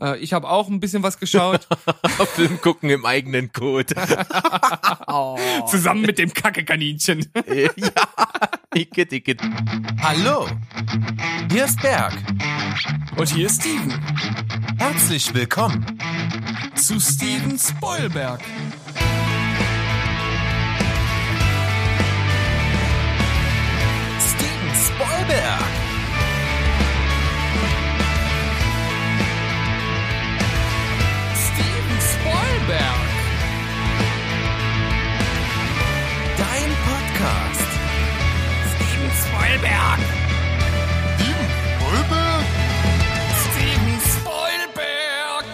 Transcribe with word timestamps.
Äh, 0.00 0.18
ich 0.18 0.32
habe 0.32 0.48
auch 0.48 0.68
ein 0.68 0.80
bisschen 0.80 1.02
was 1.02 1.18
geschaut. 1.18 1.66
Film 2.34 2.60
gucken 2.60 2.90
im 2.90 3.04
eigenen 3.04 3.52
Code. 3.52 3.94
oh. 5.06 5.38
Zusammen 5.66 6.02
mit 6.02 6.18
dem 6.18 6.32
Kackekaninchen. 6.32 7.26
ja. 7.46 7.70
Hallo, 10.02 10.46
hier 11.50 11.64
ist 11.64 11.80
Berg. 11.82 12.12
Und 13.16 13.28
hier 13.28 13.46
ist 13.46 13.60
Steven. 13.60 13.92
Herzlich 14.78 15.34
willkommen 15.34 15.98
zu 16.74 16.98
Steven 16.98 17.58
Spoilberg. 17.58 18.40
Steven 24.20 24.74
Spoilberg. 24.74 25.89
Spoilberg. 32.60 33.00
Dein 36.36 36.70
Podcast. 36.84 37.70
Steven 38.74 39.10
Spoilberg. 39.22 40.00
Steven 41.16 41.48
Spoilberg? 41.80 42.44
Steven 43.40 43.98
Spoilberg. 44.12 45.44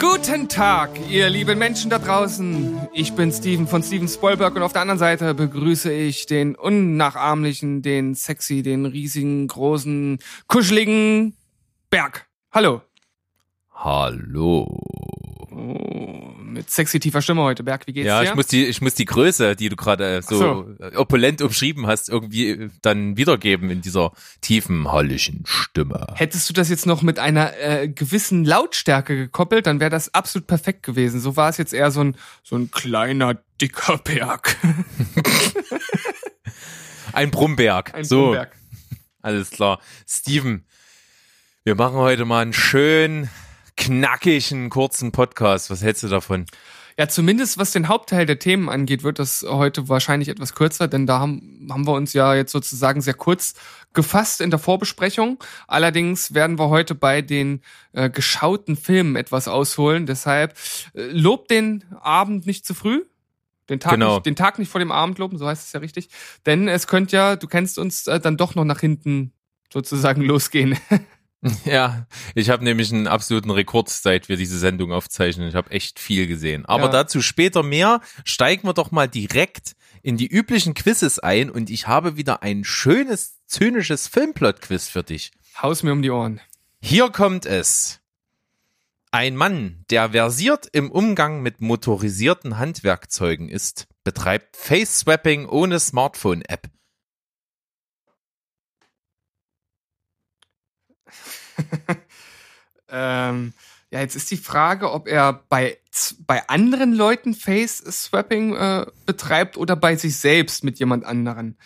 Guten 0.00 0.48
Tag, 0.48 0.90
ihr 1.10 1.28
lieben 1.28 1.58
Menschen 1.58 1.90
da 1.90 1.98
draußen. 1.98 2.88
Ich 2.94 3.12
bin 3.12 3.32
Steven 3.32 3.66
von 3.66 3.82
Steven 3.82 4.08
Spoilberg 4.08 4.56
und 4.56 4.62
auf 4.62 4.72
der 4.72 4.80
anderen 4.82 4.98
Seite 4.98 5.34
begrüße 5.34 5.92
ich 5.92 6.24
den 6.26 6.54
unnachahmlichen, 6.54 7.82
den 7.82 8.14
sexy, 8.14 8.62
den 8.62 8.86
riesigen, 8.86 9.46
großen, 9.46 10.18
kuscheligen 10.46 11.36
Berg. 11.90 12.26
Hallo. 12.50 12.80
Hallo. 13.84 14.78
Oh, 15.50 16.34
mit 16.38 16.70
sexy 16.70 17.00
tiefer 17.00 17.20
Stimme 17.20 17.42
heute, 17.42 17.64
Berg. 17.64 17.88
Wie 17.88 17.92
geht's 17.92 18.06
Ja, 18.06 18.20
dir? 18.22 18.28
ich 18.28 18.34
muss 18.36 18.46
die, 18.46 18.64
ich 18.66 18.80
muss 18.80 18.94
die 18.94 19.06
Größe, 19.06 19.56
die 19.56 19.68
du 19.70 19.74
gerade 19.74 20.22
so, 20.22 20.38
so. 20.38 20.76
opulent 20.94 21.42
umschrieben 21.42 21.88
hast, 21.88 22.08
irgendwie 22.08 22.70
dann 22.80 23.16
wiedergeben 23.16 23.70
in 23.70 23.80
dieser 23.80 24.12
tiefen, 24.40 24.92
hallischen 24.92 25.42
Stimme. 25.46 26.06
Hättest 26.14 26.48
du 26.48 26.52
das 26.52 26.68
jetzt 26.70 26.86
noch 26.86 27.02
mit 27.02 27.18
einer 27.18 27.58
äh, 27.58 27.88
gewissen 27.88 28.44
Lautstärke 28.44 29.16
gekoppelt, 29.16 29.66
dann 29.66 29.80
wäre 29.80 29.90
das 29.90 30.14
absolut 30.14 30.46
perfekt 30.46 30.84
gewesen. 30.84 31.18
So 31.20 31.34
war 31.34 31.48
es 31.48 31.56
jetzt 31.56 31.74
eher 31.74 31.90
so 31.90 32.04
ein, 32.04 32.16
so 32.44 32.54
ein 32.54 32.70
kleiner, 32.70 33.34
dicker 33.60 33.98
Berg. 33.98 34.56
Ein 37.12 37.30
Brumberg. 37.32 37.92
Ein 37.94 38.04
so, 38.04 38.26
Brumberg. 38.26 38.56
alles 39.20 39.50
klar. 39.50 39.80
Steven, 40.08 40.64
wir 41.64 41.74
machen 41.74 41.96
heute 41.96 42.24
mal 42.24 42.40
einen 42.40 42.54
schön 42.54 43.28
knackigen, 43.76 44.70
kurzen 44.70 45.12
Podcast. 45.12 45.70
Was 45.70 45.82
hältst 45.82 46.02
du 46.02 46.08
davon? 46.08 46.46
Ja, 46.98 47.08
zumindest 47.08 47.56
was 47.56 47.70
den 47.72 47.88
Hauptteil 47.88 48.26
der 48.26 48.38
Themen 48.38 48.68
angeht, 48.68 49.02
wird 49.02 49.18
das 49.18 49.46
heute 49.48 49.88
wahrscheinlich 49.88 50.28
etwas 50.28 50.54
kürzer, 50.54 50.88
denn 50.88 51.06
da 51.06 51.20
haben, 51.20 51.66
haben 51.70 51.86
wir 51.86 51.94
uns 51.94 52.12
ja 52.12 52.34
jetzt 52.34 52.52
sozusagen 52.52 53.00
sehr 53.00 53.14
kurz 53.14 53.54
gefasst 53.94 54.42
in 54.42 54.50
der 54.50 54.58
Vorbesprechung. 54.58 55.42
Allerdings 55.66 56.34
werden 56.34 56.58
wir 56.58 56.68
heute 56.68 56.94
bei 56.94 57.22
den 57.22 57.62
äh, 57.92 58.10
geschauten 58.10 58.76
Filmen 58.76 59.16
etwas 59.16 59.48
ausholen. 59.48 60.04
Deshalb 60.04 60.54
äh, 60.94 61.04
lob 61.04 61.48
den 61.48 61.82
Abend 62.00 62.46
nicht 62.46 62.66
zu 62.66 62.74
früh. 62.74 63.04
Den 63.70 63.80
Tag, 63.80 63.92
Genau. 63.92 64.14
nicht, 64.16 64.26
den 64.26 64.36
Tag 64.36 64.58
nicht 64.58 64.68
vor 64.70 64.80
dem 64.80 64.92
Abend 64.92 65.18
loben, 65.18 65.38
so 65.38 65.46
heißt 65.46 65.66
es 65.66 65.72
ja 65.72 65.80
richtig. 65.80 66.08
Denn 66.44 66.68
es 66.68 66.86
könnte 66.86 67.16
ja, 67.16 67.36
du 67.36 67.46
kennst 67.46 67.78
uns 67.78 68.06
äh, 68.06 68.20
dann 68.20 68.36
doch 68.36 68.54
noch 68.54 68.64
nach 68.64 68.80
hinten 68.80 69.32
sozusagen 69.72 70.20
losgehen. 70.26 70.76
Ja, 71.64 72.06
ich 72.34 72.50
habe 72.50 72.62
nämlich 72.64 72.92
einen 72.92 73.06
absoluten 73.08 73.50
Rekord, 73.50 73.88
seit 73.88 74.28
wir 74.28 74.36
diese 74.36 74.58
Sendung 74.58 74.92
aufzeichnen. 74.92 75.48
Ich 75.48 75.54
habe 75.54 75.70
echt 75.70 75.98
viel 75.98 76.26
gesehen. 76.26 76.64
Aber 76.66 76.84
Ja. 76.84 76.90
dazu 76.90 77.20
später 77.20 77.62
mehr. 77.62 78.00
Steigen 78.24 78.66
wir 78.68 78.74
doch 78.74 78.90
mal 78.90 79.08
direkt 79.08 79.72
in 80.02 80.16
die 80.16 80.26
üblichen 80.28 80.74
Quizzes 80.74 81.18
ein 81.18 81.50
und 81.50 81.70
ich 81.70 81.86
habe 81.88 82.16
wieder 82.16 82.42
ein 82.42 82.64
schönes, 82.64 83.38
zynisches 83.46 84.08
Filmplot-Quiz 84.08 84.88
für 84.88 85.02
dich. 85.02 85.32
Haus 85.60 85.82
mir 85.82 85.92
um 85.92 86.02
die 86.02 86.10
Ohren. 86.10 86.40
Hier 86.80 87.10
kommt 87.10 87.46
es. 87.46 88.00
Ein 89.10 89.36
Mann, 89.36 89.84
der 89.90 90.10
versiert 90.12 90.68
im 90.72 90.90
Umgang 90.90 91.42
mit 91.42 91.60
motorisierten 91.60 92.58
Handwerkzeugen 92.58 93.48
ist, 93.48 93.86
betreibt 94.04 94.56
Face-Swapping 94.56 95.46
ohne 95.46 95.78
Smartphone-App. 95.78 96.68
Ähm, 102.92 103.54
ja, 103.90 104.00
jetzt 104.00 104.16
ist 104.16 104.30
die 104.30 104.36
Frage, 104.36 104.92
ob 104.92 105.08
er 105.08 105.44
bei, 105.48 105.78
bei 106.26 106.48
anderen 106.48 106.94
Leuten 106.94 107.34
Face-Swapping 107.34 108.54
äh, 108.54 108.86
betreibt 109.06 109.56
oder 109.56 109.76
bei 109.76 109.96
sich 109.96 110.16
selbst 110.18 110.62
mit 110.62 110.78
jemand 110.78 111.04
anderen. 111.04 111.56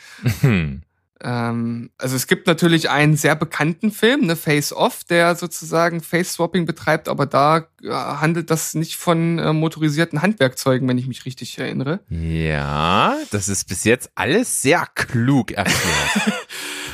Hm. 0.41 0.83
Ähm, 1.22 1.91
also 1.99 2.15
es 2.15 2.27
gibt 2.27 2.47
natürlich 2.47 2.91
einen 2.91 3.17
sehr 3.17 3.37
bekannten 3.37 3.91
Film, 3.91 4.27
ne, 4.27 4.37
Face 4.37 4.72
Off, 4.72 5.03
der 5.05 5.34
sozusagen 5.34 6.00
Face-Swapping 6.00 6.67
betreibt, 6.67 7.09
aber 7.09 7.27
da 7.27 7.69
äh, 7.83 7.91
handelt 7.91 8.50
das 8.50 8.75
nicht 8.75 8.97
von 8.97 9.38
äh, 9.38 9.53
motorisierten 9.53 10.21
Handwerkzeugen, 10.21 10.87
wenn 10.88 10.99
ich 10.99 11.06
mich 11.06 11.25
richtig 11.25 11.59
erinnere. 11.59 12.00
Ja, 12.11 13.17
das 13.31 13.49
ist 13.49 13.65
bis 13.65 13.84
jetzt 13.84 14.11
alles 14.15 14.62
sehr 14.62 14.87
klug 14.94 15.53
erklärt. 15.53 16.44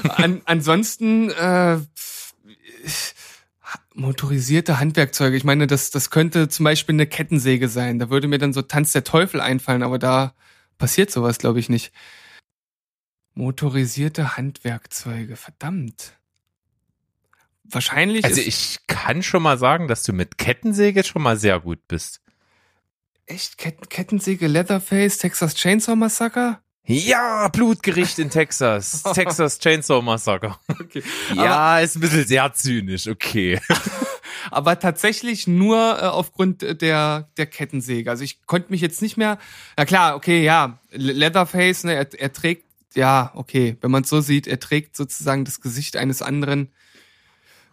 An, 0.08 0.40
ansonsten 0.44 1.30
äh, 1.30 1.78
motorisierte 3.94 4.80
Handwerkzeuge. 4.80 5.36
Ich 5.36 5.44
meine, 5.44 5.66
das, 5.66 5.90
das 5.90 6.10
könnte 6.10 6.48
zum 6.48 6.64
Beispiel 6.64 6.94
eine 6.94 7.06
Kettensäge 7.06 7.68
sein. 7.68 7.98
Da 7.98 8.10
würde 8.10 8.28
mir 8.28 8.38
dann 8.38 8.52
so 8.52 8.62
Tanz 8.62 8.92
der 8.92 9.04
Teufel 9.04 9.40
einfallen, 9.40 9.82
aber 9.82 9.98
da 9.98 10.34
passiert 10.78 11.10
sowas, 11.10 11.38
glaube 11.38 11.60
ich, 11.60 11.68
nicht. 11.68 11.92
Motorisierte 13.34 14.36
Handwerkzeuge, 14.36 15.36
verdammt. 15.36 16.18
Wahrscheinlich 17.64 18.24
Also 18.24 18.40
ich 18.40 18.80
kann 18.86 19.22
schon 19.22 19.42
mal 19.42 19.58
sagen, 19.58 19.88
dass 19.88 20.02
du 20.02 20.12
mit 20.12 20.36
Kettensäge 20.36 21.04
schon 21.04 21.22
mal 21.22 21.38
sehr 21.38 21.60
gut 21.60 21.86
bist. 21.88 22.20
echt 23.26 23.56
Ketten, 23.56 23.88
Kettensäge, 23.88 24.46
Leatherface, 24.46 25.18
Texas 25.18 25.54
Chainsaw 25.54 25.96
Massacre. 25.96 26.61
Ja, 26.84 27.48
Blutgericht 27.48 28.18
in 28.18 28.28
Texas. 28.30 29.02
Texas 29.14 29.58
Chainsaw 29.58 30.02
Massacre. 30.02 30.56
Okay. 30.68 31.02
Ja, 31.34 31.78
ist 31.78 31.96
ein 31.96 32.00
bisschen 32.00 32.26
sehr 32.26 32.52
zynisch, 32.54 33.06
okay. 33.08 33.60
aber 34.50 34.78
tatsächlich 34.78 35.46
nur 35.46 35.78
äh, 36.00 36.06
aufgrund 36.06 36.62
der 36.82 37.28
der 37.36 37.46
Kettensäge. 37.46 38.10
Also 38.10 38.24
ich 38.24 38.44
konnte 38.46 38.70
mich 38.70 38.80
jetzt 38.80 39.00
nicht 39.00 39.16
mehr. 39.16 39.38
Na 39.76 39.84
klar, 39.84 40.16
okay, 40.16 40.42
ja, 40.42 40.78
Le- 40.90 41.12
Leatherface, 41.12 41.84
ne, 41.84 41.94
er, 41.94 42.08
er 42.20 42.32
trägt 42.32 42.64
ja, 42.94 43.30
okay, 43.36 43.78
wenn 43.80 43.90
man 43.90 44.02
es 44.02 44.10
so 44.10 44.20
sieht, 44.20 44.46
er 44.46 44.60
trägt 44.60 44.96
sozusagen 44.96 45.46
das 45.46 45.60
Gesicht 45.62 45.96
eines 45.96 46.20
anderen. 46.20 46.70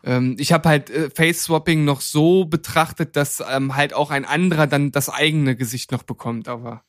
Ähm, 0.03 0.37
ich 0.39 0.53
habe 0.53 0.69
halt 0.69 0.89
äh, 0.91 1.09
Face 1.09 1.43
Swapping 1.43 1.83
noch 1.83 1.99
so 1.99 2.45
betrachtet, 2.45 3.17
dass 3.17 3.43
ähm, 3.51 3.75
halt 3.75 3.93
auch 3.93 4.11
ein 4.11 4.23
anderer 4.23 4.65
dann 4.67 4.93
das 4.93 5.09
eigene 5.09 5.57
Gesicht 5.57 5.91
noch 5.91 6.03
bekommt, 6.03 6.47
aber 6.47 6.83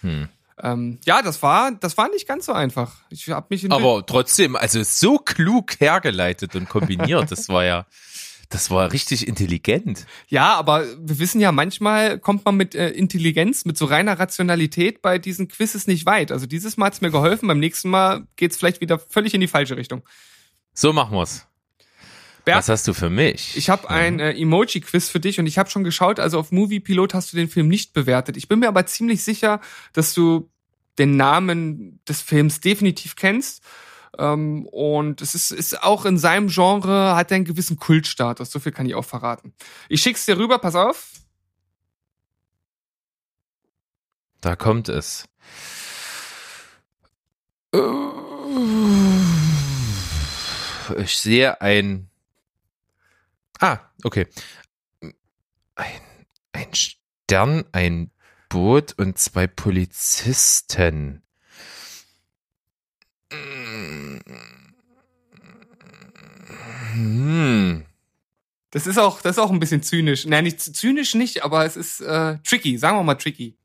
Hm. 0.00 0.28
Ähm, 0.60 0.98
ja, 1.04 1.22
das 1.22 1.42
war 1.42 1.72
das 1.72 1.96
war 1.96 2.08
nicht 2.10 2.26
ganz 2.26 2.46
so 2.46 2.52
einfach. 2.52 2.96
Ich 3.10 3.28
habe 3.28 3.46
mich 3.50 3.70
Aber 3.70 4.04
trotzdem, 4.06 4.56
also 4.56 4.82
so 4.82 5.18
klug 5.18 5.80
hergeleitet 5.80 6.54
und 6.54 6.68
kombiniert, 6.68 7.30
das 7.30 7.48
war 7.48 7.64
ja, 7.64 7.86
das 8.48 8.70
war 8.70 8.92
richtig 8.92 9.26
intelligent. 9.26 10.06
Ja, 10.28 10.54
aber 10.54 10.84
wir 10.98 11.18
wissen 11.18 11.40
ja, 11.40 11.52
manchmal 11.52 12.18
kommt 12.18 12.44
man 12.44 12.56
mit 12.56 12.74
äh, 12.74 12.90
Intelligenz, 12.90 13.64
mit 13.64 13.78
so 13.78 13.86
reiner 13.86 14.18
Rationalität 14.18 15.02
bei 15.02 15.18
diesen 15.18 15.48
Quizzes 15.48 15.86
nicht 15.86 16.06
weit. 16.06 16.30
Also 16.30 16.46
dieses 16.46 16.76
Mal 16.76 16.86
hat's 16.86 17.00
mir 17.00 17.10
geholfen, 17.10 17.48
beim 17.48 17.60
nächsten 17.60 17.88
Mal 17.88 18.26
geht's 18.36 18.56
vielleicht 18.56 18.80
wieder 18.80 18.98
völlig 18.98 19.34
in 19.34 19.40
die 19.40 19.48
falsche 19.48 19.76
Richtung. 19.76 20.02
So 20.74 20.92
machen 20.92 21.16
wir's. 21.16 21.46
Berg, 22.44 22.58
Was 22.58 22.68
hast 22.68 22.88
du 22.88 22.94
für 22.94 23.10
mich? 23.10 23.56
ich 23.56 23.70
habe 23.70 23.88
ein 23.88 24.18
äh, 24.18 24.32
Emoji-Quiz 24.32 25.08
für 25.08 25.20
dich 25.20 25.38
und 25.38 25.46
ich 25.46 25.58
habe 25.58 25.70
schon 25.70 25.84
geschaut, 25.84 26.18
also 26.18 26.38
auf 26.38 26.50
Movie 26.50 26.80
Pilot 26.80 27.14
hast 27.14 27.32
du 27.32 27.36
den 27.36 27.48
Film 27.48 27.68
nicht 27.68 27.92
bewertet. 27.92 28.36
Ich 28.36 28.48
bin 28.48 28.58
mir 28.58 28.68
aber 28.68 28.84
ziemlich 28.86 29.22
sicher, 29.22 29.60
dass 29.92 30.12
du 30.12 30.50
den 30.98 31.16
Namen 31.16 32.00
des 32.08 32.20
Films 32.20 32.60
definitiv 32.60 33.14
kennst. 33.16 33.62
Ähm, 34.18 34.66
und 34.66 35.22
es 35.22 35.34
ist, 35.34 35.52
ist 35.52 35.82
auch 35.82 36.04
in 36.04 36.18
seinem 36.18 36.48
Genre, 36.48 37.14
hat 37.16 37.30
er 37.30 37.36
einen 37.36 37.44
gewissen 37.44 37.78
Kultstatus. 37.78 38.50
So 38.50 38.58
viel 38.60 38.72
kann 38.72 38.86
ich 38.86 38.94
auch 38.94 39.04
verraten. 39.04 39.54
Ich 39.88 40.02
schick's 40.02 40.26
dir 40.26 40.36
rüber, 40.36 40.58
pass 40.58 40.74
auf. 40.74 41.10
Da 44.40 44.56
kommt 44.56 44.88
es. 44.88 45.24
Ich 50.98 51.16
sehe 51.16 51.60
ein. 51.60 52.08
Ah, 53.62 53.78
okay. 54.02 54.26
Ein, 55.76 56.00
ein 56.50 56.74
Stern, 56.74 57.64
ein 57.70 58.10
Boot 58.48 58.92
und 58.98 59.18
zwei 59.18 59.46
Polizisten. 59.46 61.22
Hm. 66.94 67.86
Das 68.72 68.88
ist 68.88 68.98
auch, 68.98 69.22
das 69.22 69.36
ist 69.36 69.38
auch 69.38 69.52
ein 69.52 69.60
bisschen 69.60 69.84
zynisch. 69.84 70.26
Nein, 70.26 70.42
nicht 70.42 70.60
zynisch 70.60 71.14
nicht, 71.14 71.44
aber 71.44 71.64
es 71.64 71.76
ist 71.76 72.00
äh, 72.00 72.38
tricky, 72.38 72.76
sagen 72.78 72.96
wir 72.98 73.04
mal 73.04 73.14
tricky. 73.14 73.56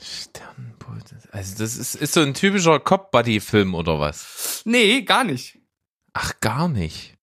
Sternboot. 0.00 1.12
Also 1.32 1.58
das 1.58 1.76
ist, 1.76 1.96
ist 1.96 2.14
so 2.14 2.20
ein 2.20 2.34
typischer 2.34 2.78
Cop-Buddy-Film 2.78 3.74
oder 3.74 3.98
was? 3.98 4.62
Nee, 4.64 5.02
gar 5.02 5.24
nicht. 5.24 5.58
Ach, 6.12 6.38
gar 6.40 6.68
nicht. 6.68 7.15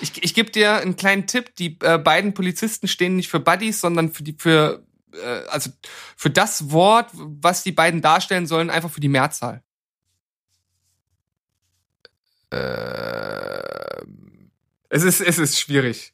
Ich, 0.00 0.22
ich 0.22 0.34
gebe 0.34 0.50
dir 0.50 0.76
einen 0.76 0.96
kleinen 0.96 1.26
Tipp. 1.26 1.54
Die 1.56 1.78
äh, 1.80 1.98
beiden 1.98 2.34
Polizisten 2.34 2.88
stehen 2.88 3.16
nicht 3.16 3.28
für 3.28 3.40
Buddies, 3.40 3.80
sondern 3.80 4.12
für 4.12 4.22
die 4.22 4.36
für 4.38 4.84
äh, 5.12 5.42
also 5.48 5.70
für 6.16 6.30
das 6.30 6.70
Wort, 6.70 7.08
was 7.12 7.62
die 7.62 7.72
beiden 7.72 8.02
darstellen 8.02 8.46
sollen, 8.46 8.70
einfach 8.70 8.90
für 8.90 9.00
die 9.00 9.08
Mehrzahl. 9.08 9.62
Äh, 12.50 14.02
Es 14.88 15.02
ist 15.02 15.20
es 15.20 15.38
ist 15.38 15.58
schwierig. 15.58 16.12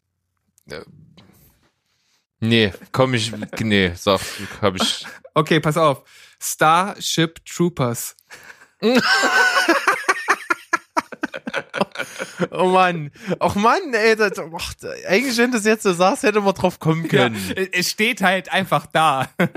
nee, 2.40 2.73
komm 2.93 3.14
ich, 3.14 3.32
nee, 3.61 3.93
sag, 3.96 4.20
hab 4.61 4.76
ich. 4.76 5.06
Okay, 5.35 5.61
pass 5.61 5.78
auf. 5.78 6.05
Starship 6.38 7.43
Troopers. 7.46 8.14
Oh 12.50 12.68
Mann, 12.68 13.10
ach 13.40 13.54
Mann, 13.54 13.92
ey, 13.94 14.16
das, 14.16 14.32
ach, 14.38 14.74
eigentlich 15.08 15.36
wenn 15.38 15.50
du 15.50 15.58
das 15.58 15.66
jetzt 15.66 15.82
so 15.84 15.92
sagst, 15.92 16.22
hätte 16.22 16.40
man 16.40 16.54
drauf 16.54 16.78
kommen 16.80 17.04
Ja, 17.04 17.08
können. 17.08 17.36
es 17.72 17.90
steht 17.90 18.20
halt 18.22 18.52
einfach 18.52 18.86
da. 18.86 19.28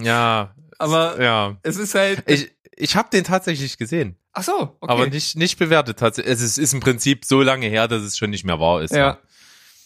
Ja, 0.00 0.54
Aber 0.78 1.20
ja. 1.20 1.56
es 1.62 1.76
ist 1.76 1.94
halt. 1.94 2.22
Ich, 2.26 2.50
ich 2.76 2.96
habe 2.96 3.10
den 3.10 3.24
tatsächlich 3.24 3.76
gesehen, 3.76 4.16
Ach 4.32 4.44
so, 4.44 4.60
okay. 4.60 4.76
aber 4.80 5.06
nicht, 5.08 5.36
nicht 5.36 5.58
bewertet. 5.58 5.98
tatsächlich. 5.98 6.32
Es 6.32 6.40
ist, 6.40 6.58
ist 6.58 6.72
im 6.72 6.80
Prinzip 6.80 7.24
so 7.24 7.42
lange 7.42 7.66
her, 7.66 7.88
dass 7.88 8.02
es 8.02 8.16
schon 8.16 8.30
nicht 8.30 8.44
mehr 8.44 8.60
wahr 8.60 8.80
ist. 8.82 8.94
Ja. 8.94 9.18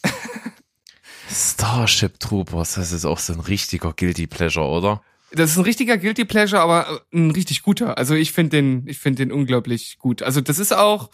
Starship 1.29 2.19
Troopers, 2.19 2.75
das 2.75 2.91
ist 2.91 3.05
auch 3.05 3.17
so 3.19 3.33
ein 3.33 3.39
richtiger 3.39 3.93
Guilty 3.93 4.27
Pleasure, 4.27 4.67
oder? 4.67 5.01
Das 5.31 5.51
ist 5.51 5.57
ein 5.57 5.63
richtiger 5.63 5.97
Guilty 5.97 6.23
Pleasure, 6.23 6.61
aber 6.61 7.01
äh, 7.11 7.17
ein 7.17 7.31
richtig 7.31 7.63
guter. 7.63 7.97
Also 7.97 8.13
ich 8.13 8.31
finde 8.31 8.57
den, 8.57 8.87
ich 8.87 8.99
finde 8.99 9.25
den 9.25 9.31
unglaublich 9.31 9.97
gut. 9.97 10.21
Also 10.21 10.39
das 10.39 10.59
ist 10.59 10.73
auch 10.73 11.09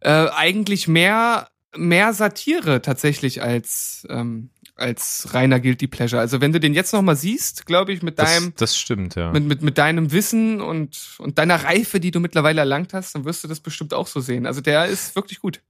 äh, 0.00 0.28
eigentlich 0.34 0.88
mehr 0.88 1.48
mehr 1.76 2.14
Satire 2.14 2.80
tatsächlich 2.82 3.42
als 3.42 4.06
ähm, 4.08 4.50
als 4.76 5.28
reiner 5.32 5.58
Guilty 5.58 5.86
Pleasure. 5.86 6.20
Also 6.20 6.40
wenn 6.40 6.52
du 6.52 6.60
den 6.60 6.74
jetzt 6.74 6.92
noch 6.92 7.02
mal 7.02 7.16
siehst, 7.16 7.64
glaube 7.66 7.92
ich, 7.92 8.02
mit 8.02 8.18
Das, 8.18 8.30
deinem 8.30 8.52
das 8.56 8.76
stimmt, 8.76 9.14
ja. 9.14 9.32
mit, 9.32 9.44
mit, 9.44 9.62
mit 9.62 9.78
deinem 9.78 10.12
Wissen 10.12 10.60
und, 10.60 11.16
und 11.18 11.38
deiner 11.38 11.64
Reife, 11.64 11.98
die 11.98 12.10
du 12.10 12.20
mittlerweile 12.20 12.60
erlangt 12.60 12.92
hast, 12.92 13.14
dann 13.14 13.24
wirst 13.24 13.42
du 13.42 13.48
das 13.48 13.60
bestimmt 13.60 13.94
auch 13.94 14.06
so 14.06 14.20
sehen. 14.20 14.46
Also 14.46 14.60
der 14.60 14.86
ist 14.86 15.16
wirklich 15.16 15.40
gut. 15.40 15.62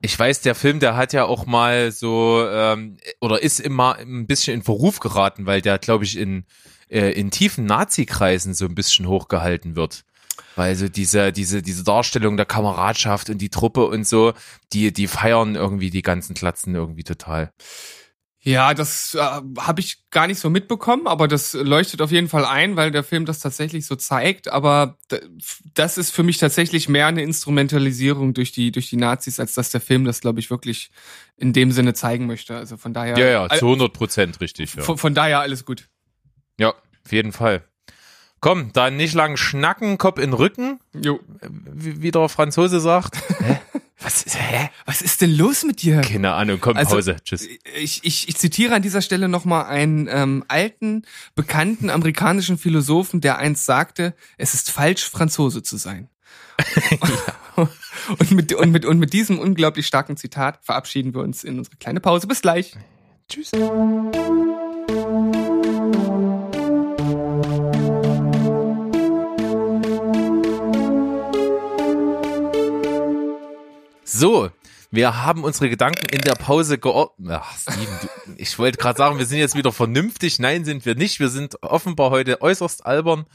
Ich 0.00 0.16
weiß, 0.16 0.42
der 0.42 0.54
Film, 0.54 0.80
der 0.80 0.96
hat 0.96 1.12
ja 1.12 1.24
auch 1.24 1.46
mal 1.46 1.90
so 1.90 2.46
ähm, 2.48 2.98
oder 3.20 3.42
ist 3.42 3.58
immer 3.58 3.96
ein 3.96 4.26
bisschen 4.26 4.54
in 4.54 4.62
Verruf 4.62 5.00
geraten, 5.00 5.46
weil 5.46 5.60
der, 5.60 5.78
glaube 5.78 6.04
ich, 6.04 6.16
in 6.16 6.44
äh, 6.88 7.10
in 7.10 7.30
tiefen 7.30 7.64
Nazi-Kreisen 7.64 8.54
so 8.54 8.66
ein 8.66 8.74
bisschen 8.74 9.08
hochgehalten 9.08 9.74
wird. 9.74 10.04
Weil 10.56 10.74
so 10.76 10.88
diese 10.88 11.32
diese 11.32 11.62
diese 11.62 11.84
Darstellung 11.84 12.36
der 12.36 12.46
Kameradschaft 12.46 13.30
und 13.30 13.38
die 13.38 13.50
Truppe 13.50 13.86
und 13.86 14.06
so, 14.06 14.32
die 14.72 14.92
die 14.92 15.06
feiern 15.06 15.54
irgendwie 15.54 15.90
die 15.90 16.02
ganzen 16.02 16.34
Klatzen 16.34 16.74
irgendwie 16.74 17.04
total. 17.04 17.52
Ja, 18.46 18.74
das 18.74 19.14
äh, 19.14 19.18
habe 19.58 19.80
ich 19.80 20.10
gar 20.10 20.26
nicht 20.26 20.38
so 20.38 20.50
mitbekommen, 20.50 21.06
aber 21.06 21.28
das 21.28 21.54
leuchtet 21.54 22.02
auf 22.02 22.10
jeden 22.10 22.28
Fall 22.28 22.44
ein, 22.44 22.76
weil 22.76 22.90
der 22.90 23.02
Film 23.02 23.24
das 23.24 23.40
tatsächlich 23.40 23.86
so 23.86 23.96
zeigt. 23.96 24.48
Aber 24.48 24.98
das 25.72 25.96
ist 25.96 26.10
für 26.10 26.22
mich 26.22 26.36
tatsächlich 26.36 26.86
mehr 26.90 27.06
eine 27.06 27.22
Instrumentalisierung 27.22 28.34
durch 28.34 28.52
die 28.52 28.70
durch 28.70 28.90
die 28.90 28.98
Nazis, 28.98 29.40
als 29.40 29.54
dass 29.54 29.70
der 29.70 29.80
Film 29.80 30.04
das, 30.04 30.20
glaube 30.20 30.40
ich, 30.40 30.50
wirklich 30.50 30.90
in 31.38 31.54
dem 31.54 31.72
Sinne 31.72 31.94
zeigen 31.94 32.26
möchte. 32.26 32.54
Also 32.54 32.76
von 32.76 32.92
daher, 32.92 33.16
Ja, 33.18 33.26
ja, 33.26 33.48
zu 33.48 33.64
100 33.64 33.94
Prozent 33.94 34.38
richtig. 34.42 34.74
Ja. 34.74 34.82
von, 34.82 34.98
von 34.98 35.14
daher 35.14 35.40
alles 35.40 35.64
gut. 35.64 35.88
ja, 36.60 36.74
auf 37.02 37.12
jeden 37.12 37.32
Fall. 37.32 37.64
Komm, 38.44 38.74
dann 38.74 38.98
nicht 38.98 39.14
lang 39.14 39.38
schnacken, 39.38 39.96
Kopf 39.96 40.18
in 40.18 40.34
Rücken, 40.34 40.78
Jo. 40.92 41.18
wie, 41.40 42.02
wie 42.02 42.10
der 42.10 42.28
Franzose 42.28 42.78
sagt. 42.78 43.16
Hä? 43.38 43.58
Was 43.98 44.22
ist, 44.22 44.38
hä? 44.38 44.68
Was 44.84 45.00
ist 45.00 45.22
denn 45.22 45.34
los 45.34 45.64
mit 45.64 45.80
dir? 45.80 46.02
Keine 46.02 46.34
Ahnung, 46.34 46.58
komm, 46.60 46.76
Also- 46.76 46.96
Pause. 46.96 47.16
Tschüss. 47.24 47.48
Ich, 47.78 48.04
ich, 48.04 48.28
ich 48.28 48.36
zitiere 48.36 48.74
an 48.74 48.82
dieser 48.82 49.00
Stelle 49.00 49.28
nochmal 49.28 49.64
einen 49.64 50.08
ähm, 50.10 50.44
alten, 50.48 51.06
bekannten 51.34 51.88
amerikanischen 51.88 52.58
Philosophen, 52.58 53.22
der 53.22 53.38
einst 53.38 53.64
sagte, 53.64 54.12
es 54.36 54.52
ist 54.52 54.70
falsch, 54.70 55.08
Franzose 55.08 55.62
zu 55.62 55.78
sein. 55.78 56.10
und, 57.56 58.30
mit, 58.32 58.52
und, 58.52 58.72
mit, 58.72 58.84
und 58.84 58.98
mit 58.98 59.14
diesem 59.14 59.38
unglaublich 59.38 59.86
starken 59.86 60.18
Zitat 60.18 60.58
verabschieden 60.60 61.14
wir 61.14 61.22
uns 61.22 61.44
in 61.44 61.56
unsere 61.56 61.76
kleine 61.76 62.00
Pause. 62.00 62.26
Bis 62.26 62.42
gleich. 62.42 62.74
Tschüss. 63.26 63.52
So, 74.16 74.48
wir 74.92 75.24
haben 75.24 75.42
unsere 75.42 75.68
Gedanken 75.68 76.06
in 76.08 76.20
der 76.20 76.36
Pause 76.36 76.78
geordnet. 76.78 77.40
Ach, 77.42 77.58
Steven, 77.58 77.98
du, 78.00 78.32
ich 78.36 78.56
wollte 78.60 78.78
gerade 78.78 78.96
sagen, 78.96 79.18
wir 79.18 79.26
sind 79.26 79.38
jetzt 79.38 79.56
wieder 79.56 79.72
vernünftig. 79.72 80.38
Nein, 80.38 80.64
sind 80.64 80.86
wir 80.86 80.94
nicht. 80.94 81.18
Wir 81.18 81.30
sind 81.30 81.60
offenbar 81.64 82.10
heute 82.10 82.40
äußerst 82.40 82.86
albern. 82.86 83.26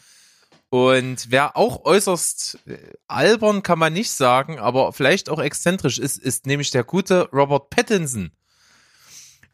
Und 0.69 1.31
wer 1.31 1.57
auch 1.57 1.83
äußerst 1.83 2.59
äh, 2.65 2.77
albern 3.07 3.61
kann 3.61 3.77
man 3.77 3.91
nicht 3.91 4.11
sagen, 4.11 4.57
aber 4.57 4.93
vielleicht 4.93 5.29
auch 5.29 5.39
exzentrisch 5.39 5.99
ist, 5.99 6.17
ist 6.17 6.45
nämlich 6.45 6.71
der 6.71 6.85
gute 6.85 7.29
Robert 7.33 7.69
Pattinson 7.69 8.31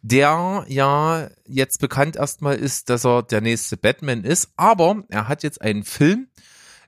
der 0.03 0.65
ja 0.67 1.31
jetzt 1.47 1.79
bekannt 1.79 2.15
erstmal 2.15 2.57
ist, 2.57 2.91
dass 2.91 3.07
er 3.07 3.23
der 3.23 3.41
nächste 3.41 3.75
Batman 3.75 4.23
ist, 4.23 4.51
aber 4.55 5.03
er 5.09 5.27
hat 5.27 5.41
jetzt 5.41 5.59
einen 5.63 5.83
Film, 5.83 6.27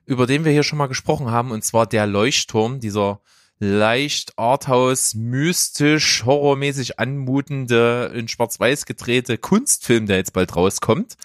über 0.06 0.28
den 0.28 0.44
wir 0.44 0.52
hier 0.52 0.62
schon 0.62 0.78
mal 0.78 0.86
gesprochen 0.86 1.28
haben, 1.28 1.50
und 1.50 1.64
zwar 1.64 1.88
Der 1.88 2.06
Leuchtturm, 2.06 2.78
dieser 2.78 3.20
leicht 3.58 4.38
arthouse, 4.38 5.14
mystisch, 5.14 6.24
horrormäßig 6.24 6.98
anmutende, 6.98 8.12
in 8.14 8.28
schwarz-weiß 8.28 8.86
gedrehte 8.86 9.38
Kunstfilm, 9.38 10.06
der 10.06 10.18
jetzt 10.18 10.32
bald 10.32 10.54
rauskommt, 10.54 11.16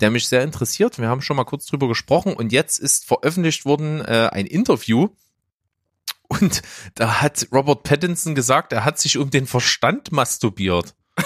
der 0.00 0.10
mich 0.10 0.28
sehr 0.28 0.42
interessiert. 0.42 0.98
Wir 0.98 1.08
haben 1.08 1.22
schon 1.22 1.36
mal 1.36 1.44
kurz 1.44 1.66
drüber 1.66 1.88
gesprochen 1.88 2.34
und 2.34 2.52
jetzt 2.52 2.78
ist 2.78 3.06
veröffentlicht 3.06 3.64
worden 3.64 4.00
äh, 4.00 4.30
ein 4.32 4.46
Interview 4.46 5.08
und 6.30 6.62
da 6.94 7.20
hat 7.20 7.48
Robert 7.52 7.82
Pattinson 7.82 8.36
gesagt, 8.36 8.72
er 8.72 8.84
hat 8.84 9.00
sich 9.00 9.18
um 9.18 9.30
den 9.30 9.46
Verstand 9.46 10.12
masturbiert. 10.12 10.94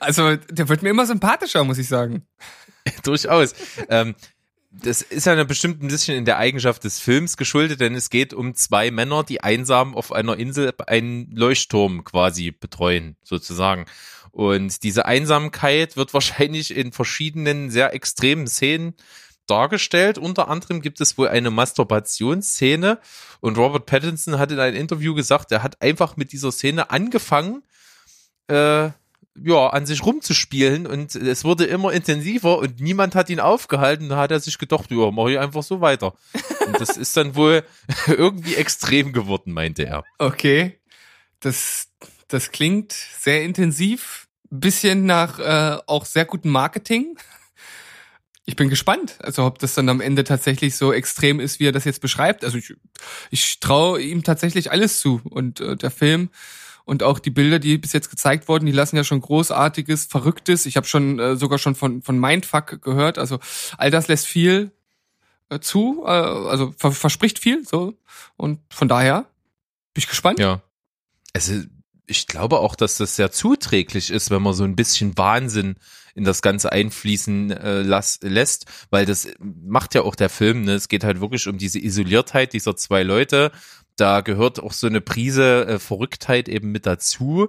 Also, 0.00 0.34
der 0.34 0.68
wird 0.68 0.82
mir 0.82 0.90
immer 0.90 1.06
sympathischer, 1.06 1.62
muss 1.62 1.78
ich 1.78 1.86
sagen. 1.86 2.26
Durchaus. 3.04 3.54
ähm, 3.88 4.16
das 4.72 5.02
ist 5.02 5.26
ja 5.26 5.44
bestimmt 5.44 5.82
ein 5.82 5.88
bisschen 5.88 6.16
in 6.16 6.24
der 6.24 6.38
Eigenschaft 6.38 6.84
des 6.84 6.98
Films 6.98 7.36
geschuldet, 7.36 7.80
denn 7.80 7.94
es 7.94 8.08
geht 8.08 8.32
um 8.32 8.54
zwei 8.54 8.90
Männer, 8.90 9.22
die 9.22 9.42
einsam 9.42 9.94
auf 9.94 10.12
einer 10.12 10.36
Insel 10.38 10.72
einen 10.86 11.30
Leuchtturm 11.30 12.04
quasi 12.04 12.52
betreuen, 12.52 13.16
sozusagen. 13.22 13.84
Und 14.30 14.82
diese 14.82 15.04
Einsamkeit 15.04 15.96
wird 15.96 16.14
wahrscheinlich 16.14 16.74
in 16.74 16.92
verschiedenen 16.92 17.70
sehr 17.70 17.92
extremen 17.94 18.46
Szenen 18.46 18.94
dargestellt. 19.46 20.16
Unter 20.16 20.48
anderem 20.48 20.80
gibt 20.80 21.02
es 21.02 21.18
wohl 21.18 21.28
eine 21.28 21.50
Masturbationsszene 21.50 22.98
und 23.40 23.58
Robert 23.58 23.84
Pattinson 23.84 24.38
hat 24.38 24.52
in 24.52 24.58
einem 24.58 24.76
Interview 24.76 25.14
gesagt, 25.14 25.52
er 25.52 25.62
hat 25.62 25.82
einfach 25.82 26.16
mit 26.16 26.32
dieser 26.32 26.50
Szene 26.50 26.90
angefangen, 26.90 27.62
äh, 28.48 28.90
ja, 29.40 29.68
an 29.68 29.86
sich 29.86 30.04
rumzuspielen 30.04 30.86
und 30.86 31.14
es 31.14 31.44
wurde 31.44 31.64
immer 31.64 31.92
intensiver 31.92 32.58
und 32.58 32.80
niemand 32.80 33.14
hat 33.14 33.30
ihn 33.30 33.40
aufgehalten. 33.40 34.08
Da 34.08 34.16
hat 34.18 34.30
er 34.30 34.40
sich 34.40 34.58
gedacht, 34.58 34.90
ja, 34.90 35.10
mach 35.10 35.28
ich 35.28 35.38
einfach 35.38 35.62
so 35.62 35.80
weiter. 35.80 36.14
Und 36.66 36.80
das 36.80 36.96
ist 36.96 37.16
dann 37.16 37.34
wohl 37.34 37.64
irgendwie 38.06 38.56
extrem 38.56 39.12
geworden, 39.12 39.52
meinte 39.52 39.86
er. 39.86 40.04
Okay. 40.18 40.78
Das, 41.40 41.88
das 42.28 42.50
klingt 42.52 42.92
sehr 42.92 43.42
intensiv. 43.42 44.28
Bisschen 44.50 45.06
nach 45.06 45.38
äh, 45.38 45.80
auch 45.86 46.04
sehr 46.04 46.26
gutem 46.26 46.50
Marketing. 46.50 47.16
Ich 48.44 48.56
bin 48.56 48.68
gespannt, 48.68 49.16
also 49.20 49.46
ob 49.46 49.60
das 49.60 49.74
dann 49.74 49.88
am 49.88 50.00
Ende 50.00 50.24
tatsächlich 50.24 50.76
so 50.76 50.92
extrem 50.92 51.40
ist, 51.40 51.58
wie 51.58 51.68
er 51.68 51.72
das 51.72 51.84
jetzt 51.84 52.00
beschreibt. 52.00 52.44
Also 52.44 52.58
ich, 52.58 52.74
ich 53.30 53.60
traue 53.60 54.02
ihm 54.02 54.24
tatsächlich 54.24 54.70
alles 54.70 55.00
zu. 55.00 55.22
Und 55.24 55.60
äh, 55.60 55.76
der 55.76 55.90
Film 55.90 56.28
und 56.84 57.02
auch 57.02 57.18
die 57.18 57.30
Bilder, 57.30 57.58
die 57.58 57.78
bis 57.78 57.92
jetzt 57.92 58.10
gezeigt 58.10 58.48
wurden, 58.48 58.66
die 58.66 58.72
lassen 58.72 58.96
ja 58.96 59.04
schon 59.04 59.20
großartiges, 59.20 60.06
verrücktes. 60.06 60.66
Ich 60.66 60.76
habe 60.76 60.86
schon 60.86 61.18
äh, 61.18 61.36
sogar 61.36 61.58
schon 61.58 61.74
von 61.74 62.02
von 62.02 62.18
Mindfuck 62.18 62.82
gehört. 62.82 63.18
Also 63.18 63.38
all 63.78 63.90
das 63.90 64.08
lässt 64.08 64.26
viel 64.26 64.72
äh, 65.48 65.60
zu, 65.60 66.02
äh, 66.04 66.10
also 66.10 66.72
ver 66.76 66.92
verspricht 66.92 67.38
viel 67.38 67.66
so. 67.66 67.94
Und 68.36 68.60
von 68.70 68.88
daher 68.88 69.26
bin 69.94 70.02
ich 70.02 70.08
gespannt. 70.08 70.38
Ja. 70.38 70.62
Also 71.32 71.62
ich 72.06 72.26
glaube 72.26 72.58
auch, 72.58 72.74
dass 72.74 72.96
das 72.96 73.16
sehr 73.16 73.30
zuträglich 73.30 74.10
ist, 74.10 74.30
wenn 74.30 74.42
man 74.42 74.54
so 74.54 74.64
ein 74.64 74.76
bisschen 74.76 75.16
Wahnsinn 75.16 75.76
in 76.14 76.24
das 76.24 76.42
Ganze 76.42 76.72
einfließen 76.72 77.50
äh, 77.52 77.82
las, 77.82 78.18
lässt, 78.22 78.66
weil 78.90 79.06
das 79.06 79.28
macht 79.38 79.94
ja 79.94 80.02
auch 80.02 80.14
der 80.14 80.28
Film. 80.28 80.64
Ne? 80.64 80.74
Es 80.74 80.88
geht 80.88 81.04
halt 81.04 81.20
wirklich 81.20 81.46
um 81.48 81.56
diese 81.56 81.78
Isoliertheit 81.78 82.52
dieser 82.52 82.76
zwei 82.76 83.02
Leute, 83.02 83.50
Da 83.96 84.20
gehört 84.20 84.60
auch 84.60 84.72
so 84.72 84.86
eine 84.86 85.00
Prise 85.00 85.66
äh, 85.66 85.78
Verrücktheit 85.78 86.48
eben 86.48 86.72
mit 86.72 86.86
dazu. 86.86 87.48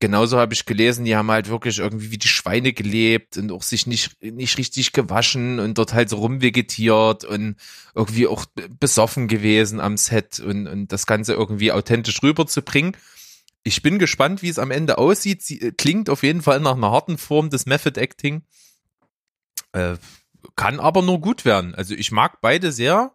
Genauso 0.00 0.38
habe 0.38 0.52
ich 0.52 0.66
gelesen, 0.66 1.04
die 1.04 1.16
haben 1.16 1.30
halt 1.30 1.48
wirklich 1.48 1.78
irgendwie 1.78 2.10
wie 2.10 2.18
die 2.18 2.28
Schweine 2.28 2.72
gelebt 2.72 3.38
und 3.38 3.50
auch 3.52 3.62
sich 3.62 3.86
nicht, 3.86 4.22
nicht 4.22 4.58
richtig 4.58 4.92
gewaschen 4.92 5.60
und 5.60 5.78
dort 5.78 5.94
halt 5.94 6.10
so 6.10 6.16
rumvegetiert 6.16 7.24
und 7.24 7.56
irgendwie 7.94 8.26
auch 8.26 8.44
besoffen 8.80 9.28
gewesen 9.28 9.80
am 9.80 9.96
Set 9.96 10.40
und, 10.40 10.66
und 10.66 10.92
das 10.92 11.06
Ganze 11.06 11.32
irgendwie 11.32 11.72
authentisch 11.72 12.22
rüberzubringen. 12.22 12.96
Ich 13.62 13.80
bin 13.80 13.98
gespannt, 13.98 14.42
wie 14.42 14.50
es 14.50 14.58
am 14.58 14.70
Ende 14.70 14.98
aussieht. 14.98 15.42
Sie 15.42 15.60
äh, 15.60 15.72
klingt 15.72 16.10
auf 16.10 16.22
jeden 16.22 16.42
Fall 16.42 16.60
nach 16.60 16.76
einer 16.76 16.90
harten 16.90 17.16
Form 17.16 17.48
des 17.48 17.64
Method 17.64 17.98
Acting. 17.98 18.42
Äh, 19.72 19.96
kann 20.56 20.80
aber 20.80 21.00
nur 21.02 21.20
gut 21.20 21.44
werden. 21.46 21.74
Also 21.74 21.94
ich 21.94 22.12
mag 22.12 22.40
beide 22.42 22.72
sehr. 22.72 23.12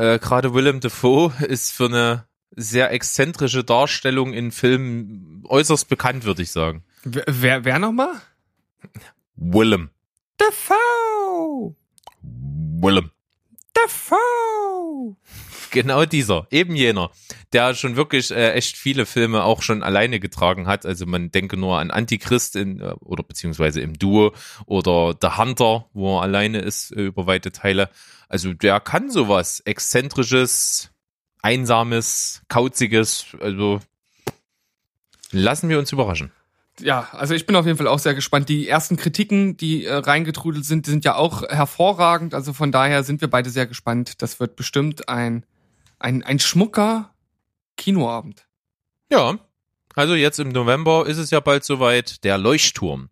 Äh, 0.00 0.18
Gerade 0.18 0.54
Willem 0.54 0.80
Dafoe 0.80 1.30
ist 1.46 1.72
für 1.72 1.84
eine 1.84 2.24
sehr 2.56 2.90
exzentrische 2.90 3.64
Darstellung 3.64 4.32
in 4.32 4.50
Filmen 4.50 5.44
äußerst 5.46 5.90
bekannt, 5.90 6.24
würde 6.24 6.40
ich 6.40 6.52
sagen. 6.52 6.84
Wer, 7.04 7.24
wer, 7.28 7.64
wer 7.66 7.78
nochmal? 7.78 8.14
Willem. 9.36 9.90
Dafoe! 10.38 11.76
Willem. 12.22 13.10
Dafoe! 13.74 15.16
Genau 15.70 16.04
dieser, 16.04 16.48
eben 16.50 16.74
jener, 16.74 17.10
der 17.52 17.74
schon 17.74 17.94
wirklich 17.94 18.32
äh, 18.32 18.52
echt 18.52 18.76
viele 18.76 19.06
Filme 19.06 19.44
auch 19.44 19.62
schon 19.62 19.84
alleine 19.84 20.18
getragen 20.18 20.66
hat. 20.66 20.84
Also 20.84 21.06
man 21.06 21.30
denke 21.30 21.56
nur 21.56 21.78
an 21.78 21.92
Antichrist 21.92 22.56
in, 22.56 22.80
äh, 22.80 22.94
oder 23.00 23.22
beziehungsweise 23.22 23.80
im 23.80 23.96
Duo 23.96 24.34
oder 24.66 25.16
The 25.20 25.36
Hunter, 25.36 25.86
wo 25.92 26.18
er 26.18 26.22
alleine 26.22 26.58
ist 26.60 26.90
äh, 26.92 27.06
über 27.06 27.26
weite 27.26 27.52
Teile. 27.52 27.88
Also 28.28 28.52
der 28.52 28.80
kann 28.80 29.10
sowas 29.10 29.60
exzentrisches, 29.60 30.90
einsames, 31.40 32.42
kauziges. 32.48 33.26
Also 33.40 33.80
lassen 35.30 35.68
wir 35.68 35.78
uns 35.78 35.92
überraschen 35.92 36.32
ja, 36.80 37.08
also 37.12 37.34
ich 37.34 37.46
bin 37.46 37.56
auf 37.56 37.66
jeden 37.66 37.78
Fall 37.78 37.88
auch 37.88 37.98
sehr 37.98 38.14
gespannt. 38.14 38.48
Die 38.48 38.68
ersten 38.68 38.96
Kritiken, 38.96 39.56
die 39.56 39.84
äh, 39.84 39.94
reingetrudelt 39.94 40.64
sind, 40.64 40.86
sind 40.86 41.04
ja 41.04 41.14
auch 41.14 41.42
hervorragend. 41.42 42.34
Also 42.34 42.52
von 42.52 42.72
daher 42.72 43.02
sind 43.04 43.20
wir 43.20 43.28
beide 43.28 43.50
sehr 43.50 43.66
gespannt. 43.66 44.22
Das 44.22 44.40
wird 44.40 44.56
bestimmt 44.56 45.08
ein 45.08 45.44
ein, 46.00 46.24
ein 46.24 46.40
schmucker 46.40 47.14
Kinoabend. 47.76 48.46
Ja, 49.12 49.38
also 49.94 50.14
jetzt 50.14 50.40
im 50.40 50.48
November 50.48 51.06
ist 51.06 51.18
es 51.18 51.30
ja 51.30 51.40
bald 51.40 51.64
soweit, 51.64 52.24
der 52.24 52.38
Leuchtturm. 52.38 53.10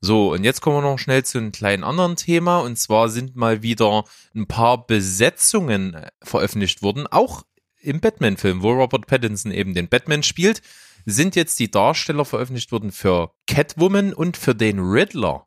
So, 0.00 0.32
und 0.32 0.44
jetzt 0.44 0.60
kommen 0.60 0.76
wir 0.76 0.82
noch 0.82 0.98
schnell 0.98 1.24
zu 1.24 1.38
einem 1.38 1.50
kleinen 1.50 1.82
anderen 1.82 2.14
Thema. 2.14 2.58
Und 2.58 2.76
zwar 2.76 3.08
sind 3.08 3.34
mal 3.34 3.62
wieder 3.62 4.04
ein 4.34 4.46
paar 4.46 4.86
Besetzungen 4.86 5.94
äh, 5.94 6.10
veröffentlicht 6.22 6.82
worden, 6.82 7.06
auch 7.08 7.42
im 7.80 8.00
Batman-Film, 8.00 8.62
wo 8.62 8.72
Robert 8.72 9.06
Pattinson 9.06 9.50
eben 9.50 9.74
den 9.74 9.88
Batman 9.88 10.22
spielt, 10.22 10.62
sind 11.10 11.36
jetzt 11.36 11.58
die 11.58 11.70
Darsteller 11.70 12.24
veröffentlicht 12.24 12.72
worden 12.72 12.92
für 12.92 13.32
Catwoman 13.46 14.12
und 14.12 14.36
für 14.36 14.54
den 14.54 14.78
Riddler. 14.78 15.46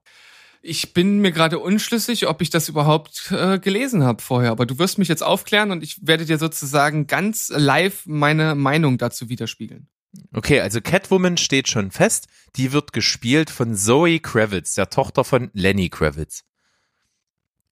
Ich 0.63 0.93
bin 0.93 1.19
mir 1.19 1.31
gerade 1.31 1.57
unschlüssig, 1.59 2.27
ob 2.27 2.41
ich 2.41 2.51
das 2.51 2.69
überhaupt 2.69 3.31
äh, 3.31 3.57
gelesen 3.57 4.03
habe 4.03 4.21
vorher, 4.21 4.51
aber 4.51 4.65
du 4.65 4.77
wirst 4.77 4.99
mich 4.99 5.07
jetzt 5.07 5.23
aufklären 5.23 5.71
und 5.71 5.83
ich 5.83 6.05
werde 6.05 6.25
dir 6.25 6.37
sozusagen 6.37 7.07
ganz 7.07 7.51
live 7.55 8.03
meine 8.05 8.53
Meinung 8.53 8.97
dazu 8.97 9.29
widerspiegeln. 9.29 9.87
Okay, 10.33 10.59
also 10.61 10.81
Catwoman 10.81 11.37
steht 11.37 11.67
schon 11.67 11.89
fest. 11.89 12.27
Die 12.55 12.73
wird 12.73 12.93
gespielt 12.93 13.49
von 13.49 13.75
Zoe 13.75 14.19
Kravitz, 14.19 14.75
der 14.75 14.89
Tochter 14.89 15.23
von 15.23 15.49
Lenny 15.53 15.89
Kravitz. 15.89 16.43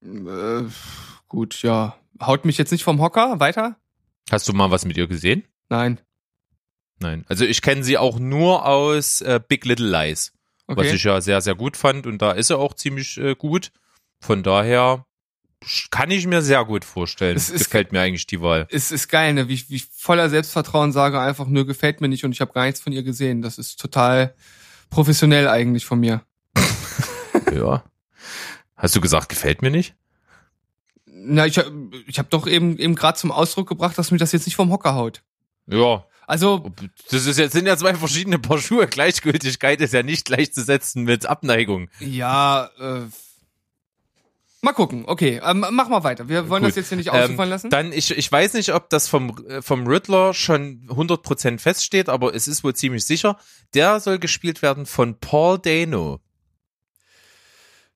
Äh, 0.02 0.62
gut, 1.28 1.62
ja. 1.62 1.96
Haut 2.20 2.44
mich 2.44 2.58
jetzt 2.58 2.72
nicht 2.72 2.84
vom 2.84 3.00
Hocker. 3.00 3.40
Weiter? 3.40 3.76
Hast 4.30 4.48
du 4.48 4.52
mal 4.52 4.70
was 4.70 4.84
mit 4.84 4.96
ihr 4.96 5.06
gesehen? 5.06 5.44
Nein. 5.68 6.00
Nein. 7.00 7.24
Also 7.28 7.44
ich 7.44 7.62
kenne 7.62 7.82
sie 7.82 7.98
auch 7.98 8.18
nur 8.18 8.66
aus 8.66 9.20
äh, 9.22 9.40
Big 9.46 9.64
Little 9.64 9.90
Lies. 9.90 10.32
Okay. 10.66 10.80
Was 10.80 10.92
ich 10.92 11.02
ja 11.02 11.20
sehr, 11.20 11.40
sehr 11.40 11.54
gut 11.54 11.76
fand. 11.76 12.06
Und 12.06 12.22
da 12.22 12.32
ist 12.32 12.50
er 12.50 12.58
auch 12.58 12.74
ziemlich 12.74 13.18
äh, 13.18 13.34
gut. 13.34 13.72
Von 14.20 14.42
daher 14.42 15.04
kann 15.90 16.10
ich 16.10 16.26
mir 16.26 16.42
sehr 16.42 16.64
gut 16.64 16.84
vorstellen. 16.84 17.36
Es 17.36 17.50
ist, 17.50 17.64
gefällt 17.64 17.92
mir 17.92 18.00
eigentlich 18.00 18.26
die 18.26 18.40
Wahl. 18.40 18.66
Es 18.70 18.90
ist 18.90 19.08
geil, 19.08 19.34
ne? 19.34 19.48
Wie 19.48 19.54
ich, 19.54 19.68
wie 19.68 19.76
ich 19.76 19.86
voller 19.86 20.30
Selbstvertrauen 20.30 20.92
sage, 20.92 21.20
einfach 21.20 21.46
nur 21.46 21.66
gefällt 21.66 22.00
mir 22.00 22.08
nicht 22.08 22.24
und 22.24 22.32
ich 22.32 22.40
habe 22.40 22.52
gar 22.52 22.64
nichts 22.64 22.80
von 22.80 22.92
ihr 22.92 23.02
gesehen. 23.02 23.42
Das 23.42 23.58
ist 23.58 23.80
total 23.80 24.34
professionell 24.88 25.48
eigentlich 25.48 25.84
von 25.84 26.00
mir. 26.00 26.22
ja. 27.54 27.82
Hast 28.76 28.96
du 28.96 29.00
gesagt, 29.00 29.28
gefällt 29.28 29.60
mir 29.60 29.70
nicht? 29.70 29.94
Na, 31.04 31.46
ich, 31.46 31.60
ich 32.06 32.18
habe 32.18 32.28
doch 32.30 32.46
eben 32.46 32.78
eben 32.78 32.94
gerade 32.94 33.18
zum 33.18 33.30
Ausdruck 33.30 33.68
gebracht, 33.68 33.98
dass 33.98 34.10
mir 34.10 34.18
das 34.18 34.32
jetzt 34.32 34.46
nicht 34.46 34.56
vom 34.56 34.70
Hocker 34.70 34.94
haut. 34.94 35.22
Ja, 35.66 36.06
also. 36.30 36.70
Das 37.10 37.26
ist 37.26 37.38
jetzt, 37.38 37.52
sind 37.52 37.66
ja 37.66 37.76
zwei 37.76 37.94
verschiedene 37.94 38.38
Paar 38.38 38.58
Schuhe. 38.58 38.86
Gleichgültigkeit 38.86 39.80
ist 39.80 39.92
ja 39.92 40.04
nicht 40.04 40.26
gleichzusetzen 40.26 41.02
mit 41.02 41.26
Abneigung. 41.26 41.88
Ja, 41.98 42.70
äh. 42.78 43.00
Mal 44.62 44.72
gucken, 44.72 45.04
okay, 45.06 45.40
ähm, 45.42 45.64
mach 45.70 45.88
mal 45.88 46.04
weiter. 46.04 46.28
Wir 46.28 46.50
wollen 46.50 46.62
Gut. 46.62 46.70
das 46.70 46.76
jetzt 46.76 46.88
hier 46.90 46.98
nicht 46.98 47.10
ausufern 47.10 47.46
ähm, 47.46 47.50
lassen. 47.50 47.70
Dann, 47.70 47.92
ich, 47.92 48.10
ich 48.10 48.30
weiß 48.30 48.52
nicht, 48.54 48.74
ob 48.74 48.90
das 48.90 49.08
vom, 49.08 49.34
äh, 49.48 49.62
vom 49.62 49.86
Riddler 49.86 50.34
schon 50.34 50.86
100% 50.88 51.58
feststeht, 51.58 52.10
aber 52.10 52.34
es 52.34 52.46
ist 52.46 52.62
wohl 52.62 52.74
ziemlich 52.74 53.06
sicher. 53.06 53.38
Der 53.72 54.00
soll 54.00 54.18
gespielt 54.18 54.60
werden 54.60 54.84
von 54.84 55.18
Paul 55.18 55.58
Dano. 55.58 56.20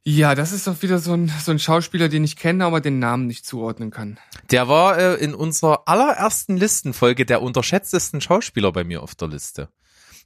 Ja, 0.06 0.34
das 0.34 0.52
ist 0.52 0.66
doch 0.66 0.82
wieder 0.82 0.98
so 0.98 1.14
ein, 1.14 1.32
so 1.42 1.50
ein 1.50 1.58
Schauspieler, 1.58 2.10
den 2.10 2.24
ich 2.24 2.36
kenne, 2.36 2.66
aber 2.66 2.82
den 2.82 2.98
Namen 2.98 3.26
nicht 3.26 3.46
zuordnen 3.46 3.90
kann. 3.90 4.18
Der 4.50 4.68
war 4.68 4.98
äh, 4.98 5.14
in 5.14 5.34
unserer 5.34 5.88
allerersten 5.88 6.58
Listenfolge 6.58 7.24
der 7.24 7.40
unterschätztesten 7.40 8.20
Schauspieler 8.20 8.70
bei 8.70 8.84
mir 8.84 9.02
auf 9.02 9.14
der 9.14 9.28
Liste. 9.28 9.70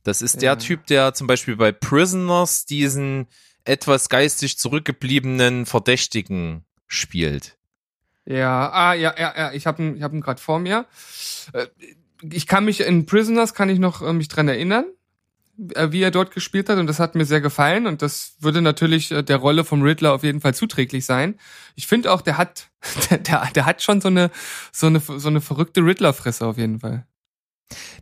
Das 0.02 0.20
ist 0.20 0.42
der 0.42 0.58
Typ, 0.58 0.86
der 0.86 1.14
zum 1.14 1.26
Beispiel 1.26 1.56
bei 1.56 1.70
Prisoners 1.70 2.66
diesen 2.66 3.28
etwas 3.64 4.08
geistig 4.08 4.58
zurückgebliebenen 4.58 5.66
Verdächtigen 5.66 6.64
spielt. 6.86 7.56
Ja, 8.24 8.70
ah, 8.70 8.94
ja, 8.94 9.14
ja, 9.16 9.34
ja, 9.36 9.52
ich 9.52 9.66
habe 9.66 9.82
ihn, 9.82 9.96
ich 9.96 10.02
hab 10.02 10.12
ihn 10.12 10.20
gerade 10.20 10.40
vor 10.40 10.58
mir. 10.58 10.86
Äh, 11.52 11.66
ich 12.22 12.46
kann 12.46 12.64
mich 12.64 12.80
in 12.80 13.06
Prisoners 13.06 13.54
kann 13.54 13.68
ich 13.68 13.78
noch 13.78 14.02
äh, 14.02 14.12
mich 14.12 14.28
dran 14.28 14.48
erinnern. 14.48 14.86
Äh, 15.74 15.90
wie 15.90 16.02
er 16.02 16.12
dort 16.12 16.30
gespielt 16.30 16.68
hat 16.68 16.78
und 16.78 16.86
das 16.86 17.00
hat 17.00 17.16
mir 17.16 17.24
sehr 17.24 17.40
gefallen 17.40 17.88
und 17.88 18.00
das 18.00 18.36
würde 18.38 18.62
natürlich 18.62 19.10
äh, 19.10 19.24
der 19.24 19.38
Rolle 19.38 19.64
vom 19.64 19.82
Riddler 19.82 20.12
auf 20.12 20.22
jeden 20.22 20.40
Fall 20.40 20.54
zuträglich 20.54 21.04
sein. 21.04 21.34
Ich 21.74 21.88
finde 21.88 22.12
auch, 22.12 22.20
der 22.20 22.38
hat, 22.38 22.70
der, 23.10 23.18
der, 23.18 23.50
der 23.52 23.66
hat 23.66 23.82
schon 23.82 24.00
so 24.00 24.06
eine, 24.06 24.30
so 24.70 24.86
eine, 24.86 25.00
so 25.00 25.26
eine 25.26 25.40
verrückte 25.40 25.80
Riddler-Fresse 25.80 26.46
auf 26.46 26.58
jeden 26.58 26.78
Fall. 26.78 27.06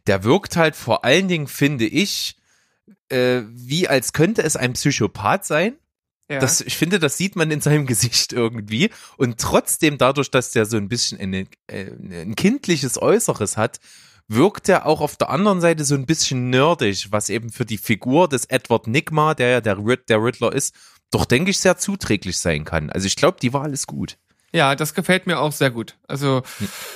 Der 0.07 0.23
wirkt 0.23 0.57
halt 0.57 0.77
vor 0.77 1.05
allen 1.07 1.29
Dingen, 1.29 1.47
finde 1.47 1.87
ich, 1.87 2.37
äh, 3.09 3.41
wie 3.49 3.89
als 3.89 4.13
könnte 4.13 4.43
es 4.43 4.57
ein 4.57 4.75
Psychopath 4.75 5.47
sein. 5.47 5.77
Ja. 6.29 6.41
Das, 6.41 6.61
ich 6.61 6.77
finde, 6.77 6.99
das 6.99 7.17
sieht 7.17 7.37
man 7.37 7.51
in 7.51 7.63
seinem 7.63 7.87
Gesicht 7.87 8.35
irgendwie. 8.35 8.91
Und 9.17 9.41
trotzdem, 9.41 9.97
dadurch, 9.97 10.31
dass 10.31 10.51
der 10.51 10.67
so 10.67 10.77
ein 10.77 10.89
bisschen 10.89 11.19
eine, 11.19 11.47
äh, 11.69 11.87
ein 11.87 12.37
kindliches 12.37 13.01
Äußeres 13.01 13.57
hat, 13.57 13.81
wirkt 14.28 14.68
er 14.68 14.87
auch 14.87 15.00
auf 15.00 15.16
der 15.16 15.30
anderen 15.30 15.61
Seite 15.61 15.85
so 15.85 15.95
ein 15.95 16.06
bisschen 16.06 16.50
nerdig, 16.50 17.09
was 17.11 17.28
eben 17.28 17.50
für 17.50 17.64
die 17.64 17.78
Figur 17.78 18.28
des 18.28 18.45
Edward 18.47 18.87
Nigma, 18.87 19.35
der 19.35 19.49
ja 19.49 19.61
der, 19.61 19.78
Rid 19.78 20.09
der 20.09 20.23
Riddler 20.23 20.52
ist, 20.52 20.75
doch 21.11 21.25
denke 21.25 21.50
ich 21.50 21.61
sehr 21.61 21.78
zuträglich 21.78 22.38
sein 22.38 22.64
kann. 22.64 22.90
Also 22.90 23.06
ich 23.06 23.16
glaube, 23.16 23.38
die 23.40 23.52
Wahl 23.52 23.73
ist 23.73 23.87
gut. 23.87 24.18
Ja, 24.52 24.75
das 24.75 24.95
gefällt 24.95 25.26
mir 25.26 25.38
auch 25.38 25.52
sehr 25.52 25.71
gut. 25.71 25.97
Also 26.09 26.42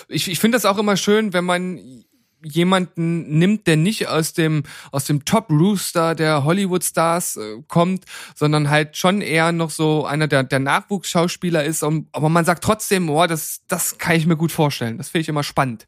ich, 0.09 0.29
ich 0.29 0.39
finde 0.39 0.57
das 0.57 0.65
auch 0.65 0.79
immer 0.79 0.97
schön, 0.97 1.33
wenn 1.33 1.45
man 1.45 2.05
jemanden 2.43 3.39
nimmt, 3.39 3.67
der 3.67 3.77
nicht 3.77 4.09
aus 4.09 4.33
dem 4.33 4.63
aus 4.93 5.05
dem 5.05 5.27
Top 5.27 5.51
Rooster 5.51 6.15
der 6.15 6.45
Hollywood 6.45 6.83
Stars 6.83 7.37
äh, 7.37 7.63
kommt, 7.69 8.07
sondern 8.35 8.71
halt 8.71 8.97
schon 8.97 9.21
eher 9.21 9.53
noch 9.53 9.69
so 9.69 10.07
einer 10.07 10.27
der 10.27 10.45
der 10.45 10.59
Nachwuchsschauspieler 10.59 11.65
ist, 11.65 11.83
um, 11.83 12.09
aber 12.13 12.31
man 12.31 12.47
sagt 12.47 12.65
trotzdem, 12.65 13.09
boah, 13.09 13.29
das 13.29 13.61
das 13.69 13.99
kann 13.99 14.17
ich 14.17 14.27
mir 14.27 14.37
gut 14.37 14.53
vorstellen. 14.53 14.97
Das 14.97 15.11
finde 15.11 15.23
ich 15.23 15.29
immer 15.29 15.43
spannend 15.43 15.87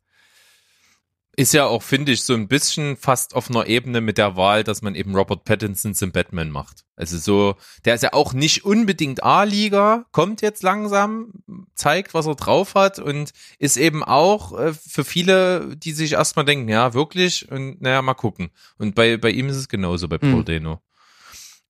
ist 1.37 1.55
ja 1.55 1.67
auch, 1.67 1.83
finde 1.83 2.13
ich, 2.13 2.23
so 2.25 2.35
ein 2.35 2.47
bisschen 2.47 2.97
fast 2.97 3.35
auf 3.35 3.49
einer 3.49 3.67
Ebene 3.67 4.01
mit 4.01 4.19
der 4.19 4.37
Wahl, 4.37 4.65
dass 4.65 4.83
man 4.83 4.95
eben 4.95 5.17
Robert 5.17 5.45
Pattinson 5.45 5.95
zum 5.95 6.13
Batman 6.13 6.51
macht. 6.51 6.85
Also 6.95 7.17
so, 7.17 7.57
der 7.87 7.95
ist 7.95 8.03
ja 8.03 8.13
auch 8.13 8.35
nicht 8.35 8.67
unbedingt 8.67 9.23
A-Liga, 9.23 10.05
kommt 10.13 10.43
jetzt 10.43 10.63
langsam, 10.63 11.33
zeigt, 11.75 12.13
was 12.13 12.27
er 12.27 12.35
drauf 12.35 12.75
hat 12.75 12.99
und 12.99 13.33
ist 13.59 13.79
eben 13.79 14.05
auch 14.05 14.59
äh, 14.59 14.75
für 14.75 15.05
viele, 15.05 15.75
die 15.77 15.93
sich 15.93 16.13
erstmal 16.13 16.45
denken, 16.45 16.69
ja, 16.69 16.93
wirklich, 16.93 17.51
und 17.51 17.81
naja, 17.81 18.03
mal 18.03 18.15
gucken. 18.15 18.51
Und 18.77 18.95
bei, 18.95 19.17
bei 19.17 19.31
ihm 19.31 19.49
ist 19.49 19.57
es 19.57 19.69
genauso, 19.69 20.09
bei 20.09 20.19
Paul 20.19 20.41
mhm. 20.41 20.45
Dano. 20.45 20.81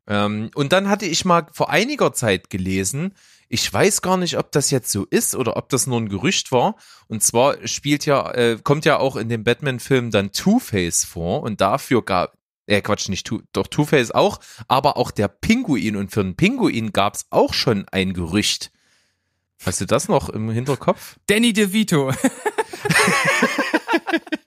Ähm, 0.06 0.50
und 0.54 0.72
dann 0.72 0.88
hatte 0.88 1.06
ich 1.06 1.24
mal 1.24 1.46
vor 1.52 1.70
einiger 1.70 2.12
Zeit 2.12 2.50
gelesen, 2.50 3.14
ich 3.48 3.70
weiß 3.70 4.00
gar 4.00 4.16
nicht, 4.16 4.38
ob 4.38 4.50
das 4.50 4.70
jetzt 4.70 4.90
so 4.90 5.04
ist 5.04 5.34
oder 5.34 5.58
ob 5.58 5.68
das 5.68 5.86
nur 5.86 6.00
ein 6.00 6.08
Gerücht 6.08 6.52
war. 6.52 6.76
Und 7.06 7.22
zwar 7.22 7.66
spielt 7.68 8.06
ja, 8.06 8.30
äh, 8.30 8.58
kommt 8.62 8.86
ja 8.86 8.98
auch 8.98 9.16
in 9.16 9.28
dem 9.28 9.44
Batman-Film 9.44 10.10
dann 10.10 10.32
Two-Face 10.32 11.04
vor 11.04 11.42
und 11.42 11.60
dafür 11.60 12.02
gab, 12.02 12.38
äh, 12.66 12.80
Quatsch, 12.80 13.10
nicht 13.10 13.26
Two, 13.26 13.42
doch 13.52 13.66
Two-Face 13.66 14.10
auch, 14.12 14.40
aber 14.68 14.96
auch 14.96 15.10
der 15.10 15.28
Pinguin 15.28 15.96
und 15.96 16.10
für 16.12 16.24
den 16.24 16.34
Pinguin 16.34 16.92
gab's 16.92 17.26
auch 17.28 17.52
schon 17.52 17.86
ein 17.90 18.14
Gerücht. 18.14 18.72
Hast 19.64 19.82
du 19.82 19.84
das 19.84 20.08
noch 20.08 20.30
im 20.30 20.50
Hinterkopf? 20.50 21.16
Danny 21.26 21.52
DeVito. 21.52 22.10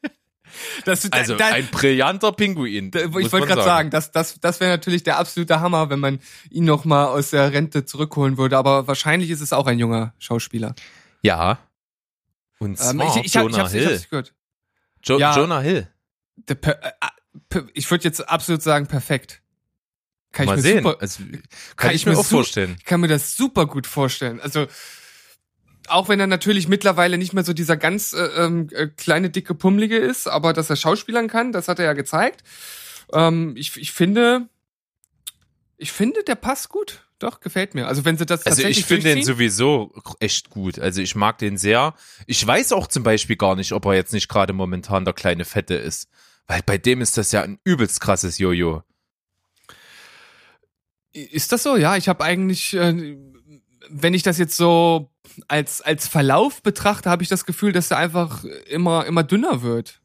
Das, 0.85 1.11
Also 1.11 1.35
da, 1.35 1.47
ein 1.47 1.67
brillanter 1.67 2.31
Pinguin. 2.31 2.91
da, 2.91 2.99
ich 3.05 3.11
wollte 3.31 3.47
gerade 3.47 3.63
sagen, 3.63 3.89
das, 3.89 4.11
das, 4.11 4.39
das 4.39 4.59
wäre 4.59 4.71
natürlich 4.71 5.03
der 5.03 5.17
absolute 5.19 5.59
Hammer, 5.59 5.89
wenn 5.89 5.99
man 5.99 6.19
ihn 6.49 6.63
noch 6.65 6.85
mal 6.85 7.07
aus 7.07 7.31
der 7.31 7.51
Rente 7.51 7.85
zurückholen 7.85 8.37
würde. 8.37 8.57
Aber 8.57 8.87
wahrscheinlich 8.87 9.29
ist 9.31 9.41
es 9.41 9.51
auch 9.51 9.67
ein 9.67 9.79
junger 9.79 10.13
Schauspieler. 10.19 10.75
Ja. 11.21 11.57
Und 12.59 12.77
zwar 12.77 12.91
Ähm, 12.93 13.01
ich, 13.01 13.25
ich, 13.25 13.33
Jonah 13.33 13.49
ich, 13.49 13.59
hab's, 13.59 13.73
ich 13.73 13.81
Hill. 13.83 13.93
hab's 13.95 14.09
gehört. 14.09 14.33
jo 15.03 15.19
ja. 15.19 15.35
Jonah 15.35 15.59
Hill. 15.61 15.87
Per, 16.45 16.83
äh, 16.85 16.91
per, 17.49 17.65
ich 17.73 17.89
würde 17.89 18.03
jetzt 18.03 18.29
absolut 18.29 18.61
sagen, 18.61 18.87
perfekt. 18.87 19.41
Kann 20.31 20.45
Mal 20.47 20.57
ich 20.59 20.63
mir 20.63 20.69
sehen. 20.69 20.83
super, 20.83 20.97
also, 20.99 21.23
kann, 21.23 21.41
kann 21.77 21.89
ich 21.91 21.95
ich 21.95 22.05
mir 22.05 22.17
auch 22.17 22.25
vorstellen. 22.25 22.75
Ich 22.77 22.85
kann 22.85 22.99
mir 23.01 23.07
das 23.07 23.35
super 23.35 23.65
gut 23.67 23.87
vorstellen. 23.87 24.39
Also 24.41 24.67
auch 25.89 26.09
wenn 26.09 26.19
er 26.19 26.27
natürlich 26.27 26.67
mittlerweile 26.67 27.17
nicht 27.17 27.33
mehr 27.33 27.43
so 27.43 27.53
dieser 27.53 27.77
ganz 27.77 28.13
äh, 28.13 28.23
ähm, 28.37 28.69
äh, 28.71 28.87
kleine, 28.87 29.29
dicke, 29.29 29.55
pummelige 29.55 29.97
ist, 29.97 30.27
aber 30.27 30.53
dass 30.53 30.69
er 30.69 30.75
Schauspielern 30.75 31.27
kann, 31.27 31.51
das 31.51 31.67
hat 31.67 31.79
er 31.79 31.85
ja 31.85 31.93
gezeigt. 31.93 32.43
Ähm, 33.13 33.53
ich, 33.57 33.75
ich 33.77 33.91
finde, 33.91 34.47
ich 35.77 35.91
finde, 35.91 36.23
der 36.23 36.35
passt 36.35 36.69
gut. 36.69 37.01
Doch, 37.19 37.39
gefällt 37.39 37.75
mir. 37.75 37.87
Also 37.87 38.03
wenn 38.03 38.17
sie 38.17 38.25
das 38.25 38.45
Also 38.45 38.61
tatsächlich 38.61 38.79
ich 38.79 38.85
finde 38.85 39.13
den 39.13 39.23
sowieso 39.23 39.93
echt 40.19 40.49
gut. 40.49 40.79
Also 40.79 41.01
ich 41.01 41.15
mag 41.15 41.37
den 41.37 41.57
sehr. 41.57 41.95
Ich 42.27 42.45
weiß 42.45 42.73
auch 42.73 42.87
zum 42.87 43.03
Beispiel 43.03 43.37
gar 43.37 43.55
nicht, 43.55 43.71
ob 43.71 43.85
er 43.85 43.93
jetzt 43.93 44.11
nicht 44.11 44.27
gerade 44.27 44.51
momentan 44.51 45.05
der 45.05 45.13
kleine 45.13 45.45
Fette 45.45 45.75
ist. 45.75 46.09
Weil 46.47 46.61
bei 46.65 46.77
dem 46.77 47.01
ist 47.01 47.17
das 47.17 47.31
ja 47.31 47.41
ein 47.41 47.59
übelst 47.63 48.01
krasses 48.01 48.37
Jojo. 48.37 48.83
Ist 51.13 51.53
das 51.53 51.63
so? 51.63 51.77
Ja, 51.77 51.95
ich 51.95 52.09
habe 52.09 52.23
eigentlich, 52.23 52.73
äh, 52.73 53.17
wenn 53.89 54.13
ich 54.13 54.23
das 54.23 54.37
jetzt 54.37 54.57
so 54.57 55.09
als 55.47 55.81
als 55.81 56.07
Verlauf 56.07 56.61
betrachte, 56.63 57.09
habe 57.09 57.23
ich 57.23 57.29
das 57.29 57.45
Gefühl, 57.45 57.71
dass 57.71 57.91
er 57.91 57.97
einfach 57.97 58.43
immer 58.67 59.05
immer 59.05 59.23
dünner 59.23 59.61
wird. 59.61 60.01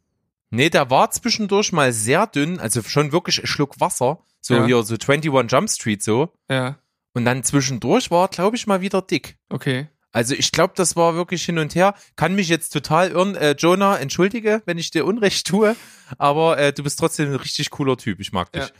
Nee, 0.50 0.68
der 0.70 0.90
war 0.90 1.10
zwischendurch 1.10 1.72
mal 1.72 1.92
sehr 1.92 2.26
dünn, 2.26 2.58
also 2.58 2.82
schon 2.82 3.12
wirklich 3.12 3.40
ein 3.40 3.46
Schluck 3.46 3.78
Wasser. 3.80 4.18
So 4.40 4.54
Ja. 4.54 4.66
hier, 4.66 4.82
so 4.82 4.94
21 4.94 5.30
Jump 5.52 5.70
Street 5.70 6.02
so. 6.02 6.32
Ja, 6.49 6.78
Und 7.14 7.25
dann 7.25 7.44
zwischendurch 7.44 8.10
war 8.10 8.28
glaube 8.28 8.56
ich, 8.56 8.66
mal 8.66 8.80
wieder 8.80 9.02
dick. 9.02 9.37
okay. 9.49 9.88
Also 10.12 10.34
ich 10.34 10.50
glaube, 10.50 10.72
das 10.75 10.96
war 10.96 11.14
wirklich 11.14 11.44
hin 11.44 11.58
und 11.60 11.76
her. 11.76 11.94
Kann 12.16 12.34
mich 12.34 12.49
jetzt 12.49 12.70
total 12.70 13.12
irren. 13.12 13.37
Äh, 13.37 13.54
Jonah, 13.56 13.96
entschuldige, 13.96 14.60
wenn 14.66 14.76
ich 14.76 14.90
dir 14.90 15.04
Unrecht 15.06 15.46
tue, 15.46 15.76
aber 16.18 16.58
äh, 16.58 16.72
du 16.72 16.82
bist 16.82 16.99
trotzdem 16.99 17.28
ein 17.30 17.37
richtig 17.37 17.70
cooler 17.70 17.96
Typ. 17.96 18.18
Ich 18.18 18.32
mag 18.32 18.50
dich. 18.50 18.62
Ja. 18.64 18.70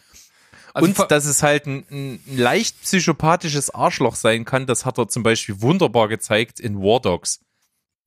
Also 0.75 0.87
und 0.87 1.11
dass 1.11 1.25
es 1.25 1.43
halt 1.43 1.67
ein, 1.67 1.85
ein 1.91 2.21
leicht 2.27 2.81
psychopathisches 2.83 3.71
Arschloch 3.71 4.15
sein 4.15 4.45
kann, 4.45 4.67
das 4.67 4.85
hat 4.85 4.99
er 4.99 5.09
zum 5.09 5.23
Beispiel 5.23 5.61
wunderbar 5.61 6.09
gezeigt 6.09 6.61
in 6.61 6.81
War 6.81 7.01
Dogs. 7.01 7.41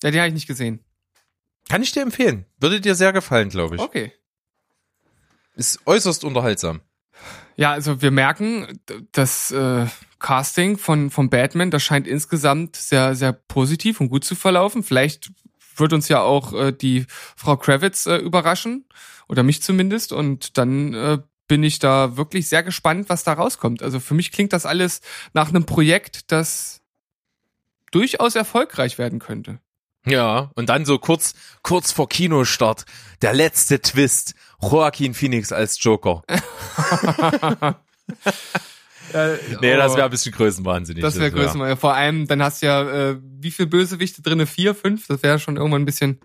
ja, 0.04 0.12
den 0.12 0.20
habe 0.20 0.28
ich 0.30 0.34
nicht 0.34 0.48
gesehen. 0.48 0.80
Kann 1.70 1.82
ich 1.82 1.92
dir 1.92 2.02
empfehlen. 2.02 2.46
Würde 2.60 2.82
dir 2.82 2.96
sehr 2.96 3.14
gefallen, 3.14 3.50
glaube 3.50 3.76
ich. 3.76 3.82
Okay. 3.82 4.12
Ist 5.56 5.80
äußerst 5.86 6.24
unterhaltsam. 6.24 6.82
Ja, 7.56 7.72
also 7.72 8.02
wir 8.02 8.12
merken, 8.12 8.80
das 9.12 9.52
äh, 9.52 9.86
Casting 10.20 10.78
von, 10.78 11.12
von 11.12 11.30
Batman, 11.30 11.70
das 11.70 11.84
scheint 11.84 12.08
insgesamt 12.08 12.76
sehr, 12.76 13.16
sehr 13.16 13.34
positiv 13.34 14.02
und 14.02 14.10
gut 14.10 14.24
zu 14.24 14.36
verlaufen. 14.36 14.84
Vielleicht 14.84 15.32
wird 15.76 15.94
uns 15.94 16.08
ja 16.08 16.22
auch 16.22 16.54
äh, 16.54 16.72
die 16.72 17.06
Frau 17.36 17.58
Kravitz 17.58 18.06
äh, 18.06 18.18
überraschen, 18.18 18.86
oder 19.30 19.44
mich 19.44 19.62
zumindest, 19.62 20.12
und 20.12 20.58
dann 20.58 20.94
äh, 20.94 21.20
bin 21.48 21.64
ich 21.64 21.80
da 21.80 22.18
wirklich 22.18 22.48
sehr 22.50 22.64
gespannt, 22.64 23.10
was 23.10 23.24
da 23.24 23.34
rauskommt. 23.34 23.84
Also 23.84 24.00
für 24.00 24.14
mich 24.14 24.32
klingt 24.32 24.54
das 24.54 24.66
alles 24.66 25.02
nach 25.34 25.50
einem 25.50 25.66
Projekt, 25.66 26.32
das 26.32 26.82
durchaus 27.92 28.36
erfolgreich 28.36 28.98
werden 28.98 29.20
könnte. 29.20 29.60
Ja, 30.06 30.52
und 30.56 30.68
dann 30.68 30.86
so 30.86 31.00
kurz, 31.00 31.34
kurz 31.62 31.92
vor 31.92 32.10
Kinostart, 32.10 32.86
der 33.22 33.34
letzte 33.34 33.82
Twist. 33.82 34.36
Joaquin 34.62 35.14
Phoenix 35.14 35.52
als 35.52 35.82
Joker. 35.84 36.24
Nee, 39.62 39.76
das 39.76 39.96
wäre 39.96 40.06
ein 40.06 40.10
bisschen 40.10 40.32
größenwahnsinnig. 40.32 41.04
Das 41.04 41.20
wäre 41.20 41.32
größer. 41.32 41.78
Vor 41.78 41.94
allem, 41.94 42.26
dann 42.26 42.42
hast 42.42 42.62
du 42.62 42.66
ja, 42.66 43.12
äh, 43.12 43.18
wie 43.22 43.52
viel 43.52 43.68
Bösewichte 43.68 44.24
drinne? 44.24 44.48
Vier, 44.48 44.74
fünf? 44.74 45.06
Das 45.08 45.22
wäre 45.22 45.38
schon 45.38 45.58
irgendwann 45.58 45.84
ein 45.84 45.86
bisschen, 45.86 46.20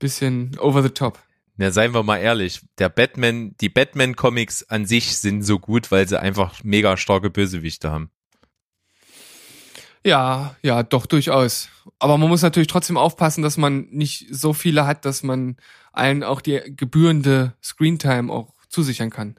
bisschen 0.00 0.58
over 0.58 0.82
the 0.82 0.88
top. 0.88 1.20
Ja, 1.56 1.70
seien 1.70 1.94
wir 1.94 2.02
mal 2.02 2.18
ehrlich, 2.18 2.62
der 2.78 2.88
Batman, 2.88 3.54
die 3.60 3.68
Batman-Comics 3.68 4.64
an 4.64 4.86
sich 4.86 5.18
sind 5.18 5.42
so 5.42 5.60
gut, 5.60 5.92
weil 5.92 6.08
sie 6.08 6.20
einfach 6.20 6.64
mega 6.64 6.96
starke 6.96 7.30
Bösewichte 7.30 7.92
haben. 7.92 8.10
Ja, 10.04 10.56
ja, 10.62 10.82
doch 10.82 11.06
durchaus. 11.06 11.68
Aber 11.98 12.18
man 12.18 12.28
muss 12.28 12.42
natürlich 12.42 12.68
trotzdem 12.68 12.98
aufpassen, 12.98 13.42
dass 13.42 13.56
man 13.56 13.88
nicht 13.90 14.26
so 14.30 14.52
viele 14.52 14.86
hat, 14.86 15.04
dass 15.04 15.22
man 15.22 15.56
allen 15.92 16.22
auch 16.22 16.40
die 16.40 16.60
gebührende 16.66 17.54
Screentime 17.62 18.30
auch 18.30 18.52
zusichern 18.68 19.10
kann. 19.10 19.36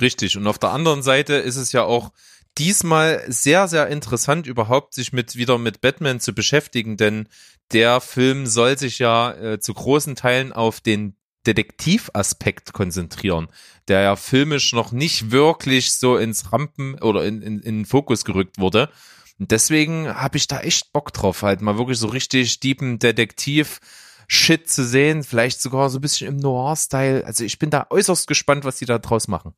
Richtig. 0.00 0.36
Und 0.36 0.46
auf 0.46 0.58
der 0.58 0.70
anderen 0.70 1.02
Seite 1.02 1.34
ist 1.34 1.56
es 1.56 1.72
ja 1.72 1.82
auch 1.82 2.12
diesmal 2.56 3.22
sehr, 3.28 3.68
sehr 3.68 3.88
interessant, 3.88 4.46
überhaupt 4.46 4.94
sich 4.94 5.12
mit 5.12 5.36
wieder 5.36 5.58
mit 5.58 5.80
Batman 5.80 6.20
zu 6.20 6.34
beschäftigen, 6.34 6.96
denn 6.96 7.28
der 7.72 8.00
Film 8.00 8.46
soll 8.46 8.78
sich 8.78 8.98
ja 8.98 9.32
äh, 9.32 9.60
zu 9.60 9.74
großen 9.74 10.16
Teilen 10.16 10.52
auf 10.52 10.80
den 10.80 11.16
Detektivaspekt 11.46 12.72
konzentrieren, 12.72 13.48
der 13.88 14.00
ja 14.00 14.16
filmisch 14.16 14.72
noch 14.72 14.92
nicht 14.92 15.30
wirklich 15.30 15.92
so 15.92 16.16
ins 16.16 16.52
Rampen 16.52 16.94
oder 17.00 17.24
in, 17.24 17.42
in, 17.42 17.60
in 17.60 17.78
den 17.78 17.86
Fokus 17.86 18.24
gerückt 18.24 18.58
wurde. 18.58 18.90
Und 19.38 19.50
deswegen 19.50 20.08
habe 20.08 20.36
ich 20.36 20.46
da 20.46 20.60
echt 20.60 20.92
Bock 20.92 21.12
drauf, 21.12 21.42
halt 21.42 21.62
mal 21.62 21.78
wirklich 21.78 21.98
so 21.98 22.08
richtig 22.08 22.60
deepen 22.60 22.98
Detektiv 22.98 23.80
Shit 24.28 24.70
zu 24.70 24.84
sehen, 24.84 25.24
vielleicht 25.24 25.60
sogar 25.60 25.90
so 25.90 25.98
ein 25.98 26.00
bisschen 26.00 26.28
im 26.28 26.36
Noir-Style. 26.38 27.26
Also 27.26 27.44
ich 27.44 27.58
bin 27.58 27.68
da 27.68 27.86
äußerst 27.90 28.26
gespannt, 28.26 28.64
was 28.64 28.76
die 28.76 28.86
da 28.86 28.98
draus 28.98 29.28
machen. 29.28 29.52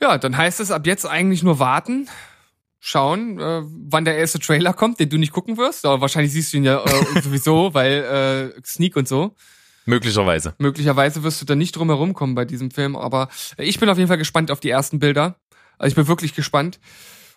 Ja, 0.00 0.18
dann 0.18 0.36
heißt 0.36 0.58
es 0.58 0.70
ab 0.70 0.86
jetzt 0.86 1.06
eigentlich 1.06 1.42
nur 1.44 1.60
warten, 1.60 2.08
schauen, 2.80 3.38
äh, 3.38 3.62
wann 3.64 4.04
der 4.04 4.16
erste 4.16 4.38
Trailer 4.38 4.72
kommt, 4.72 4.98
den 4.98 5.10
du 5.10 5.16
nicht 5.16 5.32
gucken 5.32 5.56
wirst. 5.56 5.84
Aber 5.84 6.00
wahrscheinlich 6.00 6.32
siehst 6.32 6.52
du 6.52 6.56
ihn 6.56 6.64
ja 6.64 6.84
äh, 6.84 7.20
sowieso, 7.22 7.72
weil 7.74 8.54
äh, 8.56 8.62
Sneak 8.64 8.96
und 8.96 9.06
so. 9.06 9.34
Möglicherweise. 9.88 10.54
Möglicherweise 10.58 11.22
wirst 11.22 11.40
du 11.40 11.46
da 11.46 11.54
nicht 11.54 11.74
drum 11.74 11.88
herum 11.88 12.12
kommen 12.12 12.34
bei 12.34 12.44
diesem 12.44 12.70
Film, 12.70 12.94
aber 12.94 13.28
ich 13.56 13.80
bin 13.80 13.88
auf 13.88 13.96
jeden 13.96 14.08
Fall 14.08 14.18
gespannt 14.18 14.50
auf 14.50 14.60
die 14.60 14.68
ersten 14.68 14.98
Bilder. 14.98 15.36
Also 15.78 15.92
ich 15.92 15.94
bin 15.94 16.06
wirklich 16.08 16.34
gespannt. 16.34 16.78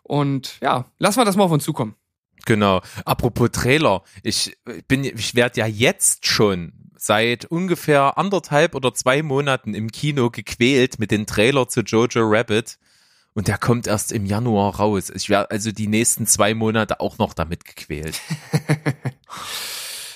Und 0.03 0.59
ja, 0.61 0.85
lassen 0.99 1.19
wir 1.19 1.25
das 1.25 1.37
mal 1.37 1.45
auf 1.45 1.51
uns 1.51 1.63
zukommen. 1.63 1.95
Genau. 2.45 2.81
Apropos 3.05 3.51
Trailer, 3.51 4.03
ich 4.21 4.57
bin, 4.89 5.05
ich 5.05 5.33
werde 5.35 5.61
ja 5.61 5.65
jetzt 5.65 6.25
schon 6.25 6.73
seit 6.97 7.45
ungefähr 7.45 8.17
anderthalb 8.17 8.75
oder 8.75 8.93
zwei 8.93 9.23
Monaten 9.23 9.73
im 9.73 9.89
Kino 9.89 10.29
gequält 10.29 10.99
mit 10.99 11.11
dem 11.11 11.25
Trailer 11.25 11.69
zu 11.69 11.81
Jojo 11.81 12.21
Rabbit. 12.23 12.79
Und 13.33 13.47
der 13.47 13.57
kommt 13.59 13.87
erst 13.87 14.11
im 14.11 14.25
Januar 14.25 14.75
raus. 14.75 15.09
Ich 15.09 15.29
werde 15.29 15.51
also 15.51 15.71
die 15.71 15.87
nächsten 15.87 16.27
zwei 16.27 16.53
Monate 16.53 16.99
auch 16.99 17.17
noch 17.17 17.33
damit 17.33 17.63
gequält. 17.63 18.19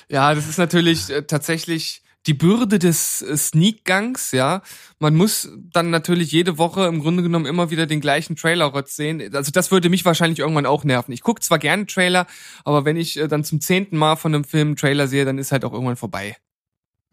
Ja, 0.07 0.35
das 0.35 0.47
ist 0.47 0.57
natürlich 0.57 1.09
äh, 1.09 1.23
tatsächlich 1.23 2.03
die 2.27 2.33
Bürde 2.33 2.79
des 2.79 3.21
äh, 3.21 3.38
Sneak-Gangs, 3.38 4.31
ja. 4.31 4.61
Man 4.99 5.15
muss 5.15 5.49
dann 5.71 5.89
natürlich 5.89 6.31
jede 6.31 6.57
Woche 6.57 6.85
im 6.88 6.99
Grunde 7.01 7.23
genommen 7.23 7.45
immer 7.45 7.69
wieder 7.69 7.85
den 7.85 8.01
gleichen 8.01 8.35
Trailer-Rotz 8.35 8.95
sehen. 8.95 9.35
Also 9.35 9.51
das 9.51 9.71
würde 9.71 9.89
mich 9.89 10.05
wahrscheinlich 10.05 10.39
irgendwann 10.39 10.65
auch 10.65 10.83
nerven. 10.83 11.11
Ich 11.11 11.21
gucke 11.21 11.41
zwar 11.41 11.59
gerne 11.59 11.85
Trailer, 11.85 12.25
aber 12.63 12.85
wenn 12.85 12.97
ich 12.97 13.17
äh, 13.17 13.27
dann 13.27 13.43
zum 13.43 13.61
zehnten 13.61 13.97
Mal 13.97 14.15
von 14.15 14.33
einem 14.33 14.43
Film 14.43 14.75
Trailer 14.75 15.07
sehe, 15.07 15.25
dann 15.25 15.38
ist 15.38 15.51
halt 15.51 15.65
auch 15.65 15.73
irgendwann 15.73 15.97
vorbei. 15.97 16.35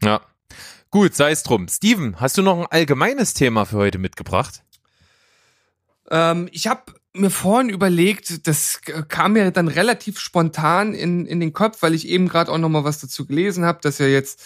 Ja. 0.03 0.20
Gut, 0.90 1.14
sei 1.14 1.31
es 1.31 1.42
drum. 1.42 1.68
Steven, 1.68 2.20
hast 2.20 2.37
du 2.37 2.42
noch 2.42 2.59
ein 2.59 2.66
allgemeines 2.66 3.35
Thema 3.35 3.64
für 3.64 3.77
heute 3.77 3.98
mitgebracht? 3.98 4.62
Ähm, 6.11 6.48
ich 6.53 6.66
habe 6.66 6.83
mir 7.14 7.31
vorhin 7.31 7.68
überlegt, 7.68 8.46
das 8.46 8.81
kam 9.09 9.35
mir 9.35 9.51
dann 9.51 9.68
relativ 9.68 10.18
spontan 10.18 10.94
in, 10.94 11.27
in 11.27 11.40
den 11.40 11.53
Kopf, 11.53 11.83
weil 11.83 11.94
ich 11.94 12.09
eben 12.09 12.29
gerade 12.29 12.51
auch 12.51 12.59
noch 12.59 12.68
mal 12.68 12.85
was 12.85 13.01
dazu 13.01 13.27
gelesen 13.27 13.64
habe, 13.64 13.81
dass 13.83 13.98
ja 13.98 14.07
jetzt 14.07 14.42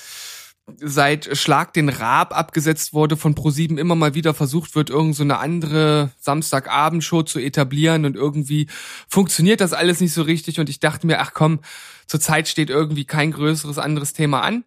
seit 0.81 1.37
Schlag 1.39 1.73
den 1.75 1.89
Raab 1.89 2.37
abgesetzt 2.37 2.93
wurde 2.93 3.17
von 3.17 3.35
ProSieben 3.35 3.79
immer 3.79 3.95
mal 3.95 4.15
wieder 4.15 4.35
versucht 4.35 4.75
wird, 4.75 4.91
irgend 4.91 5.15
so 5.15 5.23
eine 5.23 5.39
andere 5.39 6.11
Samstagabendshow 6.19 7.23
zu 7.23 7.39
etablieren 7.39 8.05
und 8.05 8.17
irgendwie 8.17 8.67
funktioniert 9.09 9.61
das 9.61 9.73
alles 9.73 10.01
nicht 10.01 10.13
so 10.13 10.23
richtig 10.23 10.59
und 10.59 10.69
ich 10.69 10.81
dachte 10.81 11.07
mir, 11.07 11.21
ach 11.21 11.33
komm, 11.35 11.61
zurzeit 12.07 12.49
steht 12.49 12.69
irgendwie 12.69 13.05
kein 13.05 13.31
größeres 13.31 13.79
anderes 13.79 14.13
Thema 14.13 14.43
an. 14.43 14.65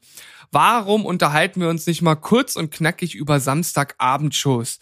Warum 0.52 1.06
unterhalten 1.06 1.62
wir 1.62 1.70
uns 1.70 1.86
nicht 1.86 2.02
mal 2.02 2.16
kurz 2.16 2.56
und 2.56 2.72
knackig 2.72 3.14
über 3.14 3.40
Samstagabendshows? 3.40 4.80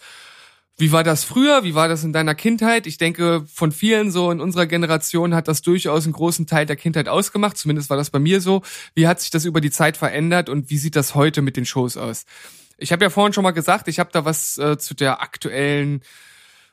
Wie 0.80 0.92
war 0.92 1.02
das 1.02 1.24
früher? 1.24 1.64
Wie 1.64 1.74
war 1.74 1.88
das 1.88 2.04
in 2.04 2.12
deiner 2.12 2.36
Kindheit? 2.36 2.86
Ich 2.86 2.98
denke, 2.98 3.44
von 3.52 3.72
vielen 3.72 4.12
so 4.12 4.30
in 4.30 4.40
unserer 4.40 4.66
Generation 4.66 5.34
hat 5.34 5.48
das 5.48 5.60
durchaus 5.60 6.04
einen 6.04 6.12
großen 6.12 6.46
Teil 6.46 6.66
der 6.66 6.76
Kindheit 6.76 7.08
ausgemacht. 7.08 7.56
Zumindest 7.56 7.90
war 7.90 7.96
das 7.96 8.10
bei 8.10 8.20
mir 8.20 8.40
so. 8.40 8.62
Wie 8.94 9.08
hat 9.08 9.18
sich 9.18 9.30
das 9.30 9.44
über 9.44 9.60
die 9.60 9.72
Zeit 9.72 9.96
verändert 9.96 10.48
und 10.48 10.70
wie 10.70 10.78
sieht 10.78 10.94
das 10.94 11.16
heute 11.16 11.42
mit 11.42 11.56
den 11.56 11.66
Shows 11.66 11.96
aus? 11.96 12.26
Ich 12.76 12.92
habe 12.92 13.04
ja 13.04 13.10
vorhin 13.10 13.32
schon 13.32 13.42
mal 13.42 13.50
gesagt, 13.50 13.88
ich 13.88 13.98
habe 13.98 14.10
da 14.12 14.24
was 14.24 14.56
äh, 14.58 14.78
zu 14.78 14.94
der 14.94 15.20
aktuellen 15.20 16.00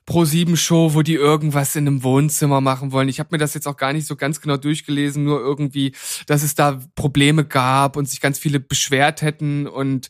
Pro-7-Show, 0.06 0.94
wo 0.94 1.02
die 1.02 1.16
irgendwas 1.16 1.76
in 1.76 1.88
einem 1.88 2.04
Wohnzimmer 2.04 2.62
machen 2.62 2.92
wollen. 2.92 3.10
Ich 3.10 3.20
habe 3.20 3.30
mir 3.32 3.38
das 3.40 3.56
jetzt 3.56 3.68
auch 3.68 3.78
gar 3.78 3.92
nicht 3.92 4.06
so 4.06 4.16
ganz 4.16 4.40
genau 4.40 4.58
durchgelesen, 4.58 5.24
nur 5.24 5.40
irgendwie, 5.40 5.94
dass 6.28 6.44
es 6.44 6.54
da 6.54 6.80
Probleme 6.96 7.44
gab 7.44 7.98
und 7.98 8.08
sich 8.08 8.22
ganz 8.22 8.38
viele 8.38 8.60
beschwert 8.60 9.24
hätten. 9.24 9.68
Und 9.68 10.10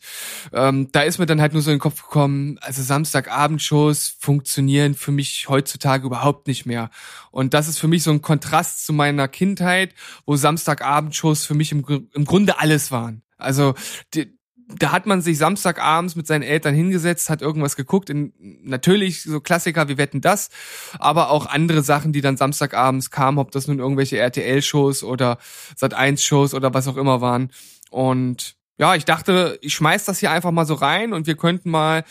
ähm, 0.52 0.88
da 0.92 1.02
ist 1.02 1.18
mir 1.18 1.26
dann 1.26 1.40
halt 1.40 1.54
nur 1.54 1.62
so 1.62 1.70
in 1.70 1.76
den 1.76 1.80
Kopf 1.80 2.02
gekommen, 2.02 2.58
also 2.60 2.82
Samstagabendshows 2.82 4.16
funktionieren 4.18 4.94
für 4.94 5.12
mich 5.12 5.48
heutzutage 5.48 6.06
überhaupt 6.06 6.46
nicht 6.46 6.66
mehr. 6.66 6.90
Und 7.30 7.54
das 7.54 7.68
ist 7.68 7.78
für 7.78 7.88
mich 7.88 8.02
so 8.02 8.10
ein 8.10 8.22
Kontrast 8.22 8.84
zu 8.84 8.92
meiner 8.92 9.28
Kindheit, 9.28 9.94
wo 10.26 10.36
Samstagabendshows 10.36 11.46
für 11.46 11.54
mich 11.54 11.72
im, 11.72 12.08
im 12.12 12.24
Grunde 12.26 12.58
alles 12.58 12.90
waren. 12.90 13.22
Also 13.38 13.74
die, 14.14 14.35
da 14.68 14.90
hat 14.90 15.06
man 15.06 15.20
sich 15.22 15.38
Samstagabends 15.38 16.16
mit 16.16 16.26
seinen 16.26 16.42
Eltern 16.42 16.74
hingesetzt, 16.74 17.30
hat 17.30 17.40
irgendwas 17.40 17.76
geguckt. 17.76 18.10
In, 18.10 18.32
natürlich 18.64 19.22
so 19.22 19.40
Klassiker, 19.40 19.88
wie 19.88 19.98
wetten 19.98 20.20
das, 20.20 20.50
aber 20.98 21.30
auch 21.30 21.46
andere 21.46 21.82
Sachen, 21.82 22.12
die 22.12 22.20
dann 22.20 22.36
Samstagabends 22.36 23.10
kamen, 23.10 23.38
ob 23.38 23.52
das 23.52 23.68
nun 23.68 23.78
irgendwelche 23.78 24.18
RTL-Shows 24.18 25.04
oder 25.04 25.38
Sat1-Shows 25.78 26.54
oder 26.54 26.74
was 26.74 26.88
auch 26.88 26.96
immer 26.96 27.20
waren. 27.20 27.50
Und 27.90 28.56
ja, 28.78 28.94
ich 28.94 29.04
dachte, 29.04 29.58
ich 29.62 29.74
schmeiß 29.74 30.04
das 30.04 30.18
hier 30.18 30.32
einfach 30.32 30.50
mal 30.50 30.66
so 30.66 30.74
rein 30.74 31.12
und 31.12 31.26
wir 31.26 31.36
könnten 31.36 31.70
mal 31.70 32.04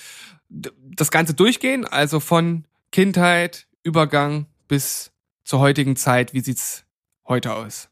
das 0.49 1.11
Ganze 1.11 1.33
durchgehen. 1.33 1.85
Also 1.85 2.19
von 2.19 2.65
Kindheit, 2.91 3.67
Übergang 3.83 4.47
bis 4.67 5.11
zur 5.43 5.59
heutigen 5.59 5.95
Zeit. 5.95 6.33
Wie 6.33 6.39
sieht's 6.39 6.85
heute 7.27 7.53
aus? 7.53 7.89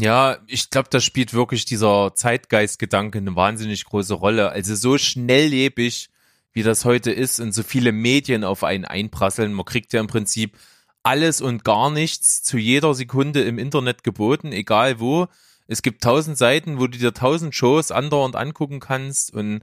Ja, 0.00 0.38
ich 0.46 0.70
glaube, 0.70 0.88
da 0.90 1.00
spielt 1.00 1.34
wirklich 1.34 1.64
dieser 1.64 2.14
Zeitgeistgedanke 2.14 3.18
eine 3.18 3.34
wahnsinnig 3.34 3.84
große 3.84 4.14
Rolle. 4.14 4.50
Also 4.50 4.76
so 4.76 4.96
schnelllebig, 4.96 6.10
wie 6.52 6.62
das 6.62 6.84
heute 6.84 7.10
ist 7.10 7.40
und 7.40 7.52
so 7.52 7.64
viele 7.64 7.90
Medien 7.90 8.44
auf 8.44 8.62
einen 8.62 8.84
einprasseln. 8.84 9.52
Man 9.52 9.66
kriegt 9.66 9.92
ja 9.92 10.00
im 10.00 10.06
Prinzip 10.06 10.56
alles 11.02 11.40
und 11.40 11.64
gar 11.64 11.90
nichts 11.90 12.44
zu 12.44 12.58
jeder 12.58 12.94
Sekunde 12.94 13.42
im 13.42 13.58
Internet 13.58 14.04
geboten, 14.04 14.52
egal 14.52 15.00
wo. 15.00 15.26
Es 15.66 15.82
gibt 15.82 16.04
tausend 16.04 16.38
Seiten, 16.38 16.78
wo 16.78 16.86
du 16.86 16.96
dir 16.96 17.12
tausend 17.12 17.54
Shows 17.54 17.90
andauernd 17.90 18.36
angucken 18.36 18.78
kannst 18.78 19.34
und 19.34 19.62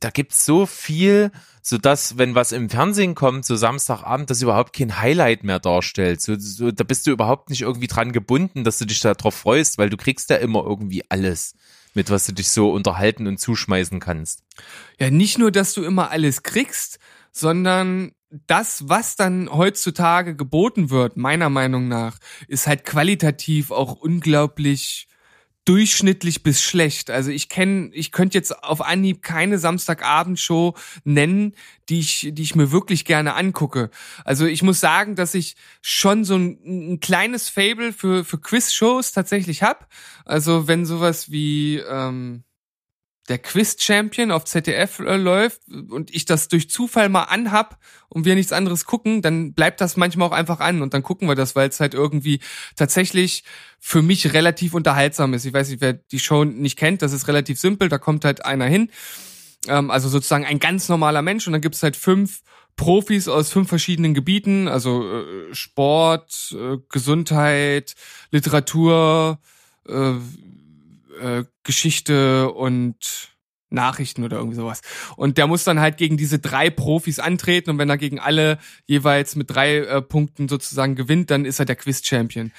da 0.00 0.10
gibt's 0.10 0.44
so 0.44 0.64
viel, 0.66 1.30
so 1.62 1.76
dass 1.78 2.16
wenn 2.16 2.34
was 2.34 2.52
im 2.52 2.70
Fernsehen 2.70 3.14
kommt, 3.14 3.44
so 3.44 3.56
Samstagabend, 3.56 4.30
das 4.30 4.42
überhaupt 4.42 4.72
kein 4.72 4.98
Highlight 5.00 5.44
mehr 5.44 5.58
darstellt. 5.58 6.22
So, 6.22 6.38
so, 6.38 6.70
da 6.70 6.84
bist 6.84 7.06
du 7.06 7.10
überhaupt 7.10 7.50
nicht 7.50 7.62
irgendwie 7.62 7.86
dran 7.86 8.12
gebunden, 8.12 8.64
dass 8.64 8.78
du 8.78 8.86
dich 8.86 9.00
darauf 9.00 9.34
freust, 9.34 9.76
weil 9.76 9.90
du 9.90 9.96
kriegst 9.96 10.30
ja 10.30 10.36
immer 10.36 10.64
irgendwie 10.64 11.04
alles, 11.08 11.54
mit 11.94 12.10
was 12.10 12.26
du 12.26 12.32
dich 12.32 12.50
so 12.50 12.70
unterhalten 12.70 13.26
und 13.26 13.38
zuschmeißen 13.38 14.00
kannst. 14.00 14.42
Ja, 14.98 15.10
nicht 15.10 15.38
nur, 15.38 15.50
dass 15.50 15.74
du 15.74 15.84
immer 15.84 16.10
alles 16.10 16.42
kriegst, 16.42 16.98
sondern 17.30 18.12
das, 18.46 18.88
was 18.88 19.16
dann 19.16 19.50
heutzutage 19.50 20.34
geboten 20.34 20.90
wird, 20.90 21.16
meiner 21.16 21.50
Meinung 21.50 21.88
nach, 21.88 22.18
ist 22.48 22.66
halt 22.66 22.84
qualitativ 22.84 23.70
auch 23.70 23.92
unglaublich 23.92 25.08
durchschnittlich 25.66 26.42
bis 26.42 26.62
schlecht. 26.62 27.10
Also 27.10 27.30
ich 27.30 27.48
kenne, 27.50 27.90
ich 27.92 28.12
könnte 28.12 28.38
jetzt 28.38 28.62
auf 28.62 28.80
Anhieb 28.80 29.22
keine 29.22 29.58
Samstagabendshow 29.58 30.74
nennen, 31.04 31.54
die 31.88 31.98
ich, 31.98 32.30
die 32.32 32.42
ich 32.42 32.54
mir 32.54 32.72
wirklich 32.72 33.04
gerne 33.04 33.34
angucke. 33.34 33.90
Also 34.24 34.46
ich 34.46 34.62
muss 34.62 34.80
sagen, 34.80 35.16
dass 35.16 35.34
ich 35.34 35.56
schon 35.82 36.24
so 36.24 36.36
ein, 36.36 36.58
ein 36.64 37.00
kleines 37.00 37.48
Fable 37.48 37.92
für 37.92 38.24
für 38.24 38.38
Quiz-Shows 38.38 39.12
tatsächlich 39.12 39.62
hab. 39.62 39.92
Also 40.24 40.68
wenn 40.68 40.86
sowas 40.86 41.30
wie 41.30 41.78
ähm, 41.78 42.44
der 43.28 43.38
Quiz-Champion 43.38 44.30
auf 44.30 44.44
ZDF 44.44 45.00
äh, 45.00 45.16
läuft 45.16 45.60
und 45.68 46.14
ich 46.14 46.24
das 46.24 46.48
durch 46.48 46.70
Zufall 46.70 47.08
mal 47.08 47.24
anhab 47.24 47.78
und 48.08 48.24
wir 48.24 48.34
nichts 48.34 48.52
anderes 48.52 48.84
gucken, 48.84 49.22
dann 49.22 49.52
bleibt 49.52 49.80
das 49.80 49.96
manchmal 49.96 50.28
auch 50.28 50.32
einfach 50.32 50.60
an 50.60 50.82
und 50.82 50.94
dann 50.94 51.02
gucken 51.02 51.28
wir 51.28 51.34
das, 51.34 51.56
weil 51.56 51.68
es 51.68 51.80
halt 51.80 51.94
irgendwie 51.94 52.40
tatsächlich 52.76 53.44
für 53.80 54.02
mich 54.02 54.32
relativ 54.32 54.74
unterhaltsam 54.74 55.34
ist. 55.34 55.44
Ich 55.44 55.52
weiß 55.52 55.70
nicht, 55.70 55.80
wer 55.80 55.94
die 55.94 56.20
Show 56.20 56.44
nicht 56.44 56.78
kennt, 56.78 57.02
das 57.02 57.12
ist 57.12 57.28
relativ 57.28 57.58
simpel, 57.58 57.88
da 57.88 57.98
kommt 57.98 58.24
halt 58.24 58.44
einer 58.44 58.66
hin, 58.66 58.90
ähm, 59.68 59.90
also 59.90 60.08
sozusagen 60.08 60.44
ein 60.44 60.58
ganz 60.58 60.88
normaler 60.88 61.22
Mensch 61.22 61.46
und 61.46 61.52
dann 61.52 61.62
gibt's 61.62 61.82
halt 61.82 61.96
fünf 61.96 62.42
Profis 62.76 63.26
aus 63.26 63.50
fünf 63.50 63.68
verschiedenen 63.68 64.12
Gebieten, 64.12 64.68
also 64.68 65.02
äh, 65.10 65.54
Sport, 65.54 66.54
äh, 66.56 66.76
Gesundheit, 66.90 67.94
Literatur, 68.30 69.38
äh, 71.20 71.44
Geschichte 71.62 72.52
und 72.52 73.36
Nachrichten 73.68 74.24
oder 74.24 74.36
irgendwie 74.38 74.56
sowas. 74.56 74.80
Und 75.16 75.38
der 75.38 75.46
muss 75.46 75.64
dann 75.64 75.80
halt 75.80 75.96
gegen 75.96 76.16
diese 76.16 76.38
drei 76.38 76.70
Profis 76.70 77.18
antreten 77.18 77.70
und 77.70 77.78
wenn 77.78 77.90
er 77.90 77.98
gegen 77.98 78.20
alle 78.20 78.58
jeweils 78.86 79.36
mit 79.36 79.50
drei 79.50 79.78
äh, 79.78 80.02
Punkten 80.02 80.48
sozusagen 80.48 80.94
gewinnt, 80.94 81.30
dann 81.30 81.44
ist 81.44 81.58
er 81.58 81.64
der 81.64 81.76
Quiz-Champion. 81.76 82.52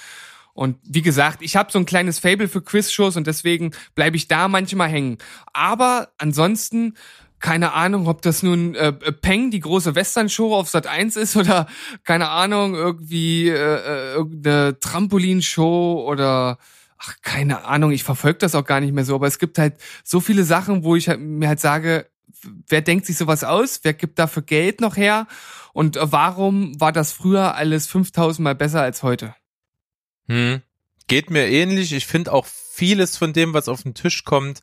Und 0.54 0.78
wie 0.84 1.04
gesagt, 1.04 1.42
ich 1.44 1.56
habe 1.56 1.72
so 1.72 1.78
ein 1.78 1.86
kleines 1.86 2.20
Fable 2.20 2.48
für 2.48 2.62
Quiz-Shows 2.62 3.16
und 3.16 3.28
deswegen 3.28 3.72
bleibe 3.94 4.18
ich 4.18 4.28
da 4.28 4.48
manchmal 4.48 4.90
hängen. 4.90 5.20
Aber 5.54 6.10
ansonsten 6.18 6.96
keine 7.40 7.74
Ahnung, 7.74 8.08
ob 8.08 8.24
das 8.24 8.42
nun 8.42 8.74
äh, 8.74 8.92
Peng, 8.92 9.52
die 9.52 9.60
große 9.60 9.94
Western-Show 9.94 10.56
auf 10.56 10.70
Sat 10.70 10.88
1 10.88 11.16
ist 11.18 11.36
oder 11.36 11.68
keine 12.04 12.30
Ahnung, 12.30 12.74
irgendwie 12.74 13.48
äh, 13.48 13.54
äh 13.54 14.14
irgendeine 14.14 14.80
Trampolin-Show 14.80 16.04
oder 16.08 16.58
ach, 16.98 17.16
keine 17.22 17.66
Ahnung, 17.66 17.92
ich 17.92 18.04
verfolge 18.04 18.40
das 18.40 18.56
auch 18.56 18.66
gar 18.66 18.80
nicht 18.80 18.94
mehr 18.94 19.06
so, 19.06 19.16
aber 19.16 19.28
es 19.28 19.40
gibt 19.40 19.58
halt 19.58 19.76
so 20.04 20.20
viele 20.20 20.44
Sachen, 20.44 20.84
wo 20.84 20.96
ich 20.96 21.10
halt, 21.10 21.20
mir 21.20 21.48
halt 21.48 21.60
sage, 21.60 22.10
wer 22.68 22.82
denkt 22.82 23.06
sich 23.06 23.18
sowas 23.18 23.44
aus? 23.44 23.82
Wer 23.84 23.94
gibt 23.94 24.20
dafür 24.20 24.44
Geld 24.44 24.82
noch 24.82 24.98
her? 24.98 25.28
Und 25.74 25.98
äh, 25.98 26.12
warum 26.12 26.80
war 26.80 26.92
das 26.92 27.12
früher 27.12 27.56
alles 27.56 27.88
5000 27.88 28.44
Mal 28.44 28.56
besser 28.56 28.82
als 28.82 29.04
heute? 29.04 29.36
Hm. 30.28 30.62
Geht 31.08 31.30
mir 31.30 31.48
ähnlich. 31.48 31.94
Ich 31.94 32.06
finde 32.06 32.34
auch 32.34 32.46
vieles 32.46 33.18
von 33.18 33.34
dem, 33.34 33.54
was 33.54 33.70
auf 33.70 33.84
den 33.84 33.94
Tisch 33.94 34.24
kommt, 34.24 34.62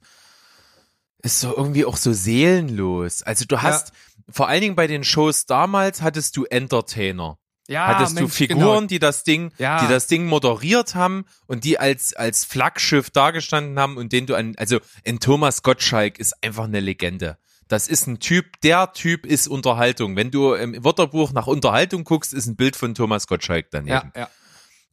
ist 1.23 1.41
so 1.41 1.57
irgendwie 1.57 1.87
auch 1.87 1.97
so 1.97 2.13
seelenlos. 2.13 3.23
Also 3.23 3.47
du 3.47 3.63
hast, 3.63 3.89
ja. 3.89 3.95
vor 4.29 4.49
allen 4.49 4.61
Dingen 4.61 4.77
bei 4.77 4.87
den 4.87 5.05
Shows 5.05 5.47
damals 5.47 6.03
hattest 6.03 6.37
du 6.37 6.45
Entertainer. 6.45 7.39
Ja, 7.67 7.87
hattest 7.87 8.15
Mensch, 8.15 8.31
du 8.31 8.35
Figuren, 8.35 8.59
genau. 8.59 8.81
die 8.83 8.99
das 8.99 9.25
Ding, 9.25 9.51
ja. 9.59 9.81
die 9.81 9.89
das 9.89 10.07
Ding 10.07 10.27
moderiert 10.27 10.95
haben 10.95 11.25
und 11.47 11.65
die 11.65 11.79
als 11.79 12.15
als 12.15 12.45
Flaggschiff 12.45 13.11
dargestanden 13.11 13.79
haben 13.79 13.97
und 13.97 14.13
den 14.13 14.27
du 14.27 14.35
an, 14.35 14.55
also 14.59 14.81
in 15.03 15.19
Thomas 15.19 15.63
Gottschalk 15.63 16.19
ist 16.19 16.35
einfach 16.43 16.65
eine 16.65 16.81
Legende. 16.81 17.39
Das 17.69 17.89
ist 17.89 18.07
ein 18.07 18.21
Typ, 18.21 18.61
der 18.61 18.93
Typ 18.93 19.25
ist 19.25 19.49
Unterhaltung. 19.49 20.17
Wenn 20.17 20.31
du 20.31 20.53
im 20.53 20.85
Wörterbuch 20.85 21.33
nach 21.33 21.47
Unterhaltung 21.47 22.05
guckst, 22.05 22.35
ist 22.35 22.47
ein 22.47 22.57
Bild 22.57 22.77
von 22.77 22.95
Thomas 22.95 23.27
Gottschalk 23.27 23.69
daneben. 23.71 24.13
Ja, 24.15 24.23
ja 24.23 24.29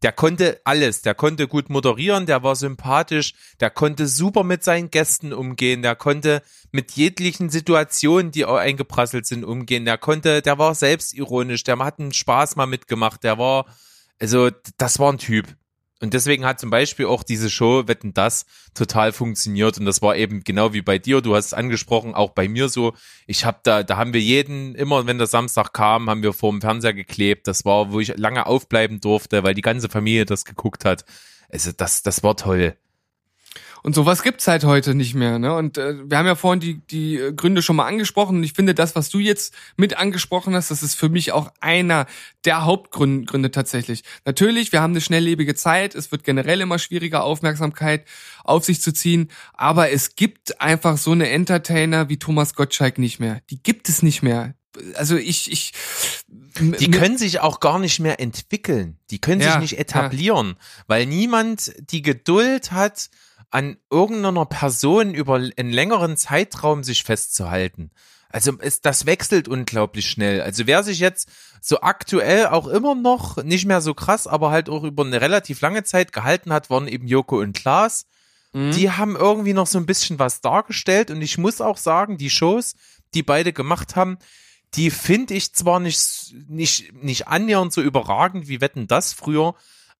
der 0.01 0.11
konnte 0.11 0.59
alles, 0.63 1.01
der 1.01 1.13
konnte 1.13 1.47
gut 1.47 1.69
moderieren, 1.69 2.25
der 2.25 2.43
war 2.43 2.55
sympathisch, 2.55 3.33
der 3.59 3.69
konnte 3.69 4.07
super 4.07 4.43
mit 4.43 4.63
seinen 4.63 4.89
Gästen 4.89 5.31
umgehen, 5.33 5.81
der 5.81 5.95
konnte 5.95 6.41
mit 6.71 6.91
jeglichen 6.91 7.49
Situationen, 7.49 8.31
die 8.31 8.45
auch 8.45 8.55
eingeprasselt 8.55 9.25
sind, 9.25 9.43
umgehen, 9.43 9.85
der 9.85 9.97
konnte, 9.97 10.41
der 10.41 10.57
war 10.57 10.73
selbstironisch, 10.73 11.63
der 11.63 11.77
hat 11.79 11.99
einen 11.99 12.13
Spaß 12.13 12.55
mal 12.55 12.65
mitgemacht, 12.65 13.23
der 13.23 13.37
war, 13.37 13.65
also 14.19 14.49
das 14.77 14.99
war 14.99 15.11
ein 15.11 15.17
Typ. 15.17 15.47
Und 16.01 16.15
deswegen 16.15 16.45
hat 16.45 16.59
zum 16.59 16.71
Beispiel 16.71 17.05
auch 17.05 17.21
diese 17.21 17.49
Show 17.49 17.87
Wetten 17.87 18.13
das 18.13 18.45
total 18.73 19.11
funktioniert. 19.11 19.77
Und 19.77 19.85
das 19.85 20.01
war 20.01 20.15
eben 20.15 20.43
genau 20.43 20.73
wie 20.73 20.81
bei 20.81 20.97
dir. 20.97 21.21
Du 21.21 21.35
hast 21.35 21.47
es 21.47 21.53
angesprochen, 21.53 22.15
auch 22.15 22.31
bei 22.31 22.47
mir 22.47 22.69
so. 22.69 22.93
Ich 23.27 23.45
habe 23.45 23.59
da, 23.63 23.83
da 23.83 23.97
haben 23.97 24.13
wir 24.13 24.19
jeden, 24.21 24.73
immer 24.73 25.05
wenn 25.05 25.19
der 25.19 25.27
Samstag 25.27 25.73
kam, 25.73 26.09
haben 26.09 26.23
wir 26.23 26.33
vor 26.33 26.51
dem 26.51 26.59
Fernseher 26.59 26.93
geklebt. 26.93 27.47
Das 27.47 27.65
war, 27.65 27.91
wo 27.91 27.99
ich 27.99 28.17
lange 28.17 28.47
aufbleiben 28.47 28.99
durfte, 28.99 29.43
weil 29.43 29.53
die 29.53 29.61
ganze 29.61 29.89
Familie 29.89 30.25
das 30.25 30.43
geguckt 30.43 30.85
hat. 30.85 31.05
Also 31.49 31.71
das, 31.71 32.01
das 32.01 32.23
war 32.23 32.35
toll. 32.35 32.75
Und 33.83 33.95
sowas 33.95 34.23
gibt's 34.23 34.47
halt 34.47 34.63
heute 34.63 34.93
nicht 34.93 35.15
mehr. 35.15 35.39
Ne? 35.39 35.53
Und 35.55 35.77
äh, 35.77 35.95
wir 36.09 36.17
haben 36.17 36.25
ja 36.25 36.35
vorhin 36.35 36.59
die, 36.59 36.79
die 36.87 37.17
äh, 37.17 37.33
Gründe 37.33 37.61
schon 37.61 37.75
mal 37.75 37.87
angesprochen. 37.87 38.37
Und 38.37 38.43
ich 38.43 38.53
finde, 38.53 38.75
das, 38.75 38.95
was 38.95 39.09
du 39.09 39.19
jetzt 39.19 39.53
mit 39.75 39.97
angesprochen 39.97 40.55
hast, 40.55 40.71
das 40.71 40.83
ist 40.83 40.95
für 40.95 41.09
mich 41.09 41.31
auch 41.31 41.51
einer 41.59 42.05
der 42.45 42.65
Hauptgründe 42.65 43.25
Gründe 43.25 43.51
tatsächlich. 43.51 44.03
Natürlich, 44.25 44.71
wir 44.71 44.81
haben 44.81 44.93
eine 44.93 45.01
schnelllebige 45.01 45.55
Zeit. 45.55 45.95
Es 45.95 46.11
wird 46.11 46.23
generell 46.23 46.61
immer 46.61 46.79
schwieriger, 46.79 47.23
Aufmerksamkeit 47.23 48.05
auf 48.43 48.65
sich 48.65 48.81
zu 48.81 48.93
ziehen. 48.93 49.29
Aber 49.53 49.91
es 49.91 50.15
gibt 50.15 50.61
einfach 50.61 50.97
so 50.97 51.11
eine 51.11 51.29
Entertainer 51.29 52.09
wie 52.09 52.17
Thomas 52.17 52.55
Gottschalk 52.55 52.97
nicht 52.97 53.19
mehr. 53.19 53.41
Die 53.49 53.61
gibt 53.61 53.89
es 53.89 54.03
nicht 54.03 54.21
mehr. 54.21 54.53
Also 54.95 55.17
ich, 55.17 55.51
ich, 55.51 55.73
die 56.29 56.91
können 56.91 57.17
sich 57.17 57.41
auch 57.41 57.59
gar 57.59 57.77
nicht 57.79 57.99
mehr 57.99 58.19
entwickeln. 58.19 58.97
Die 59.09 59.19
können 59.19 59.41
ja, 59.41 59.53
sich 59.53 59.61
nicht 59.61 59.79
etablieren, 59.79 60.55
ja. 60.57 60.83
weil 60.87 61.05
niemand 61.05 61.73
die 61.91 62.01
Geduld 62.01 62.71
hat, 62.71 63.09
an 63.51 63.77
irgendeiner 63.89 64.45
Person 64.45 65.13
über 65.13 65.35
einen 65.35 65.71
längeren 65.71 66.17
Zeitraum 66.17 66.83
sich 66.83 67.03
festzuhalten. 67.03 67.91
Also 68.29 68.53
es, 68.59 68.79
das 68.79 69.05
wechselt 69.05 69.49
unglaublich 69.49 70.09
schnell. 70.09 70.41
Also 70.41 70.65
wer 70.67 70.83
sich 70.83 70.99
jetzt 70.99 71.29
so 71.61 71.81
aktuell 71.81 72.47
auch 72.47 72.67
immer 72.67 72.95
noch, 72.95 73.43
nicht 73.43 73.65
mehr 73.65 73.81
so 73.81 73.93
krass, 73.93 74.25
aber 74.25 74.51
halt 74.51 74.69
auch 74.69 74.83
über 74.83 75.05
eine 75.05 75.19
relativ 75.19 75.59
lange 75.59 75.83
Zeit 75.83 76.13
gehalten 76.13 76.53
hat, 76.53 76.69
waren 76.69 76.87
eben 76.87 77.07
Joko 77.07 77.39
und 77.39 77.53
Klaas. 77.53 78.05
Mhm. 78.53 78.71
Die 78.71 78.89
haben 78.89 79.17
irgendwie 79.17 79.53
noch 79.53 79.67
so 79.67 79.77
ein 79.77 79.85
bisschen 79.85 80.17
was 80.17 80.39
dargestellt 80.39 81.11
und 81.11 81.21
ich 81.21 81.37
muss 81.37 81.59
auch 81.59 81.77
sagen, 81.77 82.17
die 82.17 82.29
Shows, 82.29 82.75
die 83.13 83.23
beide 83.23 83.51
gemacht 83.51 83.97
haben, 83.97 84.17
die 84.75 84.91
finde 84.91 85.33
ich 85.33 85.53
zwar 85.53 85.81
nicht, 85.81 86.33
nicht, 86.47 86.93
nicht 87.03 87.27
annähernd 87.27 87.73
so 87.73 87.81
überragend 87.81 88.47
wie 88.47 88.61
Wetten 88.61 88.87
das 88.87 89.11
früher, 89.11 89.55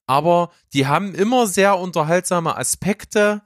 aber 0.08 0.52
die 0.74 0.88
haben 0.88 1.16
immer 1.16 1.48
sehr 1.48 1.78
unterhaltsame 1.78 2.58
Aspekte 2.58 3.42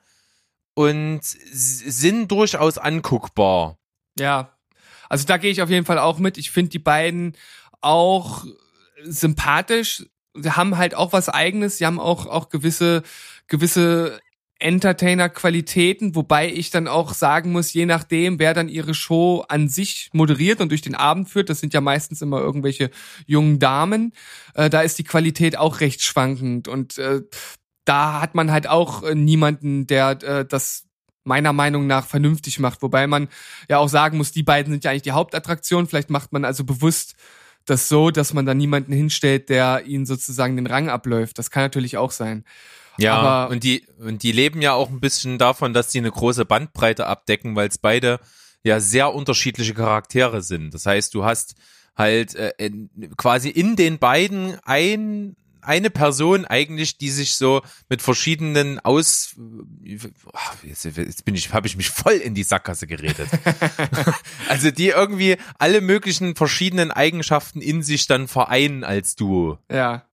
und 0.74 1.22
sind 1.24 2.30
durchaus 2.32 2.78
anguckbar. 2.78 3.78
Ja, 4.18 4.58
also 5.10 5.26
da 5.26 5.38
gehe 5.38 5.52
ich 5.52 5.62
auf 5.62 5.70
jeden 5.70 5.86
Fall 5.86 6.00
auch 6.00 6.20
mit. 6.20 6.38
Ich 6.38 6.52
finde 6.52 6.70
die 6.70 6.80
beiden 6.80 7.38
auch 7.82 8.46
sympathisch. 9.04 10.06
Sie 10.34 10.52
haben 10.52 10.78
halt 10.78 10.96
auch 10.96 11.14
was 11.14 11.30
eigenes. 11.30 11.78
Sie 11.78 11.86
haben 11.86 12.00
auch, 12.00 12.26
auch 12.26 12.50
gewisse, 12.50 13.04
gewisse 13.48 14.20
Entertainer-Qualitäten, 14.60 16.16
wobei 16.16 16.52
ich 16.52 16.70
dann 16.70 16.88
auch 16.88 17.14
sagen 17.14 17.52
muss, 17.52 17.74
je 17.74 17.86
nachdem, 17.86 18.40
wer 18.40 18.54
dann 18.54 18.70
ihre 18.70 18.94
Show 18.94 19.44
an 19.50 19.68
sich 19.68 20.10
moderiert 20.14 20.62
und 20.62 20.70
durch 20.70 20.82
den 20.82 20.96
Abend 20.96 21.30
führt, 21.30 21.50
das 21.50 21.60
sind 21.60 21.74
ja 21.74 21.82
meistens 21.82 22.22
immer 22.22 22.40
irgendwelche 22.40 22.90
jungen 23.26 23.60
Damen, 23.60 24.14
äh, 24.54 24.70
da 24.70 24.82
ist 24.82 24.98
die 24.98 25.04
Qualität 25.04 25.58
auch 25.58 25.82
recht 25.82 26.02
schwankend 26.02 26.68
und 26.68 26.98
äh, 26.98 27.22
da 27.84 28.22
hat 28.22 28.34
man 28.34 28.52
halt 28.52 28.68
auch 28.68 29.04
äh, 29.04 29.14
niemanden, 29.14 29.88
der 29.88 30.24
äh, 30.24 30.46
das 30.46 30.86
meiner 31.26 31.54
Meinung 31.54 31.88
nach 31.88 32.06
vernünftig 32.06 32.60
macht, 32.60 32.82
wobei 32.82 33.08
man 33.08 33.28
ja 33.68 33.80
auch 33.80 33.90
sagen 33.90 34.18
muss, 34.18 34.32
die 34.32 34.44
beiden 34.44 34.72
sind 34.72 34.84
ja 34.84 34.92
eigentlich 34.92 35.02
die 35.02 35.12
Hauptattraktion, 35.12 35.88
vielleicht 35.88 36.10
macht 36.10 36.32
man 36.32 36.46
also 36.46 36.64
bewusst 36.64 37.16
das 37.66 37.90
so, 37.90 38.12
dass 38.12 38.34
man 38.34 38.46
da 38.46 38.54
niemanden 38.54 38.94
hinstellt, 38.94 39.50
der 39.50 39.86
ihnen 39.86 40.06
sozusagen 40.06 40.56
den 40.56 40.68
Rang 40.68 40.88
abläuft. 40.88 41.40
Das 41.40 41.50
kann 41.50 41.64
natürlich 41.64 41.98
auch 41.98 42.12
sein. 42.12 42.46
Ja, 42.98 43.16
Aber 43.16 43.52
und 43.52 43.64
die, 43.64 43.86
und 44.00 44.24
die 44.24 44.32
leben 44.32 44.62
ja 44.62 44.74
auch 44.74 44.90
ein 44.90 45.00
bisschen 45.00 45.38
davon, 45.38 45.74
dass 45.74 45.92
sie 45.92 46.00
eine 46.00 46.12
große 46.12 46.46
Bandbreite 46.46 47.08
abdecken, 47.08 47.56
weil 47.56 47.68
es 47.68 47.78
beide 47.78 48.20
ja 48.64 48.80
sehr 48.80 49.14
unterschiedliche 49.14 49.74
Charaktere 49.74 50.42
sind. 50.42 50.74
Das 50.74 50.86
heißt, 50.86 51.14
du 51.14 51.24
hast 51.24 51.56
halt 51.96 52.36
äh, 52.36 52.72
quasi 53.18 53.50
in 53.50 53.76
den 53.76 54.00
beiden 54.00 54.58
ein 54.64 55.36
eine 55.66 55.90
Person 55.90 56.46
eigentlich, 56.46 56.98
die 56.98 57.10
sich 57.10 57.36
so 57.36 57.62
mit 57.90 58.02
verschiedenen 58.02 58.80
aus 58.80 59.36
jetzt 60.64 61.26
bin 61.26 61.36
ich 61.36 61.54
habe 61.54 61.68
ich 61.68 61.76
mich 61.76 61.90
voll 61.90 62.14
in 62.14 62.36
die 62.36 62.44
Sackgasse 62.44 62.88
geredet. 62.88 63.28
also 64.48 64.72
die 64.72 64.90
irgendwie 64.90 65.38
alle 65.58 65.82
möglichen 65.82 66.36
verschiedenen 66.36 66.92
Eigenschaften 66.92 67.62
in 67.62 67.84
sich 67.84 68.08
dann 68.08 68.28
vereinen 68.28 68.84
als 68.84 69.16
Duo. 69.16 69.58
Ja. 69.72 70.06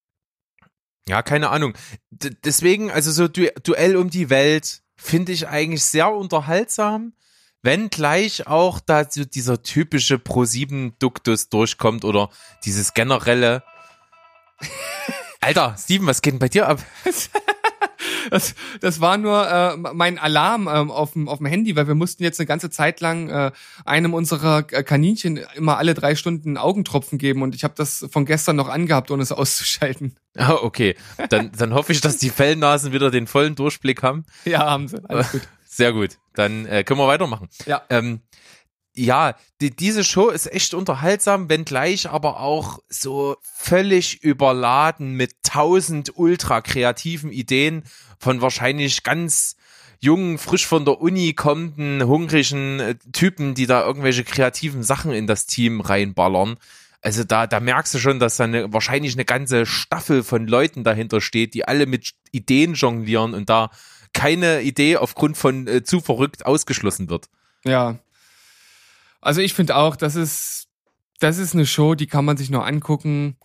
Ja, 1.09 1.23
keine 1.23 1.51
Ahnung. 1.51 1.75
D 2.11 2.31
deswegen, 2.45 2.91
also 2.91 3.11
so 3.11 3.29
du 3.29 3.51
Duell 3.63 3.97
um 3.97 4.11
die 4.11 4.31
Welt 4.31 4.83
finde 4.97 5.33
ich 5.33 5.49
eigentlich 5.49 5.85
sehr 5.85 6.13
unterhaltsam, 6.13 7.13
wenn 7.63 7.91
gleich 7.91 8.47
auch 8.47 8.81
da 8.81 9.09
so 9.11 9.25
dieser 9.25 9.63
typische 9.63 10.19
Pro-7-Duktus 10.19 11.49
durchkommt 11.49 12.05
oder 12.05 12.31
dieses 12.65 12.95
generelle. 12.95 13.63
Alter, 15.41 15.77
Steven, 15.77 16.07
was 16.07 16.23
geht 16.23 16.35
denn 16.35 16.39
bei 16.39 16.49
dir 16.49 16.69
ab? 16.69 16.81
Das, 18.31 18.55
das 18.81 19.01
war 19.01 19.17
nur 19.17 19.49
äh, 19.49 19.77
mein 19.95 20.19
Alarm 20.19 20.69
ähm, 20.73 20.91
auf, 20.91 21.13
dem, 21.13 21.29
auf 21.29 21.39
dem 21.39 21.47
Handy, 21.47 21.77
weil 21.77 21.87
wir 21.87 21.95
mussten 21.95 22.23
jetzt 22.23 22.41
eine 22.41 22.47
ganze 22.47 22.71
Zeit 22.71 23.01
lang 23.01 23.29
äh, 23.29 23.53
einem 23.85 24.15
unserer 24.15 24.63
Kaninchen 24.63 25.41
immer 25.55 25.79
alle 25.79 25.95
drei 25.95 26.15
Stunden 26.15 26.57
Augentropfen 26.57 27.19
geben 27.19 27.43
und 27.43 27.55
ich 27.55 27.65
habe 27.65 27.75
das 27.77 28.07
von 28.11 28.27
gestern 28.27 28.57
noch 28.57 28.69
angehabt, 28.69 29.11
ohne 29.11 29.23
es 29.23 29.33
auszuschalten. 29.33 30.17
Ah, 30.37 30.55
okay. 30.55 30.97
Dann, 31.29 31.53
dann 31.57 31.75
hoffe 31.75 31.93
ich, 31.93 32.01
dass 32.01 32.17
die 32.17 32.31
Fellnasen 32.31 32.93
wieder 32.93 33.11
den 33.11 33.27
vollen 33.27 33.55
Durchblick 33.55 34.03
haben. 34.03 34.25
Ja, 34.45 34.61
haben 34.61 34.89
sie. 34.89 35.03
Alles 35.09 35.33
gut. 35.33 35.43
Sehr 35.65 35.93
gut. 35.93 36.19
Dann 36.35 36.67
äh, 36.67 36.85
können 36.85 37.01
wir 37.01 37.07
weitermachen. 37.07 37.49
Ja. 37.67 37.83
Ähm, 37.89 38.21
ja, 38.95 39.35
die, 39.61 39.75
diese 39.75 40.05
Show 40.05 40.29
ist 40.29 40.53
echt 40.53 40.75
unterhaltsam, 40.75 41.49
wenngleich 41.49 42.11
aber 42.11 42.41
auch 42.41 42.79
so 42.89 43.37
völlig 43.43 44.23
überladen 44.23 45.15
mit 45.15 45.43
tausend 45.43 46.13
ultra 46.17 46.61
kreativen 46.61 47.33
Ideen 47.33 47.85
von 48.19 48.41
wahrscheinlich 48.41 49.03
ganz 49.03 49.57
jungen, 50.01 50.37
frisch 50.37 50.67
von 50.67 50.85
der 50.85 51.01
Uni 51.01 51.33
kommenden, 51.33 52.07
hungrigen 52.07 52.81
äh, 52.81 52.95
Typen, 53.13 53.55
die 53.55 53.67
da 53.67 53.85
irgendwelche 53.87 54.25
kreativen 54.25 54.83
Sachen 54.83 55.13
in 55.13 55.27
das 55.27 55.47
Team 55.47 55.81
reinballern. 55.81 56.57
Also 57.01 57.25
da, 57.25 57.47
da 57.47 57.61
merkst 57.61 57.95
du 57.95 57.99
schon, 57.99 58.19
dass 58.19 58.37
da 58.37 58.45
eine, 58.45 58.73
wahrscheinlich 58.73 59.15
eine 59.15 59.25
ganze 59.25 59.65
Staffel 59.65 60.23
von 60.23 60.47
Leuten 60.47 60.85
dahinter 60.85 61.21
steht, 61.21 61.55
die 61.55 61.67
alle 61.67 61.87
mit 61.87 62.13
Ideen 62.31 62.75
jonglieren 62.75 63.35
und 63.35 63.49
da 63.49 63.71
keine 64.13 64.63
Idee 64.63 64.97
aufgrund 64.99 65.37
von 65.37 65.67
äh, 65.67 65.83
zu 65.83 66.01
verrückt 66.01 66.47
ausgeschlossen 66.47 67.09
wird. 67.09 67.29
Ja, 67.65 67.99
also 69.23 69.41
ich 69.41 69.55
finde 69.55 69.77
auch, 69.77 69.97
das 69.97 70.17
ist, 70.17 70.69
das 71.21 71.39
ist 71.39 71.55
eine 71.55 71.65
Show, 71.65 71.95
die 71.95 72.09
kann 72.09 72.25
man 72.25 72.37
sich 72.37 72.51
nur 72.51 72.67
angucken. 72.67 73.37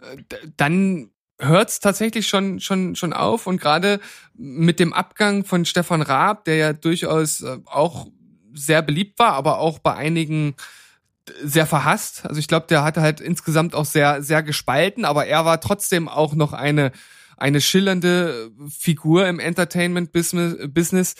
Äh, 0.00 0.16
dann 0.56 1.10
hört's 1.40 1.78
tatsächlich 1.78 2.26
schon 2.26 2.58
schon 2.58 2.96
schon 2.96 3.12
auf 3.12 3.46
und 3.46 3.60
gerade 3.60 4.00
mit 4.34 4.80
dem 4.80 4.92
Abgang 4.92 5.44
von 5.44 5.64
Stefan 5.64 6.02
Raab, 6.02 6.44
der 6.44 6.56
ja 6.56 6.72
durchaus 6.72 7.42
äh, 7.42 7.58
auch 7.66 8.08
sehr 8.54 8.82
beliebt 8.82 9.18
war, 9.20 9.34
aber 9.34 9.58
auch 9.58 9.78
bei 9.78 9.94
einigen 9.94 10.56
sehr 11.44 11.66
verhasst. 11.66 12.24
Also 12.26 12.40
ich 12.40 12.48
glaube, 12.48 12.66
der 12.68 12.82
hatte 12.82 13.02
halt 13.02 13.20
insgesamt 13.20 13.74
auch 13.74 13.84
sehr 13.84 14.22
sehr 14.22 14.42
gespalten, 14.42 15.04
aber 15.04 15.26
er 15.26 15.44
war 15.44 15.60
trotzdem 15.60 16.08
auch 16.08 16.34
noch 16.34 16.52
eine 16.54 16.90
eine 17.36 17.60
schillernde 17.60 18.50
Figur 18.68 19.28
im 19.28 19.38
Entertainment 19.38 20.10
Business, 20.10 21.14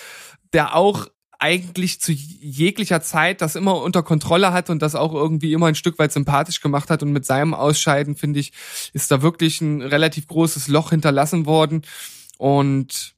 der 0.53 0.75
auch 0.75 1.07
eigentlich 1.38 2.01
zu 2.01 2.12
jeglicher 2.12 3.01
Zeit 3.01 3.40
das 3.40 3.55
immer 3.55 3.81
unter 3.81 4.03
Kontrolle 4.03 4.53
hat 4.53 4.70
und 4.70 4.83
das 4.83 4.94
auch 4.94 5.14
irgendwie 5.14 5.53
immer 5.53 5.66
ein 5.66 5.77
Stück 5.77 5.98
weit 5.98 6.12
sympathisch 6.12 6.61
gemacht 6.61 6.90
hat. 6.90 7.03
Und 7.03 7.12
mit 7.12 7.24
seinem 7.24 7.55
Ausscheiden, 7.55 8.16
finde 8.16 8.40
ich, 8.40 8.53
ist 8.92 9.11
da 9.11 9.22
wirklich 9.22 9.61
ein 9.61 9.83
relativ 9.83 10.27
großes 10.27 10.68
Loch 10.68 10.90
hinterlassen 10.90 11.46
worden. 11.46 11.83
Und 12.38 13.14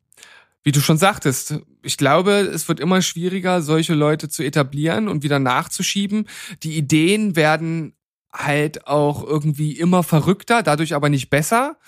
wie 0.62 0.72
du 0.72 0.80
schon 0.80 0.98
sagtest, 0.98 1.60
ich 1.82 1.96
glaube, 1.96 2.32
es 2.32 2.68
wird 2.68 2.80
immer 2.80 3.00
schwieriger, 3.00 3.62
solche 3.62 3.94
Leute 3.94 4.28
zu 4.28 4.42
etablieren 4.42 5.08
und 5.08 5.22
wieder 5.22 5.38
nachzuschieben. 5.38 6.28
Die 6.62 6.76
Ideen 6.76 7.36
werden 7.36 7.94
halt 8.32 8.86
auch 8.86 9.24
irgendwie 9.24 9.72
immer 9.72 10.02
verrückter, 10.02 10.62
dadurch 10.62 10.94
aber 10.94 11.08
nicht 11.08 11.30
besser. 11.30 11.78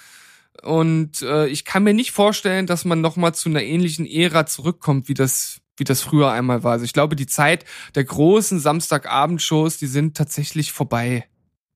Und 0.62 1.22
äh, 1.22 1.46
ich 1.48 1.64
kann 1.64 1.84
mir 1.84 1.94
nicht 1.94 2.12
vorstellen, 2.12 2.66
dass 2.66 2.84
man 2.84 3.00
nochmal 3.00 3.34
zu 3.34 3.48
einer 3.48 3.62
ähnlichen 3.62 4.06
Ära 4.06 4.46
zurückkommt, 4.46 5.08
wie 5.08 5.14
das 5.14 5.61
wie 5.76 5.84
das 5.84 6.02
früher 6.02 6.30
einmal 6.30 6.62
war. 6.62 6.72
Also 6.72 6.84
ich 6.84 6.92
glaube, 6.92 7.16
die 7.16 7.26
Zeit 7.26 7.64
der 7.94 8.04
großen 8.04 8.60
Samstagabendshows, 8.60 9.78
die 9.78 9.86
sind 9.86 10.16
tatsächlich 10.16 10.72
vorbei. 10.72 11.26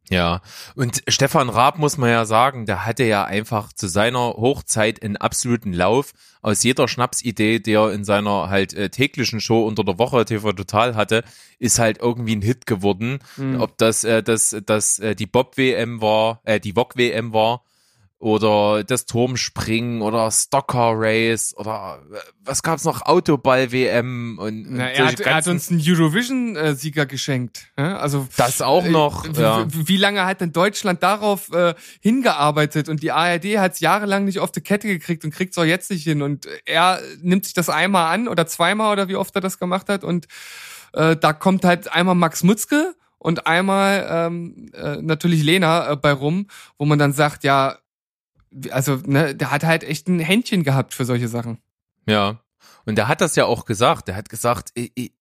Ja, 0.09 0.41
und 0.77 1.03
Stefan 1.09 1.49
Raab 1.49 1.79
muss 1.79 1.99
man 1.99 2.11
ja 2.11 2.25
sagen, 2.27 2.65
der 2.65 2.87
hatte 2.87 3.03
ja 3.03 3.25
einfach 3.25 3.73
zu 3.73 3.89
seiner 3.89 4.35
Hochzeit 4.35 5.03
einen 5.03 5.17
absoluten 5.17 5.73
Lauf. 5.73 6.13
Aus 6.43 6.63
jeder 6.63 6.87
Schnapsidee, 6.87 7.59
die 7.59 7.73
er 7.73 7.93
in 7.93 8.05
seiner 8.05 8.49
halt 8.49 8.73
äh, 8.73 8.89
täglichen 8.89 9.41
Show 9.41 9.67
unter 9.67 9.83
der 9.83 9.99
Woche 9.99 10.25
TV 10.25 10.53
Total 10.53 10.95
hatte, 10.95 11.25
ist 11.59 11.81
halt 11.81 11.99
irgendwie 11.99 12.37
ein 12.37 12.43
Hit 12.43 12.67
geworden. 12.67 13.19
Mhm. 13.37 13.61
Ob 13.61 13.79
das 13.79 14.05
äh, 14.05 14.23
das 14.23 14.57
das 14.65 15.01
äh, 15.01 15.17
die 15.17 15.27
Bob 15.27 15.57
WM 15.57 16.01
war, 16.01 16.41
äh, 16.45 16.61
die 16.61 16.77
Wok 16.77 16.97
WM 16.97 17.33
war 17.33 17.65
oder 18.19 18.83
das 18.85 19.07
Turmspringen 19.07 20.03
oder 20.03 20.31
Stocker 20.31 20.93
Race 20.95 21.55
oder 21.57 22.03
äh, 22.13 22.17
was 22.45 22.63
gab's 22.63 22.85
noch? 22.85 23.03
Autoball 23.03 23.73
WM 23.73 24.39
und, 24.39 24.67
Na, 24.71 24.89
er, 24.89 25.07
hat, 25.07 25.21
er 25.21 25.35
hat 25.35 25.49
uns 25.49 25.71
einen 25.71 25.83
Eurovision 25.85 26.57
Sieger 26.77 27.07
geschenkt 27.07 27.67
also 27.77 28.27
das 28.37 28.63
auch 28.63 28.85
noch 28.85 29.25
äh, 29.25 29.41
ja. 29.41 29.67
wie 29.69 29.97
lange 29.97 30.25
hat 30.25 30.41
denn 30.41 30.53
Deutschland 30.53 31.03
darauf 31.03 31.53
äh, 31.53 31.75
hingearbeitet? 32.01 32.89
Und 32.89 33.03
die 33.03 33.13
ARD 33.13 33.59
hat's 33.59 33.81
jahrelang 33.81 34.25
nicht 34.25 34.39
auf 34.39 34.53
die 34.53 34.61
Kette 34.61 34.89
gekriegt 34.89 35.25
und 35.25 35.33
kriegt's 35.33 35.59
auch 35.59 35.65
jetzt 35.65 35.91
nicht 35.91 36.05
hin. 36.05 36.23
Und 36.23 36.47
er 36.65 37.01
nimmt 37.21 37.45
sich 37.45 37.55
das 37.55 37.69
einmal 37.69 38.13
an 38.13 38.29
oder 38.29 38.47
zweimal 38.47 38.93
oder 38.93 39.09
wie 39.09 39.17
oft 39.17 39.35
er 39.35 39.41
das 39.41 39.59
gemacht 39.59 39.89
hat. 39.89 40.05
Und 40.05 40.27
äh, 40.93 41.17
da 41.17 41.33
kommt 41.33 41.65
halt 41.65 41.93
einmal 41.93 42.15
Max 42.15 42.43
Mutzke 42.43 42.95
und 43.19 43.47
einmal 43.47 44.07
ähm, 44.09 44.71
äh, 44.75 44.97
natürlich 45.03 45.43
Lena 45.43 45.93
äh, 45.93 45.97
bei 45.97 46.13
rum, 46.13 46.47
wo 46.79 46.85
man 46.85 46.99
dann 46.99 47.13
sagt, 47.13 47.45
ja, 47.45 47.79
also, 48.71 48.97
ne, 49.07 49.35
der 49.35 49.51
hat 49.51 49.65
halt 49.65 49.85
echt 49.85 50.09
ein 50.09 50.19
Händchen 50.19 50.63
gehabt 50.63 50.95
für 50.95 51.05
solche 51.05 51.29
Sachen. 51.29 51.59
Ja. 52.07 52.41
Und 52.87 52.99
er 53.01 53.09
hat 53.09 53.21
das 53.21 53.35
ja 53.35 53.47
auch 53.47 53.65
gesagt. 53.65 54.09
Er 54.09 54.15
hat 54.15 54.29
gesagt, 54.29 54.73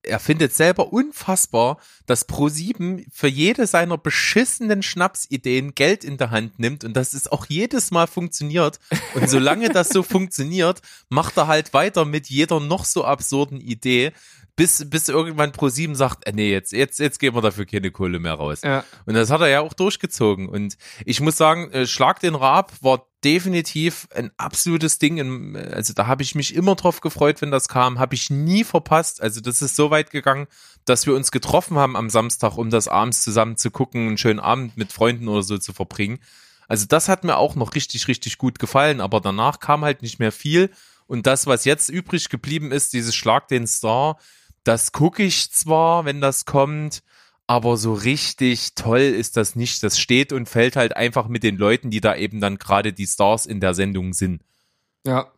er 0.04 0.20
findet 0.20 0.54
selber 0.54 0.94
unfassbar, 0.94 1.80
dass 2.06 2.30
Pro7 2.30 3.06
für 3.12 3.28
jede 3.28 3.66
seiner 3.66 3.98
beschissenen 3.98 4.84
Schnapsideen 4.84 5.74
Geld 5.74 6.04
in 6.04 6.18
der 6.18 6.30
Hand 6.30 6.60
nimmt 6.60 6.84
und 6.84 6.96
dass 6.96 7.16
es 7.16 7.28
auch 7.28 7.48
jedes 7.48 7.90
Mal 7.90 8.06
funktioniert. 8.06 8.80
Und 9.16 9.30
solange 9.30 9.70
das 9.70 9.90
so 9.90 10.04
funktioniert, 10.04 10.82
macht 11.10 11.38
er 11.38 11.48
halt 11.48 11.74
weiter 11.74 12.06
mit 12.06 12.30
jeder 12.30 12.60
noch 12.60 12.86
so 12.86 13.04
absurden 13.04 13.60
Idee 13.60 14.12
bis, 14.56 14.90
bis 14.90 15.10
irgendwann 15.10 15.52
Pro7 15.52 15.96
sagt, 15.96 16.26
äh, 16.28 16.32
nee, 16.34 16.52
jetzt, 16.52 16.72
jetzt, 16.72 17.00
jetzt 17.00 17.20
geben 17.20 17.36
wir 17.36 17.42
dafür 17.42 17.66
keine 17.66 17.92
Kohle 17.92 18.20
mehr 18.20 18.34
raus. 18.34 18.62
Ja. 18.64 18.86
Und 19.06 19.16
das 19.16 19.30
hat 19.30 19.42
er 19.42 19.50
ja 19.50 19.62
auch 19.62 19.74
durchgezogen. 19.74 20.48
Und 20.48 20.78
ich 21.06 21.20
muss 21.20 21.36
sagen, 21.38 21.72
äh, 21.72 21.86
Schlag 21.86 22.22
den 22.22 22.36
Raab 22.36 22.72
war 22.82 23.06
definitiv 23.24 24.08
ein 24.16 24.32
absolutes 24.38 24.98
Ding. 24.98 25.18
In, 25.18 25.58
also 25.58 25.94
da 25.94 26.08
habe 26.08 26.24
ich 26.24 26.36
mich 26.36 26.56
immer 26.56 26.76
drauf 26.76 27.02
gefreut, 27.02 27.42
wenn 27.42 27.52
das 27.52 27.68
kam. 27.68 28.00
Habe 28.00 28.16
ich 28.16 28.30
nie 28.30 28.64
verpasst. 28.64 29.22
Also 29.22 29.42
das 29.42 29.62
ist 29.62 29.76
so 29.76 29.90
weit 29.90 30.12
gegangen, 30.12 30.48
dass 30.86 31.06
wir 31.06 31.16
uns 31.16 31.32
getroffen 31.32 31.78
haben 31.78 31.98
am 31.98 32.10
Samstag, 32.10 32.58
um 32.58 32.70
das 32.70 32.88
abends 32.88 33.24
zusammen 33.24 33.58
zu 33.58 33.72
gucken, 33.72 34.08
einen 34.08 34.18
schönen 34.18 34.40
Abend 34.40 34.78
mit 34.78 34.94
Freunden 34.94 35.28
oder 35.28 35.44
so 35.44 35.58
zu 35.58 35.74
verbringen. 35.74 36.20
Also 36.68 36.86
das 36.88 37.10
hat 37.10 37.24
mir 37.24 37.38
auch 37.38 37.56
noch 37.56 37.76
richtig, 37.76 38.08
richtig 38.08 38.38
gut 38.38 38.58
gefallen. 38.58 39.02
Aber 39.02 39.20
danach 39.20 39.60
kam 39.60 39.84
halt 39.84 40.02
nicht 40.02 40.20
mehr 40.20 40.32
viel. 40.32 40.70
Und 41.08 41.28
das, 41.28 41.46
was 41.46 41.66
jetzt 41.66 41.90
übrig 41.90 42.30
geblieben 42.30 42.72
ist, 42.72 42.94
dieses 42.94 43.16
Schlag 43.16 43.48
den 43.48 43.68
Star, 43.68 44.18
das 44.66 44.92
gucke 44.92 45.24
ich 45.24 45.52
zwar, 45.52 46.06
wenn 46.06 46.20
das 46.20 46.44
kommt, 46.44 47.04
aber 47.48 47.78
so 47.78 47.94
richtig 47.94 48.74
toll 48.74 49.00
ist 49.00 49.38
das 49.38 49.56
nicht. 49.56 49.84
Das 49.84 50.00
steht 50.00 50.34
und 50.34 50.50
fällt 50.50 50.76
halt 50.76 50.98
einfach 50.98 51.28
mit 51.28 51.44
den 51.44 51.58
Leuten, 51.58 51.92
die 51.92 52.02
da 52.02 52.16
eben 52.16 52.42
dann 52.42 52.58
gerade 52.58 52.92
die 52.92 53.06
Stars 53.06 53.46
in 53.46 53.60
der 53.60 53.76
Sendung 53.76 54.14
sind. 54.14 54.42
Ja. 55.06 55.32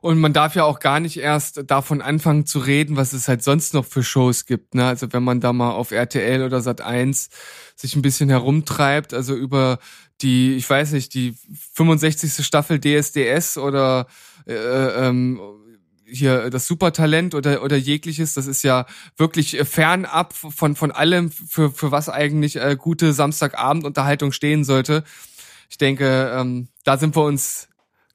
Und 0.00 0.18
man 0.18 0.32
darf 0.32 0.54
ja 0.54 0.64
auch 0.64 0.80
gar 0.80 1.00
nicht 1.00 1.18
erst 1.18 1.70
davon 1.70 2.02
anfangen 2.02 2.46
zu 2.46 2.60
reden, 2.60 2.96
was 2.96 3.12
es 3.12 3.26
halt 3.28 3.42
sonst 3.42 3.74
noch 3.74 3.84
für 3.84 4.02
Shows 4.02 4.46
gibt. 4.46 4.74
Ne? 4.74 4.84
Also 4.84 5.12
wenn 5.12 5.24
man 5.24 5.40
da 5.40 5.52
mal 5.52 5.72
auf 5.72 5.90
RTL 5.90 6.42
oder 6.42 6.60
Sat 6.60 6.80
1 6.80 7.30
sich 7.74 7.96
ein 7.96 8.02
bisschen 8.02 8.28
herumtreibt, 8.28 9.12
also 9.14 9.34
über 9.34 9.78
die, 10.20 10.56
ich 10.56 10.68
weiß 10.68 10.92
nicht, 10.92 11.14
die 11.14 11.36
65. 11.74 12.44
Staffel 12.44 12.80
DSDS 12.80 13.58
oder 13.58 14.06
äh, 14.46 14.54
ähm, 14.54 15.40
hier 16.10 16.50
das 16.50 16.66
Supertalent 16.66 17.34
oder 17.34 17.62
oder 17.62 17.76
jegliches, 17.76 18.34
das 18.34 18.46
ist 18.46 18.62
ja 18.62 18.86
wirklich 19.16 19.58
fernab 19.64 20.34
von 20.34 20.76
von 20.76 20.92
allem 20.92 21.30
für 21.30 21.70
für 21.70 21.90
was 21.90 22.08
eigentlich 22.08 22.56
äh, 22.56 22.76
gute 22.78 23.12
Samstagabendunterhaltung 23.12 24.32
stehen 24.32 24.64
sollte. 24.64 25.04
Ich 25.70 25.78
denke, 25.78 26.32
ähm, 26.34 26.68
da 26.84 26.96
sind 26.96 27.14
wir 27.16 27.24
uns 27.24 27.68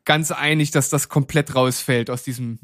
ganz 0.05 0.31
einig, 0.31 0.71
dass 0.71 0.89
das 0.89 1.09
komplett 1.09 1.55
rausfällt 1.55 2.09
aus 2.09 2.23
diesem 2.23 2.59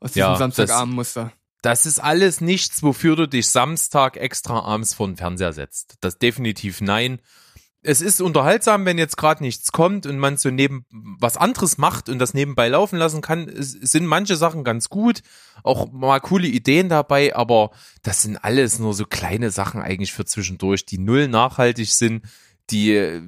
aus 0.00 0.12
diesem 0.12 0.30
Ja, 0.30 0.36
Samstagabendmuster. 0.36 1.32
Das 1.62 1.86
ist 1.86 1.98
alles 1.98 2.40
nichts, 2.40 2.82
wofür 2.82 3.16
du 3.16 3.26
dich 3.26 3.48
Samstag 3.48 4.16
extra 4.16 4.60
abends 4.60 4.94
vor 4.94 5.08
den 5.08 5.16
Fernseher 5.16 5.52
setzt. 5.52 5.96
Das 6.00 6.18
definitiv 6.18 6.80
nein. 6.80 7.20
Es 7.82 8.00
ist 8.00 8.20
unterhaltsam, 8.20 8.84
wenn 8.84 8.98
jetzt 8.98 9.16
gerade 9.16 9.42
nichts 9.42 9.70
kommt 9.70 10.04
und 10.04 10.18
man 10.18 10.36
so 10.36 10.50
neben 10.50 10.84
was 10.90 11.36
anderes 11.36 11.78
macht 11.78 12.08
und 12.08 12.18
das 12.18 12.34
nebenbei 12.34 12.68
laufen 12.68 12.98
lassen 12.98 13.20
kann. 13.20 13.50
Sind 13.54 14.04
manche 14.06 14.36
Sachen 14.36 14.64
ganz 14.64 14.88
gut, 14.88 15.22
auch 15.62 15.92
mal 15.92 16.18
coole 16.20 16.48
Ideen 16.48 16.88
dabei, 16.88 17.36
aber 17.36 17.70
das 18.02 18.22
sind 18.22 18.36
alles 18.36 18.78
nur 18.80 18.94
so 18.94 19.04
kleine 19.04 19.50
Sachen 19.50 19.80
eigentlich 19.80 20.12
für 20.12 20.24
zwischendurch, 20.24 20.86
die 20.86 20.98
null 20.98 21.28
nachhaltig 21.28 21.90
sind, 21.90 22.24
die 22.70 22.94
äh, 22.94 23.22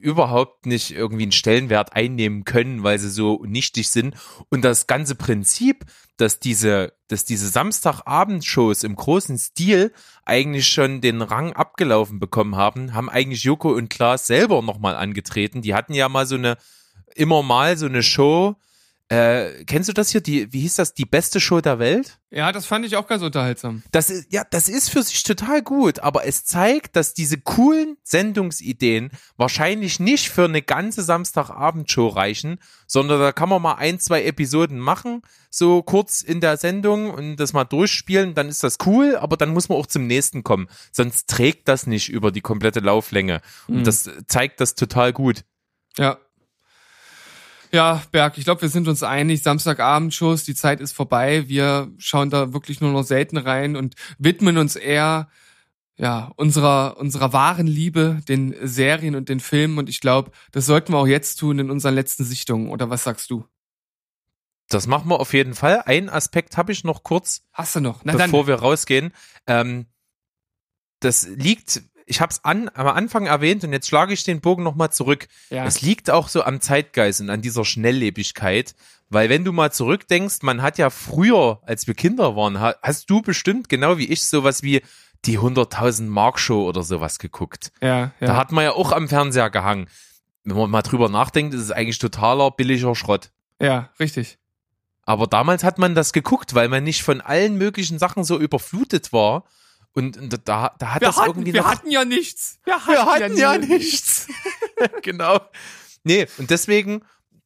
überhaupt 0.00 0.66
nicht 0.66 0.92
irgendwie 0.92 1.24
einen 1.24 1.32
Stellenwert 1.32 1.94
einnehmen 1.94 2.44
können, 2.44 2.82
weil 2.82 2.98
sie 2.98 3.10
so 3.10 3.42
nichtig 3.44 3.90
sind. 3.90 4.14
Und 4.48 4.62
das 4.64 4.86
ganze 4.86 5.14
Prinzip, 5.14 5.84
dass 6.16 6.38
diese, 6.38 6.92
dass 7.08 7.24
diese 7.24 7.48
Samstagabendshows 7.48 8.84
im 8.84 8.96
großen 8.96 9.38
Stil 9.38 9.92
eigentlich 10.24 10.68
schon 10.68 11.00
den 11.00 11.22
Rang 11.22 11.52
abgelaufen 11.52 12.18
bekommen 12.18 12.56
haben, 12.56 12.94
haben 12.94 13.10
eigentlich 13.10 13.44
Joko 13.44 13.70
und 13.72 13.90
Klaas 13.90 14.26
selber 14.26 14.62
nochmal 14.62 14.96
angetreten. 14.96 15.62
Die 15.62 15.74
hatten 15.74 15.94
ja 15.94 16.08
mal 16.08 16.26
so 16.26 16.36
eine, 16.36 16.56
immer 17.14 17.42
mal 17.42 17.76
so 17.76 17.86
eine 17.86 18.02
Show, 18.02 18.56
äh, 19.08 19.64
kennst 19.66 19.88
du 19.88 19.92
das 19.92 20.10
hier? 20.10 20.20
Die, 20.20 20.52
wie 20.52 20.60
hieß 20.60 20.74
das? 20.74 20.92
Die 20.94 21.04
beste 21.04 21.38
Show 21.40 21.60
der 21.60 21.78
Welt? 21.78 22.18
Ja, 22.30 22.50
das 22.50 22.66
fand 22.66 22.84
ich 22.84 22.96
auch 22.96 23.06
ganz 23.06 23.22
unterhaltsam. 23.22 23.82
Das 23.92 24.10
ist, 24.10 24.32
ja, 24.32 24.42
das 24.50 24.68
ist 24.68 24.90
für 24.90 25.02
sich 25.02 25.22
total 25.22 25.62
gut, 25.62 26.00
aber 26.00 26.26
es 26.26 26.44
zeigt, 26.44 26.96
dass 26.96 27.14
diese 27.14 27.38
coolen 27.38 27.96
Sendungsideen 28.02 29.10
wahrscheinlich 29.36 30.00
nicht 30.00 30.28
für 30.28 30.44
eine 30.44 30.60
ganze 30.60 31.02
Samstagabendshow 31.02 32.08
reichen, 32.08 32.58
sondern 32.86 33.20
da 33.20 33.32
kann 33.32 33.48
man 33.48 33.62
mal 33.62 33.74
ein, 33.74 34.00
zwei 34.00 34.24
Episoden 34.24 34.78
machen, 34.80 35.22
so 35.50 35.82
kurz 35.82 36.22
in 36.22 36.40
der 36.40 36.56
Sendung 36.56 37.10
und 37.10 37.36
das 37.36 37.52
mal 37.52 37.64
durchspielen, 37.64 38.34
dann 38.34 38.48
ist 38.48 38.64
das 38.64 38.78
cool, 38.86 39.16
aber 39.16 39.36
dann 39.36 39.50
muss 39.52 39.68
man 39.68 39.78
auch 39.78 39.86
zum 39.86 40.06
nächsten 40.06 40.42
kommen. 40.42 40.68
Sonst 40.92 41.28
trägt 41.28 41.68
das 41.68 41.86
nicht 41.86 42.08
über 42.08 42.32
die 42.32 42.40
komplette 42.42 42.80
Lauflänge. 42.80 43.40
Und 43.68 43.78
Mhm. 43.78 43.84
das 43.84 44.10
zeigt 44.26 44.60
das 44.60 44.74
total 44.74 45.12
gut. 45.12 45.44
Ja. 45.96 46.18
Ja, 47.76 48.02
Berg, 48.10 48.38
ich 48.38 48.44
glaube, 48.44 48.62
wir 48.62 48.70
sind 48.70 48.88
uns 48.88 49.02
einig. 49.02 49.42
Samstagabendshows, 49.42 50.44
die 50.44 50.54
Zeit 50.54 50.80
ist 50.80 50.92
vorbei. 50.92 51.46
Wir 51.46 51.92
schauen 51.98 52.30
da 52.30 52.54
wirklich 52.54 52.80
nur 52.80 52.90
noch 52.90 53.02
selten 53.02 53.36
rein 53.36 53.76
und 53.76 53.96
widmen 54.16 54.56
uns 54.56 54.76
eher 54.76 55.28
ja, 55.98 56.32
unserer, 56.36 56.96
unserer 56.96 57.34
wahren 57.34 57.66
Liebe, 57.66 58.22
den 58.28 58.56
Serien 58.62 59.14
und 59.14 59.28
den 59.28 59.40
Filmen. 59.40 59.76
Und 59.76 59.90
ich 59.90 60.00
glaube, 60.00 60.30
das 60.52 60.64
sollten 60.64 60.94
wir 60.94 60.96
auch 60.96 61.06
jetzt 61.06 61.36
tun 61.36 61.58
in 61.58 61.70
unseren 61.70 61.94
letzten 61.94 62.24
Sichtungen. 62.24 62.70
Oder 62.70 62.88
was 62.88 63.04
sagst 63.04 63.30
du? 63.30 63.44
Das 64.70 64.86
machen 64.86 65.10
wir 65.10 65.20
auf 65.20 65.34
jeden 65.34 65.52
Fall. 65.52 65.82
Einen 65.82 66.08
Aspekt 66.08 66.56
habe 66.56 66.72
ich 66.72 66.82
noch 66.82 67.02
kurz. 67.02 67.42
Hast 67.52 67.76
du 67.76 67.80
noch? 67.80 68.00
Na 68.04 68.14
bevor 68.14 68.46
wir 68.46 68.54
rausgehen. 68.54 69.12
Ähm, 69.46 69.84
das 71.00 71.28
liegt, 71.28 71.82
ich 72.06 72.20
habe 72.20 72.30
es 72.30 72.44
an, 72.44 72.70
am 72.74 72.86
Anfang 72.86 73.26
erwähnt 73.26 73.64
und 73.64 73.72
jetzt 73.72 73.88
schlage 73.88 74.12
ich 74.14 74.22
den 74.24 74.40
Bogen 74.40 74.62
nochmal 74.62 74.90
zurück. 74.92 75.26
Ja. 75.50 75.64
Es 75.64 75.82
liegt 75.82 76.08
auch 76.10 76.28
so 76.28 76.42
am 76.44 76.60
Zeitgeist 76.60 77.20
und 77.20 77.30
an 77.30 77.42
dieser 77.42 77.64
Schnelllebigkeit, 77.64 78.74
weil 79.08 79.28
wenn 79.28 79.44
du 79.44 79.52
mal 79.52 79.72
zurückdenkst, 79.72 80.38
man 80.42 80.62
hat 80.62 80.78
ja 80.78 80.90
früher, 80.90 81.60
als 81.64 81.86
wir 81.86 81.94
Kinder 81.94 82.36
waren, 82.36 82.60
ha- 82.60 82.76
hast 82.82 83.10
du 83.10 83.22
bestimmt 83.22 83.68
genau 83.68 83.98
wie 83.98 84.06
ich 84.06 84.24
sowas 84.24 84.62
wie 84.62 84.82
die 85.24 85.38
100.000 85.38 86.04
Mark 86.04 86.38
Show 86.38 86.68
oder 86.68 86.82
sowas 86.82 87.18
geguckt. 87.18 87.72
ja, 87.82 87.98
ja. 87.98 88.10
Da 88.20 88.36
hat 88.36 88.52
man 88.52 88.64
ja 88.64 88.72
auch 88.72 88.92
am 88.92 89.08
Fernseher 89.08 89.50
gehangen. 89.50 89.88
Wenn 90.44 90.56
man 90.56 90.70
mal 90.70 90.82
drüber 90.82 91.08
nachdenkt, 91.08 91.54
ist 91.54 91.62
es 91.62 91.70
eigentlich 91.72 91.98
totaler 91.98 92.50
billiger 92.52 92.94
Schrott. 92.94 93.30
ja, 93.60 93.90
richtig. 93.98 94.38
Aber 95.08 95.26
damals 95.28 95.62
hat 95.62 95.78
man 95.78 95.94
das 95.94 96.12
geguckt, 96.12 96.54
weil 96.54 96.68
man 96.68 96.82
nicht 96.82 97.02
von 97.04 97.20
allen 97.20 97.56
möglichen 97.58 97.96
Sachen 98.00 98.24
so 98.24 98.38
überflutet 98.40 99.12
war. 99.12 99.44
Und, 99.96 100.18
da, 100.46 100.74
da 100.78 100.94
hat 100.94 101.00
Wir, 101.00 101.08
das 101.08 101.16
hatten, 101.16 101.30
irgendwie 101.30 101.54
wir 101.54 101.62
noch, 101.62 101.70
hatten 101.70 101.90
ja 101.90 102.04
nichts. 102.04 102.58
Wir 102.64 102.74
hatten, 102.74 102.92
wir 102.92 103.06
hatten 103.06 103.36
ja 103.38 103.56
nie- 103.56 103.66
nichts. 103.66 104.28
genau. 105.02 105.40
Nee, 106.04 106.26
und 106.36 106.50
deswegen 106.50 107.00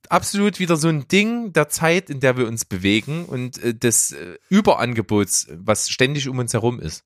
absolut 0.09 0.59
wieder 0.59 0.77
so 0.77 0.89
ein 0.89 1.07
Ding 1.07 1.53
der 1.53 1.69
Zeit, 1.69 2.11
in 2.11 2.19
der 2.19 2.37
wir 2.37 2.49
uns 2.49 2.65
bewegen 2.65 3.25
und 3.25 3.63
äh, 3.63 3.73
des 3.73 4.11
äh, 4.11 4.37
Überangebots, 4.49 5.47
was 5.53 5.89
ständig 5.91 6.29
um 6.29 6.39
uns 6.39 6.53
herum 6.53 6.81
ist. 6.81 7.05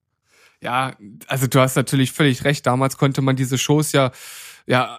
Ja, 0.63 0.97
also 1.27 1.47
du 1.47 1.61
hast 1.61 1.77
natürlich 1.77 2.13
völlig 2.13 2.45
recht. 2.45 2.67
Damals 2.67 2.97
konnte 2.97 3.21
man 3.21 3.37
diese 3.37 3.59
Shows 3.59 3.93
ja, 3.93 4.13
ja 4.67 4.99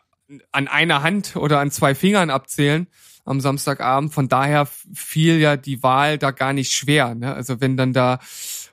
an 0.52 0.68
einer 0.68 1.02
Hand 1.02 1.36
oder 1.36 1.60
an 1.60 1.72
zwei 1.72 1.96
Fingern 1.96 2.30
abzählen 2.30 2.86
am 3.26 3.42
Samstagabend. 3.42 4.14
Von 4.14 4.30
daher 4.30 4.68
fiel 4.94 5.40
ja 5.40 5.58
die 5.58 5.82
Wahl 5.82 6.20
da 6.20 6.30
gar 6.30 6.54
nicht 6.54 6.72
schwer. 6.72 7.16
Ne? 7.16 7.34
Also 7.34 7.62
wenn 7.62 7.78
dann 7.78 7.94
da 7.94 8.20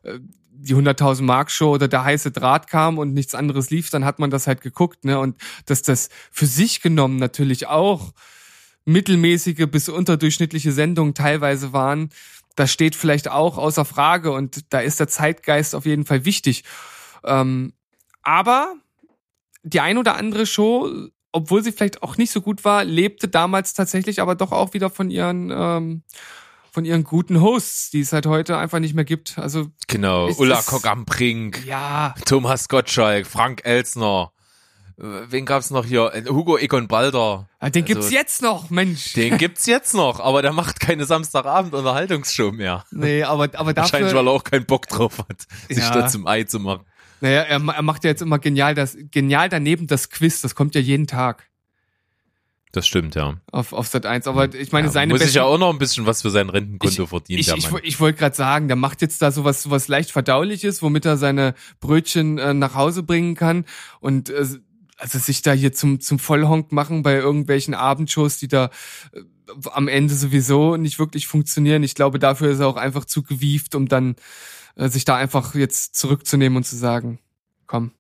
äh, 0.03 0.19
die 0.63 0.75
100.000 0.75 1.23
Mark 1.23 1.51
Show 1.51 1.75
oder 1.75 1.89
der 1.89 2.05
heiße 2.05 2.31
Draht 2.31 2.69
kam 2.69 2.99
und 2.99 3.13
nichts 3.13 3.35
anderes 3.35 3.71
lief, 3.71 3.91
dann 3.91 4.05
hat 4.05 4.19
man 4.19 4.31
das 4.31 4.47
halt 4.47 4.61
geguckt. 4.61 5.05
Ne? 5.05 5.19
Und 5.19 5.37
dass 5.67 5.83
das 5.83 6.09
für 6.31 6.47
sich 6.47 6.81
genommen 6.81 7.17
natürlich 7.17 7.67
auch 7.67 8.13
mittelmäßige 8.85 9.67
bis 9.71 9.89
unterdurchschnittliche 9.89 10.73
Sendungen 10.73 11.15
teilweise 11.15 11.73
waren, 11.73 12.11
das 12.57 12.73
steht 12.73 12.95
vielleicht 12.95 13.29
auch 13.29 13.59
außer 13.59 13.85
Frage 13.85 14.33
und 14.33 14.73
da 14.73 14.81
ist 14.81 15.01
der 15.01 15.09
Zeitgeist 15.09 15.75
auf 15.75 15.87
jeden 15.87 16.05
Fall 16.05 16.25
wichtig. 16.25 16.65
Ähm, 17.25 17.73
aber 18.23 18.75
die 19.63 19.81
ein 19.81 19.99
oder 19.99 20.17
andere 20.17 20.47
Show, 20.47 20.91
obwohl 21.33 21.63
sie 21.63 21.73
vielleicht 21.73 22.03
auch 22.03 22.17
nicht 22.17 22.31
so 22.31 22.41
gut 22.41 22.65
war, 22.65 22.85
lebte 22.85 23.29
damals 23.29 23.75
tatsächlich 23.75 24.21
aber 24.21 24.35
doch 24.35 24.53
auch 24.53 24.75
wieder 24.75 24.91
von 24.91 25.11
ihren 25.11 25.51
ähm, 25.51 26.03
von 26.73 26.85
ihren 26.85 27.05
guten 27.05 27.41
Hosts, 27.41 27.91
die 27.91 28.01
es 28.01 28.13
halt 28.13 28.27
heute 28.27 28.57
einfach 28.59 28.79
nicht 28.81 28.95
mehr 28.95 29.05
gibt. 29.05 29.39
Also 29.39 29.69
Genau. 29.89 30.29
Ulla 30.39 30.57
das- 30.57 30.67
Kock-am-Brink, 30.67 31.65
ja, 31.67 32.15
Thomas 32.25 32.69
Gottschalk, 32.69 33.27
Frank 33.27 33.61
Elsner. 33.65 34.33
Wen 34.97 35.47
gab's 35.47 35.71
noch 35.71 35.85
hier? 35.87 36.13
Äh, 36.15 36.25
Hugo 36.29 36.57
Egon 36.59 36.87
Balder. 36.87 37.49
Ah, 37.59 37.71
den 37.71 37.83
Also, 37.83 37.95
gibt's 37.95 38.11
jetzt 38.13 38.43
noch, 38.43 38.71
Mensch. 38.71 39.15
Den 39.15 39.37
gibt's 39.39 39.67
jetzt 39.67 39.95
noch, 39.95 40.21
aber 40.21 40.43
der 40.43 40.53
macht 40.53 40.81
keine 40.81 41.07
Samstagabend-Unterhaltungsshow 41.07 42.53
mehr. 42.53 42.85
Nee, 42.91 43.23
aber 43.23 43.45
aber 43.55 43.75
Wahrscheinlich, 43.77 44.11
dafür, 44.11 44.19
weil 44.19 44.27
er 44.29 44.33
auch 44.33 44.45
keinen 44.45 44.67
Bock 44.67 44.87
drauf 44.89 45.19
hat, 45.19 45.47
sich 45.69 45.79
Ja. 45.79 45.91
da 45.91 46.09
zum 46.09 46.27
Ei 46.27 46.45
zu 46.45 46.61
machen. 46.61 46.85
naja, 47.21 47.41
er, 47.43 47.61
er 47.61 47.83
macht 47.83 48.05
ja 48.05 48.11
jetzt 48.11 48.23
immer 48.23 48.39
genial 48.39 48.75
das 48.75 48.97
genial 49.11 49.49
daneben 49.49 49.87
das 49.87 50.11
Quiz, 50.11 50.41
das 50.41 50.55
kommt 50.55 50.75
ja 50.75 50.81
jeden 50.81 51.07
Tag 51.07 51.49
Das 52.73 52.87
stimmt, 52.87 53.15
ja. 53.15 53.35
auf 53.51 53.75
auf 53.75 53.87
Sat 53.87 54.07
1, 54.07 54.27
aber 54.27 54.55
ich 54.55 54.73
meine 54.73 54.87
ja 54.87 54.93
seine 54.93 55.13
muss 55.13 55.21
ich 55.21 55.27
besten- 55.27 55.37
ja 55.37 55.45
auch 55.45 55.59
noch 55.59 55.71
ein 55.71 55.79
bisschen 55.79 56.07
was 56.07 56.23
für 56.23 56.31
sein 56.31 56.49
Rentenkonto 56.49 57.07
verdienen, 57.07 57.41
Ich, 57.41 57.47
der 57.47 57.57
ich, 57.57 57.71
Mann. 57.71 57.83
ich 57.85 58.01
wollte 58.01 58.19
gerade 58.19 58.35
sagen, 58.35 58.67
der 58.67 58.77
macht 58.77 59.03
jetzt 59.03 59.21
da 59.21 59.31
sowas, 59.31 59.63
sowas 59.63 59.89
leicht 59.89 60.11
verdauliches, 60.11 60.81
womit 60.83 61.05
er 61.05 61.19
seine 61.19 61.55
Brötchen 61.81 62.39
äh, 62.39 62.55
nach 62.55 62.75
Hause 62.75 63.03
bringen 63.03 63.35
kann 63.35 63.67
und 64.01 64.31
äh, 64.31 64.47
also 64.97 65.19
sich 65.19 65.43
da 65.43 65.53
hier 65.53 65.73
zum 65.75 66.01
zum 66.01 66.19
Vollhonk 66.19 66.73
machen 66.73 67.03
bei 67.03 67.17
irgendwelchen 67.17 67.75
Abendshows, 67.75 68.39
die 68.39 68.49
da 68.49 68.71
äh, 69.13 69.21
am 69.73 69.87
Ende 69.89 70.15
sowieso 70.15 70.77
nicht 70.79 70.99
wirklich 70.99 71.27
funktionieren. 71.27 71.83
Ich 71.83 71.95
glaube, 71.95 72.19
dafür 72.19 72.51
ist 72.53 72.61
er 72.61 72.69
auch 72.69 72.77
einfach 72.77 73.05
zu 73.05 73.23
gewieft, 73.23 73.75
um 73.75 73.87
dann 73.87 74.17
äh, 74.77 74.89
sich 74.89 75.05
da 75.05 75.17
einfach 75.17 75.55
jetzt 75.55 75.95
zurückzunehmen 75.97 76.57
und 76.57 76.65
zu 76.65 76.77
sagen, 76.77 77.19
komm. 77.67 77.93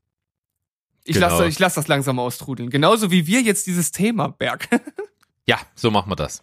Ich 1.05 1.15
Genau. 1.15 1.29
lasse 1.29 1.47
ich 1.47 1.59
lass 1.59 1.75
das 1.75 1.89
langsam 1.89 2.19
austrudeln. 2.19 2.71
Genauso 2.71 3.11
wie 3.11 3.27
wir 3.27 3.41
jetzt 3.41 3.67
dieses 3.67 3.93
Thema, 3.93 4.29
Berg. 4.29 4.69
Ja, 5.45 5.59
so 5.75 5.91
machen 5.91 6.09
wir 6.09 6.15
das. 6.15 6.41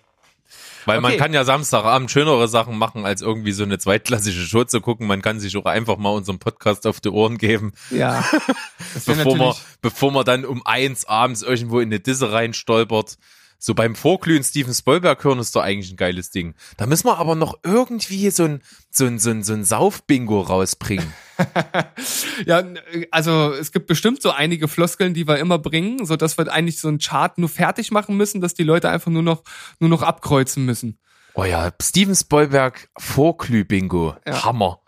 Weil 0.86 1.00
man 1.00 1.12
Okay. 1.12 1.20
kann 1.22 1.34
ja 1.34 1.46
Samstagabend 1.46 2.12
schönere 2.12 2.50
Sachen 2.50 2.78
machen, 2.78 3.06
als 3.06 3.22
irgendwie 3.22 3.54
so 3.54 3.64
eine 3.64 3.78
zweitklassische 3.80 4.46
Show 4.46 4.66
zu 4.66 4.82
gucken. 4.82 5.08
Man 5.08 5.22
kann 5.22 5.40
sich 5.40 5.56
auch 5.56 5.64
einfach 5.66 5.96
mal 5.98 6.10
unseren 6.10 6.38
Podcast 6.40 6.86
auf 6.86 7.00
die 7.00 7.08
Ohren 7.10 7.38
geben, 7.38 7.72
ja. 7.92 8.26
Bevor 9.06 9.38
man, 9.38 9.56
bevor 9.82 10.12
man 10.12 10.26
dann 10.26 10.44
um 10.44 10.66
eins 10.66 11.06
abends 11.06 11.44
irgendwo 11.44 11.80
in 11.80 11.88
eine 11.88 12.02
Disse 12.02 12.34
reinstolpert. 12.34 13.18
So 13.58 13.74
beim 13.74 13.96
Vorglühen 13.96 14.44
Steven 14.44 14.74
Spielberg 14.74 15.24
hören 15.24 15.40
ist 15.40 15.56
doch 15.56 15.62
eigentlich 15.62 15.92
ein 15.92 15.98
geiles 15.98 16.30
Ding. 16.32 16.54
Da 16.76 16.86
müssen 16.86 17.08
wir 17.08 17.18
aber 17.20 17.36
noch 17.36 17.58
irgendwie 17.64 18.30
so 18.32 18.44
ein, 18.46 18.62
so 18.92 19.06
ein, 19.06 19.20
so 19.20 19.30
ein, 19.30 19.44
so 19.44 19.54
ein 19.54 19.64
Saufbingo 19.64 20.42
rausbringen. 20.42 21.14
Ja, 22.46 22.64
also 23.12 23.54
es 23.54 23.72
gibt 23.72 23.88
bestimmt 23.88 24.22
so 24.22 24.32
einige 24.32 24.68
Floskeln, 24.68 25.14
die 25.14 25.28
wir 25.28 25.38
immer 25.40 25.60
bringen, 25.60 26.06
so 26.06 26.16
dass 26.16 26.38
wir 26.38 26.52
eigentlich 26.52 26.80
so 26.80 26.88
einen 26.88 27.00
Chart 27.00 27.38
nur 27.38 27.50
fertig 27.50 27.92
machen 27.92 28.16
müssen, 28.16 28.42
dass 28.42 28.54
die 28.54 28.64
Leute 28.64 28.90
einfach 28.90 29.12
nur 29.12 29.24
noch 29.24 29.44
nur 29.80 29.90
noch 29.90 30.02
abkreuzen 30.02 30.66
müssen. 30.66 30.98
Oh 31.34 31.44
ja, 31.44 31.72
Steven 31.82 32.16
Spielberg 32.16 32.90
Vorglüh-Bingo. 32.98 34.16
Ja. 34.26 34.46
Hammer. 34.46 34.82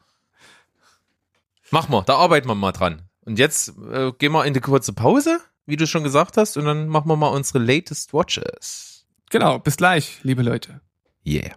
Mach 1.71 1.87
mal, 1.87 2.03
da 2.03 2.15
arbeiten 2.15 2.47
wir 2.47 2.55
mal 2.55 2.71
dran. 2.71 3.03
Und 3.25 3.39
jetzt 3.39 3.73
äh, 3.91 4.11
gehen 4.17 4.31
wir 4.31 4.45
in 4.45 4.53
die 4.53 4.59
kurze 4.59 4.93
Pause, 4.93 5.39
wie 5.65 5.77
du 5.77 5.87
schon 5.87 6.03
gesagt 6.03 6.37
hast, 6.37 6.57
und 6.57 6.65
dann 6.65 6.87
machen 6.87 7.07
wir 7.07 7.15
mal 7.15 7.27
unsere 7.27 7.59
latest 7.59 8.13
Watches. 8.13 9.05
Genau, 9.29 9.59
bis 9.59 9.77
gleich, 9.77 10.19
liebe 10.23 10.41
Leute. 10.41 10.81
Yeah. 11.25 11.51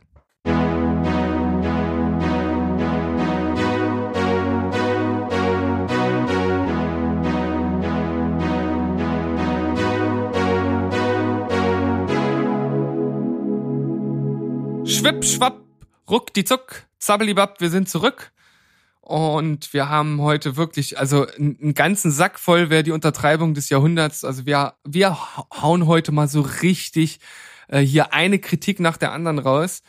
Schwipp, 15.05 15.23
schwapp, 15.23 15.61
ruck 16.09 16.33
die 16.33 16.45
Zuck, 16.45 16.87
zabbelibab, 16.99 17.61
wir 17.61 17.69
sind 17.69 17.91
zurück. 17.91 18.33
Und 19.03 19.75
wir 19.75 19.91
haben 19.91 20.23
heute 20.23 20.57
wirklich, 20.57 20.99
also 20.99 21.27
einen 21.27 21.75
ganzen 21.75 22.11
Sack 22.11 22.39
voll 22.39 22.71
wäre 22.71 22.83
die 22.83 22.91
Untertreibung 22.91 23.53
des 23.53 23.69
Jahrhunderts. 23.69 24.25
Also 24.25 24.47
wir, 24.47 24.77
wir 24.83 25.15
hauen 25.61 25.87
heute 25.87 26.11
mal 26.11 26.27
so 26.27 26.41
richtig 26.41 27.21
äh, 27.69 27.81
hier 27.81 28.15
eine 28.15 28.39
Kritik 28.39 28.81
nach 28.81 28.97
der 28.97 29.13
anderen 29.13 29.39
raus. 29.39 29.83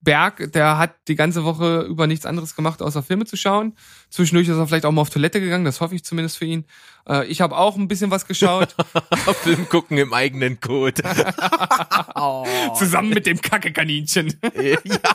Berg, 0.00 0.52
der 0.52 0.78
hat 0.78 0.94
die 1.08 1.16
ganze 1.16 1.44
Woche 1.44 1.80
über 1.80 2.06
nichts 2.06 2.24
anderes 2.24 2.54
gemacht, 2.54 2.82
außer 2.82 3.02
Filme 3.02 3.24
zu 3.24 3.36
schauen. 3.36 3.74
Zwischendurch 4.10 4.48
ist 4.48 4.56
er 4.56 4.66
vielleicht 4.66 4.86
auch 4.86 4.92
mal 4.92 5.02
auf 5.02 5.10
Toilette 5.10 5.40
gegangen, 5.40 5.64
das 5.64 5.80
hoffe 5.80 5.94
ich 5.94 6.04
zumindest 6.04 6.38
für 6.38 6.44
ihn. 6.44 6.64
Äh, 7.08 7.26
ich 7.26 7.40
habe 7.40 7.56
auch 7.56 7.76
ein 7.76 7.88
bisschen 7.88 8.10
was 8.10 8.26
geschaut, 8.26 8.76
Film 9.42 9.68
gucken 9.68 9.98
im 9.98 10.12
eigenen 10.12 10.60
Code. 10.60 11.02
zusammen 12.78 13.10
mit 13.10 13.26
dem 13.26 13.40
Kackekaninchen. 13.40 14.34
ja, 14.84 15.08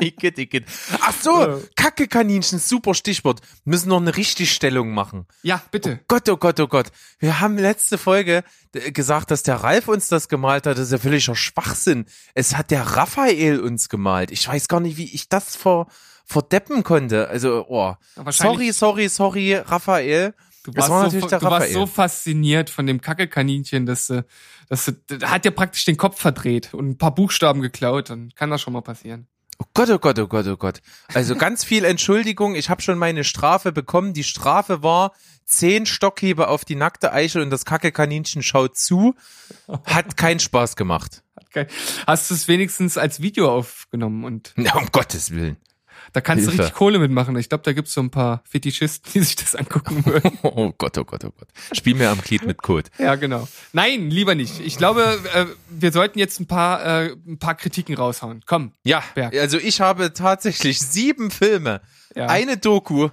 igitt, 0.00 0.38
igitt. 0.38 0.64
Ach 1.00 1.14
so, 1.20 1.62
Kacke-Kaninchen, 1.76 2.58
super 2.58 2.94
Stichwort. 2.94 3.40
Müssen 3.64 3.88
noch 3.88 4.00
eine 4.00 4.16
Richtigstellung 4.16 4.92
machen. 4.92 5.26
Ja, 5.42 5.62
bitte. 5.70 6.00
Gott, 6.08 6.28
oh 6.28 6.36
Gott, 6.36 6.60
oh 6.60 6.66
Gott. 6.66 6.88
Wir 7.18 7.40
haben 7.40 7.58
letzte 7.58 7.98
Folge 7.98 8.44
äh, 8.74 8.92
gesagt, 8.92 9.30
dass 9.30 9.42
der 9.42 9.56
Ralf 9.56 9.88
uns 9.88 10.08
das 10.08 10.28
gemalt 10.28 10.66
hat. 10.66 10.76
Das 10.78 10.86
ist 10.86 10.92
ja 10.92 10.98
völliger 10.98 11.34
Schwachsinn. 11.34 12.06
Es 12.34 12.56
hat 12.56 12.70
der 12.70 12.82
Raphael 12.82 13.60
uns 13.60 13.88
gemalt. 13.88 14.30
Ich 14.30 14.46
weiß 14.46 14.68
gar 14.68 14.80
nicht, 14.80 14.96
wie 14.96 15.12
ich 15.12 15.28
das 15.28 15.56
vor, 15.56 15.88
verdeppen 16.24 16.82
konnte. 16.82 17.28
Also, 17.28 17.66
oh. 17.68 17.94
Ja, 18.16 18.32
Sorry, 18.32 18.72
sorry, 18.72 19.08
sorry, 19.08 19.54
Raphael. 19.54 20.34
Du 20.64 20.74
warst, 20.74 20.90
war 20.90 21.10
so, 21.10 21.20
du 21.20 21.42
warst 21.42 21.72
so 21.72 21.86
fasziniert 21.86 22.70
von 22.70 22.88
dem 22.88 23.00
Kackekaninchen, 23.00 23.86
dass 23.86 24.08
du, 24.08 24.26
dass 24.68 24.92
der 25.08 25.30
hat 25.30 25.44
dir 25.44 25.52
praktisch 25.52 25.84
den 25.84 25.96
Kopf 25.96 26.20
verdreht 26.20 26.74
und 26.74 26.88
ein 26.88 26.98
paar 26.98 27.14
Buchstaben 27.14 27.62
geklaut. 27.62 28.10
Dann 28.10 28.30
kann 28.34 28.50
das 28.50 28.62
schon 28.62 28.72
mal 28.72 28.82
passieren. 28.82 29.28
Oh 29.58 29.64
Gott, 29.74 29.90
oh 29.90 29.98
Gott, 29.98 30.18
oh 30.18 30.26
Gott, 30.26 30.46
oh 30.46 30.56
Gott. 30.56 30.82
Also 31.14 31.34
ganz 31.34 31.64
viel 31.64 31.84
Entschuldigung. 31.84 32.54
Ich 32.54 32.68
habe 32.68 32.82
schon 32.82 32.98
meine 32.98 33.24
Strafe 33.24 33.72
bekommen. 33.72 34.12
Die 34.12 34.24
Strafe 34.24 34.82
war 34.82 35.12
zehn 35.44 35.86
Stockhiebe 35.86 36.48
auf 36.48 36.64
die 36.64 36.74
nackte 36.74 37.12
Eichel 37.12 37.42
und 37.42 37.50
das 37.50 37.64
Kacke-Kaninchen 37.64 38.42
schaut 38.42 38.76
zu. 38.76 39.14
Hat 39.84 40.16
keinen 40.16 40.40
Spaß 40.40 40.76
gemacht. 40.76 41.22
Hast 42.06 42.30
du 42.30 42.34
es 42.34 42.48
wenigstens 42.48 42.98
als 42.98 43.22
Video 43.22 43.50
aufgenommen 43.50 44.24
und 44.24 44.52
Na, 44.56 44.74
um 44.76 44.88
Gottes 44.92 45.30
Willen. 45.30 45.56
Da 46.16 46.22
kannst 46.22 46.44
Hilfe. 46.44 46.56
du 46.56 46.62
richtig 46.62 46.78
Kohle 46.78 46.98
mitmachen. 46.98 47.36
Ich 47.36 47.50
glaube, 47.50 47.62
da 47.64 47.74
gibt's 47.74 47.92
so 47.92 48.00
ein 48.00 48.08
paar 48.08 48.40
Fetischisten, 48.48 49.12
die 49.12 49.20
sich 49.20 49.36
das 49.36 49.54
angucken 49.54 50.06
würden. 50.06 50.38
Oh 50.42 50.72
Gott, 50.78 50.96
oh 50.96 51.04
Gott, 51.04 51.24
oh 51.26 51.30
Gott. 51.38 51.48
Spiel 51.72 51.94
mir 51.94 52.08
am 52.08 52.22
Glied 52.22 52.46
mit 52.46 52.62
Code. 52.62 52.88
ja, 52.96 53.16
genau. 53.16 53.46
Nein, 53.74 54.08
lieber 54.10 54.34
nicht. 54.34 54.60
Ich 54.60 54.78
glaube, 54.78 55.20
äh, 55.34 55.44
wir 55.68 55.92
sollten 55.92 56.18
jetzt 56.18 56.40
ein 56.40 56.46
paar, 56.46 56.82
äh, 57.04 57.14
ein 57.26 57.38
paar 57.38 57.54
Kritiken 57.54 57.94
raushauen. 57.96 58.40
Komm. 58.46 58.72
Ja, 58.82 59.02
Berg. 59.14 59.34
also 59.36 59.58
ich 59.58 59.82
habe 59.82 60.14
tatsächlich 60.14 60.78
sieben 60.80 61.30
Filme, 61.30 61.82
Ja. 62.14 62.28
eine 62.28 62.56
Doku 62.56 63.10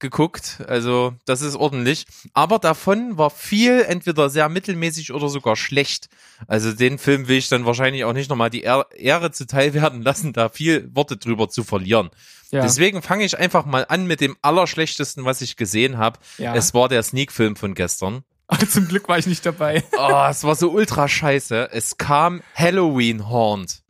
geguckt. 0.00 0.58
Also 0.66 1.14
das 1.26 1.40
ist 1.42 1.56
ordentlich. 1.56 2.06
Aber 2.32 2.58
davon 2.58 3.18
war 3.18 3.30
viel 3.30 3.82
entweder 3.82 4.30
sehr 4.30 4.48
mittelmäßig 4.48 5.12
oder 5.12 5.28
sogar 5.28 5.56
schlecht. 5.56 6.08
Also 6.46 6.72
den 6.72 6.98
Film 6.98 7.28
will 7.28 7.38
ich 7.38 7.48
dann 7.48 7.64
wahrscheinlich 7.66 8.04
auch 8.04 8.12
nicht 8.12 8.30
nochmal 8.30 8.50
die 8.50 8.62
Ehr- 8.62 8.86
Ehre 8.94 9.30
zuteil 9.32 9.74
werden 9.74 10.02
lassen, 10.02 10.32
da 10.32 10.48
viel 10.48 10.88
Worte 10.94 11.16
drüber 11.16 11.48
zu 11.48 11.64
verlieren. 11.64 12.10
Ja. 12.50 12.62
Deswegen 12.62 13.02
fange 13.02 13.24
ich 13.24 13.38
einfach 13.38 13.66
mal 13.66 13.84
an 13.88 14.06
mit 14.06 14.20
dem 14.20 14.36
Allerschlechtesten, 14.40 15.24
was 15.24 15.40
ich 15.42 15.56
gesehen 15.56 15.98
habe. 15.98 16.18
Ja. 16.38 16.54
Es 16.54 16.72
war 16.72 16.88
der 16.88 17.02
Sneak-Film 17.02 17.56
von 17.56 17.74
gestern. 17.74 18.22
Zum 18.70 18.88
Glück 18.88 19.08
war 19.08 19.18
ich 19.18 19.26
nicht 19.26 19.44
dabei. 19.44 19.84
Oh, 19.98 20.26
es 20.30 20.42
war 20.44 20.54
so 20.54 20.70
ultra 20.70 21.06
scheiße. 21.08 21.68
Es 21.72 21.98
kam 21.98 22.40
Halloween 22.54 23.28
Horned. 23.28 23.82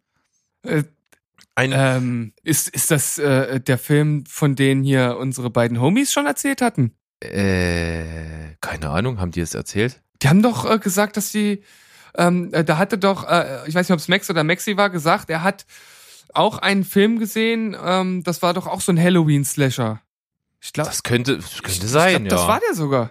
Ein 1.58 1.72
ähm, 1.74 2.32
ist, 2.44 2.68
ist 2.68 2.92
das 2.92 3.18
äh, 3.18 3.58
der 3.58 3.78
Film, 3.78 4.24
von 4.26 4.54
denen 4.54 4.84
hier 4.84 5.16
unsere 5.18 5.50
beiden 5.50 5.80
Homies 5.80 6.12
schon 6.12 6.24
erzählt 6.24 6.62
hatten? 6.62 6.92
Äh, 7.18 8.54
keine 8.60 8.90
Ahnung, 8.90 9.18
haben 9.18 9.32
die 9.32 9.40
es 9.40 9.54
erzählt? 9.54 10.00
Die 10.22 10.28
haben 10.28 10.40
doch 10.40 10.70
äh, 10.70 10.78
gesagt, 10.78 11.16
dass 11.16 11.32
sie, 11.32 11.64
ähm, 12.16 12.54
äh, 12.54 12.62
da 12.62 12.78
hatte 12.78 12.96
doch, 12.96 13.28
äh, 13.28 13.66
ich 13.66 13.74
weiß 13.74 13.88
nicht, 13.88 13.92
ob 13.92 13.98
es 13.98 14.06
Max 14.06 14.30
oder 14.30 14.44
Maxi 14.44 14.76
war, 14.76 14.88
gesagt, 14.88 15.30
er 15.30 15.42
hat 15.42 15.66
auch 16.32 16.58
einen 16.58 16.84
Film 16.84 17.18
gesehen, 17.18 17.76
ähm, 17.84 18.22
das 18.22 18.40
war 18.40 18.54
doch 18.54 18.68
auch 18.68 18.80
so 18.80 18.92
ein 18.92 19.02
Halloween-Slasher. 19.02 20.00
Ich 20.60 20.72
glaube, 20.72 20.90
Das 20.90 21.02
könnte, 21.02 21.38
das 21.38 21.60
könnte 21.60 21.86
ich 21.86 21.90
sein, 21.90 22.24
glaub, 22.26 22.30
ja. 22.30 22.36
das 22.36 22.46
war 22.46 22.60
der 22.60 22.74
sogar. 22.76 23.10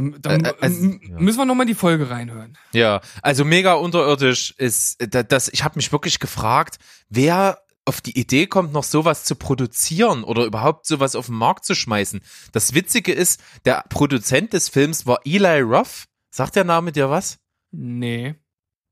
Ähm, 0.00 0.16
Dann 0.20 0.44
Äh, 0.44 0.52
also, 0.60 0.82
müssen 1.18 1.38
wir 1.38 1.44
nochmal 1.44 1.66
die 1.66 1.74
Folge 1.74 2.10
reinhören. 2.10 2.56
ja, 2.72 3.00
also 3.22 3.44
mega 3.44 3.74
unterirdisch 3.74 4.54
ist, 4.58 5.00
äh, 5.00 5.08
da- 5.08 5.22
das, 5.22 5.48
ich 5.48 5.62
habe 5.64 5.76
mich 5.76 5.92
wirklich 5.92 6.18
gefragt, 6.18 6.78
wer 7.08 7.60
auf 7.86 8.00
die 8.00 8.18
Idee 8.18 8.46
kommt, 8.46 8.72
noch 8.72 8.84
sowas 8.84 9.24
zu 9.24 9.34
produzieren 9.34 10.22
oder 10.22 10.44
überhaupt 10.44 10.86
sowas 10.86 11.16
auf 11.16 11.26
den 11.26 11.34
Markt 11.36 11.64
zu 11.64 11.74
schmeißen. 11.74 12.20
Das 12.52 12.74
Witzige 12.74 13.12
ist, 13.12 13.40
der 13.64 13.84
Produzent 13.88 14.52
des 14.52 14.68
Films 14.68 15.06
war 15.06 15.20
Eli 15.24 15.60
Roth. 15.60 16.04
Sagt 16.30 16.56
der 16.56 16.64
Name 16.64 16.92
dir 16.92 17.10
was? 17.10 17.38
Nee. 17.72 18.34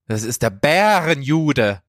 Das 0.06 0.22
ist 0.24 0.42
der 0.42 0.50
Bärenjude. 0.50 1.82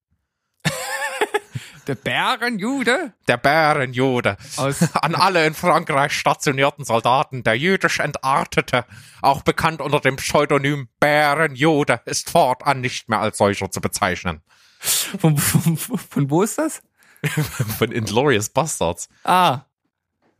Der 1.87 1.95
Bärenjude 1.95 3.13
Der 3.27 3.37
Bärenjude. 3.37 4.37
aus 4.57 4.93
An 4.95 5.15
alle 5.15 5.45
in 5.45 5.53
Frankreich 5.53 6.13
stationierten 6.13 6.85
Soldaten, 6.85 7.43
der 7.43 7.57
jüdisch 7.57 7.99
Entartete, 7.99 8.85
auch 9.21 9.41
bekannt 9.41 9.81
unter 9.81 9.99
dem 9.99 10.15
Pseudonym 10.17 10.89
Bärenjude, 10.99 12.01
ist 12.05 12.29
fortan 12.29 12.81
nicht 12.81 13.09
mehr 13.09 13.19
als 13.19 13.37
solcher 13.37 13.71
zu 13.71 13.81
bezeichnen. 13.81 14.41
von, 14.79 15.37
von, 15.37 15.77
von 15.77 16.29
wo 16.29 16.43
ist 16.43 16.57
das? 16.57 16.81
Von 17.77 17.91
Inglorious 17.91 18.47
Bastards. 18.47 19.09
Ah. 19.25 19.65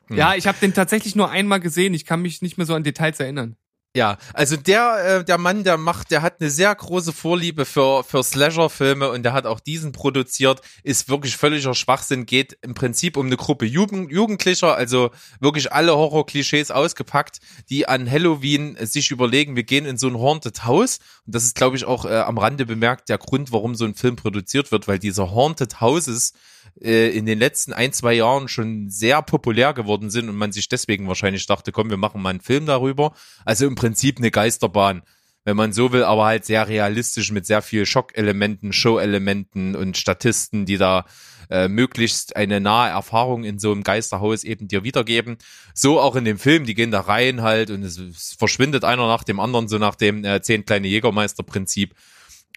Hm. 0.07 0.15
Ja, 0.15 0.35
ich 0.35 0.47
habe 0.47 0.57
den 0.59 0.73
tatsächlich 0.73 1.13
nur 1.13 1.29
einmal 1.29 1.59
gesehen. 1.59 1.93
Ich 1.93 2.05
kann 2.05 2.21
mich 2.21 2.41
nicht 2.41 2.57
mehr 2.57 2.65
so 2.65 2.73
an 2.73 2.83
Details 2.83 3.19
erinnern. 3.19 3.57
Ja, 3.95 4.19
also 4.35 4.55
der, 4.55 5.19
äh, 5.19 5.25
der 5.25 5.39
Mann, 5.39 5.63
der 5.63 5.77
macht, 5.77 6.11
der 6.11 6.21
hat 6.21 6.39
eine 6.39 6.51
sehr 6.51 6.73
große 6.75 7.11
Vorliebe 7.11 7.65
für, 7.65 8.03
für 8.03 8.21
Slasher-Filme 8.21 9.09
und 9.09 9.23
der 9.23 9.33
hat 9.33 9.47
auch 9.47 9.59
diesen 9.59 9.93
produziert, 9.93 10.61
ist 10.83 11.09
wirklich 11.09 11.35
völliger 11.35 11.73
Schwachsinn, 11.73 12.27
geht 12.27 12.55
im 12.61 12.75
Prinzip 12.75 13.17
um 13.17 13.25
eine 13.25 13.35
Gruppe 13.35 13.65
Jugend, 13.65 14.11
Jugendlicher, 14.11 14.75
also 14.75 15.09
wirklich 15.39 15.73
alle 15.73 15.95
Horror-Klischees 15.95 16.69
ausgepackt, 16.69 17.39
die 17.71 17.87
an 17.87 18.09
Halloween 18.09 18.77
sich 18.79 19.09
überlegen, 19.09 19.55
wir 19.55 19.63
gehen 19.63 19.87
in 19.87 19.97
so 19.97 20.07
ein 20.07 20.19
Haunted 20.19 20.65
House 20.65 20.99
und 21.25 21.33
das 21.33 21.43
ist, 21.43 21.55
glaube 21.55 21.75
ich, 21.75 21.85
auch 21.85 22.05
äh, 22.05 22.19
am 22.19 22.37
Rande 22.37 22.67
bemerkt 22.67 23.09
der 23.09 23.17
Grund, 23.17 23.51
warum 23.51 23.73
so 23.73 23.85
ein 23.85 23.95
Film 23.95 24.17
produziert 24.17 24.71
wird, 24.71 24.87
weil 24.87 24.99
diese 24.99 25.31
Haunted 25.31 25.81
Houses 25.81 26.33
äh, 26.81 27.09
in 27.09 27.25
den 27.25 27.39
letzten 27.39 27.73
ein, 27.73 27.93
zwei 27.93 28.13
Jahren 28.13 28.47
schon 28.47 28.89
sehr 28.89 29.21
populär 29.21 29.73
geworden 29.73 30.09
sind 30.09 30.29
und 30.29 30.35
man 30.35 30.51
sich 30.51 30.69
deswegen 30.69 31.07
wahrscheinlich 31.07 31.45
dachte, 31.45 31.71
komm, 31.71 31.89
wir 31.89 31.97
machen 31.97 32.21
mal 32.21 32.29
einen 32.29 32.41
Film 32.41 32.65
darüber. 32.65 33.13
Also 33.45 33.67
im 33.67 33.75
Prinzip 33.75 34.17
eine 34.17 34.31
Geisterbahn. 34.31 35.03
wenn 35.45 35.55
man 35.55 35.73
so 35.73 35.91
will, 35.93 36.03
aber 36.03 36.25
halt 36.25 36.45
sehr 36.45 36.67
realistisch 36.67 37.31
mit 37.31 37.45
sehr 37.45 37.61
viel 37.61 37.85
Schockelementen, 37.85 38.73
Show-Elementen 38.73 39.75
und 39.75 39.97
Statisten, 39.97 40.65
die 40.65 40.77
da 40.77 41.05
äh, 41.49 41.67
möglichst 41.67 42.35
eine 42.35 42.59
nahe 42.59 42.89
Erfahrung 42.91 43.43
in 43.43 43.57
so 43.57 43.71
einem 43.71 43.83
Geisterhaus 43.83 44.43
eben 44.43 44.67
dir 44.67 44.83
wiedergeben. 44.83 45.37
So 45.73 45.99
auch 45.99 46.15
in 46.15 46.25
dem 46.25 46.37
Film, 46.37 46.65
die 46.65 46.75
gehen 46.75 46.91
da 46.91 47.01
rein 47.01 47.41
halt 47.41 47.71
und 47.71 47.83
es, 47.83 47.97
es 47.97 48.35
verschwindet 48.37 48.83
einer 48.83 49.07
nach 49.07 49.23
dem 49.23 49.39
anderen, 49.39 49.67
so 49.67 49.77
nach 49.77 49.95
dem 49.95 50.23
äh, 50.23 50.41
zehn 50.41 50.65
kleine 50.65 50.87
Jägermeister-Prinzip. 50.87 51.95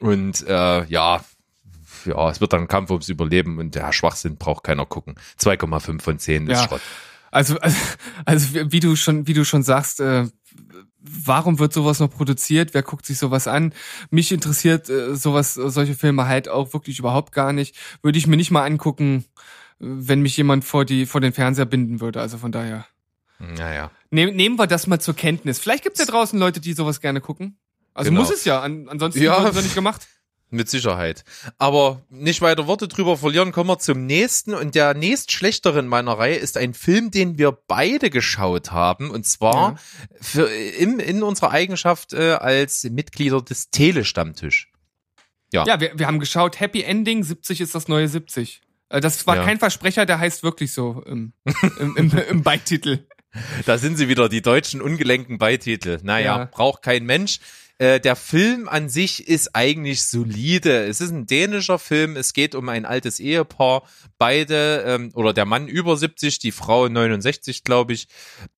Und 0.01 0.47
äh, 0.47 0.85
ja, 0.85 1.25
ja, 2.07 2.31
es 2.31 2.41
wird 2.41 2.53
dann 2.53 2.63
ein 2.63 2.69
Kampf 2.69 2.91
ums 2.91 3.09
Überleben 3.09 3.59
und 3.59 3.75
der 3.75 3.93
Schwachsinn 3.93 4.37
braucht 4.37 4.65
keiner 4.65 4.87
gucken. 4.87 5.15
2,5 5.39 6.01
von 6.03 6.19
10 6.19 6.47
ist 6.49 6.59
Ja. 6.59 6.65
Schrott. 6.69 6.81
Also, 7.31 7.59
also, 7.61 7.77
also 8.27 8.49
wie 8.73 8.81
du 8.81 8.95
schon, 8.95 9.27
wie 9.27 9.33
du 9.33 9.45
schon 9.45 9.63
sagst, 9.63 10.01
äh, 10.01 10.27
warum 11.01 11.59
wird 11.59 11.73
sowas 11.73 11.99
noch 12.01 12.11
produziert? 12.11 12.75
Wer 12.75 12.83
guckt 12.83 13.07
sich 13.07 13.19
sowas 13.19 13.49
an? 13.49 13.73
Mich 14.11 14.33
interessiert 14.33 14.91
äh, 14.91 15.15
sowas, 15.17 15.55
solche 15.55 15.95
Filme 15.95 16.27
halt 16.27 16.49
auch 16.49 16.73
wirklich 16.75 16.99
überhaupt 16.99 17.33
gar 17.33 17.53
nicht. 17.53 17.77
Würde 18.03 18.19
ich 18.19 18.27
mir 18.27 18.37
nicht 18.37 18.51
mal 18.51 18.65
angucken, 18.65 19.25
wenn 19.79 20.21
mich 20.21 20.37
jemand 20.37 20.65
vor 20.65 20.85
die 20.85 21.07
vor 21.07 21.21
den 21.21 21.33
Fernseher 21.33 21.65
binden 21.65 22.01
würde. 22.01 22.21
Also 22.21 22.39
von 22.39 22.53
daher. 22.53 22.87
Naja. 23.39 23.91
Nehm, 24.11 24.37
nehmen 24.37 24.57
wir 24.59 24.67
das 24.67 24.87
mal 24.87 25.01
zur 25.01 25.15
Kenntnis. 25.15 25.59
Vielleicht 25.59 25.83
gibt's 25.83 25.99
ja 25.99 26.05
draußen 26.07 26.39
Leute, 26.39 26.61
die 26.61 26.75
sowas 26.75 27.01
gerne 27.01 27.21
gucken. 27.21 27.57
Also 27.95 28.11
Genau. 28.11 28.21
muss 28.23 28.31
es 28.33 28.45
ja, 28.45 28.61
an, 28.61 28.89
ansonsten 28.89 29.23
Ja. 29.23 29.39
ja. 29.39 29.45
wird 29.45 29.57
es 29.57 29.63
nicht 29.65 29.75
gemacht. 29.75 30.07
Mit 30.53 30.69
Sicherheit. 30.69 31.25
Aber 31.59 32.03
nicht 32.11 32.43
weiter 32.43 32.67
Worte 32.67 32.87
drüber 32.87 33.17
verlieren, 33.17 33.53
kommen 33.53 33.71
wir 33.71 33.79
zum 33.79 34.05
nächsten. 34.07 34.53
Und 34.55 34.75
der 34.75 34.93
nächst 34.95 35.33
schlechtere 35.33 35.79
in 35.79 35.87
meiner 35.87 36.13
Reihe 36.19 36.37
ist 36.37 36.57
ein 36.59 36.75
Film, 36.75 37.11
den 37.11 37.39
wir 37.39 37.53
beide 37.67 38.11
geschaut 38.11 38.71
haben. 38.71 39.11
Und 39.11 39.27
zwar 39.27 39.55
Ja. 39.73 39.77
für, 40.21 40.47
im, 40.53 41.01
in 41.01 41.23
unserer 41.23 41.51
Eigenschaft 41.53 42.13
äh, 42.13 42.33
als 42.33 42.85
Mitglieder 42.85 43.41
des 43.41 43.71
Telestammtisch. 43.71 44.71
Ja. 45.53 45.65
Ja, 45.67 45.81
wir, 45.81 45.99
wir 45.99 46.07
haben 46.07 46.21
geschaut, 46.21 46.61
Happy 46.61 46.83
Ending, 46.83 47.23
70 47.25 47.61
ist 47.63 47.75
das 47.75 47.89
neue 47.89 48.09
70. 48.09 48.61
Äh, 48.91 49.01
Das 49.01 49.27
war 49.27 49.37
Ja. 49.37 49.45
kein 49.45 49.59
Versprecher, 49.59 50.05
der 50.07 50.19
heißt 50.19 50.43
wirklich 50.43 50.73
so 50.73 51.03
im, 51.07 51.33
im, 51.79 51.97
im, 51.97 52.11
im 52.29 52.43
Beititel. 52.43 53.07
Da 53.65 53.79
sind 53.79 53.97
sie 53.97 54.09
wieder, 54.09 54.29
die 54.29 54.43
deutschen 54.43 54.83
ungelenken 54.83 55.39
Beititel. 55.39 55.99
Naja, 56.03 56.39
Ja. 56.41 56.45
braucht 56.45 56.83
kein 56.83 57.05
Mensch. 57.07 57.41
Äh, 57.79 58.01
der 58.01 58.17
Film 58.17 58.69
an 58.69 58.89
sich 58.89 59.27
ist 59.29 59.55
eigentlich 59.55 60.05
solide. 60.05 60.85
Es 60.87 61.01
ist 61.01 61.11
ein 61.11 61.27
dänischer 61.27 61.79
Film. 61.79 62.17
Es 62.17 62.33
geht 62.33 62.55
um 62.55 62.69
ein 62.69 62.85
altes 62.85 63.21
Ehepaar. 63.21 63.83
Beide, 64.19 64.85
ähm, 64.87 65.11
oder 65.15 65.33
der 65.33 65.47
Mann 65.47 65.69
über 65.69 65.97
70, 65.97 66.39
die 66.39 66.53
Frau 66.53 66.89
69, 66.89 67.65
glaube 67.65 67.93
ich. 67.93 68.09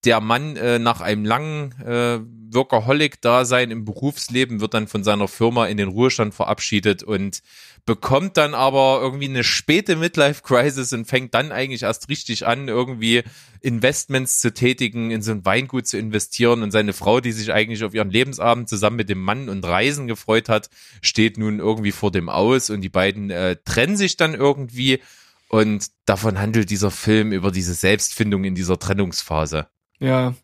Der 0.05 0.21
Mann 0.21 0.57
äh, 0.57 0.79
nach 0.79 1.01
einem 1.01 1.25
langen 1.25 1.73
äh, 1.83 2.21
Workaholic-Dasein 2.55 3.71
im 3.71 3.85
Berufsleben 3.85 4.61
wird 4.61 4.75
dann 4.75 4.89
von 4.89 5.05
seiner 5.05 5.29
Firma 5.29 5.67
in 5.67 5.77
den 5.77 5.89
Ruhestand 5.89 6.35
verabschiedet 6.35 7.03
und 7.03 7.41
bekommt 7.87 8.39
dann 8.39 8.55
aber 8.55 9.01
irgendwie 9.03 9.27
eine 9.27 9.45
späte 9.45 9.97
Midlife-Crisis 9.97 10.93
und 10.95 11.07
fängt 11.07 11.35
dann 11.35 11.53
eigentlich 11.53 11.83
erst 11.83 12.09
richtig 12.09 12.47
an, 12.47 12.69
irgendwie 12.69 13.23
Investments 13.61 14.39
zu 14.41 14.55
tätigen, 14.55 15.11
in 15.11 15.21
so 15.21 15.33
ein 15.33 15.45
Weingut 15.45 15.87
zu 15.87 15.99
investieren 15.99 16.63
und 16.63 16.71
seine 16.71 16.95
Frau, 16.95 17.21
die 17.21 17.33
sich 17.33 17.53
eigentlich 17.53 17.85
auf 17.85 17.95
ihren 17.95 18.11
Lebensabend 18.11 18.69
zusammen 18.69 18.97
mit 18.97 19.11
dem 19.11 19.21
Mann 19.21 19.49
und 19.49 19.65
Reisen 19.65 20.07
gefreut 20.07 20.49
hat, 20.49 20.71
steht 21.03 21.37
nun 21.37 21.59
irgendwie 21.59 21.93
vor 21.93 22.11
dem 22.11 22.29
Aus 22.29 22.71
und 22.71 22.81
die 22.81 22.89
beiden 22.89 23.31
äh, 23.31 23.57
trennen 23.65 23.97
sich 23.97 24.17
dann 24.17 24.35
irgendwie 24.35 25.01
und 25.49 25.87
davon 26.07 26.39
handelt 26.39 26.71
dieser 26.71 26.91
Film 26.91 27.33
über 27.33 27.51
diese 27.51 27.75
Selbstfindung 27.75 28.45
in 28.45 28.55
dieser 28.55 28.79
Trennungsphase. 28.79 29.67
Ja. 29.99 30.35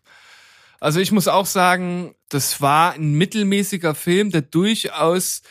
Also 0.79 0.99
ich 0.99 1.11
muss 1.11 1.27
auch 1.27 1.45
sagen, 1.45 2.15
das 2.29 2.61
war 2.61 2.93
ein 2.93 3.13
mittelmäßiger 3.13 3.93
Film, 3.93 4.31
der 4.31 4.41
durchaus 4.41 5.41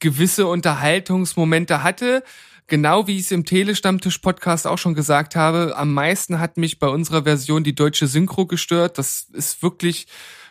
gewisse 0.00 0.46
Unterhaltungsmomente 0.46 1.82
hatte. 1.82 2.24
Genau 2.66 3.06
wie 3.06 3.16
ich 3.16 3.22
es 3.22 3.30
im 3.32 3.44
Telestammtisch-Podcast 3.44 4.66
auch 4.66 4.78
schon 4.78 4.94
gesagt 4.94 5.34
habe, 5.34 5.76
am 5.76 5.92
meisten 5.92 6.38
hat 6.38 6.56
mich 6.56 6.78
bei 6.78 6.86
unserer 6.86 7.24
Version 7.24 7.64
die 7.64 7.74
deutsche 7.74 8.06
Synchro 8.06 8.46
gestört. 8.46 8.96
Das 8.96 9.28
ist 9.32 9.62
wirklich, 9.62 10.06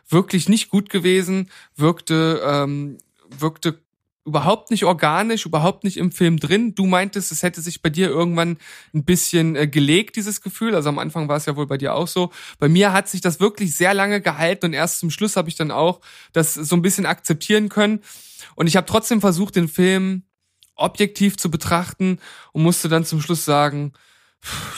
wirklich 0.09 0.49
nicht 0.49 0.69
gut 0.69 0.89
gewesen. 0.89 1.49
Wirkte, 1.75 2.41
ähm, 2.45 2.97
wirkte 3.29 3.79
überhaupt 4.29 4.71
nicht 4.71 4.85
organisch, 4.85 5.45
überhaupt 5.45 5.83
nicht 5.83 5.97
im 5.97 6.11
Film 6.11 6.37
drin. 6.39 6.75
Du 6.75 6.85
meintest, 6.85 7.31
es 7.31 7.43
hätte 7.43 7.61
sich 7.61 7.81
bei 7.81 7.89
dir 7.89 8.07
irgendwann 8.07 8.57
ein 8.93 9.03
bisschen 9.03 9.55
äh, 9.55 9.67
gelegt, 9.67 10.15
dieses 10.15 10.41
Gefühl. 10.41 10.75
Also 10.75 10.89
am 10.89 10.99
Anfang 10.99 11.27
war 11.27 11.37
es 11.37 11.45
ja 11.45 11.55
wohl 11.55 11.67
bei 11.67 11.77
dir 11.77 11.95
auch 11.95 12.07
so. 12.07 12.31
Bei 12.59 12.69
mir 12.69 12.93
hat 12.93 13.09
sich 13.09 13.21
das 13.21 13.39
wirklich 13.39 13.75
sehr 13.75 13.93
lange 13.93 14.21
gehalten 14.21 14.67
und 14.67 14.73
erst 14.73 14.99
zum 14.99 15.09
Schluss 15.09 15.35
habe 15.35 15.49
ich 15.49 15.55
dann 15.55 15.71
auch 15.71 15.99
das 16.31 16.53
so 16.53 16.75
ein 16.75 16.81
bisschen 16.81 17.05
akzeptieren 17.05 17.69
können. 17.69 18.01
Und 18.55 18.67
ich 18.67 18.77
habe 18.77 18.87
trotzdem 18.87 19.19
versucht, 19.19 19.55
den 19.55 19.67
Film 19.67 20.23
objektiv 20.75 21.37
zu 21.37 21.51
betrachten 21.51 22.19
und 22.53 22.63
musste 22.63 22.87
dann 22.87 23.03
zum 23.03 23.21
Schluss 23.21 23.43
sagen, 23.43 23.93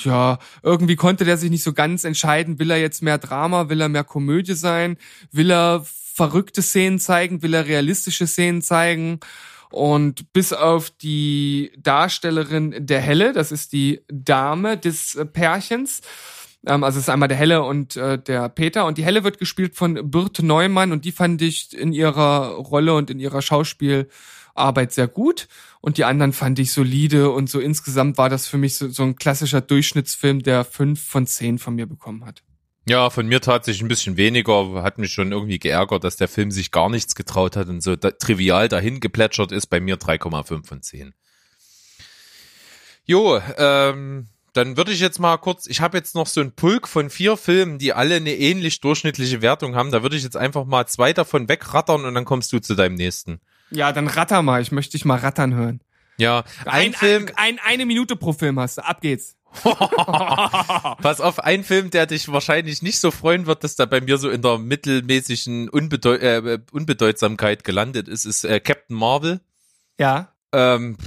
ja, 0.04 0.40
irgendwie 0.64 0.96
konnte 0.96 1.26
der 1.26 1.38
sich 1.38 1.52
nicht 1.52 1.64
so 1.64 1.74
ganz 1.74 2.04
entscheiden, 2.04 2.58
will 2.58 2.72
er 2.72 2.80
jetzt 2.80 3.04
mehr 3.04 3.20
Drama, 3.20 3.70
will 3.70 3.82
er 3.82 3.90
mehr 3.90 4.04
Komödie 4.04 4.56
sein, 4.56 4.98
will 5.32 5.52
er 5.52 5.86
verrückte 6.14 6.62
Szenen 6.62 7.00
zeigen, 7.00 7.42
will 7.42 7.54
er 7.54 7.66
realistische 7.66 8.28
Szenen 8.28 8.62
zeigen. 8.62 9.20
Und 9.70 10.34
bis 10.34 10.52
auf 10.52 10.90
die 10.90 11.72
Darstellerin 11.78 12.76
der 12.86 13.00
Helle, 13.00 13.32
das 13.32 13.52
ist 13.52 13.72
die 13.72 14.02
Dame 14.10 14.78
des 14.78 15.16
äh, 15.16 15.26
Pärchens, 15.26 16.02
ähm, 16.66 16.84
also 16.84 16.98
es 16.98 17.06
ist 17.06 17.10
einmal 17.10 17.30
der 17.30 17.38
Helle 17.38 17.64
und 17.64 17.96
äh, 17.96 18.22
der 18.22 18.50
Peter. 18.50 18.86
Und 18.86 18.98
die 18.98 19.06
Helle 19.06 19.24
wird 19.24 19.40
gespielt 19.40 19.76
von 19.76 20.12
Birte 20.12 20.46
Neumann 20.46 20.92
und 20.92 21.06
die 21.06 21.12
fand 21.12 21.42
ich 21.42 21.78
in 21.78 21.94
ihrer 21.94 22.56
Rolle 22.56 22.94
und 22.94 23.10
in 23.10 23.20
ihrer 23.20 23.42
Schauspielarbeit 23.42 24.92
sehr 24.92 25.08
gut. 25.08 25.48
Und 25.80 25.98
die 25.98 26.06
anderen 26.06 26.34
fand 26.34 26.60
ich 26.60 26.72
solide 26.72 27.32
und 27.32 27.50
so 27.50 27.60
insgesamt 27.60 28.18
war 28.18 28.30
das 28.30 28.48
für 28.48 28.58
mich 28.58 28.76
so, 28.76 28.90
so 28.90 29.04
ein 29.04 29.16
klassischer 29.16 29.62
Durchschnittsfilm, 29.62 30.44
der 30.44 30.64
fünf 30.64 31.04
von 31.04 31.26
zehn 31.26 31.58
von 31.58 31.76
mir 31.76 31.88
bekommen 31.88 32.26
hat. 32.26 32.44
Ja, 32.88 33.12
von 33.12 33.28
mir 33.28 33.42
tatsächlich 33.42 33.84
ein 33.84 33.88
bisschen 33.88 34.18
weniger. 34.18 34.82
Hat 34.82 34.98
mich 34.98 35.14
schon 35.14 35.32
irgendwie 35.32 35.60
geärgert, 35.60 36.04
dass 36.04 36.16
der 36.16 36.28
Film 36.28 36.50
sich 36.50 36.72
gar 36.72 36.90
nichts 36.90 37.14
getraut 37.14 37.56
hat 37.56 37.68
und 37.68 37.82
so 37.82 37.96
da, 37.96 38.12
trivial 38.12 38.68
dahin 38.68 39.00
geplätschert 39.00 39.52
ist. 39.52 39.68
Bei 39.68 39.80
mir 39.80 39.98
3,5 39.98 40.66
von 40.66 40.82
10. 40.82 41.14
Jo, 43.06 43.40
ähm, 43.58 44.28
dann 44.54 44.78
würde 44.78 44.92
ich 44.92 45.00
jetzt 45.00 45.20
mal 45.20 45.38
kurz, 45.38 45.68
ich 45.68 45.80
habe 45.80 45.98
jetzt 45.98 46.16
noch 46.16 46.28
so 46.28 46.42
einen 46.42 46.54
Pulk 46.54 46.88
von 46.88 47.10
vier 47.10 47.38
Filmen, 47.38 47.78
die 47.78 47.94
alle 47.94 48.16
eine 48.16 48.34
ähnlich 48.36 48.82
durchschnittliche 48.82 49.42
Wertung 49.42 49.76
haben. 49.76 49.92
Da 49.92 50.02
würde 50.02 50.18
ich 50.18 50.24
jetzt 50.24 50.38
einfach 50.38 50.66
mal 50.66 50.88
zwei 50.88 51.14
davon 51.14 51.48
wegrattern 51.48 52.06
und 52.06 52.14
dann 52.16 52.26
kommst 52.26 52.52
du 52.52 52.60
zu 52.60 52.76
deinem 52.76 52.96
nächsten. 52.96 53.40
Ja, 53.70 53.92
dann 53.94 54.08
ratter 54.08 54.42
mal. 54.42 54.62
Ich 54.62 54.72
möchte 54.72 54.94
dich 54.94 55.06
mal 55.06 55.20
rattern 55.20 55.54
hören. 55.54 55.82
Ja, 56.18 56.44
ein, 56.66 56.88
Ein, 56.90 56.94
Film, 56.94 57.30
ein, 57.36 57.60
eine 57.64 57.86
Minute 57.86 58.16
pro 58.16 58.34
Film 58.34 58.60
hast 58.60 58.78
du. 58.78 58.86
Ab 58.86 59.02
geht's. 59.02 59.38
Pass 59.64 61.20
auf, 61.20 61.40
ein 61.40 61.64
Film, 61.64 61.90
der 61.90 62.06
dich 62.06 62.32
wahrscheinlich 62.32 62.82
nicht 62.82 63.00
so 63.00 63.12
freuen 63.12 63.46
wird, 63.46 63.64
dass 63.64 63.76
der 63.76 63.86
bei 63.86 64.02
mir 64.02 64.18
so 64.18 64.30
in 64.30 64.42
der 64.42 64.58
mittelmäßigen 64.58 65.70
Unbedeu 65.70 66.16
äh, 66.16 66.60
Unbedeutsamkeit 66.72 67.64
gelandet 67.64 68.08
ist, 68.08 68.26
ist 68.26 68.46
äh, 68.46 68.60
Captain 68.60 68.96
Marvel. 68.96 69.42
Ja. 70.00 70.34
Ähm, 70.54 70.98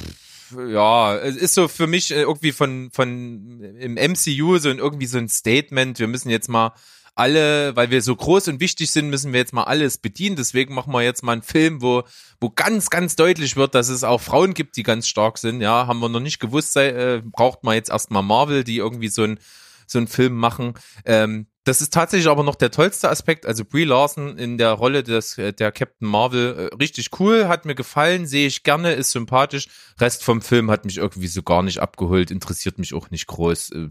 ja, 0.69 1.17
es 1.17 1.37
ist 1.37 1.55
so 1.55 1.69
für 1.69 1.87
mich 1.87 2.11
äh, 2.11 2.23
irgendwie 2.23 2.53
von, 2.53 2.91
von 2.93 3.61
im 3.79 3.95
MCU 3.95 4.59
so 4.59 4.69
ein, 4.69 4.79
irgendwie 4.79 5.07
so 5.07 5.19
ein 5.19 5.29
Statement. 5.29 5.99
Wir 5.99 6.09
müssen 6.09 6.31
jetzt 6.31 6.49
mal 6.49 6.75
alle, 7.15 7.77
weil 7.77 7.91
wir 7.91 8.03
so 8.03 8.15
groß 8.15 8.49
und 8.49 8.61
wichtig 8.61 8.91
sind, 8.91 9.11
müssen 9.11 9.33
wir 9.33 9.41
jetzt 9.41 9.53
mal 9.53 9.65
alles 9.65 9.99
bedienen. 9.99 10.37
Deswegen 10.37 10.75
machen 10.75 10.93
wir 10.93 11.03
jetzt 11.03 11.23
mal 11.23 11.33
einen 11.33 11.43
Film, 11.43 11.83
wo, 11.83 12.03
wo 12.41 12.51
ganz, 12.51 12.91
ganz 12.91 13.17
deutlich 13.17 13.57
wird, 13.57 13.75
dass 13.75 13.89
es 13.89 14.05
auch 14.05 14.21
Frauen 14.21 14.55
gibt, 14.55 14.77
die 14.77 14.83
ganz 14.83 15.07
stark 15.07 15.39
sind. 15.39 15.61
Ja, 15.61 15.87
haben 15.87 16.01
wir 16.01 16.09
noch 16.09 16.21
nicht 16.21 16.41
gewusst, 16.41 16.73
sei, 16.73 16.89
äh, 16.89 17.23
braucht 17.25 17.65
man 17.65 17.75
jetzt 17.75 17.91
erstmal 17.91 18.23
Marvel, 18.23 18.65
die 18.65 18.79
irgendwie 18.79 19.09
so 19.09 19.23
ein 19.23 19.39
so 19.87 19.99
einen 19.99 20.09
Film 20.09 20.35
machen. 20.35 20.75
Ähm, 21.05 21.47
das 21.65 21.81
ist 21.81 21.95
tatsächlich 21.95 22.29
aber 22.29 22.43
noch 22.43 22.55
der 22.55 22.71
tollste 22.71 23.09
Aspekt. 23.09 23.47
Also 23.47 23.65
Brie 23.65 23.85
Larson 23.85 24.37
in 24.37 24.59
der 24.59 24.73
Rolle 24.73 25.03
des 25.03 25.39
äh, 25.39 25.53
der 25.53 25.73
Captain 25.73 26.09
Marvel 26.09 26.71
äh, 26.73 26.75
richtig 26.77 27.09
cool, 27.19 27.49
hat 27.49 27.65
mir 27.65 27.75
gefallen, 27.75 28.27
sehe 28.27 28.47
ich 28.47 28.63
gerne, 28.63 28.93
ist 28.93 29.13
sympathisch. 29.13 29.69
Rest 29.99 30.25
vom 30.25 30.43
Film 30.43 30.71
hat 30.71 30.85
mich 30.85 30.99
irgendwie 30.99 31.29
so 31.29 31.43
gar 31.43 31.63
nicht 31.63 31.81
abgeholt, 31.81 32.31
interessiert 32.31 32.79
mich 32.79 32.95
auch 32.95 33.11
nicht 33.11 33.27
groß. 33.27 33.73
Äh, 33.73 33.89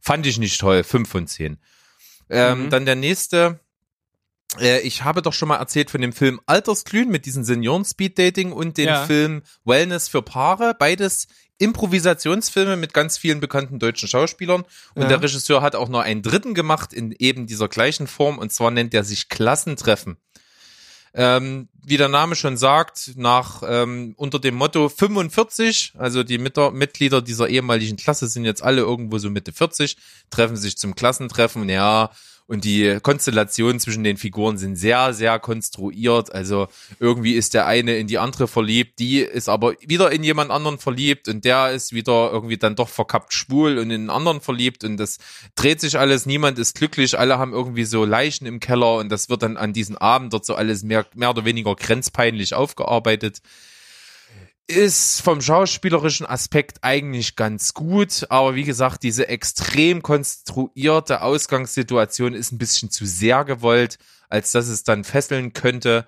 fand 0.00 0.26
ich 0.26 0.38
nicht 0.38 0.60
toll, 0.60 0.84
fünf 0.84 1.08
von 1.08 1.26
zehn. 1.26 1.58
Ähm, 2.32 2.64
Mhm. 2.64 2.70
Dann 2.70 2.86
der 2.86 2.96
nächste. 2.96 3.60
Äh, 4.60 4.80
ich 4.80 5.04
habe 5.04 5.22
doch 5.22 5.32
schon 5.32 5.48
mal 5.48 5.56
erzählt 5.56 5.90
von 5.90 6.00
dem 6.00 6.12
Film 6.12 6.40
Altersglühen 6.46 7.08
mit 7.08 7.24
diesen 7.26 7.44
Senioren-Speed-Dating 7.44 8.52
und 8.52 8.76
den 8.78 8.88
Ja. 8.88 9.04
Film 9.06 9.42
Wellness 9.64 10.08
für 10.08 10.22
Paare. 10.22 10.74
Beides 10.78 11.26
Improvisationsfilme 11.58 12.76
mit 12.76 12.92
ganz 12.94 13.18
vielen 13.18 13.40
bekannten 13.40 13.78
deutschen 13.78 14.08
Schauspielern. 14.08 14.64
Und 14.94 15.02
Ja. 15.02 15.08
der 15.08 15.22
Regisseur 15.22 15.62
hat 15.62 15.74
auch 15.74 15.88
noch 15.88 16.00
einen 16.00 16.22
dritten 16.22 16.54
gemacht 16.54 16.92
in 16.92 17.14
eben 17.18 17.46
dieser 17.46 17.68
gleichen 17.68 18.06
Form. 18.06 18.38
Und 18.38 18.52
zwar 18.52 18.70
nennt 18.70 18.94
er 18.94 19.04
sich 19.04 19.28
Klassentreffen. 19.28 20.16
Ähm, 21.14 21.68
wie 21.84 21.98
der 21.98 22.08
Name 22.08 22.36
schon 22.36 22.56
sagt, 22.56 23.12
nach 23.16 23.62
ähm, 23.66 24.14
unter 24.16 24.38
dem 24.38 24.54
Motto 24.54 24.88
45, 24.88 25.92
also 25.98 26.22
die 26.22 26.38
Mitter 26.38 26.70
Mitglieder 26.70 27.20
dieser 27.20 27.48
ehemaligen 27.48 27.96
Klasse 27.96 28.28
sind 28.28 28.44
jetzt 28.44 28.62
alle 28.62 28.80
irgendwo 28.82 29.18
so 29.18 29.28
Mitte 29.28 29.52
40, 29.52 29.96
treffen 30.30 30.56
sich 30.56 30.78
zum 30.78 30.94
Klassentreffen, 30.94 31.68
ja, 31.68 32.10
und 32.46 32.64
die 32.64 32.98
Konstellationen 33.02 33.80
zwischen 33.80 34.04
den 34.04 34.16
Figuren 34.16 34.58
sind 34.58 34.76
sehr, 34.76 35.14
sehr 35.14 35.38
konstruiert. 35.38 36.32
Also 36.34 36.68
irgendwie 36.98 37.34
ist 37.34 37.54
der 37.54 37.66
eine 37.66 37.96
in 37.96 38.06
die 38.06 38.18
andere 38.18 38.48
verliebt, 38.48 38.98
die 38.98 39.20
ist 39.20 39.48
aber 39.48 39.74
wieder 39.80 40.10
in 40.12 40.24
jemand 40.24 40.50
anderen 40.50 40.78
verliebt 40.78 41.28
und 41.28 41.44
der 41.44 41.70
ist 41.70 41.92
wieder 41.92 42.30
irgendwie 42.32 42.56
dann 42.56 42.76
doch 42.76 42.88
verkappt 42.88 43.32
schwul 43.32 43.78
und 43.78 43.90
in 43.90 44.02
einen 44.02 44.10
anderen 44.10 44.40
verliebt 44.40 44.84
und 44.84 44.96
das 44.96 45.18
dreht 45.54 45.80
sich 45.80 45.98
alles, 45.98 46.26
niemand 46.26 46.58
ist 46.58 46.74
glücklich, 46.76 47.18
alle 47.18 47.38
haben 47.38 47.52
irgendwie 47.52 47.84
so 47.84 48.04
Leichen 48.04 48.46
im 48.46 48.60
Keller 48.60 48.96
und 48.96 49.10
das 49.10 49.28
wird 49.28 49.42
dann 49.42 49.56
an 49.56 49.72
diesem 49.72 49.96
Abend 49.96 50.32
dort 50.32 50.44
so 50.44 50.54
alles 50.54 50.82
mehr, 50.82 51.06
mehr 51.14 51.30
oder 51.30 51.44
weniger 51.44 51.74
grenzpeinlich 51.74 52.54
aufgearbeitet 52.54 53.40
ist 54.72 55.22
vom 55.22 55.40
schauspielerischen 55.40 56.26
Aspekt 56.26 56.78
eigentlich 56.82 57.36
ganz 57.36 57.74
gut, 57.74 58.26
aber 58.28 58.54
wie 58.54 58.64
gesagt, 58.64 59.02
diese 59.02 59.28
extrem 59.28 60.02
konstruierte 60.02 61.22
Ausgangssituation 61.22 62.34
ist 62.34 62.52
ein 62.52 62.58
bisschen 62.58 62.90
zu 62.90 63.06
sehr 63.06 63.44
gewollt, 63.44 63.98
als 64.28 64.52
dass 64.52 64.68
es 64.68 64.82
dann 64.82 65.04
fesseln 65.04 65.52
könnte. 65.52 66.06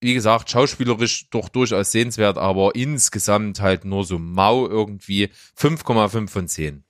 Wie 0.00 0.14
gesagt, 0.14 0.50
schauspielerisch 0.50 1.30
doch 1.30 1.48
durchaus 1.48 1.92
sehenswert, 1.92 2.38
aber 2.38 2.74
insgesamt 2.74 3.60
halt 3.60 3.84
nur 3.84 4.04
so 4.04 4.18
mau 4.18 4.66
irgendwie 4.66 5.30
5,5 5.58 6.28
von 6.28 6.48
10. 6.48 6.84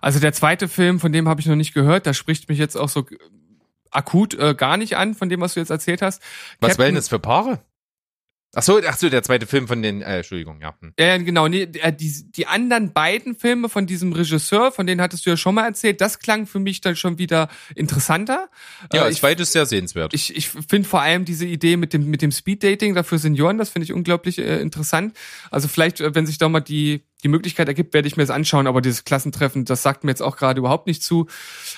Also 0.00 0.20
der 0.20 0.32
zweite 0.32 0.68
Film, 0.68 1.00
von 1.00 1.12
dem 1.12 1.28
habe 1.28 1.40
ich 1.40 1.46
noch 1.46 1.56
nicht 1.56 1.74
gehört, 1.74 2.06
da 2.06 2.14
spricht 2.14 2.48
mich 2.48 2.58
jetzt 2.58 2.76
auch 2.76 2.88
so 2.88 3.06
akut 3.90 4.34
äh, 4.34 4.54
gar 4.54 4.76
nicht 4.76 4.96
an, 4.96 5.14
von 5.14 5.28
dem, 5.28 5.40
was 5.40 5.54
du 5.54 5.60
jetzt 5.60 5.70
erzählt 5.70 6.02
hast. 6.02 6.22
Was 6.60 6.70
Captain, 6.70 6.84
Wellness 6.86 7.08
für 7.08 7.18
Paare? 7.18 7.60
Ach 8.52 8.64
so, 8.64 8.80
ach 8.84 8.96
so, 8.96 9.08
der 9.08 9.22
zweite 9.22 9.46
Film 9.46 9.68
von 9.68 9.80
den, 9.80 10.02
äh, 10.02 10.18
Entschuldigung, 10.18 10.60
ja. 10.60 10.74
Hm. 10.80 10.92
Ja, 10.98 11.16
genau. 11.18 11.46
Nee, 11.46 11.68
äh, 11.74 11.92
die, 11.92 12.32
die 12.32 12.48
anderen 12.48 12.92
beiden 12.92 13.36
Filme 13.36 13.68
von 13.68 13.86
diesem 13.86 14.12
Regisseur, 14.12 14.72
von 14.72 14.88
denen 14.88 15.00
hattest 15.00 15.24
du 15.24 15.30
ja 15.30 15.36
schon 15.36 15.54
mal 15.54 15.66
erzählt, 15.66 16.00
das 16.00 16.18
klang 16.18 16.46
für 16.46 16.58
mich 16.58 16.80
dann 16.80 16.96
schon 16.96 17.18
wieder 17.18 17.48
interessanter. 17.76 18.48
Ja, 18.92 19.06
äh, 19.06 19.12
ich, 19.12 19.20
beides 19.20 19.52
sehr 19.52 19.66
sehenswert. 19.66 20.12
Ich, 20.14 20.36
ich 20.36 20.48
finde 20.48 20.88
vor 20.88 21.00
allem 21.00 21.24
diese 21.24 21.46
Idee 21.46 21.76
mit 21.76 21.92
dem, 21.92 22.06
mit 22.10 22.22
dem 22.22 22.32
Speed-Dating 22.32 22.96
dafür 22.96 23.18
Senioren, 23.18 23.56
das 23.56 23.70
finde 23.70 23.84
ich 23.84 23.92
unglaublich 23.92 24.38
äh, 24.38 24.60
interessant. 24.60 25.16
Also 25.52 25.68
vielleicht, 25.68 26.00
äh, 26.00 26.12
wenn 26.16 26.26
sich 26.26 26.38
da 26.38 26.48
mal 26.48 26.58
die, 26.58 27.04
die 27.22 27.28
Möglichkeit 27.28 27.68
ergibt, 27.68 27.94
werde 27.94 28.08
ich 28.08 28.16
mir 28.16 28.24
das 28.24 28.30
anschauen, 28.30 28.66
aber 28.66 28.80
dieses 28.80 29.04
Klassentreffen, 29.04 29.64
das 29.64 29.82
sagt 29.82 30.02
mir 30.02 30.10
jetzt 30.10 30.22
auch 30.22 30.36
gerade 30.36 30.58
überhaupt 30.58 30.88
nicht 30.88 31.04
zu. 31.04 31.28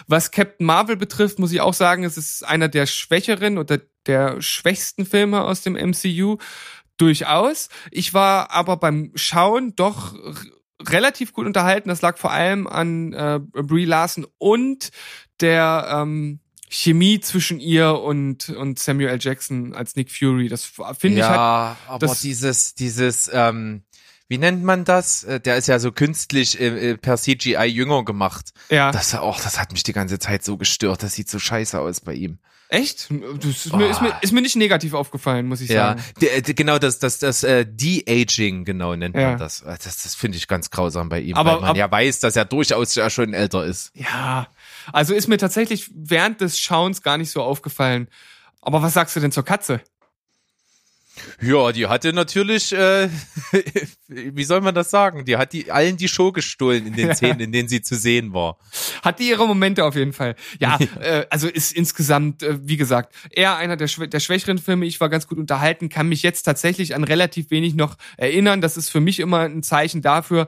Was 0.07 0.31
Captain 0.31 0.65
Marvel 0.65 0.97
betrifft, 0.97 1.39
muss 1.39 1.53
ich 1.53 1.61
auch 1.61 1.75
sagen, 1.75 2.05
es 2.05 2.17
ist 2.17 2.47
einer 2.47 2.69
der 2.69 2.87
schwächeren 2.87 3.59
oder 3.59 3.79
der 4.07 4.41
schwächsten 4.41 5.07
Filme 5.07 5.43
aus 5.43 5.63
dem 5.63 5.75
MCU. 5.75 6.39
Durchaus. 6.99 7.69
Ich 7.91 8.15
war 8.15 8.51
aber 8.51 8.77
beim 8.77 9.13
Schauen 9.15 9.75
doch 9.75 10.15
relativ 10.89 11.33
gut 11.33 11.47
unterhalten. 11.47 11.89
Das 11.89 12.03
lag 12.03 12.19
vor 12.19 12.31
allem 12.31 12.67
an 12.67 13.13
äh, 13.13 13.41
Brie 13.41 13.87
Larson 13.87 14.27
und 14.39 14.91
der 15.41 15.89
ähm, 15.91 16.41
Chemie 16.69 17.21
zwischen 17.21 17.61
ihr 17.61 17.99
und 17.99 18.49
und 18.51 18.79
Samuel 18.79 19.09
L. 19.09 19.19
Jackson 19.21 19.75
als 19.75 19.97
Nick 19.97 20.11
Fury. 20.11 20.49
Das 20.49 20.65
finde 20.99 21.19
ja, 21.19 21.25
ich 21.25 21.31
halt. 21.31 21.39
Ja, 21.39 21.77
aber 21.87 22.17
dieses 22.23 22.75
dieses 22.75 23.31
ähm, 23.33 23.83
wie 24.29 24.39
nennt 24.39 24.65
man 24.65 24.85
das? 24.85 25.25
Äh, 25.25 25.41
der 25.41 25.59
ist 25.59 25.69
ja 25.69 25.79
so 25.79 25.93
künstlich 25.93 26.59
äh, 26.59 26.93
äh 26.93 26.97
per 26.97 27.19
CGI 27.19 27.67
jünger 27.67 28.05
gemacht. 28.05 28.53
Ja. 28.71 28.91
Das 28.91 29.15
auch, 29.15 29.39
das 29.41 29.61
hat 29.61 29.73
mich 29.73 29.83
die 29.83 29.93
ganze 29.93 30.19
Zeit 30.19 30.43
so 30.43 30.57
gestört. 30.57 31.03
Das 31.03 31.15
sieht 31.15 31.29
so 31.29 31.39
scheiße 31.39 31.79
aus 31.79 32.01
bei 32.01 32.15
ihm. 32.15 32.39
Echt? 32.73 33.11
Das 33.11 33.67
ist, 33.67 33.75
oh. 33.75 33.77
mir, 33.77 33.91
ist, 33.91 34.01
mir, 34.01 34.15
ist 34.23 34.33
mir 34.33 34.41
nicht 34.41 34.57
negativ 34.57 34.95
aufgefallen, 34.95 35.47
muss 35.47 35.61
ich 35.61 35.71
sagen. 35.71 36.03
Ja, 36.23 36.41
genau, 36.41 36.79
das, 36.79 36.99
das, 36.99 37.19
das 37.19 37.45
äh, 37.45 37.67
De-Aging, 37.67 38.65
genau 38.65 38.97
nennt 38.97 39.15
man 39.15 39.37
das. 39.37 39.61
Äh, 39.61 39.77
das, 39.85 40.03
das 40.03 40.15
finde 40.15 40.39
ich 40.39 40.49
ganz 40.49 40.71
grausam 40.71 41.11
bei 41.11 41.21
ihm, 41.21 41.37
aber, 41.37 41.51
weil 41.51 41.61
man 41.61 41.69
aber, 41.71 41.79
ja 41.79 41.91
weiß, 41.91 42.21
dass 42.21 42.35
er 42.35 42.47
durchaus 42.47 42.95
ja 42.95 43.11
schon 43.11 43.35
älter 43.35 43.67
ist. 43.67 43.93
Ja, 43.95 44.49
also 44.91 45.13
ist 45.13 45.29
mir 45.29 45.37
tatsächlich 45.37 45.91
während 45.95 46.41
des 46.41 46.59
Schauens 46.59 47.03
gar 47.03 47.19
nicht 47.19 47.31
so 47.31 47.43
aufgefallen. 47.43 48.09
Aber 48.63 48.81
was 48.81 48.95
sagst 48.95 49.15
du 49.17 49.21
denn 49.21 49.33
zur 49.33 49.45
Katze? 49.45 49.83
Ja, 51.41 51.73
die 51.73 51.87
hatte 51.87 52.13
natürlich, 52.13 52.73
äh, 52.73 53.09
wie 54.09 54.45
soll 54.45 54.61
man 54.61 54.75
das 54.75 54.91
sagen? 54.91 55.25
Die 55.25 55.37
hat 55.37 55.53
die 55.53 55.71
allen 55.71 55.97
die 55.97 56.09
Show 56.09 56.33
gestohlen 56.33 56.87
in 56.87 56.95
den 56.95 57.15
Szenen, 57.15 57.41
in 57.41 57.53
denen 57.53 57.69
sie 57.69 57.83
zu 57.83 57.97
sehen 57.97 58.33
war. 58.33 58.59
Hat 59.03 59.19
die 59.19 59.29
ihre 59.29 59.47
Momente 59.47 59.85
auf 59.85 59.95
jeden 59.95 60.13
Fall. 60.13 60.37
Ja, 60.59 60.79
äh, 61.01 61.27
also 61.31 61.49
ist 61.49 61.73
insgesamt, 61.73 62.43
äh, 62.43 62.59
wie 62.63 62.77
gesagt, 62.77 63.15
eher 63.31 63.57
einer 63.57 63.77
der, 63.77 63.89
der 63.89 64.21
schwächeren 64.21 64.59
Filme. 64.59 64.87
Ich 64.87 65.01
war 65.01 65.09
ganz 65.09 65.27
gut 65.27 65.39
unterhalten, 65.39 65.89
kann 65.89 66.09
mich 66.09 66.23
jetzt 66.23 66.43
tatsächlich 66.43 66.95
an 66.95 67.05
relativ 67.05 67.51
wenig 67.51 67.75
noch 67.75 67.97
erinnern. 68.17 68.61
Das 68.61 68.77
ist 68.77 68.89
für 68.89 69.01
mich 69.01 69.21
immer 69.21 69.41
ein 69.41 69.63
Zeichen 69.63 70.03
dafür, 70.03 70.47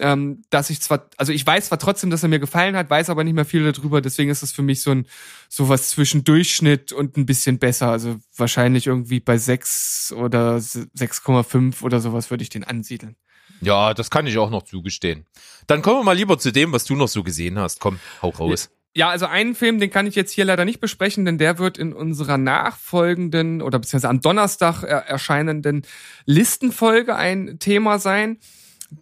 ähm, 0.00 0.42
dass 0.50 0.70
ich 0.70 0.80
zwar, 0.80 1.08
also 1.16 1.32
ich 1.32 1.46
weiß 1.46 1.68
zwar 1.68 1.78
trotzdem, 1.78 2.10
dass 2.10 2.22
er 2.22 2.28
mir 2.28 2.38
gefallen 2.38 2.76
hat, 2.76 2.90
weiß 2.90 3.10
aber 3.10 3.24
nicht 3.24 3.34
mehr 3.34 3.44
viel 3.44 3.70
darüber, 3.70 4.00
deswegen 4.00 4.30
ist 4.30 4.42
es 4.42 4.52
für 4.52 4.62
mich 4.62 4.82
so 4.82 4.90
ein 4.90 5.06
sowas 5.48 5.90
zwischen 5.90 6.24
Durchschnitt 6.24 6.92
und 6.92 7.16
ein 7.16 7.26
bisschen 7.26 7.58
besser. 7.58 7.90
Also 7.90 8.16
wahrscheinlich 8.36 8.86
irgendwie 8.86 9.20
bei 9.20 9.38
6 9.38 10.14
oder 10.16 10.56
6,5 10.56 11.82
oder 11.82 12.00
sowas 12.00 12.30
würde 12.30 12.42
ich 12.42 12.50
den 12.50 12.64
ansiedeln. 12.64 13.16
Ja, 13.60 13.94
das 13.94 14.10
kann 14.10 14.26
ich 14.26 14.38
auch 14.38 14.50
noch 14.50 14.62
zugestehen. 14.62 15.26
Dann 15.66 15.82
kommen 15.82 16.00
wir 16.00 16.04
mal 16.04 16.16
lieber 16.16 16.38
zu 16.38 16.52
dem, 16.52 16.72
was 16.72 16.84
du 16.84 16.94
noch 16.94 17.08
so 17.08 17.22
gesehen 17.22 17.58
hast. 17.58 17.80
Komm, 17.80 17.98
hau 18.22 18.30
raus. 18.30 18.70
Ja, 18.94 19.10
also 19.10 19.26
einen 19.26 19.54
Film, 19.54 19.78
den 19.78 19.90
kann 19.90 20.06
ich 20.06 20.14
jetzt 20.14 20.32
hier 20.32 20.44
leider 20.44 20.64
nicht 20.64 20.80
besprechen, 20.80 21.24
denn 21.24 21.38
der 21.38 21.58
wird 21.58 21.78
in 21.78 21.92
unserer 21.92 22.38
nachfolgenden 22.38 23.62
oder 23.62 23.78
beziehungsweise 23.78 24.08
am 24.08 24.20
Donnerstag 24.20 24.82
erscheinenden 24.82 25.82
Listenfolge 26.24 27.14
ein 27.14 27.58
Thema 27.58 27.98
sein. 27.98 28.38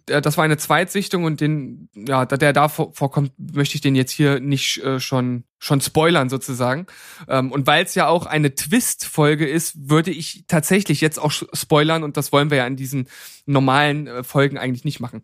Äh, 0.07 0.21
das 0.21 0.37
war 0.37 0.43
eine 0.43 0.57
Zweitsichtung 0.57 1.23
und 1.23 1.41
den, 1.41 1.89
ja, 1.95 2.25
da 2.25 2.37
der 2.37 2.53
da 2.53 2.69
vorkommt, 2.69 3.31
möchte 3.37 3.75
ich 3.75 3.81
den 3.81 3.95
jetzt 3.95 4.11
hier 4.11 4.39
nicht 4.39 4.77
äh, 4.83 4.99
schon 4.99 5.43
schon 5.59 5.81
spoilern 5.81 6.29
sozusagen. 6.29 6.85
Ähm, 7.27 7.51
und 7.51 7.65
weil 7.65 7.83
es 7.83 7.95
ja 7.95 8.07
auch 8.07 8.27
eine 8.27 8.53
Twist-Folge 8.53 9.47
ist, 9.47 9.89
würde 9.89 10.11
ich 10.11 10.43
tatsächlich 10.47 11.01
jetzt 11.01 11.19
auch 11.19 11.31
spoilern 11.31 12.03
und 12.03 12.15
das 12.15 12.31
wollen 12.31 12.51
wir 12.51 12.57
ja 12.57 12.67
in 12.67 12.75
diesen 12.75 13.07
normalen 13.45 14.07
äh, 14.07 14.23
Folgen 14.23 14.57
eigentlich 14.57 14.85
nicht 14.85 14.99
machen. 14.99 15.23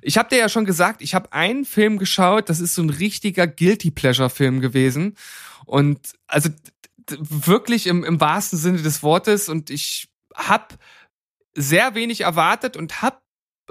Ich 0.00 0.16
habe 0.16 0.28
dir 0.28 0.38
ja 0.38 0.48
schon 0.48 0.64
gesagt, 0.64 1.02
ich 1.02 1.14
habe 1.14 1.32
einen 1.32 1.64
Film 1.64 1.98
geschaut, 1.98 2.48
das 2.48 2.60
ist 2.60 2.74
so 2.74 2.82
ein 2.82 2.90
richtiger 2.90 3.46
guilty 3.46 3.90
pleasure 3.90 4.30
Film 4.30 4.60
gewesen 4.60 5.16
und 5.64 5.98
also 6.26 6.50
wirklich 7.08 7.86
im, 7.86 8.04
im 8.04 8.20
wahrsten 8.20 8.58
Sinne 8.58 8.80
des 8.80 9.02
Wortes 9.02 9.48
und 9.48 9.70
ich 9.70 10.08
habe 10.34 10.76
sehr 11.54 11.94
wenig 11.94 12.22
erwartet 12.22 12.76
und 12.76 13.02
habe 13.02 13.18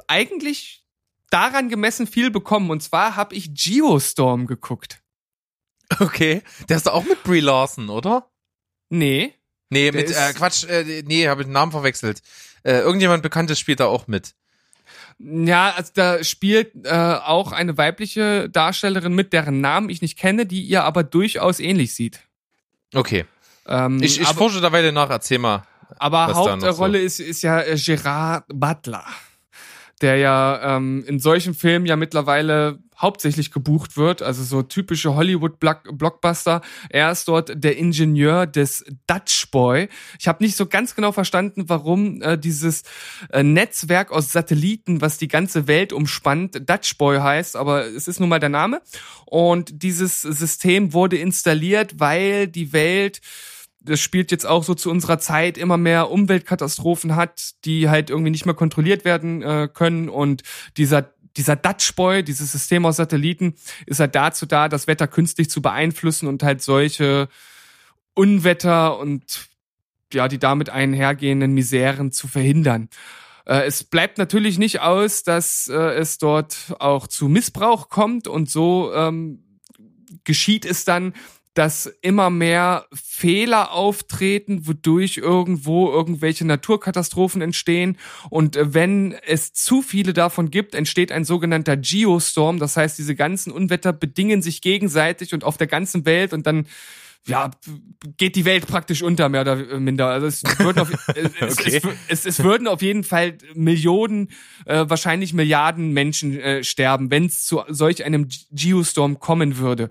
eigentlich 0.08 0.84
daran 1.30 1.70
gemessen 1.70 2.08
viel 2.08 2.30
bekommen. 2.30 2.70
Und 2.70 2.84
zwar 2.84 3.16
habe 3.16 3.36
ich 3.36 3.54
Geostorm 3.54 4.48
geguckt. 4.48 5.02
Okay. 6.00 6.42
Der 6.70 6.78
ist 6.78 6.88
doch 6.88 6.94
auch 6.94 7.06
mit 7.06 7.24
Brie 7.24 7.40
Larson, 7.40 7.90
oder? 7.90 8.30
Nee. 8.90 9.34
Nee, 9.70 9.92
mit, 9.92 10.12
äh, 10.12 10.34
Quatsch, 10.34 10.66
äh, 10.66 11.04
nee, 11.06 11.28
habe 11.28 11.42
ich 11.42 11.48
den 11.48 11.54
Namen 11.54 11.72
verwechselt. 11.72 12.22
Äh, 12.64 12.80
irgendjemand 12.80 13.24
Bekanntes 13.24 13.60
spielt 13.60 13.80
da 13.80 13.88
auch 13.88 14.08
mit. 14.08 14.36
Ja, 15.18 15.74
also 15.76 15.92
da 15.96 16.24
spielt 16.24 16.86
äh, 16.86 16.90
auch 16.92 17.52
eine 17.52 17.78
weibliche 17.78 18.50
Darstellerin 18.50 19.14
mit, 19.14 19.34
deren 19.34 19.62
Namen 19.62 19.90
ich 19.90 20.02
nicht 20.02 20.18
kenne, 20.18 20.46
die 20.46 20.62
ihr 20.62 20.84
aber 20.84 21.04
durchaus 21.04 21.60
ähnlich 21.60 21.96
sieht. 21.96 22.20
Okay. 22.94 23.26
Ähm, 23.68 24.02
ich 24.02 24.20
ich 24.20 24.28
aber, 24.28 24.38
forsche 24.38 24.62
da 24.62 24.72
weiter 24.72 24.92
nach, 24.92 25.10
erzähl 25.10 25.40
mal. 25.40 25.64
Aber 25.98 26.34
Hauptrolle 26.34 27.00
so. 27.00 27.06
ist, 27.06 27.20
ist 27.20 27.42
ja 27.42 27.62
äh, 27.62 27.76
Gerard 27.78 28.46
Butler 28.48 29.06
der 30.04 30.18
ja 30.18 30.76
ähm, 30.76 31.04
in 31.08 31.20
solchen 31.20 31.54
Filmen 31.54 31.86
ja 31.86 31.96
mittlerweile 31.96 32.80
hauptsächlich 32.98 33.52
gebucht 33.52 33.98
wird, 33.98 34.22
also 34.22 34.44
so 34.44 34.62
typische 34.62 35.16
Hollywood-Blockbuster. 35.16 36.62
Er 36.90 37.12
ist 37.12 37.28
dort 37.28 37.52
der 37.56 37.78
Ingenieur 37.78 38.46
des 38.46 38.86
Dutch 39.08 39.50
Boy. 39.52 39.90
Ich 40.20 40.28
habe 40.28 40.44
nicht 40.44 40.56
so 40.56 40.68
ganz 40.68 40.96
genau 40.96 41.12
verstanden, 41.12 41.66
warum 41.68 42.22
äh, 42.22 42.38
dieses 42.38 42.84
äh, 43.32 43.44
Netzwerk 43.44 44.12
aus 44.12 44.32
Satelliten, 44.32 45.02
was 45.02 45.18
die 45.18 45.28
ganze 45.28 45.68
Welt 45.68 45.92
umspannt, 45.92 46.70
Dutch 46.70 46.98
Boy 46.98 47.18
heißt, 47.18 47.56
aber 47.56 47.86
es 47.86 48.08
ist 48.08 48.20
nun 48.20 48.30
mal 48.30 48.40
der 48.40 48.50
Name. 48.50 48.82
Und 49.26 49.84
dieses 49.84 50.22
System 50.22 50.94
wurde 50.94 51.18
installiert, 51.18 52.00
weil 52.00 52.48
die 52.48 52.74
Welt 52.74 53.22
das 53.84 54.00
spielt 54.00 54.32
jetzt 54.32 54.46
auch 54.46 54.64
so 54.64 54.74
zu 54.74 54.90
unserer 54.90 55.20
Zeit 55.20 55.58
immer 55.58 55.78
mehr 55.78 56.10
Umweltkatastrophen 56.10 57.16
hat, 57.16 57.52
die 57.66 57.90
halt 57.90 58.10
irgendwie 58.10 58.32
nicht 58.32 58.46
mehr 58.46 58.56
kontrolliert 58.56 59.06
werden 59.06 59.42
äh, 59.42 59.70
können 59.72 60.10
und 60.10 60.44
dieser 60.78 61.14
dieser 61.36 61.56
Dutch 61.56 61.96
Boy, 61.96 62.24
dieses 62.24 62.52
System 62.52 62.86
aus 62.86 62.98
Satelliten, 62.98 63.56
ist 63.88 64.00
halt 64.00 64.14
dazu 64.14 64.46
da, 64.46 64.70
das 64.70 64.86
Wetter 64.86 65.08
künstlich 65.08 65.50
zu 65.50 65.64
beeinflussen 65.64 66.28
und 66.28 66.44
halt 66.44 66.62
solche 66.62 67.28
Unwetter 68.14 69.00
und 69.00 69.48
ja, 70.14 70.28
die 70.28 70.38
damit 70.38 70.70
einhergehenden 70.70 71.54
Miseren 71.54 72.12
zu 72.12 72.28
verhindern. 72.28 72.90
Äh, 73.46 73.66
es 73.66 73.84
bleibt 73.84 74.18
natürlich 74.18 74.60
nicht 74.60 74.82
aus, 74.82 75.24
dass 75.24 75.68
äh, 75.68 75.76
es 75.76 76.20
dort 76.20 76.76
auch 76.80 77.08
zu 77.08 77.28
Missbrauch 77.28 77.90
kommt 77.90 78.28
und 78.28 78.50
so 78.50 78.94
ähm, 78.94 79.44
geschieht 80.24 80.66
es 80.66 80.86
dann, 80.86 81.14
dass 81.54 81.86
immer 82.02 82.30
mehr 82.30 82.88
Fehler 82.94 83.72
auftreten, 83.72 84.66
wodurch 84.66 85.18
irgendwo 85.18 85.92
irgendwelche 85.92 86.46
Naturkatastrophen 86.46 87.42
entstehen. 87.42 87.98
Und 88.30 88.56
äh, 88.56 88.74
wenn 88.74 89.14
es 89.28 89.54
zu 89.54 89.82
viele 89.82 90.14
davon 90.14 90.50
gibt, 90.50 90.76
entsteht 90.76 91.12
ein 91.12 91.26
sogenannter 91.26 91.78
Geostorm. 91.78 92.60
Das 92.60 92.76
heißt, 92.76 92.98
diese 92.98 93.16
ganzen 93.16 93.52
Unwetter 93.52 93.94
bedingen 93.94 94.42
sich 94.42 94.62
gegenseitig 94.62 95.34
und 95.34 95.44
auf 95.44 95.58
der 95.58 95.68
ganzen 95.68 96.06
Welt 96.06 96.34
und 96.34 96.48
dann 96.48 96.66
ja, 97.26 97.52
geht 98.18 98.36
die 98.36 98.44
Welt 98.44 98.68
praktisch 98.68 99.02
unter, 99.02 99.30
mehr 99.30 99.42
oder 99.42 99.56
minder. 99.80 100.08
Also 100.08 100.28
es 100.28 100.44
würden 100.60 100.80
auf, 100.80 100.92
es, 101.08 101.58
okay. 101.58 101.78
es, 101.78 101.84
es, 102.08 102.26
es, 102.26 102.44
würden 102.44 102.68
auf 102.68 102.82
jeden 102.82 103.04
Fall 103.04 103.38
Millionen, 103.56 104.30
äh, 104.66 104.86
wahrscheinlich 104.88 105.34
Milliarden 105.34 105.92
Menschen 105.92 106.38
äh, 106.38 106.64
sterben, 106.64 107.12
wenn 107.12 107.28
es 107.28 107.46
zu 107.46 107.64
solch 107.70 108.04
einem 108.04 108.28
Geostorm 108.52 109.20
kommen 109.20 109.58
würde. 109.58 109.90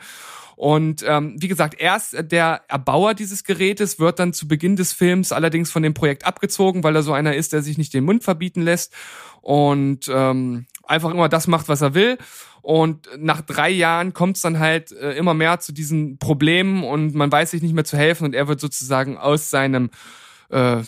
Und 0.62 1.04
ähm, 1.04 1.34
wie 1.38 1.48
gesagt, 1.48 1.80
erst 1.80 2.14
der 2.30 2.62
Erbauer 2.68 3.14
dieses 3.14 3.42
Gerätes 3.42 3.98
wird 3.98 4.20
dann 4.20 4.32
zu 4.32 4.46
Beginn 4.46 4.76
des 4.76 4.92
Films 4.92 5.32
allerdings 5.32 5.72
von 5.72 5.82
dem 5.82 5.92
Projekt 5.92 6.24
abgezogen, 6.24 6.84
weil 6.84 6.94
er 6.94 7.02
so 7.02 7.12
einer 7.12 7.34
ist, 7.34 7.52
der 7.52 7.62
sich 7.62 7.78
nicht 7.78 7.92
den 7.92 8.04
Mund 8.04 8.22
verbieten 8.22 8.62
lässt 8.62 8.94
und 9.40 10.08
ähm, 10.08 10.66
einfach 10.84 11.10
immer 11.10 11.28
das 11.28 11.48
macht, 11.48 11.68
was 11.68 11.80
er 11.80 11.94
will. 11.94 12.16
Und 12.60 13.08
nach 13.18 13.40
drei 13.40 13.70
Jahren 13.70 14.12
kommt 14.12 14.36
es 14.36 14.42
dann 14.42 14.60
halt 14.60 14.92
äh, 14.92 15.14
immer 15.14 15.34
mehr 15.34 15.58
zu 15.58 15.72
diesen 15.72 16.18
Problemen 16.18 16.84
und 16.84 17.12
man 17.12 17.32
weiß 17.32 17.50
sich 17.50 17.62
nicht 17.62 17.74
mehr 17.74 17.84
zu 17.84 17.96
helfen 17.96 18.26
und 18.26 18.32
er 18.36 18.46
wird 18.46 18.60
sozusagen 18.60 19.18
aus 19.18 19.50
seinem 19.50 19.90
äh, 20.52 20.82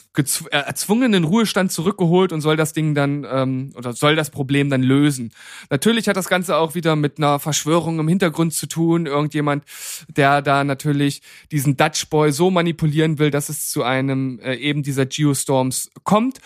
erzwungenen 0.51 1.25
Ruhestand 1.25 1.73
zurückgeholt 1.73 2.33
und 2.33 2.43
soll 2.43 2.57
das 2.57 2.75
Ding 2.75 2.95
dann 2.95 3.27
ähm, 3.29 3.73
oder 3.77 3.95
soll 3.95 4.15
das 4.15 4.31
Problem 4.31 4.69
dann 4.69 4.83
lösen. 4.83 5.33
Natürlich 5.71 6.07
hat 6.07 6.17
das 6.17 6.29
Ganze 6.29 6.57
auch 6.57 6.75
wieder 6.75 6.97
mit 6.97 7.17
einer 7.17 7.39
Verschwörung 7.39 7.99
im 7.99 8.07
Hintergrund 8.07 8.53
zu 8.53 8.67
tun. 8.67 9.07
Irgendjemand, 9.07 9.65
der 10.09 10.43
da 10.43 10.65
natürlich 10.65 11.23
diesen 11.51 11.79
Dutch 11.79 12.11
Boy 12.11 12.31
so 12.31 12.51
manipulieren 12.51 13.19
will, 13.19 13.31
dass 13.31 13.49
es 13.49 13.71
zu 13.71 13.83
einem 13.83 14.39
äh, 14.41 14.55
eben 14.57 14.83
dieser 14.83 15.07
Geostorms 15.07 15.91
kommt. 16.05 16.41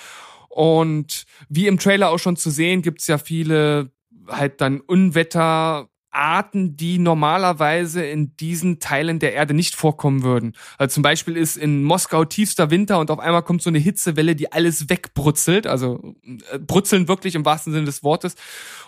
Und 0.48 1.24
wie 1.48 1.66
im 1.66 1.78
Trailer 1.78 2.10
auch 2.10 2.18
schon 2.18 2.36
zu 2.36 2.50
sehen, 2.50 2.82
gibt's 2.82 3.08
ja 3.08 3.18
viele 3.18 3.90
halt 4.28 4.60
dann 4.60 4.80
Unwetter, 4.80 5.88
Arten, 6.10 6.76
die 6.76 6.98
normalerweise 6.98 8.04
in 8.04 8.36
diesen 8.36 8.80
Teilen 8.80 9.18
der 9.18 9.34
Erde 9.34 9.54
nicht 9.54 9.74
vorkommen 9.74 10.22
würden. 10.22 10.54
Also 10.78 10.94
zum 10.94 11.02
Beispiel 11.02 11.36
ist 11.36 11.56
in 11.56 11.84
Moskau 11.84 12.24
tiefster 12.24 12.70
Winter 12.70 12.98
und 12.98 13.10
auf 13.10 13.18
einmal 13.18 13.42
kommt 13.42 13.62
so 13.62 13.70
eine 13.70 13.78
Hitzewelle, 13.78 14.34
die 14.34 14.50
alles 14.52 14.88
wegbrutzelt, 14.88 15.66
also 15.66 16.14
äh, 16.52 16.58
brutzeln 16.58 17.08
wirklich 17.08 17.34
im 17.34 17.44
wahrsten 17.44 17.72
Sinne 17.72 17.86
des 17.86 18.02
Wortes. 18.02 18.34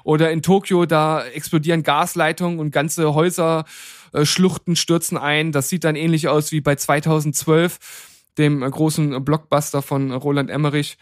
Oder 0.03 0.31
in 0.31 0.43
Tokio, 0.43 0.87
da 0.87 1.25
explodieren 1.25 1.83
Gasleitungen 1.83 2.59
und 2.59 2.71
ganze 2.71 3.15
Häuserschluchten 3.15 4.77
stürzen 4.77 5.19
ein. 5.19 5.53
Das 5.53 5.69
sieht 5.69 5.85
dann 5.85 5.97
ähnlich 5.97 6.29
aus 6.29 6.53
wie 6.53 6.61
bei 6.61 6.75
2012, 6.75 7.79
dem 8.39 8.61
großen 8.61 9.25
Blockbuster 9.25 9.83
von 9.83 10.13
Roland 10.13 10.51
Emmerich. 10.51 10.97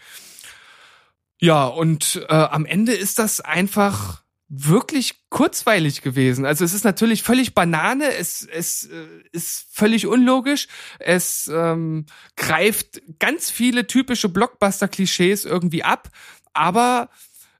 Ja, 1.41 1.65
und 1.65 2.25
äh, 2.27 2.33
am 2.33 2.65
Ende 2.65 2.93
ist 2.93 3.17
das 3.17 3.39
einfach 3.39 4.23
wirklich 4.49 5.29
kurzweilig 5.29 6.01
gewesen. 6.01 6.43
Also 6.43 6.65
es 6.65 6.73
ist 6.73 6.83
natürlich 6.83 7.21
völlig 7.21 7.53
Banane, 7.53 8.15
es, 8.15 8.45
es 8.51 8.85
äh, 8.85 9.05
ist 9.31 9.67
völlig 9.71 10.07
unlogisch, 10.07 10.67
es 10.97 11.49
ähm, 11.53 12.07
greift 12.35 13.01
ganz 13.19 13.51
viele 13.51 13.85
typische 13.85 14.27
Blockbuster-Klischees 14.27 15.45
irgendwie 15.45 15.83
ab, 15.83 16.09
aber 16.53 17.09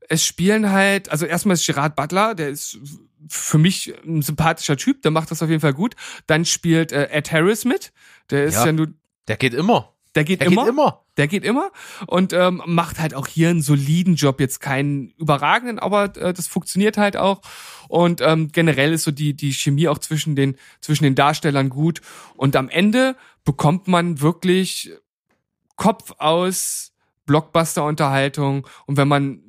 es 0.09 0.25
spielen 0.25 0.71
halt, 0.71 1.09
also 1.09 1.27
erstmal 1.27 1.53
ist 1.53 1.67
Gerard 1.67 1.95
Butler, 1.95 2.33
der 2.33 2.49
ist 2.49 2.79
für 3.29 3.59
mich 3.59 3.93
ein 4.03 4.23
sympathischer 4.23 4.75
Typ, 4.75 5.03
der 5.03 5.11
macht 5.11 5.29
das 5.29 5.43
auf 5.43 5.49
jeden 5.49 5.61
Fall 5.61 5.73
gut. 5.73 5.95
Dann 6.25 6.45
spielt 6.45 6.91
äh, 6.91 7.09
Ed 7.11 7.31
Harris 7.31 7.65
mit, 7.65 7.93
der 8.31 8.45
ist 8.45 8.55
ja, 8.55 8.67
ja 8.67 8.71
nur... 8.71 8.87
Der 9.27 9.37
geht 9.37 9.53
immer. 9.53 9.93
Der 10.20 10.26
geht 10.26 10.41
der 10.41 10.47
immer. 10.47 10.63
Geht 10.63 10.70
immer. 10.70 11.05
Der 11.15 11.28
geht 11.30 11.45
immer 11.45 11.72
und 12.07 12.34
ähm, 12.34 12.61
macht 12.65 12.99
halt 12.99 13.13
auch 13.13 13.26
hier 13.26 13.49
einen 13.49 13.61
soliden 13.61 14.15
Job, 14.15 14.41
jetzt 14.41 14.59
keinen 14.59 15.11
überragenden, 15.11 15.80
aber 15.80 16.15
äh, 16.17 16.34
das 16.34 16.47
funktioniert 16.47 16.97
halt 16.97 17.15
auch. 17.15 17.39
Und 17.88 18.20
ähm, 18.20 18.49
generell 18.51 18.91
ist 18.91 19.03
so 19.03 19.11
die 19.11 19.34
die 19.34 19.53
Chemie 19.53 19.88
auch 19.88 19.99
zwischen 19.99 20.36
den 20.36 20.57
zwischen 20.82 21.05
den 21.05 21.15
Darstellern 21.15 21.70
gut. 21.70 22.01
Und 22.36 22.57
am 22.57 22.67
Ende 22.67 23.15
bekommt 23.45 23.88
man 23.88 24.20
wirklich 24.20 24.91
Kopf 25.78 26.11
aus 26.17 26.91
Blockbuster-Unterhaltung. 27.26 28.67
Und 28.86 28.97
wenn 28.97 29.07
man 29.07 29.41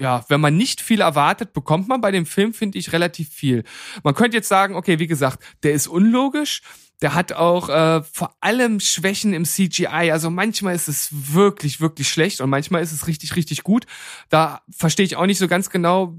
ja, 0.00 0.24
wenn 0.28 0.40
man 0.40 0.56
nicht 0.56 0.80
viel 0.80 1.00
erwartet, 1.00 1.52
bekommt 1.52 1.86
man 1.86 2.00
bei 2.00 2.10
dem 2.10 2.26
Film, 2.26 2.52
finde 2.52 2.78
ich, 2.78 2.92
relativ 2.92 3.28
viel. 3.30 3.62
Man 4.02 4.14
könnte 4.14 4.36
jetzt 4.36 4.48
sagen, 4.48 4.74
okay, 4.74 4.98
wie 4.98 5.06
gesagt, 5.06 5.42
der 5.62 5.72
ist 5.72 5.86
unlogisch, 5.86 6.62
der 7.02 7.14
hat 7.14 7.32
auch 7.32 7.68
äh, 7.68 8.02
vor 8.02 8.36
allem 8.40 8.80
Schwächen 8.80 9.34
im 9.34 9.44
CGI. 9.44 10.10
Also 10.10 10.30
manchmal 10.30 10.74
ist 10.74 10.88
es 10.88 11.08
wirklich, 11.12 11.80
wirklich 11.80 12.08
schlecht 12.08 12.40
und 12.40 12.48
manchmal 12.48 12.82
ist 12.82 12.92
es 12.92 13.06
richtig, 13.06 13.36
richtig 13.36 13.62
gut. 13.62 13.86
Da 14.30 14.62
verstehe 14.70 15.04
ich 15.04 15.16
auch 15.16 15.26
nicht 15.26 15.38
so 15.38 15.46
ganz 15.46 15.68
genau, 15.68 16.14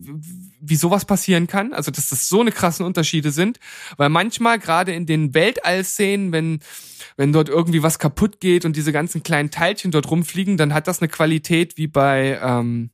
wie 0.61 0.75
sowas 0.75 1.05
passieren 1.05 1.47
kann. 1.47 1.73
Also 1.73 1.89
dass 1.89 2.09
das 2.09 2.29
so 2.29 2.41
eine 2.41 2.51
krassen 2.51 2.85
Unterschiede 2.85 3.31
sind. 3.31 3.59
Weil 3.97 4.09
manchmal, 4.09 4.59
gerade 4.59 4.93
in 4.93 5.05
den 5.05 5.33
Weltallszenen, 5.33 6.31
wenn 6.31 6.59
wenn 7.15 7.33
dort 7.33 7.49
irgendwie 7.49 7.81
was 7.81 7.97
kaputt 7.97 8.39
geht 8.39 8.63
und 8.63 8.75
diese 8.75 8.91
ganzen 8.91 9.23
kleinen 9.23 9.49
Teilchen 9.49 9.91
dort 9.91 10.09
rumfliegen, 10.09 10.57
dann 10.57 10.73
hat 10.73 10.87
das 10.87 11.01
eine 11.01 11.09
Qualität 11.09 11.77
wie 11.77 11.87
bei 11.87 12.39
ähm, 12.41 12.91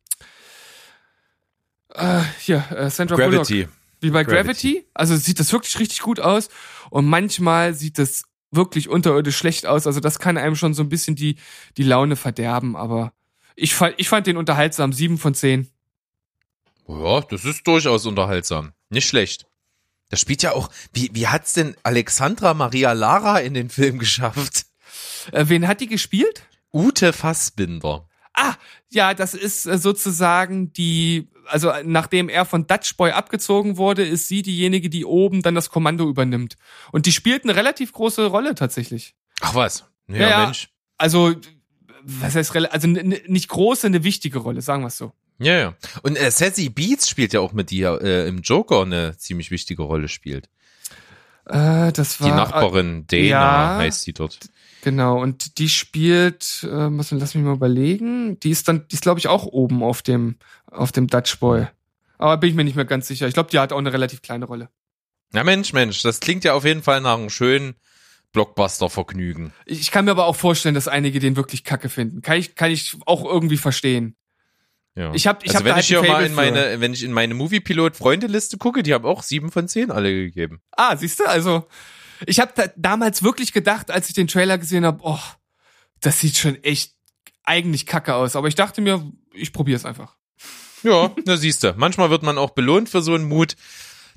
äh, 1.94 2.22
hier, 2.40 2.64
äh, 2.72 2.90
Sandra 2.90 3.16
Gravity. 3.16 3.64
Bullock. 3.64 3.70
Wie 4.02 4.10
bei 4.10 4.24
Gravity. 4.24 4.74
Gravity. 4.74 4.88
Also 4.94 5.16
sieht 5.16 5.40
das 5.40 5.52
wirklich 5.54 5.80
richtig 5.80 6.00
gut 6.00 6.20
aus. 6.20 6.50
Und 6.94 7.08
manchmal 7.08 7.74
sieht 7.74 7.98
es 7.98 8.26
wirklich 8.52 8.88
unterirdisch 8.88 9.36
schlecht 9.36 9.66
aus. 9.66 9.88
Also 9.88 10.00
das 10.00 10.20
kann 10.20 10.38
einem 10.38 10.56
schon 10.56 10.76
so 10.76 10.84
ein 10.84 10.90
bisschen 10.90 11.16
die, 11.16 11.38
die 11.76 11.82
Laune 11.82 12.16
verderben. 12.16 12.76
Aber 12.76 13.14
ich 13.56 13.74
fand, 13.74 13.96
ich 13.98 14.10
fand 14.10 14.28
den 14.28 14.38
unterhaltsam. 14.38 14.94
Sieben 14.94 15.18
von 15.18 15.34
zehn. 15.34 15.72
Ja, 16.88 17.22
das 17.22 17.46
ist 17.46 17.66
durchaus 17.66 18.06
unterhaltsam. 18.06 18.74
Nicht 18.92 19.08
schlecht. 19.08 19.48
Das 20.12 20.20
spielt 20.20 20.44
ja 20.44 20.52
auch, 20.52 20.70
wie, 20.94 21.10
wie 21.14 21.28
hat's 21.28 21.54
denn 21.54 21.76
Alexandra 21.82 22.54
Maria 22.54 22.92
Lara 22.94 23.40
in 23.40 23.56
den 23.56 23.72
Film 23.72 23.98
geschafft? 23.98 24.68
Äh, 25.32 25.46
wen 25.48 25.68
hat 25.68 25.82
die 25.82 25.88
gespielt? 25.88 26.44
Ute 26.72 27.12
Fassbinder. 27.12 28.08
Ah, 28.36 28.54
ja, 28.92 29.16
das 29.16 29.34
ist 29.34 29.66
äh, 29.66 29.80
sozusagen 29.80 30.72
die 30.74 31.28
also 31.46 31.72
nachdem 31.84 32.30
er 32.30 32.46
von 32.46 32.68
Dutch 32.68 32.96
Boy 32.98 33.12
abgezogen 33.12 33.78
wurde, 33.78 34.04
ist 34.04 34.28
sie 34.28 34.42
diejenige, 34.42 34.90
die 34.90 35.06
oben 35.06 35.42
dann 35.42 35.56
das 35.56 35.70
Kommando 35.70 36.08
übernimmt. 36.08 36.58
Und 36.92 37.06
die 37.06 37.12
spielt 37.12 37.44
eine 37.44 37.56
relativ 37.56 37.92
große 37.94 38.26
Rolle 38.26 38.56
tatsächlich. 38.56 39.16
Ach 39.42 39.56
was? 39.56 39.86
Ja, 40.08 40.30
ja 40.30 40.46
Mensch. 40.46 40.70
Also, 40.98 41.36
was 42.04 42.36
heißt, 42.36 42.56
also 42.56 42.88
nicht 42.88 43.50
große, 43.50 43.88
eine 43.88 44.04
wichtige 44.04 44.40
Rolle, 44.40 44.62
sagen 44.62 44.84
wir 44.84 44.88
es 44.88 44.98
so. 44.98 45.12
Ja, 45.40 45.58
ja. 45.58 45.74
Und 46.04 46.18
äh, 46.18 46.32
Sassy 46.32 46.70
Beats 46.70 47.10
spielt 47.10 47.34
ja 47.34 47.40
auch 47.40 47.54
mit 47.54 47.72
dir 47.72 48.00
äh, 48.02 48.28
im 48.28 48.42
Joker 48.42 48.82
eine 48.82 49.18
ziemlich 49.18 49.52
wichtige 49.52 49.84
Rolle 49.84 50.08
spielt. 50.08 50.50
Äh, 51.46 51.92
das 51.92 52.22
war. 52.22 52.28
Die 52.28 52.34
Nachbarin 52.34 53.06
Dana 53.08 53.24
ja, 53.24 53.78
heißt 53.78 54.02
sie 54.04 54.14
dort. 54.14 54.40
Genau, 54.84 55.22
und 55.22 55.60
die 55.60 55.70
spielt, 55.70 56.68
äh, 56.70 56.90
lass 56.90 57.12
mich 57.14 57.36
mal 57.36 57.54
überlegen, 57.54 58.38
die 58.42 58.50
ist 58.50 58.68
dann, 58.68 58.86
die 58.90 58.96
ist 58.96 59.04
glaube 59.04 59.18
ich 59.18 59.30
auch 59.30 59.46
oben 59.46 59.82
auf 59.82 60.02
dem, 60.02 60.36
auf 60.70 60.92
dem 60.92 61.08
Dutch 61.08 61.40
Boy. 61.40 61.68
Aber 62.18 62.36
bin 62.36 62.50
ich 62.50 62.56
mir 62.58 62.66
nicht 62.66 62.76
mehr 62.76 62.84
ganz 62.84 63.08
sicher. 63.08 63.26
Ich 63.26 63.34
glaube, 63.34 63.50
die 63.50 63.60
hat 63.60 63.72
auch 63.72 63.78
eine 63.78 63.94
relativ 63.94 64.22
kleine 64.22 64.44
Rolle. 64.44 64.68
Ja, 65.34 65.46
Mensch, 65.46 65.72
Mensch, 65.72 66.02
das 66.02 66.20
klingt 66.20 66.44
ja 66.44 66.54
auf 66.54 66.66
jeden 66.66 66.84
Fall 66.84 67.00
nach 67.00 67.18
einem 67.18 67.30
schönen 67.30 67.76
Blockbuster-Vergnügen. 68.34 69.54
Ich 69.66 69.90
kann 69.90 70.04
mir 70.04 70.12
aber 70.12 70.26
auch 70.26 70.36
vorstellen, 70.36 70.76
dass 70.76 70.90
einige 70.90 71.20
den 71.20 71.38
wirklich 71.38 71.64
kacke 71.64 71.88
finden. 71.88 72.22
Kann 72.22 72.38
ich, 72.38 72.56
kann 72.56 72.70
ich 72.70 72.98
auch 73.06 73.24
irgendwie 73.24 73.58
verstehen. 73.58 74.18
Ja. 74.96 75.14
Ich 75.14 75.28
hab, 75.28 75.46
ich 75.46 75.52
also 75.52 75.60
hab 75.60 75.66
wenn 75.66 75.76
da 75.76 75.80
ich 75.80 75.88
hier 75.88 76.04
mal 76.04 76.26
in 76.26 76.36
meine, 76.36 76.82
wenn 76.82 76.92
ich 76.92 77.04
in 77.04 77.14
meine 77.14 77.36
Movie-Pilot-Freundeliste 77.36 78.58
gucke, 78.58 78.84
die 78.84 78.94
haben 78.94 79.06
auch 79.06 79.24
sieben 79.24 79.50
von 79.50 79.70
zehn 79.70 79.92
alle 79.92 80.12
gegeben. 80.12 80.60
Ah, 80.72 80.98
siehst 80.98 81.22
du, 81.22 81.24
also 81.24 81.68
ich 82.26 82.40
habe 82.40 82.52
da 82.56 82.66
damals 82.76 83.24
wirklich 83.24 83.54
gedacht, 83.54 83.92
als 83.92 84.08
ich 84.08 84.14
den 84.14 84.28
Trailer 84.28 84.58
gesehen 84.58 84.86
habe, 84.86 85.00
oh, 85.04 85.20
das 86.02 86.20
sieht 86.20 86.38
schon 86.38 86.62
echt 86.64 86.94
eigentlich 87.44 87.86
kacke 87.86 88.16
aus. 88.16 88.36
Aber 88.36 88.48
ich 88.48 88.56
dachte 88.56 88.82
mir, 88.82 89.12
ich 89.34 89.54
probiere 89.54 89.78
es 89.78 89.86
einfach. 89.86 90.16
Ja, 90.84 91.12
da 91.26 91.38
siehst 91.38 91.64
du. 91.64 91.74
Manchmal 91.78 92.10
wird 92.10 92.24
man 92.24 92.38
auch 92.38 92.52
belohnt 92.52 92.90
für 92.90 93.02
so 93.02 93.14
einen 93.16 93.28
Mut. 93.28 93.56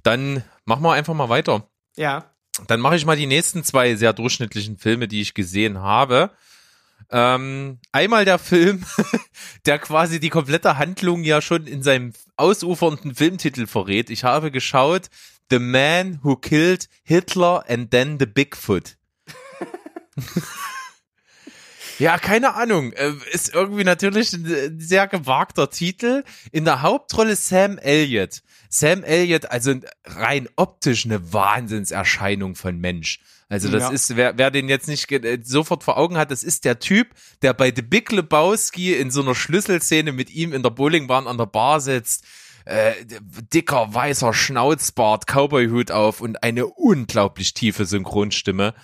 Dann 0.03 0.43
machen 0.65 0.83
wir 0.83 0.93
einfach 0.93 1.15
mal 1.15 1.29
weiter. 1.29 1.69
Ja. 1.97 2.33
Dann 2.67 2.81
mache 2.81 2.97
ich 2.97 3.05
mal 3.05 3.17
die 3.17 3.27
nächsten 3.27 3.65
zwei 3.65 3.95
sehr 3.97 4.13
durchschnittlichen 4.13 4.79
Filme, 4.79 5.09
die 5.09 5.21
ich 5.21 5.35
gesehen 5.35 5.79
habe. 5.79 6.31
Ähm, 7.11 7.79
einmal 7.93 8.25
der 8.25 8.39
Film, 8.39 8.85
der 9.67 9.79
quasi 9.79 10.19
die 10.19 10.31
komplette 10.31 10.79
Handlung 10.79 11.23
ja 11.23 11.41
schon 11.41 11.67
in 11.67 11.83
seinem 11.83 12.13
ausufernden 12.37 13.15
Filmtitel 13.15 13.67
verrät. 13.67 14.11
Ich 14.11 14.25
habe 14.25 14.51
geschaut 14.51 15.09
The 15.51 15.59
Man 15.59 16.21
Who 16.23 16.37
Killed 16.37 16.89
Hitler 17.03 17.65
and 17.69 17.91
Then 17.91 18.19
the 18.19 18.27
Bigfoot. 18.27 18.97
Ja, 21.99 22.19
keine 22.19 22.55
Ahnung. 22.57 22.93
Äh, 22.93 23.13
Ist 23.33 23.55
irgendwie 23.55 23.85
natürlich 23.85 24.33
ein 24.35 24.79
sehr 24.79 25.07
gewagter 25.07 25.71
Titel. 25.71 26.25
In 26.53 26.67
der 26.67 26.83
Hauptrolle 26.83 27.37
Sam 27.37 27.79
Elliott. 27.79 28.43
Sam 28.69 29.03
Elliott, 29.03 29.51
also 29.51 29.73
rein 30.05 30.47
optisch 30.57 31.07
eine 31.07 31.33
Wahnsinnserscheinung 31.33 32.55
von 32.55 32.79
Mensch. 32.79 33.21
Also 33.49 33.71
das 33.71 33.85
Ja. 33.85 33.91
ist, 33.91 34.17
wer, 34.17 34.37
wer 34.37 34.51
den 34.51 34.69
jetzt 34.69 34.89
nicht 34.89 35.11
äh, 35.11 35.39
sofort 35.43 35.85
vor 35.85 35.97
Augen 35.97 36.19
hat, 36.19 36.31
das 36.31 36.43
ist 36.45 36.67
der 36.67 36.81
Typ, 36.81 37.09
der 37.41 37.55
bei 37.55 37.73
The 37.75 37.81
Big 37.83 38.13
Lebowski 38.13 38.93
in 38.93 39.11
so 39.11 39.23
einer 39.23 39.35
Schlüsselszene 39.37 40.13
mit 40.13 40.31
ihm 40.31 40.53
in 40.53 40.63
der 40.63 40.71
Bowlingbahn 40.71 41.27
an 41.27 41.39
der 41.39 41.47
Bar 41.47 41.81
sitzt. 41.81 42.25
Äh, 42.67 42.95
dicker, 43.53 43.95
weißer 43.95 44.35
Schnauzbart, 44.35 45.27
Cowboyhut 45.29 45.93
auf 45.93 46.21
und 46.21 46.43
eine 46.43 46.67
unglaublich 46.67 47.55
tiefe 47.55 47.87
Synchronstimme. 47.87 48.75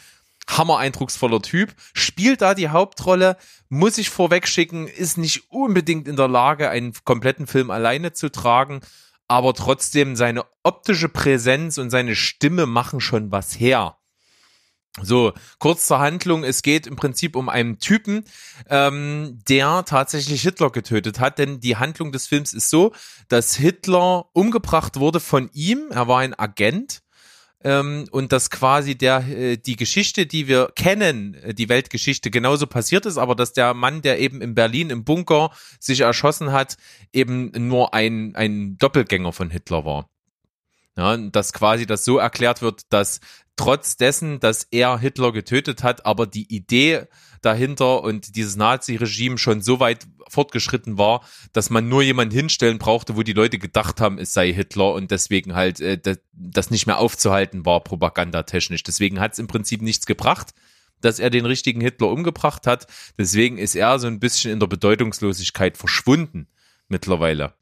Hammer 0.47 0.78
eindrucksvoller 0.78 1.43
Typ, 1.43 1.74
spielt 1.93 2.43
da 2.43 2.55
die 2.55 2.68
Hauptrolle, 2.68 3.37
muss 3.68 3.99
ich 3.99 4.09
vorwegschicken, 4.09 4.87
ist 4.87 5.18
nicht 5.18 5.51
unbedingt 5.51 6.07
in 6.07 6.14
der 6.14 6.28
Lage, 6.28 6.70
einen 6.70 6.93
kompletten 7.05 7.49
Film 7.49 7.70
alleine 7.70 8.12
zu 8.12 8.30
tragen, 8.30 8.83
aber 9.26 9.53
trotzdem 9.53 10.14
seine 10.14 10.45
optische 10.62 11.09
Präsenz 11.09 11.78
und 11.78 11.91
seine 11.91 12.14
Stimme 12.14 12.66
machen 12.66 13.01
schon 13.01 13.33
was 13.33 13.59
her. 13.59 13.97
So, 15.01 15.32
kurz 15.59 15.86
zur 15.86 16.01
Handlung. 16.01 16.45
Es 16.45 16.61
geht 16.61 16.86
im 16.86 16.97
Prinzip 16.97 17.34
um 17.34 17.49
einen 17.49 17.78
Typen, 17.78 18.24
ähm, 18.68 19.38
der 19.49 19.84
tatsächlich 19.86 20.43
Hitler 20.43 20.70
getötet 20.70 21.18
hat. 21.18 21.38
Denn 21.38 21.61
die 21.61 21.76
Handlung 21.76 22.12
des 22.12 22.26
Films 22.26 22.53
ist 22.53 22.68
so, 22.68 22.93
dass 23.28 23.55
Hitler 23.55 24.26
umgebracht 24.34 24.97
wurde 24.97 25.18
von 25.20 25.49
ihm. 25.55 25.86
Er 25.90 26.09
war 26.09 26.20
ein 26.20 26.38
Agent. 26.38 27.03
Ähm, 27.64 28.07
und 28.11 28.32
dass 28.32 28.51
quasi 28.51 28.97
der 28.97 29.26
äh, 29.28 29.57
die 29.57 29.76
Geschichte, 29.76 30.26
die 30.26 30.49
wir 30.49 30.72
kennen, 30.74 31.34
äh, 31.34 31.55
die 31.55 31.68
Weltgeschichte 31.68 32.28
genauso 32.30 32.66
passiert 32.66 33.07
ist, 33.07 33.18
aber 33.18 33.36
dass 33.36 33.53
der 33.53 33.72
Mann, 33.72 34.03
der 34.03 34.18
eben 34.18 34.40
in 34.40 34.57
Berlin 34.57 34.90
im 34.90 35.05
Bunker 35.05 35.53
sich 35.78 36.01
erschossen 36.01 36.51
hat, 36.51 36.76
eben 37.12 37.53
nur 37.68 37.95
ein 37.95 38.34
ein 38.34 38.78
Doppelgänger 38.78 39.32
von 39.32 39.51
Hitler 39.51 39.84
war. 39.84 40.12
Ja, 40.97 41.16
dass 41.16 41.55
quasi 41.55 41.86
das 41.86 42.05
so 42.05 42.18
erklärt 42.18 42.61
wird, 42.61 42.82
dass 42.90 43.20
trotz 43.57 43.97
dessen, 43.97 44.40
dass 44.40 44.66
er 44.70 44.99
Hitler 44.99 45.32
getötet 45.32 45.82
hat, 45.82 46.05
aber 46.05 46.26
die 46.26 46.55
Idee 46.55 47.07
dahinter 47.43 48.03
und 48.03 48.36
dieses 48.36 48.57
Nazi-Regime 48.57 49.38
schon 49.38 49.62
so 49.62 49.80
weit 49.80 50.07
fortgeschritten 50.28 50.97
war, 50.99 51.24
dass 51.53 51.70
man 51.70 51.88
nur 51.88 52.03
jemanden 52.03 52.34
hinstellen 52.34 52.78
brauchte, 52.78 53.16
wo 53.16 53.22
die 53.22 53.32
Leute 53.32 53.59
gedacht 53.59 54.01
haben, 54.01 54.18
es 54.18 54.32
sei 54.32 54.53
Hitler 54.53 54.95
und 54.95 55.11
deswegen 55.11 55.55
halt 55.55 55.80
äh, 55.80 56.16
das 56.32 56.70
nicht 56.70 56.86
mehr 56.86 56.99
aufzuhalten 56.99 57.66
war, 57.66 57.80
propagandatechnisch. 57.80 58.82
Deswegen 58.82 59.20
hat 59.20 59.32
es 59.32 59.38
im 59.38 59.49
Prinzip 59.49 59.82
nichts 59.82 60.07
gebracht, 60.07 60.55
dass 61.01 61.18
er 61.18 61.30
den 61.30 61.45
richtigen 61.45 61.80
Hitler 61.80 62.09
umgebracht 62.09 62.66
hat. 62.66 62.86
Deswegen 63.18 63.59
ist 63.59 63.74
er 63.74 63.99
so 63.99 64.07
ein 64.07 64.20
bisschen 64.20 64.53
in 64.53 64.61
der 64.61 64.68
Bedeutungslosigkeit 64.68 65.76
verschwunden 65.76 66.49
mittlerweile. 66.88 67.55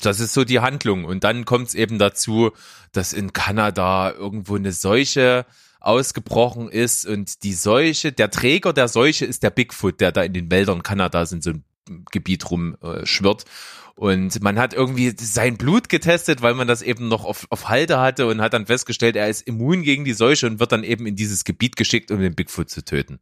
Das 0.00 0.20
ist 0.20 0.34
so 0.34 0.44
die 0.44 0.60
Handlung. 0.60 1.04
Und 1.04 1.24
dann 1.24 1.44
kommt 1.44 1.68
es 1.68 1.74
eben 1.74 1.98
dazu, 1.98 2.52
dass 2.92 3.12
in 3.12 3.32
Kanada 3.32 4.12
irgendwo 4.12 4.56
eine 4.56 4.72
Seuche 4.72 5.46
ausgebrochen 5.80 6.70
ist 6.70 7.04
und 7.06 7.42
die 7.42 7.52
Seuche, 7.52 8.12
der 8.12 8.30
Träger 8.30 8.72
der 8.72 8.88
Seuche 8.88 9.26
ist 9.26 9.42
der 9.42 9.50
Bigfoot, 9.50 10.00
der 10.00 10.12
da 10.12 10.22
in 10.22 10.32
den 10.32 10.50
Wäldern 10.50 10.82
Kanadas 10.82 11.32
in 11.32 11.42
so 11.42 11.50
einem 11.50 11.64
Gebiet 12.10 12.50
rumschwirrt. 12.50 13.44
Und 13.96 14.42
man 14.42 14.58
hat 14.58 14.74
irgendwie 14.74 15.14
sein 15.16 15.56
Blut 15.56 15.88
getestet, 15.88 16.42
weil 16.42 16.54
man 16.54 16.66
das 16.66 16.82
eben 16.82 17.06
noch 17.06 17.24
auf, 17.24 17.46
auf 17.50 17.68
Halde 17.68 18.00
hatte 18.00 18.26
und 18.26 18.40
hat 18.40 18.52
dann 18.52 18.66
festgestellt, 18.66 19.14
er 19.14 19.28
ist 19.28 19.42
immun 19.42 19.82
gegen 19.82 20.04
die 20.04 20.14
Seuche 20.14 20.46
und 20.46 20.58
wird 20.58 20.72
dann 20.72 20.82
eben 20.82 21.06
in 21.06 21.16
dieses 21.16 21.44
Gebiet 21.44 21.76
geschickt, 21.76 22.10
um 22.10 22.18
den 22.18 22.34
Bigfoot 22.34 22.70
zu 22.70 22.84
töten. 22.84 23.20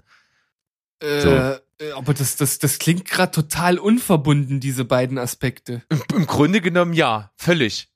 So. 1.02 1.08
Äh, 1.08 1.52
äh, 1.54 1.60
aber 1.96 2.14
das, 2.14 2.36
das, 2.36 2.58
das 2.58 2.78
klingt 2.78 3.04
gerade 3.06 3.32
total 3.32 3.78
unverbunden, 3.78 4.60
diese 4.60 4.84
beiden 4.84 5.18
Aspekte. 5.18 5.82
Im, 5.88 6.02
Im 6.14 6.26
Grunde 6.26 6.60
genommen 6.60 6.92
ja, 6.92 7.32
völlig. 7.36 7.88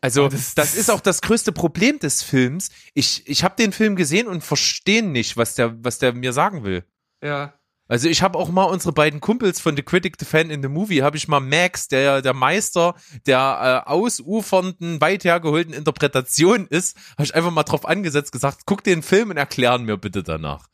Also 0.00 0.28
das, 0.28 0.54
das- 0.54 0.74
ist 0.74 0.90
auch 0.90 1.00
das 1.00 1.20
größte 1.20 1.52
Problem 1.52 1.98
des 1.98 2.22
Films. 2.22 2.70
Ich, 2.94 3.26
ich 3.28 3.44
habe 3.44 3.56
den 3.56 3.72
Film 3.72 3.96
gesehen 3.96 4.28
und 4.28 4.42
verstehe 4.42 5.02
nicht, 5.02 5.36
was 5.36 5.54
der, 5.54 5.82
was 5.84 5.98
der 5.98 6.14
mir 6.14 6.32
sagen 6.32 6.64
will. 6.64 6.84
Ja. 7.22 7.54
Also 7.86 8.08
ich 8.08 8.22
habe 8.22 8.38
auch 8.38 8.50
mal 8.50 8.64
unsere 8.64 8.92
beiden 8.92 9.20
Kumpels 9.20 9.60
von 9.60 9.74
The 9.74 9.82
Critic, 9.82 10.14
The 10.18 10.24
Fan 10.24 10.48
in 10.50 10.62
the 10.62 10.68
Movie, 10.68 11.02
habe 11.02 11.16
ich 11.16 11.26
mal 11.26 11.40
Max, 11.40 11.88
der 11.88 12.22
der 12.22 12.34
Meister 12.34 12.94
der 13.26 13.82
äh, 13.84 13.90
ausufernden, 13.90 15.00
weit 15.00 15.24
hergeholten 15.24 15.74
Interpretation 15.74 16.68
ist, 16.68 16.96
habe 17.14 17.24
ich 17.24 17.34
einfach 17.34 17.50
mal 17.50 17.64
drauf 17.64 17.84
angesetzt, 17.84 18.30
gesagt, 18.30 18.60
guck 18.64 18.84
den 18.84 19.02
Film 19.02 19.30
und 19.30 19.38
erklären 19.38 19.82
mir 19.84 19.96
bitte 19.96 20.22
danach. 20.22 20.68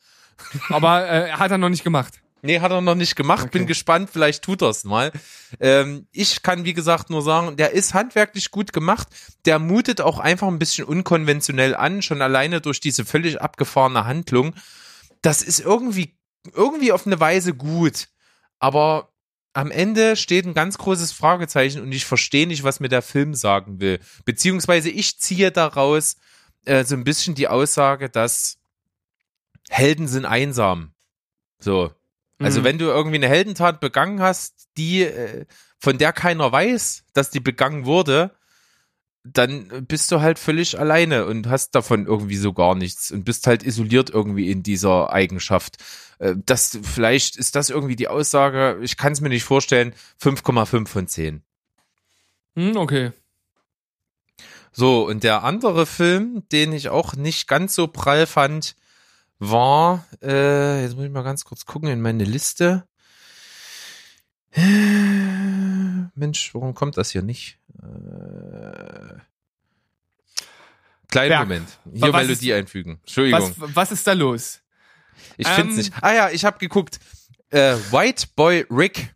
Aber 0.69 1.09
äh, 1.11 1.33
hat 1.33 1.51
er 1.51 1.59
noch 1.59 1.69
nicht 1.69 1.85
gemacht. 1.85 2.21
Nee, 2.43 2.61
hat 2.61 2.71
er 2.71 2.81
noch 2.81 2.95
nicht 2.95 3.17
gemacht. 3.17 3.47
Okay. 3.47 3.59
Bin 3.59 3.67
gespannt, 3.67 4.11
vielleicht 4.13 4.45
tut 4.45 4.63
er's 4.63 4.85
mal. 4.85 5.11
Ähm, 5.59 6.07
ich 6.13 6.43
kann, 6.43 6.65
wie 6.65 6.75
gesagt, 6.75 7.11
nur 7.11 7.23
sagen, 7.23 7.57
der 7.57 7.73
ist 7.73 7.95
handwerklich 7.95 8.51
gut 8.51 8.73
gemacht. 8.73 9.09
Der 9.47 9.59
mutet 9.59 10.01
auch 10.01 10.19
einfach 10.19 10.47
ein 10.47 10.59
bisschen 10.59 10.85
unkonventionell 10.85 11.75
an, 11.75 12.03
schon 12.03 12.23
alleine 12.23 12.61
durch 12.61 12.81
diese 12.81 13.05
völlig 13.05 13.41
abgefahrene 13.41 14.05
Handlung. 14.05 14.55
Das 15.23 15.43
ist 15.43 15.61
irgendwie, 15.61 16.17
irgendwie 16.53 16.93
auf 16.93 17.07
eine 17.07 17.19
Weise 17.19 17.55
gut. 17.55 18.09
Aber 18.59 19.13
am 19.53 19.71
Ende 19.71 20.17
steht 20.17 20.47
ein 20.47 20.55
ganz 20.55 20.79
großes 20.79 21.13
Fragezeichen 21.13 21.81
und 21.81 21.91
ich 21.93 22.05
verstehe 22.05 22.47
nicht, 22.47 22.63
was 22.63 22.79
mir 22.79 22.89
der 22.89 23.03
Film 23.03 23.35
sagen 23.35 23.81
will. 23.81 23.99
Beziehungsweise 24.25 24.91
ich 24.91 25.19
ziehe 25.19 25.51
daraus 25.51 26.17
äh, 26.67 26.85
so 26.85 26.95
ein 26.95 27.05
bisschen 27.05 27.35
die 27.35 27.49
Aussage, 27.49 28.11
dass 28.11 28.59
Helden 29.69 30.09
sind 30.09 30.25
einsam. 30.25 30.93
So. 31.59 31.91
Also 32.39 32.61
Mhm. 32.61 32.65
wenn 32.65 32.79
du 32.79 32.85
irgendwie 32.87 33.17
eine 33.17 33.29
Heldentat 33.29 33.81
begangen 33.81 34.21
hast, 34.21 34.69
die 34.77 35.03
äh, 35.03 35.47
von 35.79 35.99
der 35.99 36.13
keiner 36.13 36.51
weiß, 36.53 37.05
dass 37.15 37.31
die 37.31 37.41
begangen 37.41 37.87
wurde, 37.87 38.31
dann 39.25 39.87
bist 39.87 40.13
du 40.13 40.21
halt 40.21 40.39
völlig 40.39 40.79
alleine 40.79 41.27
und 41.27 41.49
hast 41.49 41.75
davon 41.75 42.07
irgendwie 42.07 42.37
so 42.37 42.53
gar 42.53 42.75
nichts 42.77 43.11
und 43.11 43.25
bist 43.25 43.47
halt 43.47 43.63
isoliert 43.65 44.11
irgendwie 44.11 44.51
in 44.51 44.63
dieser 44.63 45.11
Eigenschaft. 45.13 45.79
Äh, 46.19 46.35
Das 46.45 46.79
vielleicht 46.83 47.37
ist 47.37 47.57
das 47.57 47.71
irgendwie 47.71 47.97
die 47.97 48.09
Aussage. 48.09 48.79
Ich 48.83 48.97
kann 48.97 49.13
es 49.13 49.21
mir 49.21 49.29
nicht 49.31 49.45
vorstellen. 49.45 49.95
5,5 50.23 50.87
von 50.89 51.09
10. 51.09 51.43
Hm, 52.55 52.77
okay. 52.77 53.13
So, 54.73 55.07
und 55.07 55.25
der 55.25 55.43
andere 55.43 55.87
Film, 55.87 56.43
den 56.53 56.73
ich 56.73 56.91
auch 56.91 57.15
nicht 57.15 57.49
ganz 57.49 57.75
so 57.75 57.87
prall 57.89 58.27
fand, 58.27 58.77
war, 59.39 60.07
äh, 60.23 60.83
jetzt 60.83 60.97
muss 60.97 61.05
ich 61.05 61.11
mal 61.11 61.23
ganz 61.23 61.45
kurz 61.45 61.67
gucken 61.67 61.89
in 61.89 62.01
meine 62.01 62.25
Liste. 62.25 62.87
Äh, 64.53 64.63
Mensch, 66.15 66.55
warum 66.55 66.75
kommt 66.75 66.97
das 66.97 67.11
hier 67.11 67.23
nicht? 67.23 67.59
Äh, 67.83 69.19
kleinen 71.09 71.29
Berg. 71.29 71.41
Moment. 71.49 71.79
Hier 71.93 72.13
Was 72.13 72.23
Melodie 72.27 72.51
ist- 72.51 72.57
einfügen. 72.57 72.99
Entschuldigung. 73.03 73.55
Was, 73.59 73.75
was 73.77 73.93
ist 73.93 74.07
da 74.07 74.13
los? 74.13 74.61
ich 75.37 75.47
finde 75.49 75.71
ähm, 75.73 75.77
nicht. 75.77 75.93
Ah 76.01 76.13
ja, 76.15 76.31
ich 76.31 76.45
habe 76.45 76.59
geguckt. 76.59 76.99
Äh, 77.51 77.75
White 77.91 78.29
Boy 78.35 78.67
Rick, 78.71 79.15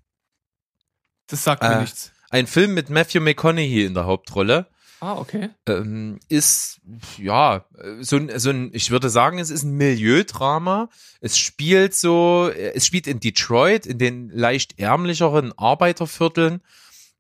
Das 1.27 1.43
sagt 1.45 1.63
mir 1.63 1.73
Äh, 1.73 1.81
nichts. 1.81 2.13
ein 2.31 2.47
Film 2.47 2.75
mit 2.75 2.91
Matthew 2.91 3.21
McConaughey 3.21 3.85
in 3.85 3.95
der 3.95 4.05
Hauptrolle. 4.07 4.67
Ah, 5.01 5.17
okay. 5.17 5.49
ähm, 5.67 6.21
ist 6.29 6.81
ja 7.17 7.65
so 8.01 8.17
ein, 8.17 8.39
so 8.39 8.51
ein, 8.51 8.71
ich 8.75 8.91
würde 8.91 9.09
sagen, 9.09 9.39
es 9.39 9.49
ist 9.49 9.63
ein 9.63 9.73
Milieudrama. 9.73 10.91
Es 11.21 11.39
spielt 11.39 11.95
so, 11.95 12.51
es 12.51 12.87
spielt 12.87 13.07
in 13.07 13.19
Detroit, 13.19 13.87
in 13.87 13.99
den 13.99 14.29
leicht 14.29 14.79
ärmlicheren 14.79 15.57
Arbeitervierteln. 15.57 16.61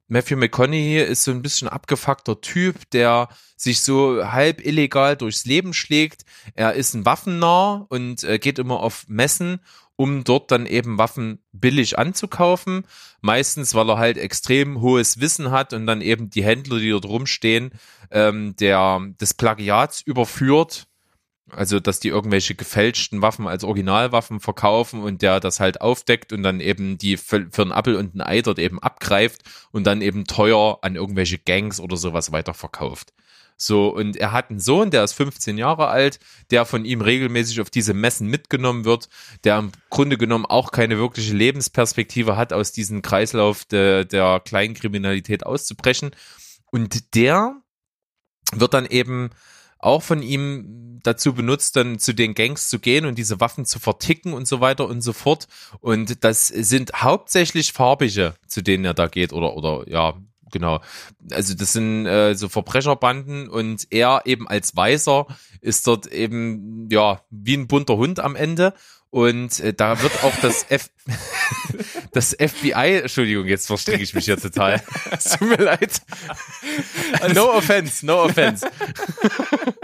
Matthew 0.08 0.36
McConaughey 0.36 1.02
ist 1.02 1.24
so 1.24 1.30
ein 1.30 1.40
bisschen 1.40 1.68
abgefuckter 1.68 2.40
Typ, 2.40 2.90
der 2.90 3.28
sich 3.56 3.80
so 3.80 4.26
halb 4.30 4.64
illegal 4.64 5.16
durchs 5.16 5.44
Leben 5.44 5.72
schlägt. 5.72 6.24
Er 6.54 6.74
ist 6.74 6.94
ein 6.94 7.06
Waffennah 7.06 7.86
und 7.88 8.24
äh, 8.24 8.38
geht 8.38 8.58
immer 8.58 8.80
auf 8.80 9.04
Messen, 9.06 9.60
um 10.00 10.24
dort 10.24 10.50
dann 10.50 10.64
eben 10.64 10.96
Waffen 10.96 11.40
billig 11.52 11.98
anzukaufen. 11.98 12.86
Meistens, 13.20 13.74
weil 13.74 13.90
er 13.90 13.98
halt 13.98 14.16
extrem 14.16 14.80
hohes 14.80 15.20
Wissen 15.20 15.50
hat 15.50 15.74
und 15.74 15.86
dann 15.86 16.00
eben 16.00 16.30
die 16.30 16.42
Händler, 16.42 16.78
die 16.78 16.88
dort 16.88 17.04
rumstehen, 17.04 17.72
ähm, 18.10 18.56
der 18.56 19.02
des 19.20 19.34
Plagiats 19.34 20.00
überführt. 20.00 20.86
Also, 21.50 21.80
dass 21.80 22.00
die 22.00 22.08
irgendwelche 22.08 22.54
gefälschten 22.54 23.20
Waffen 23.20 23.46
als 23.46 23.62
Originalwaffen 23.62 24.40
verkaufen 24.40 25.02
und 25.02 25.20
der 25.20 25.38
das 25.38 25.60
halt 25.60 25.82
aufdeckt 25.82 26.32
und 26.32 26.44
dann 26.44 26.60
eben 26.60 26.96
die 26.96 27.18
für, 27.18 27.48
für 27.50 27.60
einen 27.60 27.72
Appel 27.72 27.96
und 27.96 28.14
ein 28.14 28.22
Ei 28.22 28.40
dort 28.40 28.58
eben 28.58 28.78
abgreift 28.78 29.42
und 29.70 29.86
dann 29.86 30.00
eben 30.00 30.24
teuer 30.24 30.78
an 30.80 30.94
irgendwelche 30.94 31.36
Gangs 31.36 31.78
oder 31.78 31.98
sowas 31.98 32.32
weiterverkauft. 32.32 33.12
So, 33.62 33.88
und 33.90 34.16
er 34.16 34.32
hat 34.32 34.48
einen 34.48 34.58
Sohn, 34.58 34.90
der 34.90 35.04
ist 35.04 35.12
15 35.12 35.58
Jahre 35.58 35.88
alt, 35.88 36.18
der 36.50 36.64
von 36.64 36.86
ihm 36.86 37.02
regelmäßig 37.02 37.60
auf 37.60 37.68
diese 37.68 37.92
Messen 37.92 38.26
mitgenommen 38.26 38.86
wird, 38.86 39.10
der 39.44 39.58
im 39.58 39.72
Grunde 39.90 40.16
genommen 40.16 40.46
auch 40.46 40.72
keine 40.72 40.96
wirkliche 40.96 41.34
Lebensperspektive 41.34 42.38
hat, 42.38 42.54
aus 42.54 42.72
diesem 42.72 43.02
Kreislauf 43.02 43.66
der, 43.66 44.06
der 44.06 44.40
Kleinkriminalität 44.40 45.44
auszubrechen. 45.44 46.12
Und 46.70 47.14
der 47.14 47.54
wird 48.52 48.72
dann 48.72 48.86
eben 48.86 49.28
auch 49.78 50.02
von 50.02 50.22
ihm 50.22 51.00
dazu 51.02 51.34
benutzt, 51.34 51.76
dann 51.76 51.98
zu 51.98 52.14
den 52.14 52.32
Gangs 52.32 52.70
zu 52.70 52.78
gehen 52.78 53.04
und 53.04 53.18
diese 53.18 53.40
Waffen 53.40 53.66
zu 53.66 53.78
verticken 53.78 54.32
und 54.32 54.48
so 54.48 54.62
weiter 54.62 54.86
und 54.88 55.02
so 55.02 55.12
fort. 55.12 55.48
Und 55.80 56.24
das 56.24 56.48
sind 56.48 57.02
hauptsächlich 57.02 57.74
farbige, 57.74 58.36
zu 58.46 58.62
denen 58.62 58.86
er 58.86 58.94
da 58.94 59.06
geht 59.06 59.34
oder, 59.34 59.54
oder 59.54 59.86
ja, 59.86 60.14
genau. 60.50 60.80
Also 61.30 61.54
das 61.54 61.72
sind 61.72 62.06
äh, 62.06 62.34
so 62.34 62.48
Verbrecherbanden 62.48 63.48
und 63.48 63.86
er 63.90 64.22
eben 64.24 64.48
als 64.48 64.76
Weißer 64.76 65.26
ist 65.60 65.86
dort 65.86 66.06
eben, 66.06 66.88
ja, 66.90 67.22
wie 67.30 67.56
ein 67.56 67.66
bunter 67.66 67.96
Hund 67.96 68.20
am 68.20 68.36
Ende. 68.36 68.74
Und 69.10 69.58
äh, 69.58 69.74
da 69.74 70.00
wird 70.02 70.22
auch 70.22 70.34
das 70.40 70.66
F 70.68 70.90
das 72.12 72.36
FBI, 72.38 73.00
Entschuldigung, 73.02 73.46
jetzt 73.46 73.66
verstecke 73.66 74.02
ich 74.02 74.14
mich 74.14 74.26
ja 74.26 74.36
total. 74.36 74.82
Es 75.10 75.24
tut 75.38 75.48
mir 75.48 75.64
leid. 75.64 76.00
No 77.34 77.52
offense, 77.52 78.04
no 78.04 78.24
offense. 78.24 78.68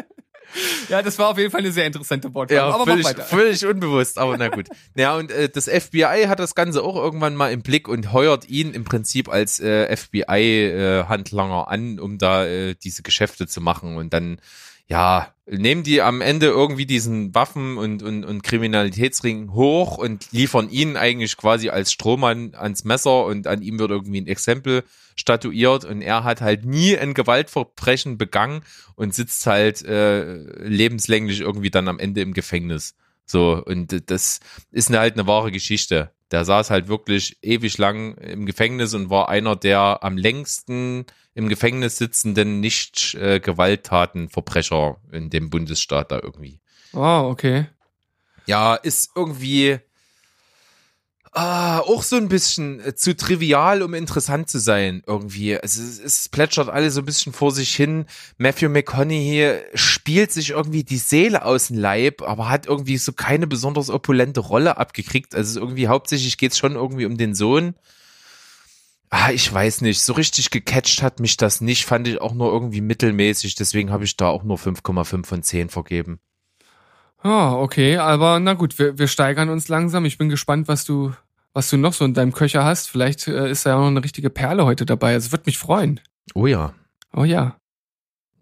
Ja, 0.88 1.02
das 1.02 1.18
war 1.18 1.28
auf 1.28 1.38
jeden 1.38 1.50
Fall 1.50 1.61
eine 1.61 1.72
sehr 1.72 1.86
interessante 1.86 2.32
Wortwahl. 2.32 2.57
Ja, 2.57 2.68
aber 2.68 2.84
völlig, 2.84 3.07
völlig 3.07 3.66
unbewusst, 3.66 4.18
aber 4.18 4.36
na 4.38 4.48
gut. 4.48 4.68
Ja, 4.94 5.16
und 5.16 5.30
äh, 5.30 5.48
das 5.48 5.68
FBI 5.68 6.26
hat 6.28 6.38
das 6.38 6.54
Ganze 6.54 6.82
auch 6.82 6.96
irgendwann 6.96 7.34
mal 7.34 7.52
im 7.52 7.62
Blick 7.62 7.88
und 7.88 8.12
heuert 8.12 8.48
ihn 8.48 8.72
im 8.72 8.84
Prinzip 8.84 9.28
als 9.28 9.61
äh, 9.61 9.94
FBI-Handlanger 9.94 11.66
äh, 11.68 11.72
an, 11.72 11.98
um 11.98 12.18
da 12.18 12.46
äh, 12.46 12.74
diese 12.74 13.02
Geschäfte 13.02 13.46
zu 13.46 13.61
machen. 13.61 13.96
Und 13.96 14.12
dann, 14.12 14.40
ja, 14.89 15.32
nehmen 15.47 15.82
die 15.82 16.03
am 16.03 16.20
Ende 16.20 16.47
irgendwie 16.47 16.87
diesen 16.87 17.34
Waffen- 17.34 17.78
und, 17.78 18.03
und, 18.03 18.24
und 18.24 18.43
Kriminalitätsring 18.43 19.53
hoch 19.53 19.99
und 19.99 20.30
liefern 20.32 20.68
ihn 20.70 20.97
eigentlich 20.97 21.37
quasi 21.37 21.70
als 21.70 21.93
Strohmann 21.93 22.55
ans 22.55 22.84
Messer 22.84 23.24
und 23.26 23.47
an 23.47 23.62
ihm 23.62 23.78
wird 23.78 23.91
irgendwie 23.91 24.20
ein 24.20 24.26
Exempel 24.26 24.84
statuiert 25.14 25.84
und 25.84 26.03
er 26.03 26.24
hat 26.24 26.41
halt 26.41 26.64
nie 26.64 26.97
ein 26.97 27.14
Gewaltverbrechen 27.14 28.18
begangen 28.18 28.62
und 28.97 29.14
sitzt 29.14 29.47
halt 29.47 29.84
äh, 29.84 30.34
lebenslänglich 30.62 31.41
irgendwie 31.41 31.70
dann 31.70 31.89
am 31.89 31.99
Ende 31.99 32.20
im 32.20 32.32
Gefängnis. 32.34 32.95
So, 33.24 33.62
und 33.64 34.11
das 34.11 34.41
ist 34.70 34.91
halt 34.91 35.14
eine 35.14 35.26
wahre 35.26 35.51
Geschichte. 35.51 36.12
Der 36.31 36.45
saß 36.45 36.70
halt 36.70 36.89
wirklich 36.89 37.39
ewig 37.43 37.79
lang 37.79 38.16
im 38.16 38.47
Gefängnis 38.47 38.95
und 38.95 39.11
war 39.11 39.29
einer 39.29 39.55
der 39.57 40.03
am 40.03 40.16
längsten 40.16 41.07
im 41.35 41.49
Gefängnis 41.49 41.99
sitzenden 41.99 42.61
nicht 42.61 43.14
äh, 43.14 43.41
in 45.12 45.31
dem 45.31 45.51
Bundesstaat 45.51 46.11
da 46.11 46.20
irgendwie. 46.20 46.61
Oh, 46.93 47.29
okay. 47.31 47.66
Ja, 48.47 48.74
ist 48.74 49.11
irgendwie 49.14 49.81
ah, 51.37 51.80
auch 51.80 52.03
so 52.03 52.16
ein 52.16 52.28
bisschen 52.28 52.80
äh, 52.80 52.95
zu 52.95 53.14
trivial, 53.14 53.82
um 53.82 53.93
interessant 53.93 54.49
zu 54.49 54.59
sein 54.59 55.03
irgendwie. 55.07 55.57
Also 55.57 55.82
es, 55.82 55.99
es 55.99 56.28
plätschert 56.30 56.70
alles 56.70 56.95
so 56.95 57.03
ein 57.03 57.05
bisschen 57.05 57.32
vor 57.34 57.51
sich 57.53 57.76
hin. 57.76 58.07
Matthew 58.39 58.70
McConaughey 58.70 59.61
spielt 59.74 60.32
sich 60.32 60.51
irgendwie 60.51 60.82
die 60.82 60.97
Seele 60.97 61.45
aus 61.45 61.68
dem 61.68 61.78
Leib, 61.78 62.22
aber 62.22 62.49
hat 62.49 62.66
irgendwie 62.66 62.97
so 62.97 63.12
keine 63.12 63.47
besonders 63.47 63.91
opulente 63.91 64.41
Rolle 64.41 64.78
abgekriegt. 64.78 65.34
Also 65.34 65.61
irgendwie 65.61 65.89
hauptsächlich 65.89 66.39
geht's 66.39 66.57
schon 66.57 66.74
irgendwie 66.74 67.05
um 67.05 67.18
den 67.18 67.34
Sohn. 67.34 67.74
Ah, 69.11 69.30
ich 69.30 69.53
weiß 69.53 69.82
nicht, 69.82 70.01
so 70.01 70.14
richtig 70.14 70.51
gecatcht 70.51 71.03
hat 71.03 71.20
mich 71.20 71.37
das 71.37 71.61
nicht, 71.61 71.84
fand 71.84 72.09
ich 72.09 72.20
auch 72.20 72.34
nur 72.34 72.51
irgendwie 72.51 72.80
mittelmäßig, 72.80 73.55
deswegen 73.55 73.93
habe 73.93 74.03
ich 74.03 74.16
da 74.16 74.28
auch 74.28 74.43
nur 74.43 74.57
5,5 74.59 75.24
von 75.24 75.43
10 75.45 75.68
vergeben. 75.68 76.18
Ah, 77.22 77.55
oh, 77.55 77.62
okay, 77.62 77.99
aber 77.99 78.41
na 78.41 78.55
gut, 78.55 78.78
wir, 78.78 78.99
wir 78.99 79.07
steigern 79.07 79.49
uns 79.49 79.68
langsam. 79.68 80.05
Ich 80.05 80.18
bin 80.18 80.28
gespannt, 80.28 80.66
was 80.66 80.84
du 80.84 81.12
was 81.57 81.70
du 81.70 81.78
noch 81.78 81.94
so 81.94 82.04
in 82.04 82.12
deinem 82.12 82.32
Köcher 82.32 82.64
hast. 82.64 82.90
Vielleicht 82.90 83.26
äh, 83.28 83.50
ist 83.50 83.64
da 83.64 83.70
ja 83.70 83.78
noch 83.78 83.86
eine 83.86 84.04
richtige 84.04 84.28
Perle 84.28 84.66
heute 84.66 84.84
dabei. 84.84 85.14
Also 85.14 85.32
würde 85.32 85.44
mich 85.46 85.57
freuen. 85.57 86.00
Oh 86.34 86.46
ja. 86.46 86.74
Oh 87.14 87.24
ja. 87.24 87.57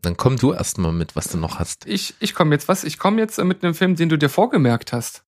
Dann 0.02 0.16
komm 0.16 0.36
du 0.36 0.52
erst 0.52 0.78
mal 0.78 0.90
mit, 0.90 1.14
was 1.14 1.28
du 1.28 1.38
noch 1.38 1.60
hast. 1.60 1.86
Ich, 1.86 2.14
ich 2.18 2.34
komme 2.34 2.52
jetzt 2.56 2.66
was? 2.66 2.82
Ich 2.82 2.98
komme 2.98 3.20
jetzt 3.20 3.38
äh, 3.38 3.44
mit 3.44 3.62
einem 3.62 3.76
Film, 3.76 3.94
den 3.94 4.08
du 4.08 4.18
dir 4.18 4.28
vorgemerkt 4.28 4.92
hast. 4.92 5.22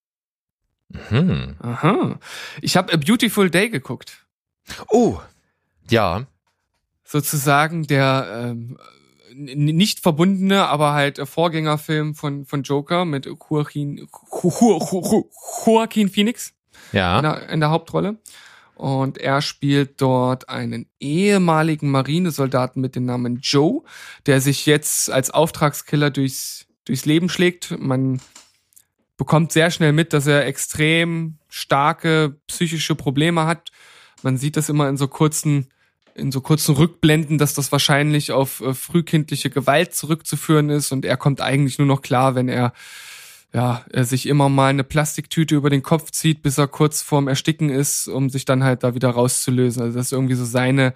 Mhm. 1.09 1.55
Aha. 1.59 2.19
Ich 2.61 2.75
habe 2.75 2.91
A 2.91 2.97
Beautiful 2.97 3.49
Day 3.49 3.69
geguckt. 3.69 4.27
Oh, 4.89 5.21
ja. 5.89 6.27
Sozusagen 7.05 7.87
der 7.87 8.27
ähm, 8.51 8.77
nicht 9.33 10.01
verbundene, 10.01 10.67
aber 10.67 10.91
halt 10.91 11.25
Vorgängerfilm 11.25 12.15
von, 12.15 12.45
von 12.45 12.63
Joker 12.63 13.05
mit 13.05 13.27
Joaquin, 13.27 14.09
Joaquin 15.65 16.09
Phoenix 16.09 16.56
ja. 16.91 17.17
in, 17.17 17.23
der, 17.23 17.49
in 17.49 17.59
der 17.59 17.69
Hauptrolle. 17.69 18.17
Und 18.75 19.17
er 19.17 19.41
spielt 19.41 19.99
dort 20.01 20.49
einen 20.49 20.87
ehemaligen 20.99 21.89
Marinesoldaten 21.89 22.79
mit 22.79 22.95
dem 22.95 23.05
Namen 23.05 23.39
Joe, 23.41 23.81
der 24.27 24.39
sich 24.39 24.67
jetzt 24.67 25.09
als 25.09 25.31
Auftragskiller 25.31 26.11
durchs, 26.11 26.67
durchs 26.85 27.05
Leben 27.05 27.27
schlägt. 27.27 27.75
Man 27.79 28.21
bekommt 29.17 29.51
sehr 29.51 29.71
schnell 29.71 29.93
mit, 29.93 30.13
dass 30.13 30.27
er 30.27 30.45
extrem 30.45 31.39
starke 31.49 32.37
psychische 32.45 32.93
Probleme 32.93 33.45
hat. 33.45 33.71
Man 34.21 34.37
sieht 34.37 34.57
das 34.57 34.69
immer 34.69 34.87
in 34.89 34.97
so 34.97 35.07
kurzen, 35.07 35.69
in 36.13 36.31
so 36.31 36.39
kurzen 36.41 36.75
Rückblenden, 36.75 37.39
dass 37.39 37.55
das 37.55 37.71
wahrscheinlich 37.71 38.31
auf 38.31 38.61
äh, 38.61 38.75
frühkindliche 38.75 39.49
Gewalt 39.49 39.95
zurückzuführen 39.95 40.69
ist 40.69 40.91
und 40.91 41.03
er 41.03 41.17
kommt 41.17 41.41
eigentlich 41.41 41.79
nur 41.79 41.87
noch 41.87 42.03
klar, 42.03 42.35
wenn 42.35 42.47
er 42.47 42.73
ja, 43.53 43.85
er 43.89 44.03
sich 44.03 44.27
immer 44.27 44.49
mal 44.49 44.69
eine 44.69 44.83
Plastiktüte 44.83 45.55
über 45.55 45.69
den 45.69 45.83
Kopf 45.83 46.11
zieht, 46.11 46.41
bis 46.41 46.57
er 46.57 46.67
kurz 46.67 47.01
vorm 47.01 47.27
Ersticken 47.27 47.69
ist, 47.69 48.07
um 48.07 48.29
sich 48.29 48.45
dann 48.45 48.63
halt 48.63 48.83
da 48.83 48.93
wieder 48.93 49.09
rauszulösen. 49.09 49.83
Also 49.83 49.97
das 49.97 50.07
ist 50.07 50.11
irgendwie 50.11 50.35
so 50.35 50.45
seine, 50.45 50.93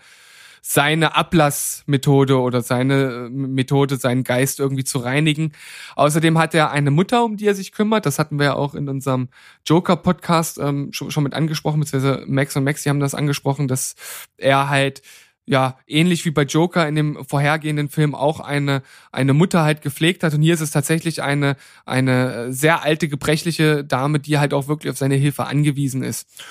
seine 0.61 1.15
Ablassmethode 1.15 2.39
oder 2.39 2.61
seine 2.61 3.27
äh, 3.27 3.29
Methode, 3.29 3.95
seinen 3.97 4.23
Geist 4.23 4.59
irgendwie 4.59 4.83
zu 4.83 4.99
reinigen. 4.99 5.53
Außerdem 5.95 6.37
hat 6.37 6.53
er 6.53 6.71
eine 6.71 6.91
Mutter, 6.91 7.23
um 7.23 7.37
die 7.37 7.47
er 7.47 7.55
sich 7.55 7.71
kümmert. 7.71 8.05
Das 8.05 8.19
hatten 8.19 8.37
wir 8.37 8.45
ja 8.47 8.53
auch 8.55 8.75
in 8.75 8.89
unserem 8.89 9.29
Joker-Podcast 9.65 10.59
ähm, 10.59 10.89
schon, 10.91 11.09
schon 11.09 11.23
mit 11.23 11.33
angesprochen, 11.33 11.79
beziehungsweise 11.79 12.25
Max 12.27 12.55
und 12.55 12.65
Maxi 12.65 12.89
haben 12.89 12.99
das 12.99 13.15
angesprochen, 13.15 13.67
dass 13.69 13.95
er 14.37 14.69
halt 14.69 15.01
ja, 15.45 15.77
ähnlich 15.87 16.23
wie 16.25 16.31
bei 16.31 16.43
Joker 16.43 16.87
in 16.87 16.95
dem 16.95 17.25
vorhergehenden 17.25 17.89
Film 17.89 18.15
auch 18.15 18.39
eine, 18.39 18.83
eine 19.11 19.33
Mutter 19.33 19.63
halt 19.63 19.81
gepflegt 19.81 20.23
hat. 20.23 20.33
Und 20.33 20.41
hier 20.41 20.53
ist 20.53 20.61
es 20.61 20.71
tatsächlich 20.71 21.23
eine, 21.23 21.55
eine 21.85 22.53
sehr 22.53 22.83
alte, 22.83 23.07
gebrechliche 23.07 23.83
Dame, 23.83 24.19
die 24.19 24.37
halt 24.37 24.53
auch 24.53 24.67
wirklich 24.67 24.91
auf 24.91 24.97
seine 24.97 25.15
Hilfe 25.15 25.45
angewiesen 25.45 26.03
ist. 26.03 26.43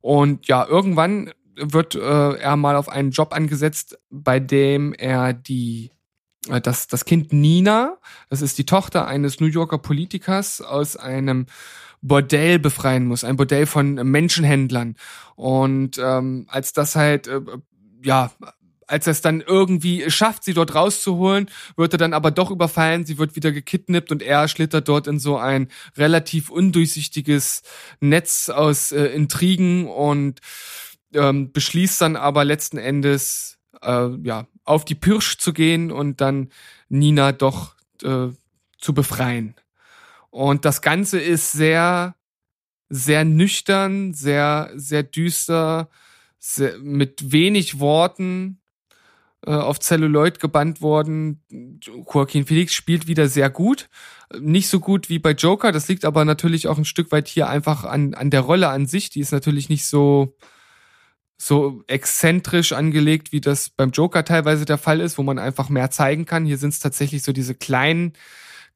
Und 0.00 0.46
ja, 0.46 0.66
irgendwann 0.66 1.32
wird 1.56 1.94
äh, 1.94 2.34
er 2.34 2.56
mal 2.56 2.76
auf 2.76 2.88
einen 2.88 3.10
Job 3.10 3.32
angesetzt, 3.32 3.98
bei 4.10 4.38
dem 4.40 4.92
er 4.92 5.32
die 5.32 5.90
äh, 6.48 6.60
das, 6.60 6.86
das 6.86 7.04
Kind 7.04 7.32
Nina, 7.32 7.98
das 8.28 8.42
ist 8.42 8.58
die 8.58 8.66
Tochter 8.66 9.06
eines 9.06 9.40
New 9.40 9.46
Yorker 9.46 9.78
Politikers 9.78 10.60
aus 10.60 10.96
einem 10.96 11.46
Bordell 12.02 12.58
befreien 12.58 13.06
muss, 13.06 13.24
ein 13.24 13.36
Bordell 13.36 13.66
von 13.66 13.94
Menschenhändlern. 13.94 14.96
Und 15.34 15.98
ähm, 15.98 16.46
als 16.48 16.72
das 16.72 16.94
halt 16.94 17.26
äh, 17.26 17.40
ja, 18.02 18.30
als 18.86 19.06
er 19.06 19.12
es 19.12 19.20
dann 19.20 19.40
irgendwie 19.40 20.10
schafft, 20.10 20.44
sie 20.44 20.54
dort 20.54 20.74
rauszuholen, 20.74 21.50
wird 21.76 21.94
er 21.94 21.98
dann 21.98 22.14
aber 22.14 22.30
doch 22.30 22.50
überfallen, 22.50 23.04
sie 23.04 23.18
wird 23.18 23.36
wieder 23.36 23.52
gekidnappt 23.52 24.12
und 24.12 24.22
er 24.22 24.46
schlittert 24.48 24.88
dort 24.88 25.06
in 25.06 25.18
so 25.18 25.36
ein 25.36 25.68
relativ 25.96 26.50
undurchsichtiges 26.50 27.62
Netz 28.00 28.48
aus 28.48 28.92
äh, 28.92 29.06
Intrigen 29.06 29.88
und 29.88 30.40
ähm, 31.14 31.52
beschließt 31.52 32.00
dann 32.00 32.16
aber 32.16 32.44
letzten 32.44 32.78
Endes 32.78 33.58
äh, 33.82 34.08
ja 34.22 34.46
auf 34.64 34.84
die 34.84 34.94
Pirsch 34.94 35.38
zu 35.38 35.52
gehen 35.52 35.90
und 35.90 36.20
dann 36.20 36.50
Nina 36.88 37.32
doch 37.32 37.74
äh, 38.02 38.28
zu 38.78 38.94
befreien. 38.94 39.54
Und 40.30 40.64
das 40.64 40.82
Ganze 40.82 41.18
ist 41.18 41.52
sehr, 41.52 42.14
sehr 42.88 43.24
nüchtern, 43.24 44.12
sehr, 44.12 44.70
sehr 44.74 45.02
düster, 45.02 45.88
mit 46.80 47.32
wenig 47.32 47.80
Worten 47.80 48.60
äh, 49.46 49.52
auf 49.52 49.78
Celluloid 49.78 50.40
gebannt 50.40 50.80
worden. 50.80 51.40
Joaquin 51.80 52.46
Felix 52.46 52.74
spielt 52.74 53.06
wieder 53.06 53.28
sehr 53.28 53.48
gut. 53.48 53.88
Nicht 54.38 54.68
so 54.68 54.80
gut 54.80 55.08
wie 55.08 55.18
bei 55.18 55.32
Joker. 55.32 55.72
Das 55.72 55.88
liegt 55.88 56.04
aber 56.04 56.24
natürlich 56.24 56.66
auch 56.66 56.78
ein 56.78 56.84
Stück 56.84 57.12
weit 57.12 57.28
hier 57.28 57.48
einfach 57.48 57.84
an, 57.84 58.14
an 58.14 58.30
der 58.30 58.40
Rolle 58.40 58.68
an 58.68 58.86
sich. 58.86 59.08
Die 59.10 59.20
ist 59.20 59.32
natürlich 59.32 59.68
nicht 59.68 59.86
so, 59.86 60.36
so 61.38 61.84
exzentrisch 61.86 62.72
angelegt, 62.72 63.30
wie 63.30 63.40
das 63.40 63.70
beim 63.70 63.90
Joker 63.90 64.24
teilweise 64.24 64.64
der 64.64 64.78
Fall 64.78 65.00
ist, 65.00 65.16
wo 65.16 65.22
man 65.22 65.38
einfach 65.38 65.68
mehr 65.68 65.90
zeigen 65.90 66.24
kann. 66.24 66.44
Hier 66.44 66.58
sind 66.58 66.70
es 66.70 66.80
tatsächlich 66.80 67.22
so 67.22 67.32
diese 67.32 67.54
kleinen, 67.54 68.14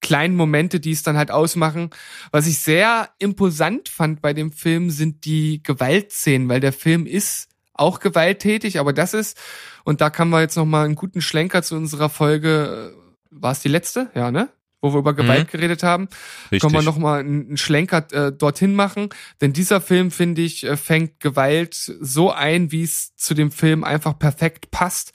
kleinen 0.00 0.36
Momente, 0.36 0.78
die 0.78 0.92
es 0.92 1.02
dann 1.02 1.16
halt 1.16 1.32
ausmachen. 1.32 1.90
Was 2.30 2.46
ich 2.46 2.60
sehr 2.60 3.10
imposant 3.18 3.88
fand 3.88 4.22
bei 4.22 4.34
dem 4.34 4.52
Film, 4.52 4.90
sind 4.90 5.24
die 5.24 5.62
Gewaltszenen, 5.64 6.48
weil 6.48 6.60
der 6.60 6.72
Film 6.72 7.06
ist 7.06 7.49
auch 7.80 8.00
gewalttätig, 8.00 8.78
aber 8.78 8.92
das 8.92 9.14
ist, 9.14 9.38
und 9.84 10.00
da 10.00 10.10
kann 10.10 10.28
man 10.28 10.42
jetzt 10.42 10.56
nochmal 10.56 10.84
einen 10.84 10.94
guten 10.94 11.22
Schlenker 11.22 11.62
zu 11.62 11.76
unserer 11.76 12.08
Folge, 12.08 12.92
äh, 12.94 13.00
war 13.30 13.52
es 13.52 13.60
die 13.60 13.68
letzte? 13.68 14.10
Ja, 14.14 14.30
ne? 14.30 14.50
Wo 14.82 14.92
wir 14.94 14.98
über 14.98 15.14
Gewalt 15.14 15.48
mhm. 15.48 15.50
geredet 15.50 15.82
haben, 15.82 16.08
Richtig. 16.44 16.60
können 16.60 16.72
wir 16.72 16.82
nochmal 16.82 17.20
einen 17.20 17.58
Schlenker 17.58 18.06
äh, 18.12 18.32
dorthin 18.32 18.74
machen. 18.74 19.10
Denn 19.40 19.52
dieser 19.52 19.80
Film, 19.80 20.10
finde 20.10 20.40
ich, 20.40 20.64
äh, 20.64 20.76
fängt 20.76 21.20
Gewalt 21.20 21.74
so 21.74 22.30
ein, 22.30 22.72
wie 22.72 22.82
es 22.82 23.14
zu 23.16 23.34
dem 23.34 23.50
Film 23.50 23.84
einfach 23.84 24.18
perfekt 24.18 24.70
passt. 24.70 25.12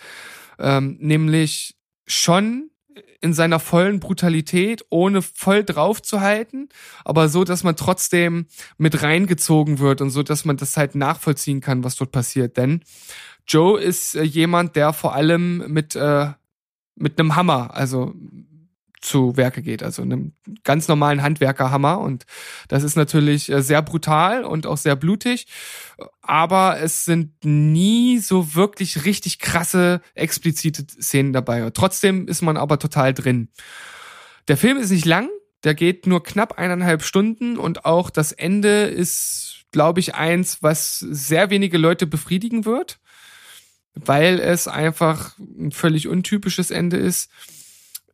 Ähm, 0.59 0.97
nämlich 0.99 1.75
schon 2.05 2.69
in 3.21 3.33
seiner 3.33 3.59
vollen 3.59 3.99
Brutalität, 3.99 4.85
ohne 4.89 5.21
voll 5.21 5.63
drauf 5.63 6.01
zu 6.01 6.21
halten, 6.21 6.69
aber 7.03 7.29
so, 7.29 7.43
dass 7.43 7.63
man 7.63 7.75
trotzdem 7.75 8.45
mit 8.77 9.01
reingezogen 9.01 9.79
wird 9.79 10.01
und 10.01 10.09
so, 10.09 10.23
dass 10.23 10.45
man 10.45 10.57
das 10.57 10.77
halt 10.77 10.95
nachvollziehen 10.95 11.61
kann, 11.61 11.83
was 11.83 11.95
dort 11.95 12.11
passiert. 12.11 12.57
Denn 12.57 12.81
Joe 13.47 13.79
ist 13.79 14.15
äh, 14.15 14.23
jemand, 14.23 14.75
der 14.75 14.93
vor 14.93 15.15
allem 15.15 15.71
mit, 15.71 15.95
äh, 15.95 16.31
mit 16.95 17.19
einem 17.19 17.35
Hammer, 17.35 17.75
also 17.75 18.13
zu 19.05 19.37
Werke 19.37 19.61
geht, 19.61 19.83
also 19.83 20.01
einem 20.01 20.33
ganz 20.63 20.87
normalen 20.87 21.21
Handwerkerhammer. 21.21 21.99
Und 21.99 22.25
das 22.67 22.83
ist 22.83 22.95
natürlich 22.95 23.51
äh, 23.51 23.61
sehr 23.61 23.81
brutal 23.81 24.43
und 24.43 24.65
auch 24.65 24.77
sehr 24.77 24.95
blutig. 24.95 25.47
Aber 26.21 26.79
es 26.79 27.05
sind 27.05 27.45
nie 27.45 28.17
so 28.17 28.55
wirklich 28.55 29.05
richtig 29.05 29.39
krasse, 29.39 30.01
explizite 30.15 30.85
Szenen 30.87 31.33
dabei. 31.33 31.69
Trotzdem 31.69 32.27
ist 32.27 32.41
man 32.41 32.57
aber 32.57 32.79
total 32.79 33.13
drin. 33.13 33.49
Der 34.47 34.57
Film 34.57 34.77
ist 34.77 34.91
nicht 34.91 35.05
lang, 35.05 35.29
der 35.63 35.75
geht 35.75 36.07
nur 36.07 36.23
knapp 36.23 36.57
eineinhalb 36.57 37.03
Stunden 37.03 37.57
und 37.57 37.85
auch 37.85 38.09
das 38.09 38.31
Ende 38.31 38.83
ist, 38.83 39.65
glaube 39.71 39.99
ich, 39.99 40.15
eins, 40.15 40.61
was 40.61 40.99
sehr 40.99 41.49
wenige 41.49 41.77
Leute 41.77 42.05
befriedigen 42.07 42.65
wird, 42.65 42.99
weil 43.93 44.39
es 44.39 44.67
einfach 44.67 45.37
ein 45.39 45.71
völlig 45.71 46.07
untypisches 46.07 46.69
Ende 46.71 46.97
ist 46.97 47.29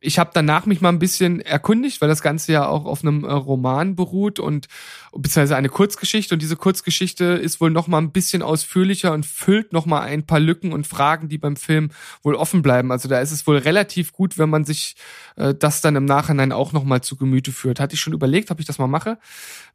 ich 0.02 0.18
habe 0.18 0.30
danach 0.34 0.66
mich 0.66 0.80
mal 0.80 0.88
ein 0.88 0.98
bisschen 0.98 1.40
erkundigt, 1.40 2.00
weil 2.00 2.08
das 2.08 2.22
Ganze 2.22 2.52
ja 2.52 2.66
auch 2.66 2.86
auf 2.86 3.02
einem 3.02 3.24
äh, 3.24 3.30
Roman 3.32 3.94
beruht 3.94 4.40
und 4.40 4.66
beziehungsweise 5.12 5.56
eine 5.56 5.68
Kurzgeschichte 5.68 6.34
und 6.34 6.42
diese 6.42 6.56
Kurzgeschichte 6.56 7.24
ist 7.24 7.60
wohl 7.60 7.70
noch 7.70 7.86
mal 7.86 7.98
ein 7.98 8.10
bisschen 8.10 8.42
ausführlicher 8.42 9.12
und 9.12 9.24
füllt 9.24 9.72
noch 9.72 9.86
mal 9.86 10.00
ein 10.00 10.26
paar 10.26 10.40
Lücken 10.40 10.72
und 10.72 10.88
Fragen, 10.88 11.28
die 11.28 11.38
beim 11.38 11.54
Film 11.54 11.90
wohl 12.22 12.34
offen 12.34 12.62
bleiben. 12.62 12.90
Also 12.90 13.08
da 13.08 13.20
ist 13.20 13.30
es 13.30 13.46
wohl 13.46 13.58
relativ 13.58 14.12
gut, 14.12 14.38
wenn 14.38 14.50
man 14.50 14.64
sich 14.64 14.96
äh, 15.36 15.54
das 15.54 15.80
dann 15.80 15.94
im 15.94 16.04
Nachhinein 16.04 16.50
auch 16.50 16.72
noch 16.72 16.84
mal 16.84 17.00
zu 17.00 17.16
Gemüte 17.16 17.52
führt. 17.52 17.78
Hatte 17.78 17.94
ich 17.94 18.00
schon 18.00 18.12
überlegt, 18.12 18.50
ob 18.50 18.58
ich 18.58 18.66
das 18.66 18.78
mal 18.78 18.88
mache. 18.88 19.18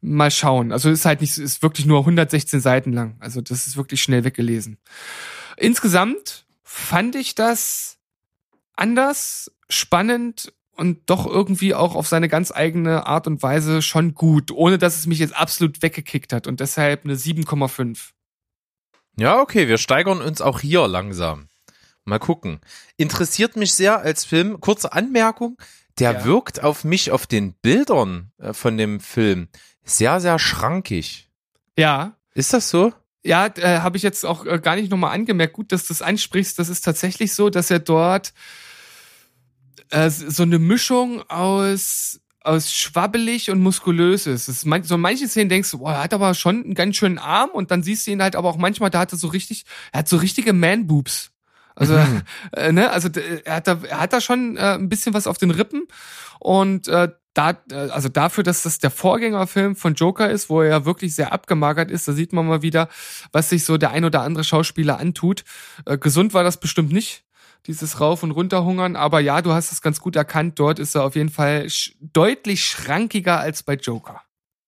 Mal 0.02 0.30
schauen. 0.30 0.72
Also 0.72 0.90
ist 0.90 1.06
halt 1.06 1.22
nicht, 1.22 1.38
ist 1.38 1.62
wirklich 1.62 1.86
nur 1.86 2.00
116 2.00 2.60
Seiten 2.60 2.92
lang. 2.92 3.16
Also 3.20 3.40
das 3.40 3.66
ist 3.66 3.78
wirklich 3.78 4.02
schnell 4.02 4.24
weggelesen. 4.24 4.76
Insgesamt 5.56 6.44
fand 6.62 7.16
ich 7.16 7.34
das 7.34 7.97
anders, 8.78 9.50
spannend 9.68 10.52
und 10.72 11.10
doch 11.10 11.26
irgendwie 11.26 11.74
auch 11.74 11.94
auf 11.94 12.06
seine 12.06 12.28
ganz 12.28 12.52
eigene 12.52 13.06
Art 13.06 13.26
und 13.26 13.42
Weise 13.42 13.82
schon 13.82 14.14
gut, 14.14 14.50
ohne 14.50 14.78
dass 14.78 14.96
es 14.96 15.06
mich 15.06 15.18
jetzt 15.18 15.36
absolut 15.36 15.82
weggekickt 15.82 16.32
hat 16.32 16.46
und 16.46 16.60
deshalb 16.60 17.04
eine 17.04 17.16
7,5. 17.16 18.10
Ja, 19.18 19.40
okay, 19.40 19.66
wir 19.66 19.78
steigern 19.78 20.20
uns 20.20 20.40
auch 20.40 20.60
hier 20.60 20.86
langsam. 20.86 21.48
Mal 22.04 22.20
gucken. 22.20 22.60
Interessiert 22.96 23.56
mich 23.56 23.74
sehr 23.74 23.98
als 23.98 24.24
Film. 24.24 24.60
Kurze 24.60 24.92
Anmerkung. 24.92 25.58
Der 25.98 26.12
ja. 26.12 26.24
wirkt 26.24 26.62
auf 26.62 26.84
mich 26.84 27.10
auf 27.10 27.26
den 27.26 27.52
Bildern 27.54 28.30
äh, 28.38 28.52
von 28.52 28.78
dem 28.78 29.00
Film 29.00 29.48
sehr, 29.84 30.20
sehr 30.20 30.38
schrankig. 30.38 31.28
Ja. 31.76 32.16
Ist 32.34 32.52
das 32.52 32.70
so? 32.70 32.92
Ja, 33.24 33.46
äh, 33.46 33.80
habe 33.80 33.96
ich 33.96 34.04
jetzt 34.04 34.24
auch 34.24 34.46
äh, 34.46 34.60
gar 34.60 34.76
nicht 34.76 34.90
nochmal 34.90 35.12
angemerkt. 35.12 35.54
Gut, 35.54 35.72
dass 35.72 35.82
du 35.82 35.88
das 35.88 36.02
ansprichst. 36.02 36.58
Das 36.58 36.68
ist 36.68 36.82
tatsächlich 36.82 37.34
so, 37.34 37.50
dass 37.50 37.70
er 37.70 37.80
dort 37.80 38.32
äh, 39.90 40.10
so 40.10 40.42
eine 40.42 40.58
Mischung 40.58 41.22
aus 41.28 42.20
aus 42.48 42.72
schwabbelig 42.72 43.50
und 43.50 43.60
muskulös 43.60 44.26
ist. 44.26 44.48
ist 44.48 44.64
man, 44.64 44.82
so 44.82 44.94
in 44.94 45.00
manchen 45.02 45.28
Szenen 45.28 45.50
denkst 45.50 45.70
du, 45.70 45.78
boah, 45.78 45.92
er 45.92 46.02
hat 46.04 46.14
aber 46.14 46.32
schon 46.34 46.64
einen 46.64 46.74
ganz 46.74 46.96
schönen 46.96 47.18
Arm 47.18 47.50
und 47.50 47.70
dann 47.70 47.82
siehst 47.82 48.06
du 48.06 48.10
ihn 48.10 48.22
halt 48.22 48.36
aber 48.36 48.48
auch 48.48 48.56
manchmal, 48.56 48.90
da 48.90 49.00
hat 49.00 49.12
er 49.12 49.18
so 49.18 49.28
richtig, 49.28 49.64
er 49.92 50.00
hat 50.00 50.08
so 50.08 50.16
richtige 50.16 50.52
Man-Boobs. 50.54 51.30
Also, 51.74 51.94
mhm. 51.94 52.22
äh, 52.52 52.72
ne, 52.72 52.90
also 52.90 53.08
er 53.44 53.56
hat 53.56 53.66
da, 53.66 53.80
er 53.86 54.00
hat 54.00 54.12
da 54.12 54.20
schon 54.20 54.56
äh, 54.56 54.74
ein 54.74 54.88
bisschen 54.88 55.14
was 55.14 55.26
auf 55.26 55.36
den 55.36 55.50
Rippen 55.50 55.86
und 56.40 56.88
äh, 56.88 57.08
da, 57.34 57.50
äh, 57.70 57.74
also 57.74 58.08
dafür, 58.08 58.44
dass 58.44 58.62
das 58.62 58.78
der 58.78 58.90
Vorgängerfilm 58.90 59.76
von 59.76 59.94
Joker 59.94 60.30
ist, 60.30 60.48
wo 60.48 60.62
er 60.62 60.68
ja 60.68 60.84
wirklich 60.84 61.14
sehr 61.14 61.32
abgemagert 61.32 61.90
ist, 61.90 62.08
da 62.08 62.12
sieht 62.12 62.32
man 62.32 62.46
mal 62.46 62.62
wieder, 62.62 62.88
was 63.30 63.50
sich 63.50 63.64
so 63.64 63.76
der 63.76 63.90
ein 63.90 64.04
oder 64.04 64.22
andere 64.22 64.44
Schauspieler 64.44 64.98
antut. 64.98 65.44
Äh, 65.84 65.98
gesund 65.98 66.34
war 66.34 66.44
das 66.44 66.58
bestimmt 66.58 66.92
nicht 66.92 67.24
dieses 67.66 68.00
Rauf- 68.00 68.22
und 68.22 68.30
Runterhungern. 68.30 68.96
Aber 68.96 69.20
ja, 69.20 69.42
du 69.42 69.52
hast 69.52 69.72
es 69.72 69.82
ganz 69.82 70.00
gut 70.00 70.16
erkannt. 70.16 70.58
Dort 70.58 70.78
ist 70.78 70.94
er 70.94 71.04
auf 71.04 71.16
jeden 71.16 71.28
Fall 71.28 71.68
sch 71.68 71.94
deutlich 72.00 72.64
schrankiger 72.64 73.38
als 73.40 73.62
bei 73.62 73.74
Joker. 73.74 74.22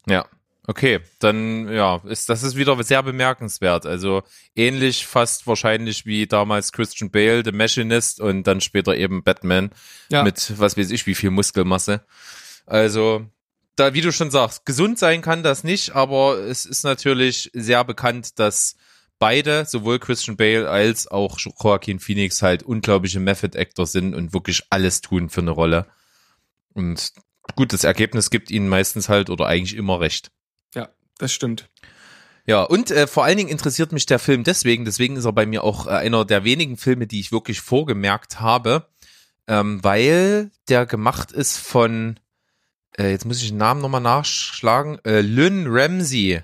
Ja. 0.06 0.26
Okay, 0.66 1.00
dann 1.18 1.68
ja, 1.72 1.96
ist 2.04 2.28
das 2.28 2.44
ist 2.44 2.54
wieder 2.54 2.80
sehr 2.84 3.02
bemerkenswert. 3.02 3.86
Also 3.86 4.22
ähnlich 4.54 5.04
fast 5.04 5.46
wahrscheinlich 5.48 6.06
wie 6.06 6.28
damals 6.28 6.70
Christian 6.70 7.10
Bale, 7.10 7.42
The 7.44 7.50
Machinist 7.50 8.20
und 8.20 8.44
dann 8.44 8.60
später 8.60 8.94
eben 8.94 9.24
Batman 9.24 9.70
ja. 10.10 10.22
mit 10.22 10.52
was 10.58 10.76
weiß 10.76 10.90
ich 10.90 11.06
wie 11.06 11.16
viel 11.16 11.30
Muskelmasse. 11.30 12.04
Also 12.66 13.26
da, 13.74 13.94
wie 13.94 14.00
du 14.00 14.12
schon 14.12 14.30
sagst, 14.30 14.66
gesund 14.66 14.98
sein 14.98 15.22
kann 15.22 15.42
das 15.42 15.64
nicht, 15.64 15.96
aber 15.96 16.36
es 16.36 16.66
ist 16.66 16.84
natürlich 16.84 17.50
sehr 17.54 17.82
bekannt, 17.82 18.38
dass 18.38 18.76
beide, 19.20 19.66
sowohl 19.66 20.00
Christian 20.00 20.36
Bale 20.36 20.68
als 20.68 21.06
auch 21.06 21.38
Joaquin 21.38 22.00
Phoenix 22.00 22.42
halt 22.42 22.64
unglaubliche 22.64 23.20
Method 23.20 23.56
Actor 23.56 23.86
sind 23.86 24.14
und 24.16 24.32
wirklich 24.32 24.64
alles 24.70 25.02
tun 25.02 25.28
für 25.28 25.42
eine 25.42 25.52
Rolle. 25.52 25.86
Und 26.72 27.12
gut, 27.54 27.72
das 27.72 27.84
Ergebnis 27.84 28.30
gibt 28.30 28.50
ihnen 28.50 28.68
meistens 28.68 29.08
halt 29.08 29.30
oder 29.30 29.46
eigentlich 29.46 29.76
immer 29.76 30.00
recht. 30.00 30.32
Ja, 30.74 30.88
das 31.18 31.32
stimmt. 31.32 31.68
Ja, 32.46 32.62
und 32.62 32.90
äh, 32.90 33.06
vor 33.06 33.24
allen 33.24 33.36
Dingen 33.36 33.50
interessiert 33.50 33.92
mich 33.92 34.06
der 34.06 34.18
Film 34.18 34.42
deswegen, 34.42 34.84
deswegen 34.84 35.16
ist 35.16 35.26
er 35.26 35.32
bei 35.32 35.46
mir 35.46 35.62
auch 35.62 35.86
äh, 35.86 35.90
einer 35.90 36.24
der 36.24 36.42
wenigen 36.42 36.76
Filme, 36.76 37.06
die 37.06 37.20
ich 37.20 37.30
wirklich 37.30 37.60
vorgemerkt 37.60 38.40
habe, 38.40 38.88
ähm, 39.46 39.84
weil 39.84 40.50
der 40.68 40.86
gemacht 40.86 41.30
ist 41.30 41.58
von, 41.58 42.18
äh, 42.96 43.10
jetzt 43.10 43.26
muss 43.26 43.42
ich 43.42 43.50
den 43.50 43.58
Namen 43.58 43.82
nochmal 43.82 44.00
nachschlagen, 44.00 44.98
äh, 45.04 45.20
Lynn 45.20 45.66
Ramsey. 45.68 46.42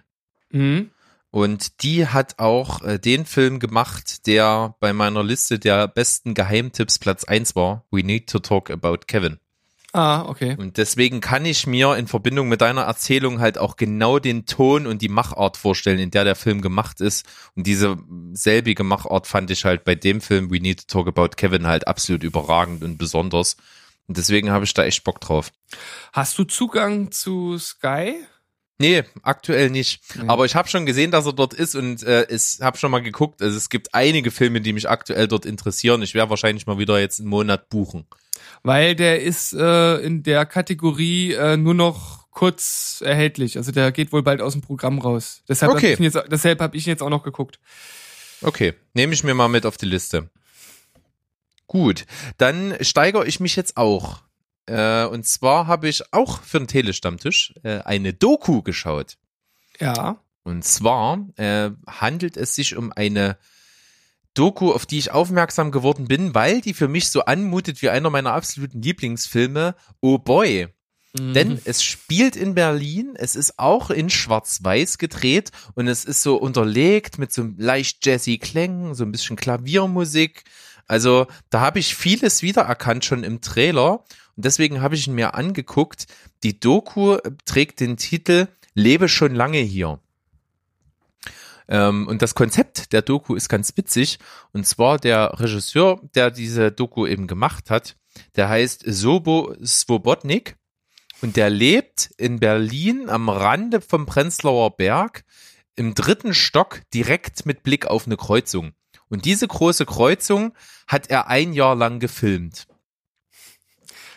Mhm. 0.51 0.91
Und 1.37 1.83
die 1.83 2.07
hat 2.07 2.39
auch 2.39 2.81
äh, 2.81 2.99
den 2.99 3.27
Film 3.27 3.59
gemacht, 3.59 4.27
der 4.27 4.75
bei 4.81 4.95
meiner 4.95 5.23
Liste 5.23 5.59
der 5.59 5.87
besten 5.87 6.33
Geheimtipps 6.33 6.99
Platz 6.99 7.25
eins 7.25 7.55
war. 7.55 7.85
We 7.91 8.03
need 8.03 8.31
to 8.31 8.39
talk 8.39 8.71
about 8.71 9.01
Kevin. 9.07 9.37
Ah, 9.93 10.23
okay. 10.23 10.57
Und 10.59 10.79
deswegen 10.79 11.21
kann 11.21 11.45
ich 11.45 11.67
mir 11.67 11.95
in 11.97 12.07
Verbindung 12.07 12.49
mit 12.49 12.63
deiner 12.63 12.85
Erzählung 12.85 13.39
halt 13.39 13.59
auch 13.59 13.77
genau 13.77 14.19
den 14.19 14.47
Ton 14.47 14.87
und 14.87 15.03
die 15.03 15.11
Machart 15.11 15.59
vorstellen, 15.59 15.99
in 15.99 16.11
der 16.11 16.25
der 16.25 16.37
Film 16.37 16.63
gemacht 16.63 17.03
ist. 17.03 17.27
Und 17.55 17.67
diese 17.67 17.99
selbige 18.33 18.83
Machart 18.83 19.27
fand 19.27 19.51
ich 19.51 19.67
halt 19.67 19.85
bei 19.85 19.95
dem 19.95 20.23
Film 20.23 20.51
We 20.51 20.61
Need 20.61 20.89
to 20.89 21.03
Talk 21.03 21.07
About 21.07 21.37
Kevin 21.37 21.67
halt 21.67 21.87
absolut 21.87 22.23
überragend 22.23 22.83
und 22.83 22.97
besonders. 22.97 23.59
Und 24.07 24.17
deswegen 24.17 24.51
habe 24.53 24.65
ich 24.65 24.73
da 24.73 24.85
echt 24.85 25.05
Bock 25.05 25.21
drauf. 25.21 25.53
Hast 26.15 26.39
du 26.39 26.45
Zugang 26.45 27.11
zu 27.11 27.59
Sky? 27.59 28.15
Nee, 28.79 29.05
aktuell 29.23 29.71
nicht. 29.71 30.03
Mhm. 30.17 30.29
Aber 30.29 30.45
ich 30.45 30.55
habe 30.55 30.69
schon 30.69 30.85
gesehen, 30.85 31.11
dass 31.11 31.25
er 31.25 31.33
dort 31.33 31.55
ist 31.55 31.75
und 31.75 32.03
äh, 32.03 32.27
ich 32.29 32.59
habe 32.61 32.77
schon 32.77 32.91
mal 32.91 33.03
geguckt. 33.03 33.41
Also 33.41 33.57
es 33.57 33.71
gibt 33.71 33.95
einige 33.95 34.31
Filme, 34.31 34.61
die 34.61 34.73
mich 34.73 34.89
aktuell 34.89 35.29
dort 35.29 35.47
interessieren. 35.47 36.03
Ich 36.03 36.15
werde 36.15 36.31
wahrscheinlich 36.31 36.67
mal 36.67 36.79
wieder 36.79 37.01
jetzt 37.01 37.21
einen 37.21 37.31
Monat 37.31 37.71
buchen. 37.71 38.07
Weil 38.63 38.95
der 38.95 39.23
ist 39.23 39.55
äh, 39.55 39.97
in 39.99 40.23
der 40.23 40.45
Kategorie 40.45 41.33
äh, 41.33 41.57
nur 41.57 41.75
noch 41.75 42.27
kurz 42.31 43.03
erhältlich. 43.05 43.57
Also 43.57 43.73
der 43.73 43.93
geht 43.93 44.13
wohl 44.13 44.23
bald 44.23 44.43
aus 44.43 44.53
dem 44.53 44.61
Programm 44.61 44.99
raus. 44.99 45.43
Deshalb 45.49 45.73
okay. 45.73 45.79
habe 45.79 45.93
ich, 45.95 45.99
ihn 46.01 46.05
jetzt, 46.05 46.23
deshalb 46.31 46.61
hab 46.61 46.75
ich 46.75 46.87
ihn 46.87 46.91
jetzt 46.91 47.03
auch 47.03 47.11
noch 47.11 47.23
geguckt. 47.23 47.59
Okay, 48.43 48.75
nehme 48.93 49.15
ich 49.15 49.25
mir 49.25 49.35
mal 49.35 49.49
mit 49.49 49.65
auf 49.65 49.79
die 49.79 49.87
Liste. 49.87 50.29
Gut, 51.67 52.05
dann 52.37 52.77
steigere 52.83 53.27
ich 53.27 53.41
mich 53.41 53.57
jetzt 53.57 53.79
auch 53.79 54.21
äh, 54.67 55.05
und 55.05 55.27
zwar 55.27 55.67
habe 55.67 55.89
ich 55.89 56.13
auch 56.13 56.43
für 56.43 56.59
den 56.59 56.69
Telestammtisch 56.69 57.55
äh, 57.63 57.79
eine 57.81 58.13
Doku 58.13 58.63
geschaut. 58.63 59.17
Ja. 59.81 60.21
Und 60.43 60.65
zwar 60.65 61.27
äh, 61.37 61.71
handelt 61.87 62.37
es 62.37 62.55
sich 62.55 62.77
um 62.77 62.93
eine 62.93 63.37
Doku, 64.35 64.73
auf 64.73 64.87
die 64.87 64.99
ich 64.99 65.11
aufmerksam 65.11 65.71
geworden 65.71 66.09
bin, 66.09 66.35
weil 66.35 66.61
die 66.61 66.75
für 66.75 66.89
mich 66.89 67.09
so 67.09 67.25
anmutet 67.25 67.81
wie 67.83 67.89
einer 67.89 68.11
meiner 68.11 68.33
absoluten 68.33 68.83
Lieblingsfilme, 68.83 69.75
Oh 70.01 70.19
Boy. 70.19 70.69
Mhm. 71.19 71.35
Denn 71.35 71.61
es 71.65 71.83
spielt 71.83 72.37
in 72.37 72.55
Berlin, 72.55 73.15
es 73.17 73.35
ist 73.35 73.59
auch 73.59 73.91
in 73.91 74.11
Schwarz-Weiß 74.11 74.99
gedreht 74.99 75.51
und 75.75 75.89
es 75.89 76.05
ist 76.05 76.23
so 76.23 76.37
unterlegt 76.37 77.19
mit 77.19 77.33
so 77.33 77.49
leicht 77.57 78.05
jazzy 78.05 78.39
Klängen, 78.39 78.95
so 78.95 79.05
ein 79.05 79.13
bisschen 79.13 79.37
Klaviermusik. 79.37 80.45
Also 80.87 81.27
da 81.51 81.61
habe 81.61 81.79
ich 81.79 81.97
vieles 81.97 82.43
wiedererkannt 82.43 83.05
schon 83.05 83.25
im 83.25 83.41
Trailer 83.41 84.05
und 84.37 84.45
deswegen 84.45 84.83
habe 84.83 84.95
ich 84.95 85.07
ihn 85.07 85.15
mir 85.15 85.35
angeguckt. 85.35 86.07
Die 86.43 86.61
Doku 86.61 87.17
trägt 87.45 87.81
den 87.81 87.97
Titel 87.97 88.49
Lebe 88.75 89.09
schon 89.09 89.35
lange 89.35 89.59
hier. 89.59 89.99
Ähm, 91.69 92.07
und 92.07 92.23
das 92.23 92.35
Konzept 92.35 92.93
der 92.93 93.03
Doku 93.03 93.35
ist 93.35 93.49
ganz 93.49 93.77
witzig. 93.77 94.19
Und 94.53 94.67
zwar 94.67 94.99
der 94.99 95.41
Regisseur, 95.41 96.01
der 96.15 96.31
diese 96.31 96.71
Doku 96.71 97.07
eben 97.07 97.27
gemacht 97.27 97.71
hat, 97.71 97.97
der 98.37 98.49
heißt 98.49 98.85
Sobo 98.87 99.55
Swobodnik. 99.65 100.57
Und 101.23 101.37
der 101.37 101.49
lebt 101.49 102.11
in 102.19 102.39
Berlin 102.39 103.09
am 103.09 103.31
Rande 103.31 103.81
vom 103.81 104.05
Prenzlauer 104.05 104.77
Berg 104.77 105.25
im 105.75 105.95
dritten 105.95 106.35
Stock 106.35 106.83
direkt 106.93 107.47
mit 107.47 107.63
Blick 107.63 107.87
auf 107.87 108.07
eine 108.07 108.19
Kreuzung. 108.19 108.73
Und 109.09 109.25
diese 109.25 109.49
große 109.49 109.87
Kreuzung 109.87 110.53
hat 110.87 111.09
er 111.09 111.29
ein 111.29 111.55
Jahr 111.55 111.75
lang 111.75 112.01
gefilmt. 112.01 112.67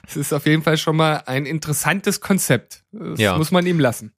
Es 0.10 0.18
ist 0.18 0.34
auf 0.34 0.46
jeden 0.48 0.64
Fall 0.64 0.78
schon 0.78 0.96
mal 0.96 1.24
ein 1.28 1.46
interessantes 1.46 2.20
Konzept. 2.20 2.84
Das 2.92 3.20
Ja. 3.20 3.38
muss 3.38 3.52
man 3.52 3.66
ihm 3.68 3.80
lassen. 3.80 4.12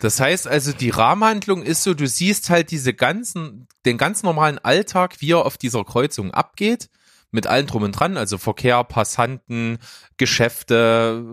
Das 0.00 0.20
heißt 0.20 0.46
also, 0.46 0.72
die 0.72 0.90
Rahmenhandlung 0.90 1.62
ist 1.62 1.82
so, 1.82 1.94
du 1.94 2.06
siehst 2.06 2.50
halt 2.50 2.70
diese 2.70 2.92
ganzen, 2.94 3.66
den 3.86 3.96
ganz 3.96 4.22
normalen 4.22 4.58
Alltag, 4.58 5.16
wie 5.20 5.32
er 5.32 5.44
auf 5.46 5.56
dieser 5.56 5.84
Kreuzung 5.84 6.32
abgeht, 6.32 6.90
mit 7.30 7.46
allem 7.46 7.66
drum 7.66 7.82
und 7.82 7.92
dran, 7.92 8.16
also 8.16 8.38
Verkehr, 8.38 8.84
Passanten, 8.84 9.78
Geschäfte 10.18 11.24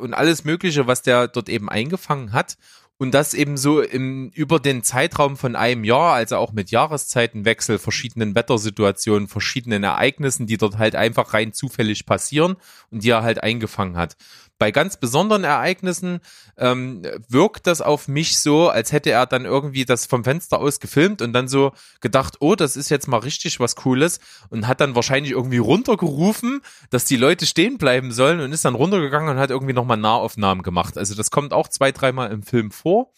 und 0.00 0.14
alles 0.14 0.44
Mögliche, 0.44 0.86
was 0.86 1.02
der 1.02 1.28
dort 1.28 1.48
eben 1.48 1.68
eingefangen 1.68 2.32
hat. 2.32 2.56
Und 3.02 3.10
das 3.14 3.34
eben 3.34 3.56
so 3.56 3.80
im, 3.80 4.30
über 4.32 4.60
den 4.60 4.84
Zeitraum 4.84 5.36
von 5.36 5.56
einem 5.56 5.82
Jahr, 5.82 6.14
also 6.14 6.36
auch 6.36 6.52
mit 6.52 6.70
Jahreszeitenwechsel, 6.70 7.80
verschiedenen 7.80 8.36
Wettersituationen, 8.36 9.26
verschiedenen 9.26 9.82
Ereignissen, 9.82 10.46
die 10.46 10.56
dort 10.56 10.78
halt 10.78 10.94
einfach 10.94 11.34
rein 11.34 11.52
zufällig 11.52 12.06
passieren 12.06 12.54
und 12.92 13.02
die 13.02 13.10
er 13.10 13.24
halt 13.24 13.42
eingefangen 13.42 13.96
hat. 13.96 14.14
Bei 14.62 14.70
ganz 14.70 14.96
besonderen 14.96 15.42
Ereignissen 15.42 16.20
ähm, 16.56 17.02
wirkt 17.28 17.66
das 17.66 17.80
auf 17.80 18.06
mich 18.06 18.38
so, 18.38 18.68
als 18.68 18.92
hätte 18.92 19.10
er 19.10 19.26
dann 19.26 19.44
irgendwie 19.44 19.84
das 19.84 20.06
vom 20.06 20.22
Fenster 20.22 20.60
aus 20.60 20.78
gefilmt 20.78 21.20
und 21.20 21.32
dann 21.32 21.48
so 21.48 21.72
gedacht, 22.00 22.36
oh, 22.38 22.54
das 22.54 22.76
ist 22.76 22.88
jetzt 22.88 23.08
mal 23.08 23.18
richtig 23.18 23.58
was 23.58 23.74
Cooles 23.74 24.20
und 24.50 24.68
hat 24.68 24.80
dann 24.80 24.94
wahrscheinlich 24.94 25.32
irgendwie 25.32 25.58
runtergerufen, 25.58 26.60
dass 26.90 27.04
die 27.04 27.16
Leute 27.16 27.44
stehen 27.44 27.76
bleiben 27.76 28.12
sollen 28.12 28.38
und 28.38 28.52
ist 28.52 28.64
dann 28.64 28.76
runtergegangen 28.76 29.30
und 29.30 29.40
hat 29.40 29.50
irgendwie 29.50 29.72
nochmal 29.72 29.96
Nahaufnahmen 29.96 30.62
gemacht. 30.62 30.96
Also 30.96 31.16
das 31.16 31.32
kommt 31.32 31.52
auch 31.52 31.66
zwei, 31.66 31.90
dreimal 31.90 32.30
im 32.30 32.44
Film 32.44 32.70
vor. 32.70 33.10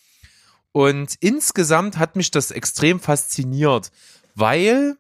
Und 0.73 1.15
insgesamt 1.21 1.99
hat 1.99 2.16
mich 2.16 2.31
das 2.31 2.53
extrem 2.53 3.01
fasziniert, 3.01 3.91
weil 4.35 4.97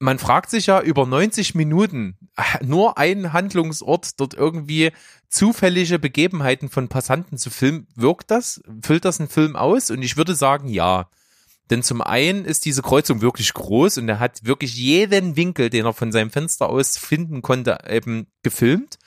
man 0.00 0.18
fragt 0.18 0.50
sich 0.50 0.66
ja 0.66 0.80
über 0.80 1.06
90 1.06 1.54
Minuten 1.54 2.16
nur 2.62 2.96
einen 2.98 3.32
Handlungsort 3.32 4.18
dort 4.18 4.34
irgendwie 4.34 4.92
zufällige 5.28 5.98
Begebenheiten 5.98 6.70
von 6.70 6.88
Passanten 6.88 7.36
zu 7.36 7.50
filmen. 7.50 7.86
Wirkt 7.94 8.30
das? 8.30 8.62
Füllt 8.82 9.04
das 9.04 9.20
einen 9.20 9.28
Film 9.28 9.56
aus? 9.56 9.90
Und 9.90 10.02
ich 10.02 10.16
würde 10.16 10.34
sagen, 10.34 10.68
ja. 10.68 11.08
Denn 11.68 11.82
zum 11.82 12.00
einen 12.00 12.46
ist 12.46 12.64
diese 12.64 12.82
Kreuzung 12.82 13.20
wirklich 13.20 13.52
groß 13.52 13.98
und 13.98 14.08
er 14.08 14.18
hat 14.18 14.44
wirklich 14.44 14.74
jeden 14.74 15.36
Winkel, 15.36 15.70
den 15.70 15.84
er 15.84 15.92
von 15.92 16.12
seinem 16.12 16.30
Fenster 16.30 16.68
aus 16.68 16.96
finden 16.96 17.42
konnte, 17.42 17.78
eben 17.88 18.26
gefilmt 18.42 18.98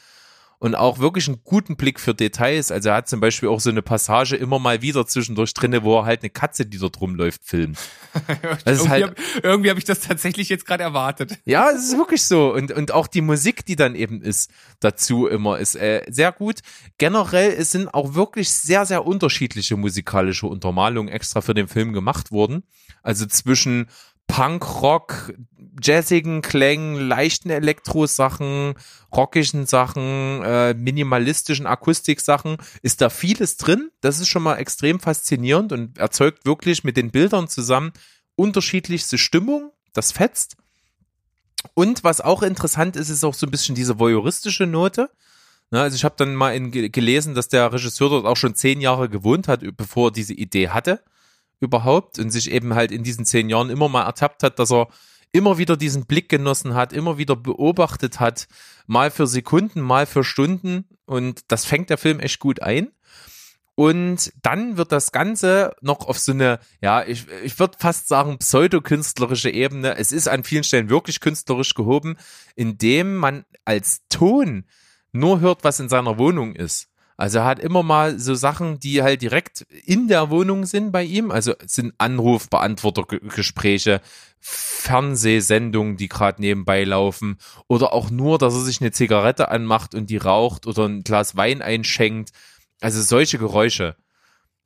und 0.63 0.75
auch 0.75 0.99
wirklich 0.99 1.27
einen 1.27 1.41
guten 1.43 1.75
Blick 1.75 1.99
für 1.99 2.13
Details. 2.13 2.71
Also 2.71 2.87
er 2.87 2.95
hat 2.95 3.09
zum 3.09 3.19
Beispiel 3.19 3.49
auch 3.49 3.59
so 3.59 3.69
eine 3.69 3.81
Passage 3.81 4.37
immer 4.37 4.59
mal 4.59 4.81
wieder 4.81 5.05
zwischendurch 5.05 5.53
drinne, 5.53 5.83
wo 5.83 5.99
er 5.99 6.05
halt 6.05 6.21
eine 6.21 6.29
Katze, 6.29 6.65
die 6.65 6.77
dort 6.77 7.01
rumläuft, 7.01 7.41
filmt. 7.43 7.77
Irgendwie 8.65 8.87
halt- 8.87 9.03
hab- 9.03 9.43
irgendwie 9.43 9.69
habe 9.69 9.79
ich 9.79 9.83
das 9.83 9.99
tatsächlich 9.99 10.47
jetzt 10.47 10.65
gerade 10.65 10.81
erwartet. 10.81 11.37
Ja, 11.43 11.69
es 11.69 11.83
ist 11.89 11.97
wirklich 11.97 12.23
so. 12.23 12.53
Und, 12.53 12.71
und 12.71 12.93
auch 12.93 13.07
die 13.07 13.19
Musik, 13.19 13.65
die 13.65 13.75
dann 13.75 13.93
eben 13.93 14.21
ist, 14.21 14.51
dazu 14.79 15.27
immer, 15.27 15.59
ist 15.59 15.75
äh, 15.75 16.05
sehr 16.09 16.31
gut. 16.31 16.61
Generell 16.97 17.51
es 17.51 17.71
sind 17.73 17.93
auch 17.93 18.13
wirklich 18.13 18.49
sehr, 18.49 18.85
sehr 18.85 19.05
unterschiedliche 19.05 19.75
musikalische 19.75 20.47
Untermalungen 20.47 21.11
extra 21.11 21.41
für 21.41 21.53
den 21.53 21.67
Film 21.67 21.91
gemacht 21.91 22.31
worden. 22.31 22.63
Also 23.01 23.25
zwischen 23.25 23.87
Punk, 24.27 24.81
Rock, 24.81 25.33
jazzigen 25.81 26.41
Klängen, 26.41 27.07
leichten 27.07 27.49
Elektrosachen, 27.49 28.75
rockigen 29.11 29.65
Sachen, 29.65 30.41
äh, 30.43 30.73
minimalistischen 30.73 31.65
Akustiksachen, 31.65 32.57
ist 32.81 33.01
da 33.01 33.09
vieles 33.09 33.57
drin. 33.57 33.91
Das 34.01 34.19
ist 34.19 34.27
schon 34.27 34.43
mal 34.43 34.57
extrem 34.57 34.99
faszinierend 34.99 35.71
und 35.71 35.97
erzeugt 35.97 36.45
wirklich 36.45 36.83
mit 36.83 36.97
den 36.97 37.11
Bildern 37.11 37.47
zusammen 37.47 37.91
unterschiedlichste 38.35 39.17
Stimmung. 39.17 39.71
Das 39.93 40.11
fetzt. 40.11 40.57
Und 41.75 42.03
was 42.03 42.21
auch 42.21 42.43
interessant 42.43 42.95
ist, 42.95 43.09
ist 43.09 43.23
auch 43.23 43.33
so 43.33 43.47
ein 43.47 43.51
bisschen 43.51 43.75
diese 43.75 43.99
voyeuristische 43.99 44.67
Note. 44.67 45.09
Also 45.71 45.95
ich 45.95 46.03
habe 46.03 46.15
dann 46.17 46.35
mal 46.35 46.55
in, 46.55 46.71
ge- 46.71 46.89
gelesen, 46.89 47.33
dass 47.33 47.47
der 47.47 47.71
Regisseur 47.71 48.09
dort 48.09 48.25
auch 48.25 48.37
schon 48.37 48.53
zehn 48.53 48.81
Jahre 48.81 49.09
gewohnt 49.09 49.47
hat, 49.47 49.61
bevor 49.75 50.09
er 50.09 50.11
diese 50.11 50.33
Idee 50.33 50.69
hatte 50.69 51.01
überhaupt 51.59 52.19
und 52.19 52.29
sich 52.29 52.51
eben 52.51 52.75
halt 52.75 52.91
in 52.91 53.03
diesen 53.03 53.25
zehn 53.25 53.49
Jahren 53.49 53.69
immer 53.69 53.87
mal 53.87 54.03
ertappt 54.03 54.43
hat, 54.43 54.59
dass 54.59 54.71
er 54.71 54.89
immer 55.33 55.57
wieder 55.57 55.75
diesen 55.75 56.05
Blick 56.05 56.29
genossen 56.29 56.75
hat, 56.75 56.93
immer 56.93 57.17
wieder 57.17 57.35
beobachtet 57.35 58.21
hat, 58.21 58.47
mal 58.87 59.11
für 59.11 59.27
Sekunden, 59.27 59.81
mal 59.81 60.05
für 60.05 60.23
Stunden 60.23 60.85
und 61.05 61.41
das 61.49 61.65
fängt 61.65 61.89
der 61.89 61.97
Film 61.97 62.21
echt 62.21 62.39
gut 62.39 62.61
ein. 62.61 62.93
Und 63.75 64.31
dann 64.43 64.77
wird 64.77 64.91
das 64.91 65.11
Ganze 65.11 65.75
noch 65.81 66.07
auf 66.07 66.19
so 66.19 66.31
eine, 66.31 66.59
ja, 66.79 67.03
ich, 67.03 67.25
ich 67.43 67.57
würde 67.57 67.77
fast 67.79 68.07
sagen, 68.07 68.37
pseudokünstlerische 68.37 69.49
Ebene. 69.49 69.97
Es 69.97 70.11
ist 70.11 70.27
an 70.27 70.43
vielen 70.43 70.63
Stellen 70.63 70.89
wirklich 70.89 71.19
künstlerisch 71.19 71.73
gehoben, 71.73 72.17
indem 72.55 73.15
man 73.15 73.45
als 73.65 74.01
Ton 74.09 74.65
nur 75.11 75.39
hört, 75.39 75.63
was 75.63 75.79
in 75.79 75.89
seiner 75.89 76.19
Wohnung 76.19 76.55
ist. 76.55 76.89
Also 77.17 77.39
er 77.39 77.45
hat 77.45 77.59
immer 77.59 77.83
mal 77.83 78.19
so 78.19 78.35
Sachen, 78.35 78.79
die 78.79 79.01
halt 79.01 79.21
direkt 79.21 79.61
in 79.85 80.07
der 80.07 80.29
Wohnung 80.29 80.65
sind 80.65 80.91
bei 80.91 81.03
ihm. 81.03 81.31
Also 81.31 81.53
sind 81.65 81.93
Anrufbeantwortergespräche, 81.97 84.01
Fernsehsendungen, 84.45 85.95
die 85.95 86.09
gerade 86.09 86.41
nebenbei 86.41 86.83
laufen. 86.83 87.37
Oder 87.67 87.93
auch 87.93 88.09
nur, 88.09 88.37
dass 88.37 88.53
er 88.53 88.59
sich 88.59 88.81
eine 88.81 88.91
Zigarette 88.91 89.49
anmacht 89.49 89.95
und 89.95 90.09
die 90.09 90.17
raucht 90.17 90.67
oder 90.67 90.85
ein 90.85 91.03
Glas 91.03 91.37
Wein 91.37 91.61
einschenkt. 91.61 92.31
Also 92.81 93.01
solche 93.01 93.37
Geräusche. 93.37 93.95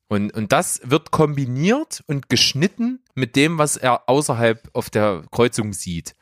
Und, 0.08 0.34
und 0.34 0.52
das 0.52 0.82
wird 0.84 1.12
kombiniert 1.12 2.04
und 2.08 2.28
geschnitten 2.28 3.04
mit 3.14 3.36
dem, 3.36 3.60
was 3.60 3.78
er 3.78 4.10
außerhalb 4.10 4.68
auf 4.74 4.90
der 4.90 5.24
Kreuzung 5.32 5.74
sieht. 5.74 6.16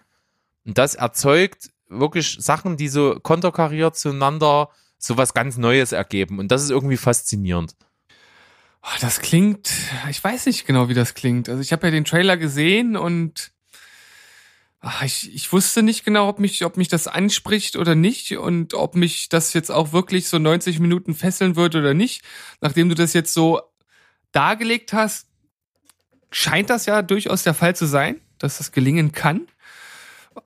Und 0.65 0.77
das 0.77 0.95
erzeugt 0.95 1.69
wirklich 1.87 2.37
Sachen, 2.39 2.75
die 2.75 2.89
so 2.89 3.19
konterkariert 3.21 3.95
zueinander 3.95 4.69
so 4.97 5.17
was 5.17 5.33
ganz 5.33 5.57
Neues 5.57 5.93
ergeben. 5.93 6.39
Und 6.39 6.51
das 6.51 6.63
ist 6.63 6.71
irgendwie 6.71 6.97
faszinierend. 6.97 7.75
Oh, 8.85 8.97
Das 9.01 9.19
klingt, 9.19 9.71
ich 10.11 10.23
weiß 10.23 10.45
nicht 10.45 10.65
genau, 10.65 10.89
wie 10.89 10.93
das 10.93 11.15
klingt. 11.15 11.49
Also 11.49 11.61
ich 11.61 11.71
habe 11.71 11.87
ja 11.87 11.91
den 11.91 12.05
Trailer 12.05 12.37
gesehen 12.37 12.95
und 12.95 13.51
ach, 14.79 15.01
ich, 15.01 15.33
ich 15.33 15.51
wusste 15.51 15.81
nicht 15.81 16.05
genau, 16.05 16.29
ob 16.29 16.37
mich, 16.37 16.63
ob 16.63 16.77
mich 16.77 16.87
das 16.87 17.07
anspricht 17.07 17.77
oder 17.77 17.95
nicht 17.95 18.37
und 18.37 18.75
ob 18.75 18.95
mich 18.95 19.27
das 19.29 19.53
jetzt 19.53 19.71
auch 19.71 19.91
wirklich 19.91 20.27
so 20.27 20.37
90 20.37 20.79
Minuten 20.79 21.15
fesseln 21.15 21.55
wird 21.55 21.75
oder 21.75 21.95
nicht. 21.95 22.23
Nachdem 22.61 22.87
du 22.89 22.95
das 22.95 23.13
jetzt 23.13 23.33
so 23.33 23.59
dargelegt 24.31 24.93
hast, 24.93 25.27
scheint 26.29 26.69
das 26.69 26.85
ja 26.85 27.01
durchaus 27.01 27.41
der 27.41 27.55
Fall 27.55 27.75
zu 27.75 27.87
sein, 27.87 28.21
dass 28.37 28.59
das 28.59 28.71
gelingen 28.71 29.11
kann. 29.13 29.47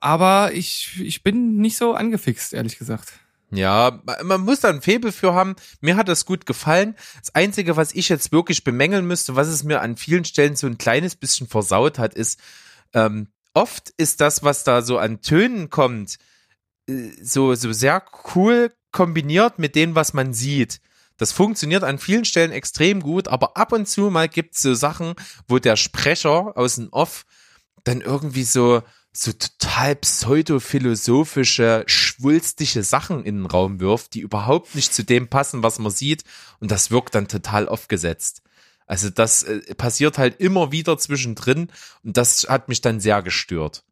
Aber 0.00 0.52
ich, 0.54 0.98
ich 1.00 1.22
bin 1.22 1.56
nicht 1.56 1.76
so 1.76 1.92
angefixt, 1.92 2.54
ehrlich 2.54 2.78
gesagt. 2.78 3.20
Ja, 3.52 4.00
ma- 4.04 4.22
man 4.22 4.42
muss 4.42 4.60
da 4.60 4.68
ein 4.68 4.82
Faible 4.82 5.12
für 5.12 5.34
haben. 5.34 5.56
Mir 5.80 5.96
hat 5.96 6.08
das 6.08 6.24
gut 6.24 6.46
gefallen. 6.46 6.94
Das 7.20 7.34
Einzige, 7.34 7.76
was 7.76 7.92
ich 7.94 8.08
jetzt 8.08 8.32
wirklich 8.32 8.62
bemängeln 8.64 9.06
müsste, 9.06 9.36
was 9.36 9.48
es 9.48 9.64
mir 9.64 9.80
an 9.80 9.96
vielen 9.96 10.24
Stellen 10.24 10.56
so 10.56 10.66
ein 10.66 10.78
kleines 10.78 11.16
bisschen 11.16 11.48
versaut 11.48 11.98
hat, 11.98 12.14
ist, 12.14 12.38
ähm, 12.94 13.28
oft 13.54 13.90
ist 13.96 14.20
das, 14.20 14.42
was 14.44 14.62
da 14.64 14.82
so 14.82 14.98
an 14.98 15.20
Tönen 15.20 15.68
kommt, 15.70 16.18
äh, 16.88 17.10
so, 17.22 17.54
so 17.54 17.72
sehr 17.72 18.02
cool 18.34 18.72
kombiniert 18.92 19.58
mit 19.58 19.74
dem, 19.74 19.94
was 19.94 20.12
man 20.14 20.32
sieht. 20.32 20.80
Das 21.16 21.32
funktioniert 21.32 21.84
an 21.84 21.98
vielen 21.98 22.24
Stellen 22.24 22.52
extrem 22.52 23.02
gut, 23.02 23.28
aber 23.28 23.56
ab 23.56 23.72
und 23.72 23.86
zu 23.86 24.10
mal 24.10 24.28
gibt's 24.28 24.62
so 24.62 24.74
Sachen, 24.74 25.14
wo 25.48 25.58
der 25.58 25.76
Sprecher 25.76 26.56
aus 26.56 26.76
dem 26.76 26.88
Off 26.92 27.26
dann 27.84 28.00
irgendwie 28.00 28.44
so, 28.44 28.82
so 29.12 29.32
total 29.32 29.96
pseudophilosophische, 29.96 31.84
schwulstige 31.86 32.82
Sachen 32.82 33.24
in 33.24 33.38
den 33.38 33.46
Raum 33.46 33.80
wirft, 33.80 34.14
die 34.14 34.20
überhaupt 34.20 34.74
nicht 34.74 34.94
zu 34.94 35.04
dem 35.04 35.28
passen, 35.28 35.62
was 35.62 35.78
man 35.78 35.90
sieht. 35.90 36.24
Und 36.60 36.70
das 36.70 36.90
wirkt 36.90 37.14
dann 37.14 37.28
total 37.28 37.68
aufgesetzt. 37.68 38.42
Also 38.86 39.10
das 39.10 39.44
äh, 39.44 39.74
passiert 39.74 40.18
halt 40.18 40.40
immer 40.40 40.72
wieder 40.72 40.98
zwischendrin 40.98 41.68
und 42.02 42.16
das 42.16 42.46
hat 42.48 42.68
mich 42.68 42.80
dann 42.80 43.00
sehr 43.00 43.22
gestört. 43.22 43.84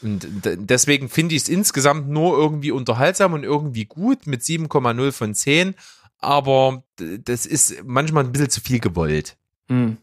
Und 0.00 0.28
deswegen 0.42 1.08
finde 1.08 1.34
ich 1.34 1.42
es 1.42 1.48
insgesamt 1.48 2.08
nur 2.08 2.38
irgendwie 2.38 2.70
unterhaltsam 2.70 3.32
und 3.32 3.42
irgendwie 3.42 3.84
gut 3.84 4.26
mit 4.28 4.42
7,0 4.42 5.12
von 5.12 5.34
10. 5.34 5.74
Aber 6.18 6.84
das 6.96 7.46
ist 7.46 7.82
manchmal 7.84 8.24
ein 8.24 8.32
bisschen 8.32 8.50
zu 8.50 8.60
viel 8.60 8.78
gewollt. 8.78 9.36
Hm. 9.68 9.98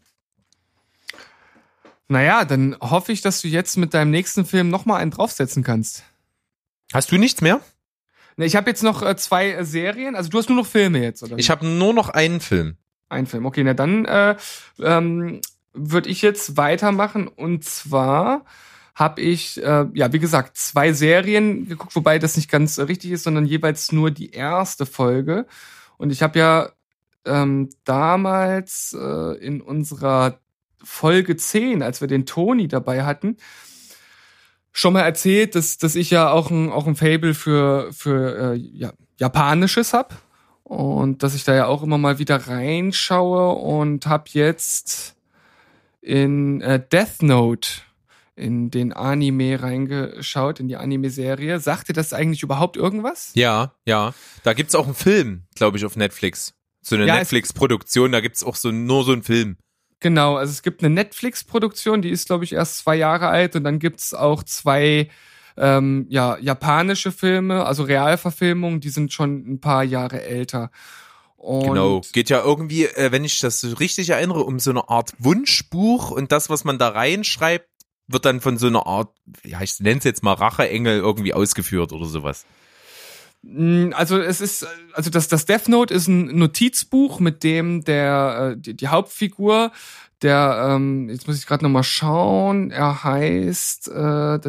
Naja, 2.08 2.44
dann 2.44 2.76
hoffe 2.80 3.12
ich, 3.12 3.20
dass 3.20 3.42
du 3.42 3.48
jetzt 3.48 3.76
mit 3.76 3.94
deinem 3.94 4.10
nächsten 4.10 4.44
Film 4.44 4.70
nochmal 4.70 5.00
einen 5.00 5.10
draufsetzen 5.10 5.62
kannst. 5.62 6.04
Hast 6.92 7.10
du 7.10 7.18
nichts 7.18 7.40
mehr? 7.40 7.60
Ne, 8.36 8.46
Ich 8.46 8.54
habe 8.54 8.70
jetzt 8.70 8.82
noch 8.82 9.02
äh, 9.02 9.16
zwei 9.16 9.50
äh, 9.52 9.64
Serien. 9.64 10.14
Also 10.14 10.30
du 10.30 10.38
hast 10.38 10.48
nur 10.48 10.58
noch 10.58 10.66
Filme 10.66 11.02
jetzt, 11.02 11.22
oder? 11.22 11.36
Ich 11.38 11.50
habe 11.50 11.66
nur 11.66 11.92
noch 11.92 12.08
einen 12.10 12.40
Film. 12.40 12.76
Ein 13.08 13.26
Film. 13.26 13.46
Okay, 13.46 13.64
na 13.64 13.74
dann 13.74 14.04
äh, 14.04 14.36
ähm, 14.80 15.40
würde 15.72 16.08
ich 16.08 16.22
jetzt 16.22 16.56
weitermachen. 16.56 17.28
Und 17.28 17.64
zwar 17.64 18.44
habe 18.94 19.20
ich, 19.20 19.62
äh, 19.62 19.86
ja, 19.92 20.12
wie 20.12 20.18
gesagt, 20.18 20.56
zwei 20.56 20.92
Serien 20.92 21.68
geguckt, 21.68 21.94
wobei 21.96 22.18
das 22.18 22.36
nicht 22.36 22.50
ganz 22.50 22.78
äh, 22.78 22.82
richtig 22.82 23.10
ist, 23.10 23.24
sondern 23.24 23.46
jeweils 23.46 23.92
nur 23.92 24.10
die 24.10 24.30
erste 24.30 24.86
Folge. 24.86 25.46
Und 25.98 26.10
ich 26.10 26.22
habe 26.22 26.38
ja 26.38 26.70
ähm, 27.24 27.70
damals 27.84 28.96
äh, 28.98 29.36
in 29.38 29.60
unserer 29.60 30.40
Folge 30.86 31.36
10, 31.36 31.82
als 31.82 32.00
wir 32.00 32.08
den 32.08 32.24
Toni 32.26 32.68
dabei 32.68 33.04
hatten, 33.04 33.36
schon 34.72 34.92
mal 34.92 35.02
erzählt, 35.02 35.54
dass, 35.54 35.78
dass 35.78 35.94
ich 35.94 36.10
ja 36.10 36.30
auch 36.30 36.50
ein, 36.50 36.70
auch 36.70 36.86
ein 36.86 36.96
Fable 36.96 37.34
für, 37.34 37.92
für 37.92 38.54
äh, 38.54 38.56
ja, 38.56 38.92
Japanisches 39.18 39.92
hab 39.92 40.14
und 40.64 41.22
dass 41.22 41.34
ich 41.34 41.44
da 41.44 41.54
ja 41.54 41.66
auch 41.66 41.82
immer 41.82 41.98
mal 41.98 42.18
wieder 42.18 42.36
reinschaue 42.48 43.52
und 43.54 44.06
hab 44.06 44.28
jetzt 44.30 45.14
in 46.00 46.60
äh, 46.60 46.80
Death 46.92 47.22
Note 47.22 47.68
in 48.38 48.70
den 48.70 48.92
Anime 48.92 49.62
reingeschaut, 49.62 50.60
in 50.60 50.68
die 50.68 50.76
Anime-Serie. 50.76 51.58
Sagt 51.58 51.88
dir 51.88 51.94
das 51.94 52.12
eigentlich 52.12 52.42
überhaupt 52.42 52.76
irgendwas? 52.76 53.30
Ja, 53.34 53.72
ja. 53.86 54.12
Da 54.42 54.52
gibt's 54.52 54.74
auch 54.74 54.84
einen 54.84 54.94
Film, 54.94 55.44
glaube 55.54 55.78
ich, 55.78 55.86
auf 55.86 55.96
Netflix. 55.96 56.52
So 56.82 56.96
eine 56.96 57.06
Ja, 57.06 57.14
es- 57.14 57.20
Netflix-Produktion, 57.20 58.12
da 58.12 58.20
gibt's 58.20 58.44
auch 58.44 58.54
so 58.56 58.70
nur 58.70 59.04
so 59.04 59.12
einen 59.12 59.22
Film. 59.22 59.56
Genau, 60.00 60.36
also 60.36 60.50
es 60.50 60.62
gibt 60.62 60.82
eine 60.82 60.94
Netflix-Produktion, 60.94 62.02
die 62.02 62.10
ist, 62.10 62.26
glaube 62.26 62.44
ich, 62.44 62.52
erst 62.52 62.78
zwei 62.78 62.96
Jahre 62.96 63.28
alt 63.28 63.56
und 63.56 63.64
dann 63.64 63.78
gibt's 63.78 64.12
auch 64.12 64.42
zwei 64.42 65.08
ähm, 65.56 66.06
ja, 66.10 66.36
japanische 66.38 67.12
Filme, 67.12 67.64
also 67.64 67.84
Realverfilmungen, 67.84 68.80
die 68.80 68.90
sind 68.90 69.12
schon 69.12 69.54
ein 69.54 69.60
paar 69.60 69.84
Jahre 69.84 70.22
älter. 70.22 70.70
Und 71.36 71.68
Genau. 71.68 72.02
Geht 72.12 72.28
ja 72.28 72.42
irgendwie, 72.42 72.86
äh, 72.86 73.12
wenn 73.12 73.24
ich 73.24 73.40
das 73.40 73.64
richtig 73.80 74.10
erinnere, 74.10 74.44
um 74.44 74.58
so 74.58 74.70
eine 74.70 74.88
Art 74.88 75.12
Wunschbuch 75.18 76.10
und 76.10 76.32
das, 76.32 76.50
was 76.50 76.64
man 76.64 76.78
da 76.78 76.88
reinschreibt, 76.88 77.68
wird 78.08 78.24
dann 78.24 78.40
von 78.40 78.58
so 78.58 78.66
einer 78.66 78.86
Art, 78.86 79.10
ja, 79.44 79.60
ich 79.62 79.80
nenne 79.80 79.98
es 79.98 80.04
jetzt 80.04 80.22
mal 80.22 80.34
Racheengel 80.34 80.98
irgendwie 80.98 81.34
ausgeführt 81.34 81.92
oder 81.92 82.06
sowas. 82.06 82.44
Mm, 83.48 83.92
Also 83.94 84.18
es 84.18 84.40
ist, 84.40 84.66
also 84.92 85.10
das, 85.10 85.28
das 85.28 85.46
Death 85.46 85.68
Note 85.68 85.94
ist 85.94 86.08
ein 86.08 86.36
Notizbuch, 86.38 87.20
mit 87.20 87.44
dem 87.44 87.84
der 87.84 88.54
äh, 88.56 88.60
die, 88.60 88.74
die 88.74 88.88
Hauptfigur, 88.88 89.70
der, 90.22 90.70
ähm, 90.70 91.08
jetzt 91.08 91.26
muss 91.28 91.38
ich 91.38 91.46
gerade 91.46 91.64
noch 91.64 91.70
mal 91.70 91.82
schauen, 91.82 92.70
er 92.70 93.04
heißt 93.04 93.88
äh, 93.88 94.40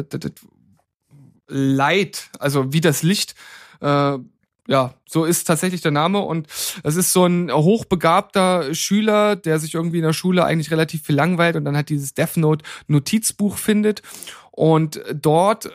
Light, 1.46 2.30
also 2.38 2.72
wie 2.72 2.80
das 2.80 3.02
Licht. 3.02 3.34
Äh, 3.80 4.18
ja, 4.66 4.94
so 5.08 5.24
ist 5.24 5.44
tatsächlich 5.44 5.80
der 5.80 5.92
Name 5.92 6.18
und 6.20 6.46
es 6.82 6.96
ist 6.96 7.12
so 7.14 7.24
ein 7.24 7.50
hochbegabter 7.50 8.74
Schüler, 8.74 9.34
der 9.34 9.58
sich 9.58 9.74
irgendwie 9.74 9.98
in 9.98 10.04
der 10.04 10.12
Schule 10.12 10.44
eigentlich 10.44 10.70
relativ 10.70 11.04
viel 11.04 11.14
langweilt 11.14 11.56
und 11.56 11.64
dann 11.64 11.76
halt 11.76 11.88
dieses 11.88 12.12
Death 12.12 12.36
Note 12.36 12.64
Notizbuch 12.86 13.56
findet 13.56 14.02
und 14.50 15.00
dort 15.14 15.70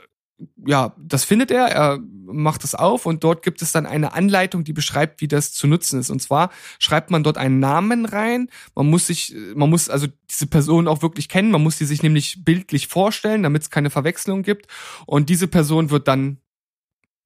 ja, 0.65 0.95
das 0.97 1.23
findet 1.23 1.51
er, 1.51 1.67
er 1.67 1.99
macht 2.25 2.63
es 2.63 2.75
auf 2.75 3.05
und 3.05 3.23
dort 3.23 3.43
gibt 3.43 3.61
es 3.61 3.71
dann 3.71 3.85
eine 3.85 4.13
Anleitung, 4.13 4.63
die 4.63 4.73
beschreibt, 4.73 5.21
wie 5.21 5.27
das 5.27 5.53
zu 5.53 5.67
nutzen 5.67 5.99
ist. 5.99 6.09
Und 6.09 6.21
zwar 6.21 6.49
schreibt 6.79 7.11
man 7.11 7.23
dort 7.23 7.37
einen 7.37 7.59
Namen 7.59 8.05
rein. 8.05 8.49
Man 8.75 8.89
muss 8.89 9.07
sich, 9.07 9.35
man 9.55 9.69
muss 9.69 9.89
also 9.89 10.07
diese 10.29 10.47
Person 10.47 10.87
auch 10.87 11.01
wirklich 11.01 11.29
kennen. 11.29 11.51
Man 11.51 11.63
muss 11.63 11.77
sie 11.77 11.85
sich 11.85 12.01
nämlich 12.01 12.43
bildlich 12.43 12.87
vorstellen, 12.87 13.43
damit 13.43 13.63
es 13.63 13.69
keine 13.69 13.89
Verwechslung 13.89 14.43
gibt. 14.43 14.67
Und 15.05 15.29
diese 15.29 15.47
Person 15.47 15.89
wird 15.89 16.07
dann, 16.07 16.37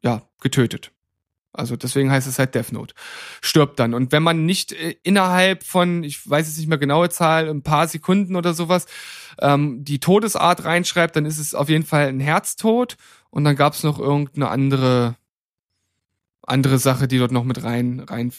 ja, 0.04 0.24
getötet. 0.42 0.92
Also 1.58 1.76
deswegen 1.76 2.12
heißt 2.12 2.28
es 2.28 2.40
halt 2.40 2.56
Death 2.56 2.72
Note. 2.72 2.94
Stirbt 3.42 3.80
dann. 3.80 3.94
Und 3.94 4.12
wenn 4.12 4.24
man 4.24 4.46
nicht 4.46 4.72
äh, 4.74 4.96
innerhalb 5.04 5.64
von, 5.64 6.04
ich 6.04 6.30
weiß 6.30 6.48
jetzt 6.48 6.58
nicht 6.58 6.68
mehr 6.68 6.78
genaue 6.78 7.10
Zahl, 7.10 7.50
ein 7.50 7.64
paar 7.64 7.88
Sekunden 7.88 8.36
oder 8.36 8.54
sowas, 8.54 8.86
ähm, 9.40 9.84
die 9.84 10.00
Todesart 10.00 10.64
reinschreibt, 10.66 11.16
dann 11.16 11.26
ist 11.26 11.40
es 11.40 11.54
auf 11.54 11.70
jeden 11.70 11.86
Fall 11.86 12.08
ein 12.08 12.20
Herztod. 12.20 12.98
Und 13.30 13.44
dann 13.44 13.56
gab 13.56 13.74
es 13.74 13.84
noch 13.84 14.00
irgendeine 14.00 14.50
andere, 14.50 15.16
andere 16.44 16.80
Sache, 16.80 17.08
die 17.08 17.18
dort 17.18 17.32
noch 17.32 17.44
mit 17.44 17.64
rein, 17.64 18.00
rein, 18.00 18.32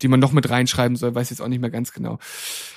die 0.00 0.08
man 0.08 0.20
noch 0.20 0.32
mit 0.32 0.48
reinschreiben 0.48 0.96
soll, 0.96 1.14
weiß 1.14 1.30
jetzt 1.30 1.40
auch 1.40 1.48
nicht 1.48 1.60
mehr 1.60 1.70
ganz 1.70 1.92
genau. 1.92 2.18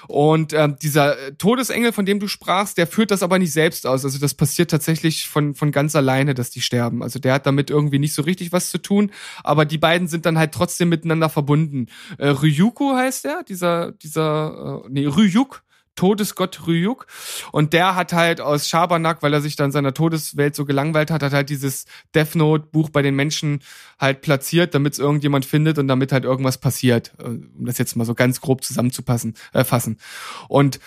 Und 0.07 0.53
ähm, 0.53 0.77
dieser 0.81 1.17
äh, 1.19 1.33
Todesengel, 1.33 1.91
von 1.91 2.05
dem 2.05 2.19
du 2.19 2.27
sprachst, 2.27 2.77
der 2.77 2.87
führt 2.87 3.11
das 3.11 3.23
aber 3.23 3.39
nicht 3.39 3.53
selbst 3.53 3.87
aus. 3.87 4.05
Also 4.05 4.19
das 4.19 4.33
passiert 4.33 4.71
tatsächlich 4.71 5.27
von, 5.27 5.55
von 5.55 5.71
ganz 5.71 5.95
alleine, 5.95 6.33
dass 6.33 6.49
die 6.49 6.61
sterben. 6.61 7.03
Also 7.03 7.19
der 7.19 7.33
hat 7.33 7.45
damit 7.45 7.69
irgendwie 7.69 7.99
nicht 7.99 8.13
so 8.13 8.21
richtig 8.21 8.51
was 8.51 8.69
zu 8.69 8.77
tun, 8.77 9.11
aber 9.43 9.65
die 9.65 9.77
beiden 9.77 10.07
sind 10.07 10.25
dann 10.25 10.37
halt 10.37 10.53
trotzdem 10.53 10.89
miteinander 10.89 11.29
verbunden. 11.29 11.87
Äh, 12.17 12.27
Ryuko 12.27 12.95
heißt 12.95 13.25
er, 13.25 13.43
dieser, 13.43 13.91
dieser, 13.93 14.83
äh, 14.85 14.89
nee, 14.89 15.05
Ryuk, 15.05 15.63
Todesgott 15.95 16.67
Ryuk. 16.67 17.07
Und 17.51 17.73
der 17.73 17.95
hat 17.95 18.13
halt 18.13 18.41
aus 18.41 18.67
Schabernack, 18.67 19.23
weil 19.23 19.33
er 19.33 19.41
sich 19.41 19.55
dann 19.55 19.71
seiner 19.71 19.93
Todeswelt 19.93 20.55
so 20.55 20.65
gelangweilt 20.65 21.11
hat, 21.11 21.23
hat 21.23 21.33
halt 21.33 21.49
dieses 21.49 21.85
Death 22.13 22.35
Note 22.35 22.67
Buch 22.71 22.89
bei 22.89 23.01
den 23.01 23.15
Menschen 23.15 23.61
halt 23.99 24.21
platziert, 24.21 24.75
damit 24.75 24.93
es 24.93 24.99
irgendjemand 24.99 25.45
findet 25.45 25.77
und 25.77 25.87
damit 25.87 26.11
halt 26.11 26.25
irgendwas 26.25 26.57
passiert. 26.57 27.13
Äh, 27.19 27.23
Um 27.25 27.65
das 27.65 27.77
jetzt 27.77 27.95
mal 27.95 28.05
so 28.05 28.13
ganz 28.13 28.41
grob 28.41 28.63
zusammenzupassen, 28.63 29.35
äh. 29.53 29.63
Und 30.47 30.79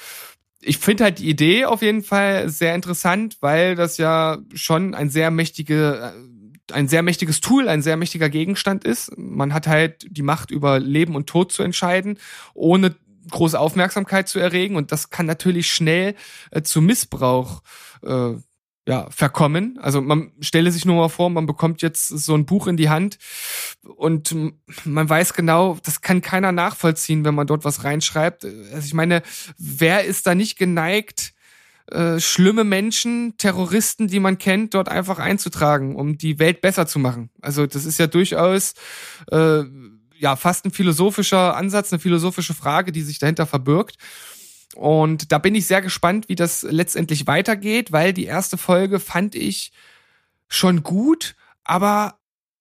ich 0.60 0.78
finde 0.78 1.04
halt 1.04 1.18
die 1.18 1.28
Idee 1.28 1.64
auf 1.64 1.82
jeden 1.82 2.02
Fall 2.02 2.48
sehr 2.48 2.74
interessant, 2.74 3.38
weil 3.40 3.74
das 3.74 3.96
ja 3.98 4.38
schon 4.54 4.94
ein 4.94 5.10
sehr 5.10 5.30
mächtige, 5.30 6.12
äh, 6.14 6.72
ein 6.72 6.88
sehr 6.88 7.02
mächtiges 7.02 7.40
Tool, 7.40 7.68
ein 7.68 7.82
sehr 7.82 7.96
mächtiger 7.96 8.28
Gegenstand 8.28 8.84
ist. 8.84 9.16
Man 9.16 9.54
hat 9.54 9.66
halt 9.66 10.06
die 10.10 10.22
Macht 10.22 10.50
über 10.50 10.78
Leben 10.78 11.14
und 11.16 11.26
Tod 11.26 11.52
zu 11.52 11.62
entscheiden, 11.62 12.18
ohne 12.54 12.94
große 13.30 13.58
Aufmerksamkeit 13.58 14.28
zu 14.28 14.38
erregen 14.38 14.76
und 14.76 14.92
das 14.92 15.10
kann 15.10 15.26
natürlich 15.26 15.70
schnell 15.70 16.14
äh, 16.50 16.62
zu 16.62 16.80
Missbrauch 16.80 17.62
äh, 18.02 18.34
ja, 18.88 19.06
verkommen. 19.10 19.78
Also 19.82 20.00
man 20.00 20.32
stelle 20.40 20.72
sich 20.72 20.86
nur 20.86 20.96
mal 20.96 21.10
vor, 21.10 21.28
man 21.28 21.44
bekommt 21.44 21.82
jetzt 21.82 22.08
so 22.08 22.34
ein 22.34 22.46
Buch 22.46 22.66
in 22.66 22.78
die 22.78 22.88
Hand 22.88 23.18
und 23.82 24.34
man 24.84 25.08
weiß 25.08 25.34
genau, 25.34 25.76
das 25.84 26.00
kann 26.00 26.22
keiner 26.22 26.52
nachvollziehen, 26.52 27.22
wenn 27.24 27.34
man 27.34 27.46
dort 27.46 27.66
was 27.66 27.84
reinschreibt. 27.84 28.46
Also 28.46 28.86
ich 28.86 28.94
meine, 28.94 29.22
wer 29.58 30.04
ist 30.04 30.26
da 30.26 30.34
nicht 30.34 30.58
geneigt, 30.58 31.34
äh, 31.90 32.18
schlimme 32.18 32.64
Menschen, 32.64 33.34
Terroristen, 33.36 34.08
die 34.08 34.20
man 34.20 34.38
kennt, 34.38 34.72
dort 34.72 34.88
einfach 34.88 35.18
einzutragen, 35.18 35.94
um 35.94 36.16
die 36.16 36.38
Welt 36.38 36.62
besser 36.62 36.86
zu 36.86 36.98
machen? 36.98 37.28
Also 37.42 37.66
das 37.66 37.84
ist 37.84 37.98
ja 37.98 38.06
durchaus 38.06 38.72
äh, 39.30 39.64
ja 40.18 40.36
fast 40.36 40.64
ein 40.64 40.70
philosophischer 40.70 41.56
Ansatz, 41.56 41.92
eine 41.92 42.00
philosophische 42.00 42.54
Frage, 42.54 42.92
die 42.92 43.02
sich 43.02 43.18
dahinter 43.18 43.46
verbirgt. 43.46 43.96
Und 44.74 45.32
da 45.32 45.38
bin 45.38 45.54
ich 45.54 45.66
sehr 45.66 45.82
gespannt, 45.82 46.28
wie 46.28 46.34
das 46.34 46.62
letztendlich 46.62 47.26
weitergeht, 47.26 47.92
weil 47.92 48.12
die 48.12 48.26
erste 48.26 48.58
Folge 48.58 49.00
fand 49.00 49.34
ich 49.34 49.72
schon 50.48 50.82
gut, 50.82 51.36
aber 51.64 52.18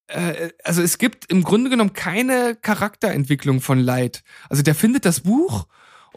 äh, 0.08 0.50
also 0.64 0.82
es 0.82 0.98
gibt 0.98 1.30
im 1.32 1.44
Grunde 1.44 1.70
genommen 1.70 1.94
keine 1.94 2.56
Charakterentwicklung 2.56 3.62
von 3.62 3.80
Light. 3.80 4.24
Also 4.50 4.64
der 4.64 4.76
findet 4.76 5.06
das 5.06 5.22
Buch 5.22 5.68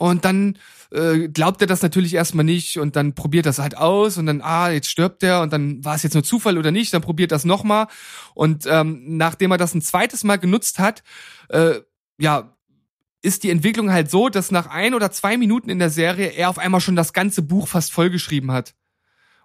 und 0.01 0.25
dann 0.25 0.57
äh, 0.93 1.29
glaubt 1.29 1.61
er 1.61 1.67
das 1.67 1.83
natürlich 1.83 2.15
erstmal 2.15 2.47
nicht 2.47 2.79
und 2.79 2.97
dann 2.97 3.15
probiert 3.15 3.45
das 3.45 3.59
halt 3.59 3.77
aus 3.77 4.17
und 4.17 4.25
dann, 4.25 4.41
ah, 4.41 4.71
jetzt 4.71 4.89
stirbt 4.89 5.23
er 5.23 5.43
und 5.43 5.53
dann 5.53 5.85
war 5.85 5.95
es 5.95 6.03
jetzt 6.03 6.15
nur 6.15 6.25
Zufall 6.25 6.57
oder 6.57 6.71
nicht, 6.71 6.95
dann 6.95 7.03
probiert 7.03 7.33
das 7.33 7.45
nochmal. 7.45 7.87
Und 8.33 8.65
ähm, 8.67 9.19
nachdem 9.19 9.51
er 9.51 9.59
das 9.59 9.75
ein 9.75 9.83
zweites 9.83 10.25
Mal 10.25 10.39
genutzt 10.39 10.79
hat, 10.79 11.03
äh, 11.51 11.81
ja, 12.19 12.57
ist 13.21 13.43
die 13.43 13.51
Entwicklung 13.51 13.93
halt 13.93 14.11
so, 14.11 14.31
dass 14.31 14.51
nach 14.51 14.69
ein 14.69 14.95
oder 14.95 15.11
zwei 15.11 15.37
Minuten 15.37 15.69
in 15.69 15.79
der 15.79 15.91
Serie 15.91 16.29
er 16.29 16.49
auf 16.49 16.59
einmal 16.59 16.81
schon 16.81 16.97
das 16.97 17.13
ganze 17.13 17.43
Buch 17.43 17.69
fast 17.69 17.93
vollgeschrieben 17.93 18.53
hat 18.53 18.75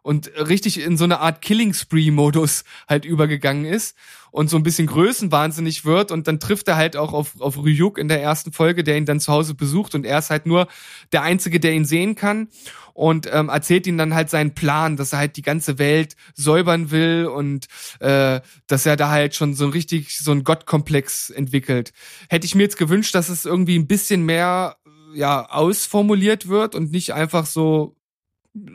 und 0.03 0.32
richtig 0.38 0.80
in 0.80 0.95
so 0.95 1.03
eine 1.03 1.19
Art 1.19 1.41
Killing 1.41 1.73
Spree 1.73 2.11
Modus 2.11 2.64
halt 2.88 3.03
übergegangen 3.03 3.65
ist 3.65 3.98
und 4.36 4.49
so 4.49 4.57
ein 4.57 4.64
bisschen 4.64 4.88
größenwahnsinnig 4.88 5.86
wird 5.86 6.12
und 6.12 6.28
dann 6.28 6.41
trifft 6.41 6.68
er 6.68 6.76
halt 6.76 6.98
auch 6.98 7.14
auf, 7.14 7.40
auf 7.40 7.57
Ryuk 7.57 7.98
in 7.98 8.10
der 8.10 8.22
ersten 8.22 8.52
Folge, 8.52 8.84
der 8.84 8.98
ihn 8.98 9.06
dann 9.06 9.22
zu 9.22 9.32
Hause 9.32 9.53
besucht 9.53 9.95
und 9.95 10.06
er 10.06 10.20
ist 10.20 10.30
halt 10.30 10.45
nur 10.45 10.68
der 11.14 11.22
Einzige, 11.22 11.62
der 11.62 11.72
ihn 11.72 11.86
sehen 11.86 12.16
kann 12.16 12.49
und 12.94 13.30
ähm, 13.32 13.48
erzählt 13.48 13.88
ihm 13.88 13.98
dann 13.98 14.14
halt 14.14 14.30
seinen 14.30 14.53
Plan, 14.53 14.98
dass 14.98 15.14
er 15.14 15.20
halt 15.20 15.38
die 15.38 15.41
ganze 15.41 15.80
Welt 15.80 16.18
säubern 16.34 16.91
will 16.91 17.28
und 17.34 17.68
äh, 18.02 18.41
dass 18.68 18.86
er 18.86 18.98
da 18.98 19.10
halt 19.10 19.36
schon 19.36 19.53
so 19.53 19.64
ein 19.64 19.72
richtig 19.72 20.20
so 20.20 20.32
ein 20.32 20.44
Gottkomplex 20.44 21.30
entwickelt. 21.30 21.94
Hätte 22.28 22.45
ich 22.45 22.56
mir 22.56 22.64
jetzt 22.64 22.78
gewünscht, 22.78 23.16
dass 23.16 23.30
es 23.30 23.45
irgendwie 23.45 23.80
ein 23.80 23.88
bisschen 23.88 24.26
mehr 24.26 24.76
ja 25.14 25.49
ausformuliert 25.49 26.49
wird 26.49 26.76
und 26.76 26.91
nicht 26.91 27.14
einfach 27.14 27.45
so 27.45 27.95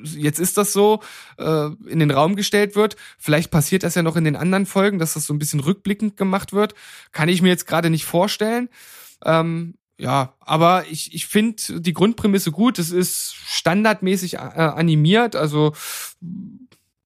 jetzt 0.05 0.39
ist 0.39 0.57
das 0.57 0.73
so, 0.73 1.01
äh, 1.39 1.67
in 1.87 1.99
den 1.99 2.11
Raum 2.11 2.37
gestellt 2.37 2.77
wird. 2.77 2.97
Vielleicht 3.19 3.51
passiert 3.51 3.83
das 3.83 3.95
ja 3.95 4.03
noch 4.03 4.17
in 4.17 4.25
den 4.25 4.37
anderen 4.37 4.67
Folgen, 4.67 4.99
dass 4.99 5.15
das 5.15 5.27
so 5.27 5.35
ein 5.35 5.39
bisschen 5.39 5.61
rückblickend 5.61 6.17
gemacht 6.17 6.53
wird. 6.53 6.75
Kann 7.13 7.29
ich 7.29 7.43
mir 7.43 7.49
jetzt 7.49 7.67
gerade 7.67 7.91
nicht 7.91 8.05
vorstellen. 8.05 8.69
Ähm, 9.25 9.75
ja, 9.99 10.35
aber 10.41 10.87
ich, 10.91 11.15
ich 11.15 11.27
finde 11.27 11.81
die 11.81 11.93
Grundprämisse 11.93 12.53
gut. 12.53 12.79
Es 12.79 12.91
ist 12.91 13.35
standardmäßig 13.35 14.35
äh, 14.35 14.39
animiert, 14.39 15.37
also 15.37 15.75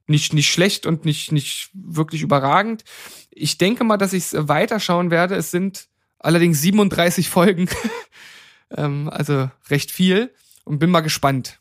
nicht, 0.06 0.32
nicht 0.32 0.52
schlecht 0.52 0.86
und 0.86 1.04
nicht, 1.04 1.32
nicht 1.32 1.70
wirklich 1.72 2.22
überragend. 2.22 2.84
Ich 3.30 3.58
denke 3.58 3.84
mal, 3.84 3.96
dass 3.96 4.12
ich 4.12 4.24
es 4.24 4.48
weiterschauen 4.48 5.10
werde. 5.10 5.34
Es 5.34 5.50
sind 5.50 5.88
allerdings 6.18 6.60
37 6.60 7.28
Folgen, 7.28 7.68
ähm, 8.76 9.08
also 9.10 9.50
recht 9.70 9.90
viel 9.90 10.32
und 10.64 10.78
bin 10.78 10.90
mal 10.90 11.00
gespannt. 11.00 11.60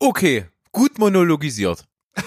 Okay, 0.00 0.46
gut 0.72 0.98
monologisiert. 0.98 1.86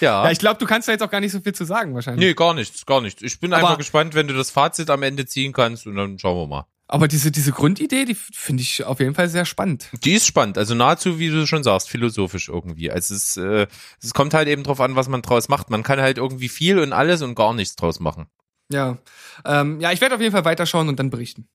ja. 0.00 0.24
Ja, 0.24 0.30
ich 0.30 0.38
glaube, 0.38 0.58
du 0.58 0.66
kannst 0.66 0.88
da 0.88 0.92
jetzt 0.92 1.02
auch 1.02 1.10
gar 1.10 1.20
nicht 1.20 1.32
so 1.32 1.40
viel 1.40 1.54
zu 1.54 1.64
sagen 1.64 1.94
wahrscheinlich. 1.94 2.26
Nee, 2.26 2.34
gar 2.34 2.54
nichts, 2.54 2.84
gar 2.84 3.00
nichts. 3.00 3.22
Ich 3.22 3.40
bin 3.40 3.52
Aber- 3.52 3.62
einfach 3.62 3.78
gespannt, 3.78 4.14
wenn 4.14 4.26
du 4.28 4.34
das 4.34 4.50
Fazit 4.50 4.90
am 4.90 5.02
Ende 5.02 5.26
ziehen 5.26 5.52
kannst 5.52 5.86
und 5.86 5.96
dann 5.96 6.18
schauen 6.18 6.36
wir 6.36 6.46
mal. 6.46 6.66
Aber 6.88 7.08
diese, 7.08 7.32
diese 7.32 7.50
Grundidee, 7.50 8.04
die 8.04 8.14
finde 8.14 8.62
ich 8.62 8.84
auf 8.84 9.00
jeden 9.00 9.14
Fall 9.14 9.28
sehr 9.28 9.44
spannend. 9.44 9.88
Die 10.04 10.12
ist 10.12 10.24
spannend, 10.26 10.56
also 10.56 10.74
nahezu, 10.76 11.18
wie 11.18 11.30
du 11.30 11.44
schon 11.44 11.64
sagst, 11.64 11.88
philosophisch 11.88 12.48
irgendwie. 12.48 12.92
Also 12.92 13.14
es, 13.14 13.36
äh, 13.36 13.66
es 14.00 14.14
kommt 14.14 14.34
halt 14.34 14.46
eben 14.46 14.62
drauf 14.62 14.80
an, 14.80 14.94
was 14.94 15.08
man 15.08 15.20
draus 15.20 15.48
macht. 15.48 15.68
Man 15.68 15.82
kann 15.82 16.00
halt 16.00 16.16
irgendwie 16.18 16.48
viel 16.48 16.78
und 16.78 16.92
alles 16.92 17.22
und 17.22 17.34
gar 17.34 17.54
nichts 17.54 17.74
draus 17.74 17.98
machen. 17.98 18.26
Ja, 18.70 18.98
ähm, 19.44 19.80
ja, 19.80 19.90
ich 19.92 20.00
werde 20.00 20.14
auf 20.14 20.20
jeden 20.20 20.32
Fall 20.32 20.44
weiterschauen 20.44 20.88
und 20.88 20.98
dann 21.00 21.10
berichten. 21.10 21.48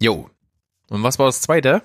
Jo. 0.00 0.30
Und 0.88 1.02
was 1.02 1.18
war 1.18 1.26
das 1.26 1.40
zweite? 1.42 1.82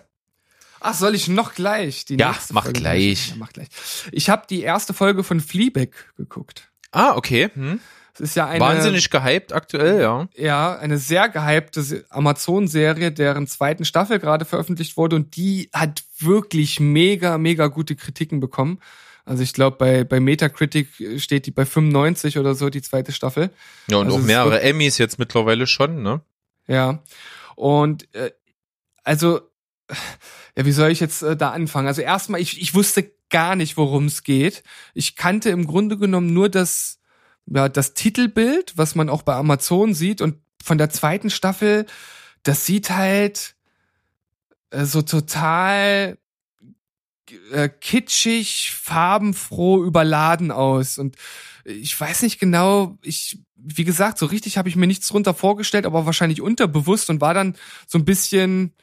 Ach, 0.81 0.93
soll 0.93 1.15
ich 1.15 1.27
noch 1.27 1.53
gleich? 1.53 2.05
Die 2.05 2.17
Ja, 2.17 2.29
nächste 2.31 2.53
mach 2.53 2.63
Folge 2.63 2.79
gleich. 2.79 3.29
Ja, 3.29 3.35
mach 3.37 3.53
gleich. 3.53 3.67
Ich 4.11 4.29
habe 4.29 4.45
die 4.49 4.61
erste 4.61 4.93
Folge 4.93 5.23
von 5.23 5.39
Fleabag 5.39 5.89
geguckt. 6.17 6.69
Ah, 6.91 7.15
okay. 7.15 7.49
Hm. 7.53 7.79
Es 8.13 8.19
ist 8.19 8.35
ja 8.35 8.45
eine 8.47 8.59
Wahnsinnig 8.59 9.09
gehypt 9.09 9.53
aktuell, 9.53 10.01
ja. 10.01 10.27
ja 10.35 10.77
eine 10.77 10.97
sehr 10.97 11.29
gehypte 11.29 11.81
Se- 11.81 12.05
Amazon-Serie, 12.09 13.11
deren 13.13 13.47
zweiten 13.47 13.85
Staffel 13.85 14.19
gerade 14.19 14.43
veröffentlicht 14.43 14.97
wurde 14.97 15.15
und 15.15 15.37
die 15.37 15.69
hat 15.71 16.03
wirklich 16.19 16.79
mega 16.81 17.37
mega 17.37 17.67
gute 17.67 17.95
Kritiken 17.95 18.41
bekommen. 18.41 18.79
Also 19.23 19.43
ich 19.43 19.53
glaube 19.53 19.77
bei 19.77 20.03
bei 20.03 20.19
Metacritic 20.19 20.89
steht 21.19 21.45
die 21.45 21.51
bei 21.51 21.65
95 21.65 22.37
oder 22.37 22.53
so 22.53 22.69
die 22.69 22.81
zweite 22.81 23.13
Staffel. 23.13 23.49
Ja, 23.87 23.97
und 23.97 24.07
Also 24.07 24.17
auch 24.17 24.21
mehrere 24.23 24.61
Emmys 24.61 24.97
jetzt 24.97 25.17
mittlerweile 25.17 25.65
schon, 25.65 26.01
ne? 26.03 26.19
Ja. 26.67 27.01
Und 27.55 28.13
äh, 28.13 28.31
also, 29.03 29.41
ja, 30.57 30.65
wie 30.65 30.71
soll 30.71 30.91
ich 30.91 30.99
jetzt 30.99 31.21
äh, 31.21 31.35
da 31.35 31.51
anfangen? 31.51 31.87
Also 31.87 32.01
erstmal, 32.01 32.41
ich, 32.41 32.61
ich 32.61 32.73
wusste 32.73 33.11
gar 33.29 33.55
nicht, 33.55 33.77
worum 33.77 34.05
es 34.05 34.23
geht. 34.23 34.63
Ich 34.93 35.15
kannte 35.15 35.49
im 35.49 35.65
Grunde 35.65 35.97
genommen 35.97 36.33
nur 36.33 36.49
das, 36.49 36.99
ja, 37.47 37.69
das 37.69 37.93
Titelbild, 37.93 38.77
was 38.77 38.95
man 38.95 39.09
auch 39.09 39.23
bei 39.23 39.35
Amazon 39.35 39.93
sieht. 39.93 40.21
Und 40.21 40.37
von 40.63 40.77
der 40.77 40.89
zweiten 40.89 41.29
Staffel, 41.29 41.85
das 42.43 42.65
sieht 42.65 42.89
halt 42.89 43.55
äh, 44.69 44.85
so 44.85 45.01
total 45.01 46.17
äh, 47.51 47.69
kitschig, 47.69 48.71
farbenfroh, 48.73 49.83
überladen 49.83 50.51
aus. 50.51 50.97
Und 50.97 51.15
ich 51.63 51.99
weiß 51.99 52.23
nicht 52.23 52.39
genau, 52.39 52.97
ich, 53.01 53.39
wie 53.55 53.83
gesagt, 53.83 54.17
so 54.17 54.25
richtig 54.25 54.57
habe 54.57 54.69
ich 54.69 54.75
mir 54.75 54.87
nichts 54.87 55.07
drunter 55.07 55.33
vorgestellt, 55.33 55.85
aber 55.85 56.05
wahrscheinlich 56.05 56.41
unterbewusst 56.41 57.09
und 57.09 57.21
war 57.21 57.33
dann 57.33 57.55
so 57.87 57.97
ein 57.97 58.05
bisschen, 58.05 58.73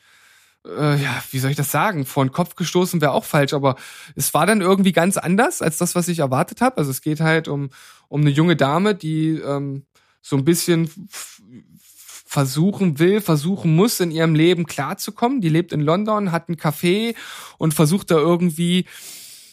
äh, 0.68 0.96
ja, 1.02 1.22
wie 1.30 1.38
soll 1.38 1.50
ich 1.50 1.56
das 1.56 1.70
sagen, 1.70 2.04
vor 2.06 2.24
den 2.24 2.32
Kopf 2.32 2.54
gestoßen 2.54 3.00
wäre 3.00 3.12
auch 3.12 3.24
falsch, 3.24 3.54
aber 3.54 3.76
es 4.14 4.34
war 4.34 4.46
dann 4.46 4.60
irgendwie 4.60 4.92
ganz 4.92 5.16
anders 5.16 5.62
als 5.62 5.78
das, 5.78 5.94
was 5.94 6.08
ich 6.08 6.20
erwartet 6.20 6.60
habe. 6.60 6.78
Also 6.78 6.90
es 6.90 7.00
geht 7.00 7.20
halt 7.20 7.48
um, 7.48 7.70
um 8.08 8.20
eine 8.20 8.30
junge 8.30 8.56
Dame, 8.56 8.94
die 8.94 9.30
ähm, 9.30 9.84
so 10.20 10.36
ein 10.36 10.44
bisschen 10.44 10.90
versuchen 12.26 12.98
will, 12.98 13.22
versuchen 13.22 13.74
muss, 13.74 14.00
in 14.00 14.10
ihrem 14.10 14.34
Leben 14.34 14.66
klarzukommen. 14.66 15.40
Die 15.40 15.48
lebt 15.48 15.72
in 15.72 15.80
London, 15.80 16.30
hat 16.30 16.48
ein 16.48 16.56
Café 16.56 17.14
und 17.56 17.72
versucht 17.72 18.10
da 18.10 18.16
irgendwie 18.16 18.84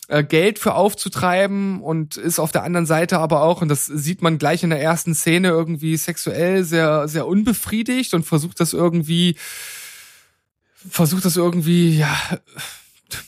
äh, 0.09 0.23
Geld 0.23 0.59
für 0.59 0.75
aufzutreiben 0.75 1.81
und 1.81 2.17
ist 2.17 2.37
auf 2.37 2.51
der 2.51 2.63
anderen 2.63 2.85
Seite 2.85 3.19
aber 3.19 3.43
auch, 3.43 3.61
und 3.61 3.69
das 3.69 3.85
sieht 3.85 4.21
man 4.21 4.37
gleich 4.37 4.61
in 4.61 4.69
der 4.69 4.81
ersten 4.81 5.15
Szene, 5.15 5.47
irgendwie 5.47 5.95
sexuell 5.95 6.63
sehr, 6.63 7.07
sehr 7.07 7.27
unbefriedigt 7.27 8.13
und 8.13 8.23
versucht 8.23 8.59
das 8.59 8.73
irgendwie, 8.73 9.35
versucht 10.89 11.25
das 11.25 11.37
irgendwie, 11.37 11.97
ja, 11.97 12.17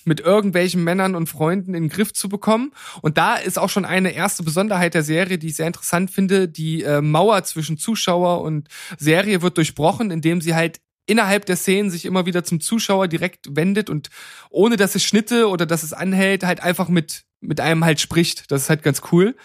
mit 0.05 0.19
irgendwelchen 0.19 0.83
Männern 0.83 1.15
und 1.15 1.27
Freunden 1.27 1.73
in 1.73 1.83
den 1.83 1.89
Griff 1.89 2.13
zu 2.13 2.29
bekommen. 2.29 2.73
Und 3.01 3.17
da 3.17 3.35
ist 3.35 3.59
auch 3.59 3.69
schon 3.69 3.85
eine 3.85 4.11
erste 4.11 4.43
Besonderheit 4.43 4.93
der 4.93 5.03
Serie, 5.03 5.37
die 5.37 5.47
ich 5.47 5.55
sehr 5.55 5.67
interessant 5.67 6.11
finde. 6.11 6.47
Die 6.47 6.83
äh, 6.83 7.01
Mauer 7.01 7.43
zwischen 7.43 7.77
Zuschauer 7.77 8.41
und 8.41 8.67
Serie 8.97 9.41
wird 9.41 9.57
durchbrochen, 9.57 10.11
indem 10.11 10.41
sie 10.41 10.55
halt 10.55 10.79
innerhalb 11.05 11.45
der 11.45 11.55
Szenen 11.55 11.89
sich 11.89 12.05
immer 12.05 12.25
wieder 12.25 12.43
zum 12.43 12.59
Zuschauer 12.59 13.07
direkt 13.07 13.55
wendet 13.55 13.89
und 13.89 14.09
ohne 14.49 14.75
dass 14.75 14.95
es 14.95 15.03
Schnitte 15.03 15.47
oder 15.47 15.65
dass 15.65 15.83
es 15.83 15.93
anhält, 15.93 16.43
halt 16.43 16.61
einfach 16.61 16.89
mit, 16.89 17.23
mit 17.39 17.61
einem 17.61 17.85
halt 17.85 18.01
spricht. 18.01 18.51
Das 18.51 18.63
ist 18.63 18.69
halt 18.69 18.83
ganz 18.83 19.01
cool. 19.11 19.35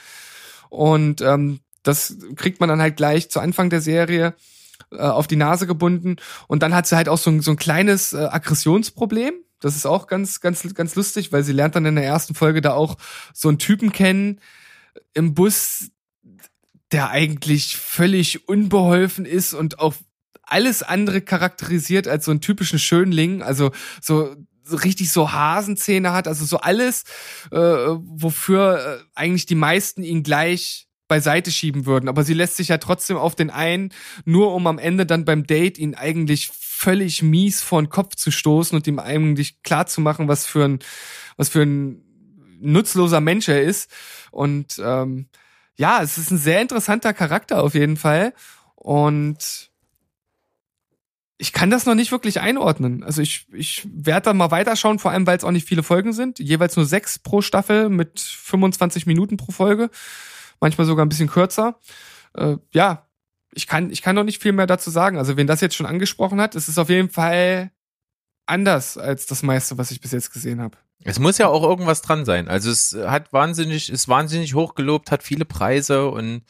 Und 0.70 1.20
ähm, 1.20 1.60
das 1.82 2.16
kriegt 2.36 2.58
man 2.58 2.68
dann 2.68 2.80
halt 2.80 2.96
gleich 2.96 3.30
zu 3.30 3.38
Anfang 3.38 3.70
der 3.70 3.80
Serie 3.80 4.34
äh, 4.92 4.98
auf 4.98 5.26
die 5.26 5.36
Nase 5.36 5.66
gebunden. 5.66 6.16
Und 6.48 6.62
dann 6.62 6.74
hat 6.74 6.86
sie 6.86 6.96
halt 6.96 7.08
auch 7.08 7.18
so 7.18 7.30
ein, 7.30 7.40
so 7.40 7.50
ein 7.50 7.56
kleines 7.56 8.12
äh, 8.12 8.28
Aggressionsproblem. 8.30 9.34
Das 9.60 9.76
ist 9.76 9.86
auch 9.86 10.06
ganz, 10.06 10.40
ganz, 10.40 10.74
ganz 10.74 10.94
lustig, 10.96 11.32
weil 11.32 11.44
sie 11.44 11.52
lernt 11.52 11.76
dann 11.76 11.86
in 11.86 11.94
der 11.94 12.04
ersten 12.04 12.34
Folge 12.34 12.60
da 12.60 12.72
auch 12.72 12.96
so 13.32 13.48
einen 13.48 13.58
Typen 13.58 13.92
kennen 13.92 14.40
im 15.14 15.34
Bus, 15.34 15.90
der 16.90 17.10
eigentlich 17.10 17.76
völlig 17.76 18.48
unbeholfen 18.48 19.24
ist 19.24 19.54
und 19.54 19.78
auch 19.78 19.94
alles 20.42 20.82
andere 20.82 21.22
charakterisiert 21.22 22.08
als 22.08 22.26
so 22.26 22.30
einen 22.30 22.40
typischen 22.40 22.78
Schönling. 22.78 23.42
Also 23.42 23.70
so, 24.00 24.36
so 24.64 24.76
richtig 24.76 25.10
so 25.10 25.32
Hasenzähne 25.32 26.12
hat, 26.12 26.28
also 26.28 26.44
so 26.44 26.58
alles, 26.58 27.04
äh, 27.50 27.56
wofür 27.58 29.00
äh, 29.00 29.04
eigentlich 29.14 29.46
die 29.46 29.54
meisten 29.54 30.02
ihn 30.02 30.22
gleich 30.22 30.88
beiseite 31.08 31.50
schieben 31.50 31.86
würden. 31.86 32.08
Aber 32.08 32.24
sie 32.24 32.34
lässt 32.34 32.56
sich 32.56 32.68
ja 32.68 32.78
trotzdem 32.78 33.16
auf 33.16 33.34
den 33.34 33.50
ein, 33.50 33.92
nur 34.24 34.54
um 34.54 34.66
am 34.66 34.78
Ende 34.78 35.06
dann 35.06 35.24
beim 35.24 35.46
Date 35.46 35.78
ihn 35.78 35.94
eigentlich 35.94 36.48
völlig 36.48 37.22
mies 37.22 37.62
vor 37.62 37.82
den 37.82 37.90
Kopf 37.90 38.16
zu 38.16 38.30
stoßen 38.30 38.76
und 38.76 38.86
ihm 38.86 38.98
eigentlich 38.98 39.62
klar 39.62 39.86
zu 39.86 40.00
machen, 40.00 40.28
was 40.28 40.46
für 40.46 40.64
ein, 40.64 40.78
was 41.36 41.48
für 41.48 41.62
ein 41.62 42.02
nutzloser 42.60 43.20
Mensch 43.20 43.48
er 43.48 43.62
ist. 43.62 43.90
Und 44.30 44.80
ähm, 44.82 45.28
ja, 45.76 46.02
es 46.02 46.18
ist 46.18 46.30
ein 46.30 46.38
sehr 46.38 46.60
interessanter 46.60 47.12
Charakter 47.12 47.62
auf 47.62 47.74
jeden 47.74 47.96
Fall. 47.96 48.34
Und 48.74 49.70
ich 51.38 51.52
kann 51.52 51.70
das 51.70 51.86
noch 51.86 51.96
nicht 51.96 52.12
wirklich 52.12 52.40
einordnen. 52.40 53.02
Also 53.02 53.20
ich, 53.20 53.46
ich 53.52 53.86
werde 53.92 54.26
da 54.26 54.32
mal 54.32 54.52
weiterschauen, 54.52 55.00
vor 55.00 55.10
allem 55.10 55.26
weil 55.26 55.36
es 55.36 55.44
auch 55.44 55.50
nicht 55.50 55.66
viele 55.66 55.82
Folgen 55.82 56.12
sind. 56.12 56.38
Jeweils 56.38 56.76
nur 56.76 56.86
sechs 56.86 57.18
pro 57.18 57.42
Staffel 57.42 57.88
mit 57.88 58.20
25 58.20 59.06
Minuten 59.06 59.36
pro 59.36 59.50
Folge. 59.50 59.90
Manchmal 60.62 60.86
sogar 60.86 61.04
ein 61.04 61.08
bisschen 61.08 61.28
kürzer. 61.28 61.80
Äh, 62.34 62.56
ja, 62.72 63.06
ich 63.52 63.66
kann, 63.66 63.90
ich 63.90 64.00
kann 64.00 64.14
noch 64.14 64.24
nicht 64.24 64.40
viel 64.40 64.52
mehr 64.52 64.68
dazu 64.68 64.90
sagen. 64.90 65.18
Also, 65.18 65.36
wen 65.36 65.48
das 65.48 65.60
jetzt 65.60 65.74
schon 65.74 65.86
angesprochen 65.86 66.40
hat, 66.40 66.54
es 66.54 66.68
ist 66.68 66.78
auf 66.78 66.88
jeden 66.88 67.10
Fall 67.10 67.72
anders 68.46 68.96
als 68.96 69.26
das 69.26 69.42
meiste, 69.42 69.76
was 69.76 69.90
ich 69.90 70.00
bis 70.00 70.12
jetzt 70.12 70.32
gesehen 70.32 70.60
habe. 70.60 70.78
Es 71.04 71.18
muss 71.18 71.38
ja 71.38 71.48
auch 71.48 71.64
irgendwas 71.64 72.00
dran 72.00 72.24
sein. 72.24 72.48
Also 72.48 72.70
es 72.70 72.96
hat 73.06 73.32
wahnsinnig, 73.32 73.90
ist 73.90 74.08
wahnsinnig 74.08 74.54
hochgelobt, 74.54 75.10
hat 75.10 75.24
viele 75.24 75.44
Preise 75.44 76.08
und 76.08 76.42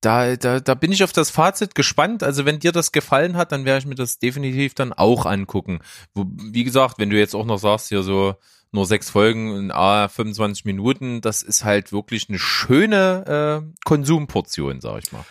da, 0.00 0.36
da, 0.36 0.58
da 0.58 0.74
bin 0.74 0.90
ich 0.90 1.04
auf 1.04 1.12
das 1.12 1.30
Fazit 1.30 1.74
gespannt. 1.74 2.22
Also 2.24 2.44
wenn 2.44 2.58
dir 2.58 2.72
das 2.72 2.90
gefallen 2.92 3.36
hat, 3.36 3.52
dann 3.52 3.64
werde 3.64 3.80
ich 3.80 3.86
mir 3.86 3.94
das 3.94 4.18
definitiv 4.18 4.74
dann 4.74 4.92
auch 4.92 5.26
angucken. 5.26 5.80
Wie 6.14 6.64
gesagt, 6.64 6.98
wenn 6.98 7.10
du 7.10 7.16
jetzt 7.16 7.34
auch 7.34 7.46
noch 7.46 7.58
sagst, 7.58 7.88
hier 7.88 8.02
so 8.02 8.34
nur 8.72 8.86
sechs 8.86 9.10
Folgen 9.10 9.56
in 9.56 9.70
A 9.70 10.08
25 10.08 10.64
Minuten, 10.64 11.20
das 11.20 11.42
ist 11.42 11.64
halt 11.64 11.92
wirklich 11.92 12.28
eine 12.28 12.38
schöne 12.38 13.62
äh, 13.64 13.78
Konsumportion, 13.84 14.80
sag 14.80 15.02
ich 15.04 15.12
mal. 15.12 15.24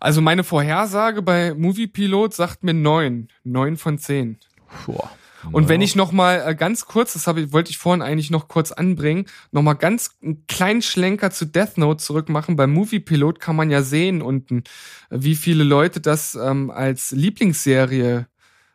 Also 0.00 0.20
meine 0.20 0.44
Vorhersage 0.44 1.22
bei 1.22 1.54
Movie 1.54 1.86
Pilot 1.86 2.34
sagt 2.34 2.62
mir 2.62 2.74
neun, 2.74 3.28
neun 3.42 3.76
von 3.76 3.98
zehn. 3.98 4.38
Boah. 4.86 5.10
Und 5.52 5.68
wenn 5.68 5.82
ich 5.82 5.94
noch 5.94 6.10
mal 6.10 6.42
äh, 6.46 6.54
ganz 6.54 6.86
kurz, 6.86 7.12
das 7.12 7.26
habe 7.26 7.42
ich, 7.42 7.52
wollte 7.52 7.70
ich 7.70 7.76
vorhin 7.76 8.00
eigentlich 8.00 8.30
noch 8.30 8.48
kurz 8.48 8.72
anbringen, 8.72 9.26
noch 9.52 9.60
mal 9.60 9.74
ganz 9.74 10.16
einen 10.22 10.46
kleinen 10.46 10.80
Schlenker 10.80 11.30
zu 11.30 11.44
Death 11.44 11.76
Note 11.76 12.02
zurückmachen. 12.02 12.56
Beim 12.56 12.72
Movie 12.72 13.00
Pilot 13.00 13.40
kann 13.40 13.54
man 13.54 13.70
ja 13.70 13.82
sehen 13.82 14.22
unten, 14.22 14.64
äh, 15.10 15.18
wie 15.20 15.34
viele 15.34 15.64
Leute 15.64 16.00
das 16.00 16.34
ähm, 16.34 16.70
als 16.70 17.10
Lieblingsserie 17.10 18.26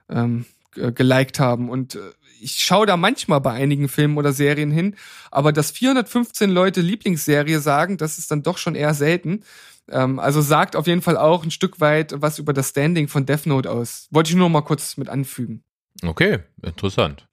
ähm, 0.09 0.45
g- 0.73 0.91
geliked 0.91 1.39
haben. 1.39 1.69
Und 1.69 1.95
äh, 1.95 1.99
ich 2.41 2.55
schaue 2.55 2.85
da 2.85 2.97
manchmal 2.97 3.41
bei 3.41 3.51
einigen 3.51 3.89
Filmen 3.89 4.17
oder 4.17 4.33
Serien 4.33 4.71
hin, 4.71 4.95
aber 5.31 5.51
dass 5.53 5.71
415 5.71 6.49
Leute 6.49 6.81
Lieblingsserie 6.81 7.59
sagen, 7.59 7.97
das 7.97 8.17
ist 8.17 8.31
dann 8.31 8.43
doch 8.43 8.57
schon 8.57 8.75
eher 8.75 8.93
selten. 8.93 9.43
Ähm, 9.89 10.19
also 10.19 10.41
sagt 10.41 10.75
auf 10.75 10.87
jeden 10.87 11.01
Fall 11.01 11.17
auch 11.17 11.43
ein 11.43 11.51
Stück 11.51 11.79
weit 11.79 12.13
was 12.17 12.39
über 12.39 12.53
das 12.53 12.69
Standing 12.69 13.07
von 13.07 13.25
Death 13.25 13.45
Note 13.45 13.69
aus. 13.69 14.07
Wollte 14.11 14.31
ich 14.31 14.35
nur 14.35 14.49
mal 14.49 14.61
kurz 14.61 14.97
mit 14.97 15.09
anfügen. 15.09 15.63
Okay, 16.03 16.39
interessant. 16.61 17.27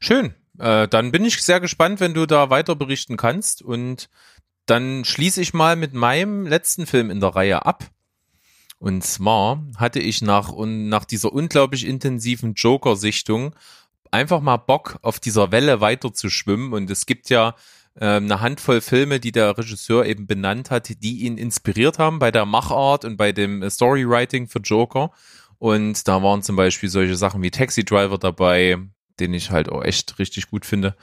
Schön. 0.00 0.34
Äh, 0.58 0.88
dann 0.88 1.12
bin 1.12 1.24
ich 1.24 1.42
sehr 1.42 1.60
gespannt, 1.60 2.00
wenn 2.00 2.14
du 2.14 2.26
da 2.26 2.50
weiter 2.50 2.74
berichten 2.74 3.16
kannst. 3.16 3.62
Und 3.62 4.08
dann 4.66 5.04
schließe 5.04 5.40
ich 5.40 5.54
mal 5.54 5.76
mit 5.76 5.94
meinem 5.94 6.46
letzten 6.46 6.86
Film 6.86 7.10
in 7.10 7.20
der 7.20 7.30
Reihe 7.30 7.66
ab. 7.66 7.90
Und 8.78 9.04
zwar 9.04 9.62
hatte 9.76 10.00
ich 10.00 10.22
nach, 10.22 10.52
nach 10.56 11.04
dieser 11.04 11.32
unglaublich 11.32 11.86
intensiven 11.86 12.54
Joker-Sichtung 12.54 13.54
einfach 14.10 14.40
mal 14.40 14.56
Bock, 14.56 14.98
auf 15.02 15.20
dieser 15.20 15.52
Welle 15.52 15.80
weiter 15.80 16.12
zu 16.12 16.30
schwimmen. 16.30 16.72
Und 16.72 16.90
es 16.90 17.06
gibt 17.06 17.30
ja 17.30 17.54
äh, 17.94 18.06
eine 18.16 18.40
Handvoll 18.40 18.80
Filme, 18.80 19.20
die 19.20 19.32
der 19.32 19.56
Regisseur 19.56 20.04
eben 20.06 20.26
benannt 20.26 20.70
hat, 20.70 21.02
die 21.02 21.20
ihn 21.20 21.38
inspiriert 21.38 21.98
haben 21.98 22.18
bei 22.18 22.30
der 22.30 22.46
Machart 22.46 23.04
und 23.04 23.16
bei 23.16 23.32
dem 23.32 23.62
äh, 23.62 23.70
Storywriting 23.70 24.48
für 24.48 24.60
Joker. 24.60 25.12
Und 25.58 26.08
da 26.08 26.22
waren 26.22 26.42
zum 26.42 26.56
Beispiel 26.56 26.88
solche 26.88 27.16
Sachen 27.16 27.42
wie 27.42 27.50
Taxi 27.50 27.84
Driver 27.84 28.18
dabei, 28.18 28.78
den 29.20 29.34
ich 29.34 29.50
halt 29.50 29.68
auch 29.68 29.84
echt 29.84 30.18
richtig 30.18 30.50
gut 30.50 30.64
finde. 30.64 30.96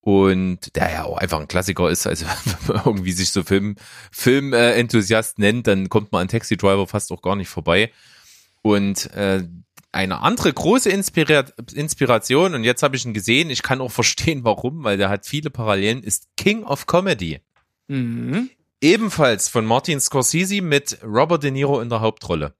Und 0.00 0.76
der 0.76 0.92
ja 0.92 1.04
auch 1.04 1.16
einfach 1.16 1.40
ein 1.40 1.48
Klassiker 1.48 1.88
ist, 1.88 2.06
also 2.06 2.26
wenn 2.66 2.76
man 2.76 2.84
irgendwie 2.84 3.12
sich 3.12 3.30
so 3.30 3.42
Film, 3.42 3.76
Film-Enthusiast 4.12 5.38
nennt, 5.38 5.66
dann 5.66 5.88
kommt 5.88 6.12
man 6.12 6.22
an 6.22 6.28
Taxi 6.28 6.58
Driver 6.58 6.86
fast 6.86 7.10
auch 7.10 7.22
gar 7.22 7.36
nicht 7.36 7.48
vorbei. 7.48 7.90
Und 8.60 9.10
äh, 9.12 9.44
eine 9.94 10.20
andere 10.20 10.52
große 10.52 10.90
Inspira 10.90 11.44
Inspiration, 11.72 12.54
und 12.54 12.64
jetzt 12.64 12.82
habe 12.82 12.96
ich 12.96 13.04
ihn 13.04 13.14
gesehen, 13.14 13.50
ich 13.50 13.62
kann 13.62 13.80
auch 13.80 13.92
verstehen, 13.92 14.44
warum, 14.44 14.84
weil 14.84 14.96
der 14.96 15.08
hat 15.08 15.26
viele 15.26 15.50
Parallelen, 15.50 16.02
ist 16.02 16.28
King 16.36 16.64
of 16.64 16.86
Comedy. 16.86 17.40
Mhm. 17.88 18.50
Ebenfalls 18.80 19.48
von 19.48 19.64
Martin 19.64 20.00
Scorsese 20.00 20.60
mit 20.60 20.98
Robert 21.02 21.42
De 21.42 21.50
Niro 21.50 21.80
in 21.80 21.88
der 21.88 22.00
Hauptrolle. 22.00 22.54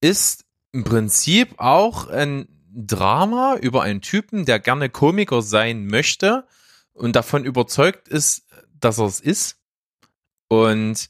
Ist 0.00 0.44
im 0.72 0.84
Prinzip 0.84 1.54
auch 1.58 2.08
ein 2.08 2.48
Drama 2.74 3.56
über 3.60 3.82
einen 3.82 4.02
Typen, 4.02 4.44
der 4.44 4.58
gerne 4.58 4.90
Komiker 4.90 5.40
sein 5.40 5.86
möchte 5.86 6.46
und 6.92 7.16
davon 7.16 7.44
überzeugt 7.44 8.08
ist, 8.08 8.46
dass 8.78 8.98
er 8.98 9.06
es 9.06 9.20
ist. 9.20 9.56
Und 10.48 11.08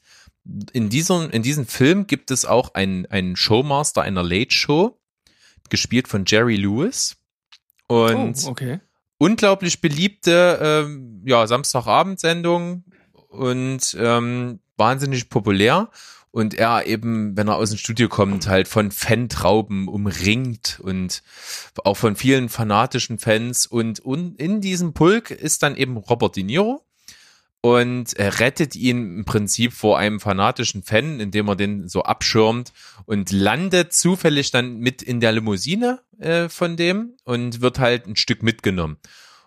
in 0.73 0.89
diesem, 0.89 1.31
in 1.31 1.43
diesem 1.43 1.67
Film 1.67 2.07
gibt 2.07 2.31
es 2.31 2.45
auch 2.45 2.75
einen, 2.75 3.07
einen 3.07 3.37
Showmaster 3.37 4.03
einer 4.03 4.23
Late 4.23 4.53
Show, 4.53 4.99
gespielt 5.69 6.09
von 6.09 6.25
Jerry 6.27 6.57
Lewis. 6.57 7.17
Und 7.89 8.37
oh, 8.45 8.51
okay. 8.51 8.81
unglaublich 9.19 9.81
beliebte 9.81 10.59
ähm, 10.61 11.23
ja, 11.25 11.47
Samstagabendsendung 11.47 12.85
und 13.29 13.97
ähm, 13.99 14.61
wahnsinnig 14.77 15.29
populär. 15.29 15.91
Und 16.31 16.53
er 16.53 16.87
eben, 16.87 17.35
wenn 17.37 17.49
er 17.49 17.57
aus 17.57 17.71
dem 17.71 17.79
Studio 17.79 18.09
kommt, 18.09 18.47
halt 18.47 18.69
von 18.69 18.91
Fantrauben 18.91 19.89
umringt 19.89 20.79
und 20.83 21.23
auch 21.83 21.97
von 21.97 22.15
vielen 22.15 22.51
fanatischen 22.51 23.19
Fans. 23.19 23.65
Und, 23.65 24.01
und 24.01 24.39
in 24.39 24.61
diesem 24.61 24.93
Pulk 24.93 25.31
ist 25.31 25.63
dann 25.63 25.77
eben 25.77 25.97
Robert 25.97 26.37
De 26.37 26.43
Niro 26.43 26.86
und 27.67 28.13
er 28.17 28.39
rettet 28.39 28.77
ihn 28.77 29.19
im 29.19 29.25
Prinzip 29.25 29.73
vor 29.73 29.99
einem 29.99 30.21
fanatischen 30.21 30.85
Fan, 30.85 31.19
indem 31.19 31.49
er 31.49 31.57
den 31.57 31.89
so 31.89 32.05
abschirmt 32.05 32.73
und 33.07 33.33
landet 33.33 33.93
zufällig 33.93 34.53
dann 34.53 34.79
mit 34.79 35.03
in 35.03 35.19
der 35.19 35.33
Limousine 35.33 35.99
äh, 36.21 36.49
von 36.49 36.77
dem 36.77 37.15
und 37.25 37.63
wird 37.63 37.81
halt 37.81 38.07
ein 38.07 38.15
Stück 38.15 38.45
mitgenommen. 38.45 38.99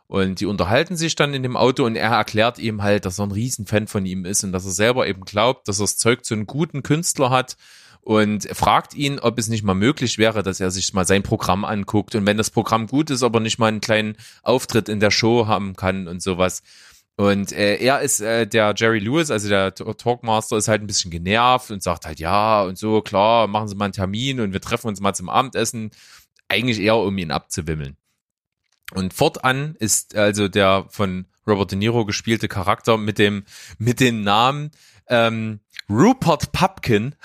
Und 0.08 0.42
die 0.42 0.48
unterhalten 0.48 0.98
sich 0.98 1.16
dann 1.16 1.34
in 1.34 1.44
dem 1.44 1.56
Auto 1.56 1.86
und 1.86 1.96
er 1.96 2.10
erklärt 2.10 2.60
ihm 2.60 2.84
halt, 2.84 3.06
dass 3.06 3.20
er 3.20 3.28
ein 3.28 3.32
Riesenfan 3.32 3.88
von 3.88 4.06
ihm 4.06 4.26
ist 4.26 4.44
und 4.44 4.52
dass 4.52 4.66
er 4.66 4.72
selber 4.72 5.08
eben 5.08 5.22
glaubt, 5.22 5.70
dass 5.70 5.80
er 5.80 5.84
das 5.84 5.96
Zeug 5.96 6.26
zu 6.26 6.34
einem 6.34 6.46
guten 6.46 6.84
Künstler 6.84 7.30
hat 7.30 7.56
und 8.02 8.50
fragt 8.54 8.96
ihn, 8.96 9.20
ob 9.20 9.40
es 9.40 9.48
nicht 9.48 9.64
mal 9.64 9.76
möglich 9.76 10.18
wäre, 10.18 10.44
dass 10.44 10.60
er 10.60 10.72
sich 10.72 10.94
mal 10.94 11.08
sein 11.08 11.24
Programm 11.24 11.64
anguckt 11.64 12.16
und 12.16 12.26
wenn 12.26 12.38
das 12.38 12.50
Programm 12.50 12.88
gut 12.88 13.12
ist, 13.12 13.24
aber 13.24 13.40
nicht 13.40 13.60
mal 13.60 13.68
einen 13.68 13.80
kleinen 13.80 14.18
Auftritt 14.44 14.90
in 14.90 15.00
der 15.00 15.12
Show 15.12 15.48
haben 15.48 15.78
kann 15.78 16.10
und 16.10 16.22
sowas. 16.22 16.64
Und 17.20 17.52
äh, 17.52 17.76
er 17.76 18.00
ist 18.00 18.22
äh, 18.22 18.48
der 18.48 18.74
Jerry 18.78 19.00
Lewis, 19.00 19.30
also 19.30 19.50
der 19.50 19.76
Talkmaster, 19.76 20.56
ist 20.56 20.70
halt 20.70 20.82
ein 20.82 20.88
bisschen 20.88 21.12
genervt 21.12 21.70
und 21.70 21.84
sagt 21.84 22.06
halt 22.06 22.18
ja 22.18 22.64
und 22.64 22.78
so, 22.78 23.02
klar, 23.02 23.48
machen 23.48 23.68
Sie 23.68 23.76
mal 23.76 23.86
einen 23.86 23.94
Termin 23.94 24.40
und 24.40 24.54
wir 24.54 24.62
treffen 24.62 24.88
uns 24.88 25.02
mal 25.02 25.14
zum 25.14 25.28
Abendessen. 25.28 25.92
Eigentlich 26.48 26.80
eher, 26.80 26.96
um 26.96 27.18
ihn 27.18 27.32
abzuwimmeln. 27.32 27.98
Und 28.94 29.14
fortan 29.14 29.76
ist 29.80 30.16
also 30.16 30.48
der 30.48 30.86
von 30.88 31.26
Robert 31.46 31.72
De 31.72 31.78
Niro 31.78 32.06
gespielte 32.06 32.48
Charakter 32.48 32.98
mit 32.98 33.20
dem 33.20 33.44
mit 33.80 34.00
dem 34.00 34.24
Namen 34.24 34.72
ähm, 35.10 35.60
Rupert 35.90 36.54
Pupkin. 36.54 37.16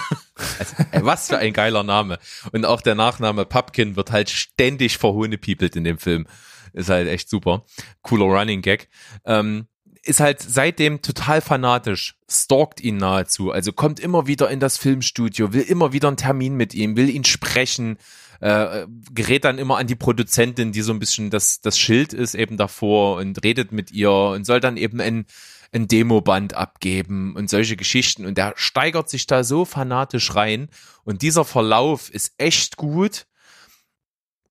also, 0.58 1.06
was 1.06 1.28
für 1.28 1.38
ein 1.38 1.52
geiler 1.52 1.84
Name. 1.84 2.18
Und 2.50 2.66
auch 2.66 2.80
der 2.80 2.96
Nachname 2.96 3.44
Pupkin 3.44 3.94
wird 3.94 4.10
halt 4.10 4.30
ständig 4.30 4.98
verhohnepiepelt 4.98 5.76
in 5.76 5.84
dem 5.84 5.98
Film. 5.98 6.26
Ist 6.74 6.90
halt 6.90 7.08
echt 7.08 7.30
super. 7.30 7.64
Cooler 8.02 8.26
Running 8.26 8.60
Gag. 8.60 8.88
Ähm, 9.24 9.68
ist 10.02 10.20
halt 10.20 10.40
seitdem 10.40 11.00
total 11.00 11.40
fanatisch, 11.40 12.16
stalkt 12.30 12.80
ihn 12.82 12.98
nahezu, 12.98 13.50
also 13.50 13.72
kommt 13.72 14.00
immer 14.00 14.26
wieder 14.26 14.50
in 14.50 14.60
das 14.60 14.76
Filmstudio, 14.76 15.54
will 15.54 15.62
immer 15.62 15.94
wieder 15.94 16.08
einen 16.08 16.18
Termin 16.18 16.56
mit 16.56 16.74
ihm, 16.74 16.96
will 16.96 17.08
ihn 17.08 17.24
sprechen, 17.24 17.96
äh, 18.40 18.86
gerät 19.14 19.44
dann 19.44 19.56
immer 19.56 19.78
an 19.78 19.86
die 19.86 19.94
Produzentin, 19.94 20.72
die 20.72 20.82
so 20.82 20.92
ein 20.92 20.98
bisschen 20.98 21.30
das, 21.30 21.62
das 21.62 21.78
Schild 21.78 22.12
ist 22.12 22.34
eben 22.34 22.58
davor 22.58 23.16
und 23.16 23.42
redet 23.42 23.72
mit 23.72 23.92
ihr 23.92 24.10
und 24.10 24.44
soll 24.44 24.60
dann 24.60 24.76
eben 24.76 25.00
ein, 25.00 25.24
ein 25.72 25.88
Demoband 25.88 26.54
abgeben 26.54 27.34
und 27.34 27.48
solche 27.48 27.76
Geschichten. 27.76 28.26
Und 28.26 28.36
der 28.36 28.52
steigert 28.56 29.08
sich 29.08 29.26
da 29.26 29.42
so 29.44 29.64
fanatisch 29.64 30.34
rein. 30.34 30.68
Und 31.04 31.22
dieser 31.22 31.44
Verlauf 31.44 32.10
ist 32.10 32.34
echt 32.36 32.76
gut 32.76 33.26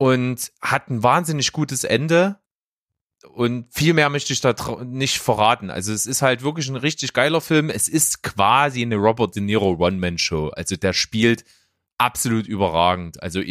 und 0.03 0.51
hat 0.61 0.89
ein 0.89 1.01
wahnsinnig 1.01 1.53
gutes 1.53 1.85
Ende 1.85 2.37
und 3.33 3.73
viel 3.73 3.93
mehr 3.93 4.09
möchte 4.09 4.33
ich 4.33 4.41
da 4.41 4.53
nicht 4.83 5.17
verraten. 5.19 5.69
Also 5.69 5.93
es 5.93 6.05
ist 6.05 6.21
halt 6.21 6.43
wirklich 6.43 6.67
ein 6.67 6.75
richtig 6.75 7.13
geiler 7.13 7.39
Film. 7.39 7.69
Es 7.69 7.87
ist 7.87 8.21
quasi 8.21 8.81
eine 8.81 8.97
Robert 8.97 9.33
De 9.33 9.41
Niro 9.41 9.77
One-Man-Show. 9.79 10.49
Also 10.49 10.75
der 10.75 10.91
spielt 10.91 11.45
absolut 12.03 12.47
überragend. 12.47 13.23
Also 13.23 13.41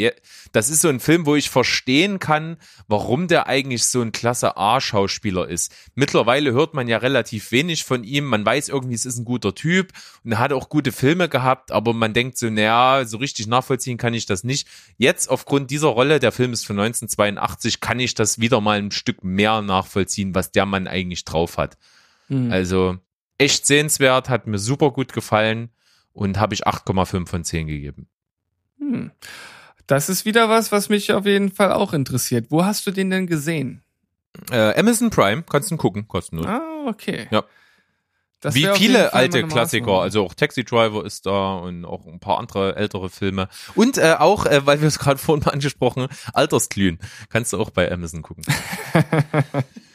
das 0.52 0.68
ist 0.68 0.82
so 0.82 0.88
ein 0.88 1.00
Film, 1.00 1.24
wo 1.24 1.36
ich 1.36 1.48
verstehen 1.48 2.18
kann, 2.18 2.58
warum 2.86 3.26
der 3.26 3.46
eigentlich 3.46 3.86
so 3.86 4.02
ein 4.02 4.12
klasse 4.12 4.58
A-Schauspieler 4.58 5.48
ist. 5.48 5.74
Mittlerweile 5.94 6.52
hört 6.52 6.74
man 6.74 6.86
ja 6.86 6.98
relativ 6.98 7.50
wenig 7.50 7.84
von 7.84 8.04
ihm. 8.04 8.26
Man 8.26 8.44
weiß 8.44 8.68
irgendwie, 8.68 8.94
es 8.94 9.06
ist 9.06 9.16
ein 9.16 9.24
guter 9.24 9.54
Typ 9.54 9.92
und 10.22 10.32
er 10.32 10.38
hat 10.38 10.52
auch 10.52 10.68
gute 10.68 10.92
Filme 10.92 11.30
gehabt, 11.30 11.72
aber 11.72 11.94
man 11.94 12.12
denkt 12.12 12.36
so, 12.36 12.50
naja, 12.50 13.06
so 13.06 13.16
richtig 13.16 13.46
nachvollziehen 13.46 13.96
kann 13.96 14.12
ich 14.12 14.26
das 14.26 14.44
nicht. 14.44 14.68
Jetzt 14.98 15.30
aufgrund 15.30 15.70
dieser 15.70 15.88
Rolle, 15.88 16.20
der 16.20 16.30
Film 16.30 16.52
ist 16.52 16.66
von 16.66 16.78
1982, 16.78 17.80
kann 17.80 18.00
ich 18.00 18.14
das 18.14 18.38
wieder 18.38 18.60
mal 18.60 18.78
ein 18.78 18.90
Stück 18.90 19.24
mehr 19.24 19.62
nachvollziehen, 19.62 20.34
was 20.34 20.52
der 20.52 20.66
Mann 20.66 20.86
eigentlich 20.86 21.24
drauf 21.24 21.56
hat. 21.56 21.78
Mhm. 22.28 22.52
Also 22.52 22.98
echt 23.38 23.66
sehenswert, 23.66 24.28
hat 24.28 24.46
mir 24.46 24.58
super 24.58 24.90
gut 24.90 25.14
gefallen 25.14 25.70
und 26.12 26.38
habe 26.38 26.52
ich 26.52 26.66
8,5 26.66 27.26
von 27.26 27.44
10 27.44 27.66
gegeben. 27.66 28.08
Hm. 28.82 29.10
Das 29.86 30.08
ist 30.08 30.24
wieder 30.24 30.48
was, 30.48 30.72
was 30.72 30.88
mich 30.88 31.12
auf 31.12 31.26
jeden 31.26 31.50
Fall 31.50 31.72
auch 31.72 31.92
interessiert. 31.92 32.46
Wo 32.50 32.64
hast 32.64 32.86
du 32.86 32.90
den 32.90 33.10
denn 33.10 33.26
gesehen? 33.26 33.82
Äh, 34.50 34.78
Amazon 34.78 35.10
Prime, 35.10 35.42
kannst 35.42 35.70
du 35.70 35.76
gucken, 35.76 36.08
kostenlos. 36.08 36.46
Ah, 36.46 36.86
okay. 36.86 37.28
Ja. 37.30 37.44
Das 38.40 38.56
Wie 38.56 38.66
viele 38.74 39.12
alte 39.12 39.46
Klassiker, 39.46 40.00
also 40.00 40.24
auch 40.24 40.34
Taxi 40.34 40.64
Driver 40.64 41.04
ist 41.04 41.26
da 41.26 41.54
und 41.54 41.84
auch 41.84 42.06
ein 42.06 42.18
paar 42.18 42.40
andere 42.40 42.74
ältere 42.74 43.08
Filme. 43.08 43.48
Und 43.76 43.98
äh, 43.98 44.16
auch, 44.18 44.46
äh, 44.46 44.66
weil 44.66 44.80
wir 44.80 44.88
es 44.88 44.98
gerade 44.98 45.18
vorhin 45.18 45.44
mal 45.44 45.52
angesprochen, 45.52 46.08
Altersglühen. 46.32 46.98
Kannst 47.28 47.52
du 47.52 47.60
auch 47.60 47.70
bei 47.70 47.90
Amazon 47.90 48.22
gucken. 48.22 48.44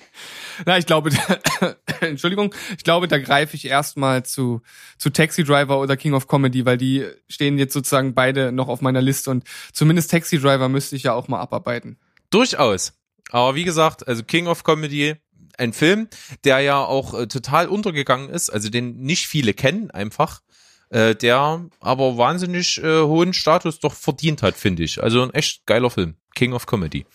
Na, 0.66 0.78
ich 0.78 0.86
glaube, 0.86 1.12
Entschuldigung, 2.02 2.54
ich 2.78 2.84
glaube, 2.84 3.08
da 3.08 3.18
greife 3.20 3.56
ich 3.56 3.66
erstmal 3.66 4.24
zu, 4.24 4.62
zu 4.98 5.10
Taxi 5.10 5.44
Driver 5.44 5.80
oder 5.80 5.98
King 5.98 6.14
of 6.14 6.28
Comedy, 6.28 6.66
weil 6.66 6.78
die 6.78 7.06
stehen 7.28 7.58
jetzt 7.58 7.74
sozusagen 7.74 8.14
beide 8.14 8.52
noch 8.52 8.68
auf 8.68 8.82
meiner 8.82 9.02
Liste 9.02 9.32
und 9.32 9.44
zumindest 9.74 10.12
Taxi 10.12 10.40
Driver 10.40 10.70
müsste 10.70 10.96
ich 10.96 11.04
ja 11.04 11.14
auch 11.14 11.28
mal 11.28 11.40
abarbeiten. 11.40 11.98
Durchaus. 12.30 12.94
Aber 13.30 13.56
wie 13.56 13.64
gesagt, 13.64 14.08
also 14.08 14.24
King 14.24 14.48
of 14.48 14.64
Comedy, 14.64 15.16
ein 15.58 15.74
Film, 15.74 16.08
der 16.44 16.60
ja 16.60 16.84
auch 16.84 17.14
äh, 17.14 17.28
total 17.28 17.68
untergegangen 17.68 18.30
ist, 18.30 18.50
also 18.50 18.70
den 18.70 18.98
nicht 18.98 19.28
viele 19.28 19.54
kennen 19.54 19.92
einfach, 19.92 20.42
äh, 20.90 21.16
der 21.16 21.66
aber 21.80 22.18
wahnsinnig 22.18 22.82
äh, 22.82 23.02
hohen 23.02 23.34
Status 23.34 23.80
doch 23.80 23.94
verdient 23.94 24.44
hat, 24.44 24.56
finde 24.56 24.84
ich. 24.84 25.02
Also 25.04 25.22
ein 25.24 25.34
echt 25.34 25.66
geiler 25.66 25.90
Film. 25.90 26.16
King 26.36 26.54
of 26.54 26.68
Comedy. 26.68 27.06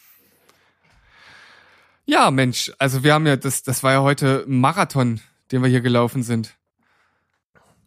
Ja, 2.05 2.31
Mensch, 2.31 2.73
also 2.79 3.05
wir 3.05 3.15
haben 3.15 3.27
ja, 3.27 3.37
das, 3.37 3.63
das 3.63 3.83
war 3.83 3.93
ja 3.93 4.03
heute 4.03 4.45
ein 4.47 4.61
Marathon, 4.61 5.21
den 5.51 5.63
wir 5.63 5.69
hier 5.69 5.81
gelaufen 5.81 6.23
sind. 6.23 6.57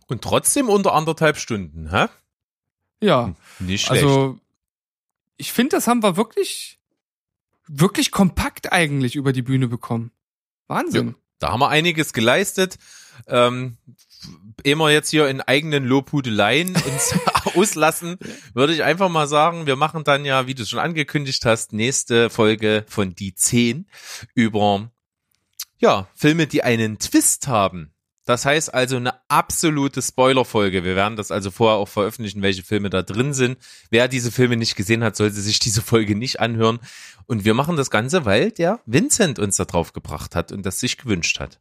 Und 0.08 0.22
trotzdem 0.22 0.70
unter 0.70 0.94
anderthalb 0.94 1.38
Stunden, 1.38 1.90
hä? 1.90 2.08
Ja. 3.02 3.36
Nicht 3.60 3.86
schlecht. 3.86 4.04
Also, 4.04 4.40
ich 5.38 5.52
finde, 5.52 5.76
das 5.76 5.88
haben 5.88 6.04
wir 6.04 6.16
wirklich, 6.16 6.80
wirklich 7.68 8.12
kompakt 8.12 8.72
eigentlich 8.72 9.16
über 9.16 9.34
die 9.34 9.42
Bühne 9.42 9.68
bekommen. 9.68 10.12
Wahnsinn. 10.68 11.08
Ja, 11.10 11.14
da 11.40 11.52
haben 11.52 11.60
wir 11.60 11.70
einiges 11.70 12.14
geleistet. 12.14 12.78
Ähm, 13.28 13.78
immer 14.64 14.90
jetzt 14.90 15.10
hier 15.10 15.27
in 15.27 15.41
eigenen 15.41 15.86
Lobhudeleien 15.86 16.69
uns 16.76 17.15
auslassen, 17.56 18.18
würde 18.53 18.73
ich 18.73 18.84
einfach 18.84 19.10
mal 19.10 19.27
sagen, 19.27 19.65
wir 19.65 19.76
machen 19.76 20.03
dann 20.03 20.26
ja, 20.26 20.48
wie 20.48 20.56
du 20.56 20.65
schon 20.65 20.80
angekündigt 20.80 21.45
hast, 21.45 21.73
nächste 21.73 22.30
Folge 22.30 22.86
von 22.88 23.15
Die 23.15 23.36
10 23.36 23.88
über 24.34 24.90
ja, 25.77 26.07
Filme, 26.15 26.48
die 26.48 26.64
einen 26.64 26.99
Twist 26.99 27.48
haben. 27.48 27.91
Das 28.26 28.44
heißt 28.44 28.73
also 28.73 28.95
eine 28.95 29.14
absolute 29.30 30.02
Spoilerfolge. 30.02 30.84
Wir 30.84 30.95
werden 30.95 31.15
das 31.15 31.30
also 31.30 31.52
vorher 31.52 31.77
auch 31.77 31.88
veröffentlichen, 31.88 32.41
welche 32.41 32.64
Filme 32.64 32.90
da 32.90 33.03
drin 33.03 33.34
sind. 33.34 33.60
Wer 33.91 34.07
diese 34.07 34.32
Filme 34.32 34.57
nicht 34.57 34.76
gesehen 34.76 35.03
hat, 35.03 35.15
sollte 35.15 35.36
sich 35.36 35.60
diese 35.60 35.84
Folge 35.84 36.15
nicht 36.15 36.40
anhören. 36.40 36.80
Und 37.27 37.45
wir 37.45 37.53
machen 37.53 37.77
das 37.77 37.91
Ganze, 37.91 38.26
weil 38.26 38.52
der 38.52 38.80
Vincent 38.88 39.38
uns 39.38 39.57
da 39.57 39.65
drauf 39.65 39.94
gebracht 39.94 40.36
hat 40.36 40.52
und 40.52 40.65
das 40.65 40.80
sich 40.80 40.98
gewünscht 40.98 41.40
hat. 41.40 41.60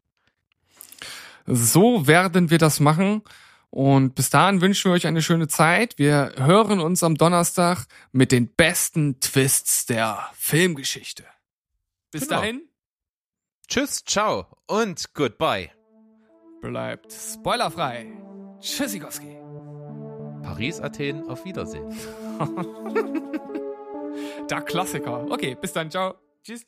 So 1.47 2.07
werden 2.07 2.51
wir 2.51 2.59
das 2.59 2.81
machen. 2.81 3.23
Und 3.71 4.15
bis 4.15 4.31
dahin 4.31 4.61
wünschen 4.61 4.91
wir 4.91 4.95
euch 4.95 5.07
eine 5.07 5.21
schöne 5.21 5.49
Zeit. 5.49 5.99
Wir 5.99 6.33
hören 6.37 6.79
uns 6.79 7.03
am 7.03 7.17
Donnerstag 7.17 7.87
mit 8.13 8.31
den 8.31 8.47
besten 8.47 9.19
Twists 9.19 9.87
der 9.87 10.31
Filmgeschichte. 10.35 11.25
Bis 12.13 12.29
genau. 12.29 12.41
dahin. 12.41 12.63
Tschüss, 13.67 14.05
ciao 14.05 14.47
und 14.69 15.13
goodbye. 15.15 15.71
Bleibt 16.61 17.13
spoilerfrei. 17.13 18.13
Tschüssikowski. 18.61 19.37
Paris, 20.43 20.81
Athen, 20.81 21.29
auf 21.29 21.45
Wiedersehen. 21.45 21.93
Der 24.49 24.63
Klassiker. 24.63 25.27
Okay, 25.31 25.57
bis 25.61 25.73
dann, 25.73 25.91
ciao. 25.91 26.15
Tschüss. 26.45 26.65